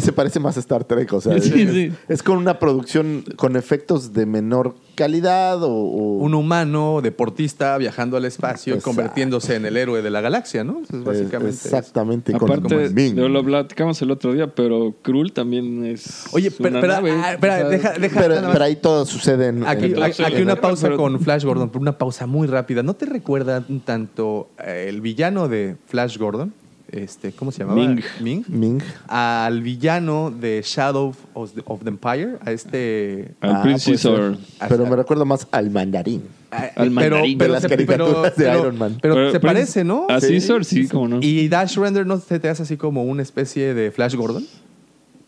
se 0.00 0.12
parece 0.12 0.40
más 0.40 0.56
a 0.56 0.60
Star 0.60 0.84
Trek. 0.84 1.12
O 1.12 1.20
sea, 1.20 1.40
Sí, 1.40 1.62
es, 1.62 1.70
sí. 1.70 1.92
es 2.08 2.22
con 2.22 2.38
una 2.38 2.58
producción 2.58 3.24
con 3.36 3.56
efectos 3.56 4.12
de 4.12 4.26
menor 4.26 4.74
calidad 4.94 5.62
o, 5.62 5.68
o- 5.70 6.18
Un 6.18 6.34
humano 6.34 7.00
deportista 7.02 7.76
viajando 7.78 8.16
al 8.16 8.24
espacio 8.24 8.74
y 8.74 8.78
Exacto. 8.78 8.96
convirtiéndose 8.96 9.54
en 9.56 9.66
el 9.66 9.76
héroe 9.76 10.00
de 10.02 10.10
la 10.10 10.20
galaxia, 10.20 10.64
¿no? 10.64 10.80
Eso 10.82 10.96
es 10.96 11.04
básicamente. 11.04 11.54
es- 11.56 11.64
exactamente 11.66 12.32
con, 12.32 12.50
Aparte, 12.50 12.88
de- 12.88 13.28
lo 13.28 13.44
platicamos 13.44 14.00
el 14.02 14.10
otro 14.10 14.32
día, 14.32 14.54
pero 14.54 14.94
Krull 15.02 15.32
también 15.32 15.84
es. 15.84 16.24
Oye, 16.32 16.48
una 16.58 16.68
pero, 16.68 16.80
pero, 16.80 16.92
nave. 16.94 17.10
ah, 17.12 17.36
deja, 17.68 17.92
deja 17.98 18.20
pero, 18.20 18.36
pero 18.52 18.64
ahí 18.64 18.76
todo 18.76 19.04
sucede 19.04 19.48
en. 19.48 19.66
Aquí, 19.66 19.86
en- 19.86 20.02
aquí 20.02 20.22
le 20.34 20.42
una 20.42 20.56
pausa 20.60 20.86
pero- 20.86 20.96
con 20.96 21.20
Flash 21.20 21.44
Gordon, 21.44 21.68
pero 21.68 21.80
una 21.82 21.98
pausa 21.98 22.26
muy 22.26 22.46
rápida. 22.48 22.82
¿No 22.82 22.94
te 22.94 23.06
recuerda 23.06 23.64
un 23.68 23.80
tanto 23.80 24.48
el 24.64 25.00
villano 25.00 25.48
de 25.48 25.76
Flash 25.86 26.16
Gordon? 26.18 26.52
Este, 26.92 27.32
¿Cómo 27.32 27.50
se 27.52 27.60
llamaba? 27.64 27.80
Ming. 27.80 28.00
Ming. 28.20 28.44
Ming. 28.48 28.80
Al 29.08 29.60
villano 29.62 30.30
de 30.30 30.62
Shadow 30.64 31.14
of 31.34 31.52
the, 31.52 31.62
of 31.66 31.82
the 31.82 31.88
Empire, 31.88 32.36
a 32.44 32.52
este... 32.52 33.32
Al 33.40 33.56
Ah, 33.56 33.62
Prince. 33.62 33.90
Caesar. 33.90 34.36
Pero 34.68 34.86
me 34.86 34.94
recuerdo 34.96 35.24
más 35.24 35.48
al 35.50 35.70
mandarín. 35.70 36.22
al 36.50 36.90
mandarín 36.92 37.38
de 37.38 37.48
las 37.48 37.62
se- 37.62 37.68
caricaturas 37.68 38.36
de 38.36 38.44
pero- 38.44 38.60
Iron 38.60 38.78
Man. 38.78 38.98
Pero, 39.02 39.14
Pero 39.14 39.32
se 39.32 39.40
Prince- 39.40 39.46
parece, 39.54 39.84
¿no? 39.84 40.06
A 40.08 40.20
Sí, 40.20 40.28
Caesar, 40.28 40.64
sí, 40.64 40.86
como 40.88 41.08
no. 41.08 41.18
Y 41.20 41.48
Dash 41.48 41.76
Render 41.76 42.06
no 42.06 42.18
se 42.20 42.38
te 42.38 42.48
hace 42.48 42.62
así 42.62 42.76
como 42.76 43.02
una 43.04 43.22
especie 43.22 43.74
de 43.74 43.90
Flash 43.90 44.14
Gordon. 44.14 44.46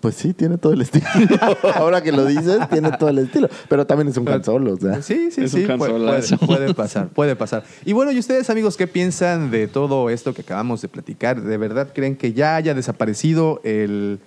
Pues 0.00 0.14
sí, 0.14 0.32
tiene 0.32 0.58
todo 0.58 0.72
el 0.74 0.82
estilo. 0.82 1.06
Ahora 1.74 2.00
que 2.02 2.12
lo 2.12 2.24
dices, 2.24 2.58
tiene 2.70 2.92
todo 2.92 3.08
el 3.08 3.18
estilo. 3.18 3.48
Pero 3.68 3.84
también 3.84 4.06
es 4.08 4.16
un 4.16 4.28
Han 4.28 4.44
Solo, 4.44 4.74
o 4.74 4.76
sea. 4.76 5.02
Sí, 5.02 5.30
sí, 5.32 5.42
Es 5.42 5.54
un 5.54 5.64
sí. 5.64 5.70
Han 5.70 5.76
puede, 5.78 5.92
puede- 5.98 6.38
puede 6.46 6.74
pasar, 6.74 7.08
puede 7.08 7.34
pasar. 7.34 7.64
Y 7.84 7.92
bueno, 7.94 8.12
¿y 8.12 8.18
ustedes, 8.20 8.48
amigos, 8.48 8.76
qué 8.76 8.86
piensan 8.86 9.50
de 9.50 9.66
todo 9.66 10.08
esto 10.08 10.34
que 10.34 10.42
acabamos 10.42 10.82
de 10.82 10.88
platicar? 10.88 11.42
¿De 11.42 11.56
verdad 11.56 11.88
creen 11.92 12.14
que 12.14 12.32
ya 12.32 12.54
haya 12.54 12.74
desaparecido 12.74 13.60
el, 13.64 14.20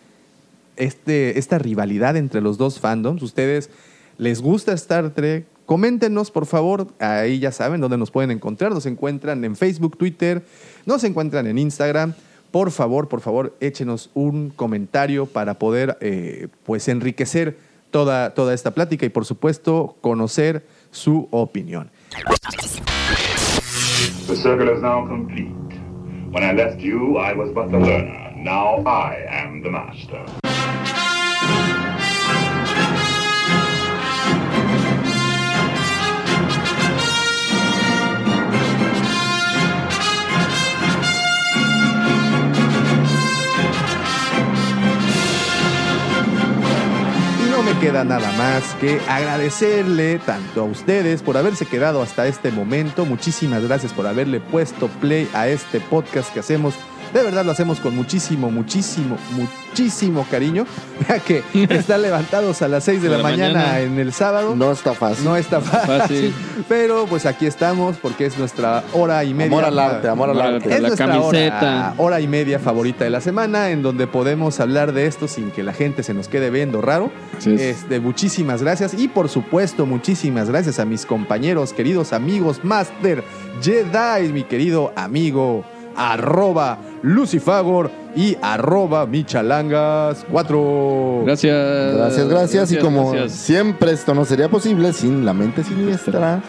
este, 0.76 1.40
esta 1.40 1.58
rivalidad 1.58 2.18
entre 2.18 2.42
los 2.42 2.58
dos 2.58 2.80
fandoms? 2.80 3.22
¿Ustedes 3.24 3.70
les 4.18 4.42
gusta 4.42 4.74
Star 4.74 5.12
Trek? 5.12 5.46
Coméntenos, 5.66 6.32
por 6.32 6.48
favor. 6.48 6.88
Ahí 7.00 7.40
ya 7.40 7.54
saben 7.54 7.80
dónde 7.80 7.98
nos 7.98 8.12
pueden 8.12 8.32
encontrar. 8.32 8.74
Nos 8.74 8.86
encuentran 8.88 9.46
en 9.46 9.56
Facebook, 9.56 9.98
Twitter, 9.98 10.44
nos 10.86 11.06
encuentran 11.06 11.48
en 11.48 11.58
Instagram. 11.58 12.14
Por 12.52 12.72
favor, 12.72 13.08
por 13.08 13.22
favor, 13.22 13.56
échenos 13.62 14.10
un 14.14 14.50
comentario 14.50 15.26
para 15.26 15.56
poder 15.56 15.98
eh, 16.02 16.50
pues 16.64 16.88
enriquecer 16.90 17.58
toda, 17.92 18.34
toda 18.34 18.54
esta 18.54 18.72
plática 18.72 19.06
y 19.06 19.10
por 19.10 19.26
supuesto 19.26 19.96
conocer 20.02 20.66
su 20.92 21.28
opinión. 21.32 21.90
The 24.28 24.36
circle 24.36 24.72
is 24.74 24.82
now 24.82 25.08
complete. 25.08 25.52
When 26.32 26.44
I 26.44 26.54
left 26.54 26.80
you, 26.80 27.18
I 27.18 27.34
was 27.34 27.52
but 27.54 27.70
the 27.72 27.78
learner. 27.78 28.34
Now 28.36 28.82
I 28.86 29.26
am 29.30 29.62
the 29.62 29.70
master. 29.70 30.41
Queda 47.82 48.04
nada 48.04 48.32
más 48.34 48.76
que 48.76 49.02
agradecerle 49.10 50.20
tanto 50.20 50.62
a 50.62 50.64
ustedes 50.66 51.24
por 51.24 51.36
haberse 51.36 51.66
quedado 51.66 52.04
hasta 52.04 52.28
este 52.28 52.52
momento. 52.52 53.08
Muchísimas 53.08 53.64
gracias 53.64 53.92
por 53.92 54.06
haberle 54.06 54.40
puesto 54.40 54.88
play 54.88 55.28
a 55.34 55.48
este 55.48 55.80
podcast 55.80 56.32
que 56.32 56.42
hacemos. 56.42 56.76
De 57.14 57.24
verdad 57.24 57.44
lo 57.44 57.52
hacemos 57.52 57.80
con 57.80 57.96
muchísimo, 57.96 58.50
muchísimo, 58.52 59.18
muchísimo 59.32 60.26
cariño. 60.30 60.66
Ya 61.10 61.18
que 61.18 61.44
están 61.54 62.04
levantados 62.04 62.62
a 62.62 62.68
las 62.68 62.84
6 62.84 63.02
de, 63.02 63.10
la, 63.10 63.18
mañana, 63.18 63.80
en 63.80 63.98
el 64.00 64.14
sábado. 64.14 64.56
No 64.56 64.72
está 64.72 64.94
fácil. 64.94 65.26
No 65.26 65.36
está 65.36 65.60
fácil, 65.62 65.88
Fácil. 65.88 66.34
pero 66.70 67.08
pues 67.08 67.26
aquí 67.26 67.48
estamos 67.48 67.98
porque 67.98 68.28
es 68.28 68.38
nuestra 68.38 68.84
hora 68.94 69.24
y 69.24 69.34
media. 69.34 69.48
Amor 69.48 69.66
al 69.66 69.80
arte, 69.80 70.08
amor 70.08 70.30
al 70.30 70.40
arte. 70.40 70.70
Es 70.70 70.80
La 70.80 70.90
nuestra 70.90 71.08
camiseta. 71.08 71.58
Hora, 71.58 71.94
hora 71.98 72.22
y 72.22 72.28
media 72.28 72.60
favorita 72.60 73.04
de 73.04 73.10
la 73.10 73.20
semana 73.20 73.72
en 73.72 73.82
donde 73.82 74.06
podemos 74.06 74.60
hablar 74.60 74.94
de 74.94 75.08
esto 75.08 75.28
sin 75.28 75.50
que 75.50 75.64
la 75.64 75.74
gente 75.74 76.04
se 76.04 76.14
nos 76.14 76.28
quede 76.28 76.52
viendo 76.52 76.82
raro. 76.82 77.12
Es. 77.40 77.48
Este, 77.48 78.00
muchísimas 78.00 78.62
gracias 78.62 78.94
y 78.94 79.08
por 79.08 79.28
supuesto 79.28 79.88
muchísimas 79.88 80.50
gracias 80.50 80.80
a 80.80 80.86
mis 80.86 81.08
compañeros, 81.08 81.74
queridos 81.74 82.14
amigos, 82.14 82.64
Master 82.64 83.24
Jedi, 83.62 84.32
mi 84.32 84.44
querido 84.44 84.94
amigo 84.96 85.66
arroba 85.96 86.78
Lucifagor 87.02 87.90
y 88.16 88.38
arroba 88.42 89.08
michalangas4. 89.08 91.26
Gracias. 91.26 91.96
Gracias, 91.96 92.28
gracias. 92.28 92.72
y 92.72 92.78
como 92.78 93.12
gracias. 93.12 93.40
siempre 93.40 93.92
esto 93.92 94.14
no 94.14 94.26
sería 94.26 94.50
posible 94.50 94.94
sin 94.94 95.26
la 95.26 95.34
mente 95.34 95.64
siniestra, 95.64 96.42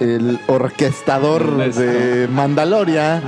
el 0.00 0.38
orquestador 0.46 1.72
de 1.74 2.28
Mandaloria, 2.28 3.22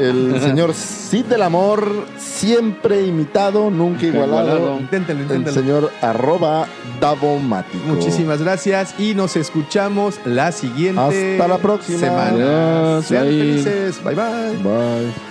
el 0.00 0.40
señor 0.40 0.74
Cid 0.74 1.26
del 1.26 1.42
Amor, 1.42 2.06
siempre 2.18 3.02
imitado, 3.02 3.70
nunca 3.70 4.06
igualado. 4.06 4.80
El 4.90 5.46
señor 5.50 5.90
arroba 6.00 6.66
Davomático. 7.00 7.84
Muchísimas 7.86 8.42
gracias 8.42 8.94
y 8.98 9.14
nos 9.14 9.36
escuchamos 9.36 10.20
la 10.24 10.52
siguiente 10.52 11.34
Hasta 11.34 11.48
la 11.48 11.58
próxima. 11.58 11.98
semana. 11.98 13.02
Sean 13.02 13.24
felices. 13.24 14.02
Bye 14.04 14.14
bye. 14.14 14.56
Bye. 14.62 15.29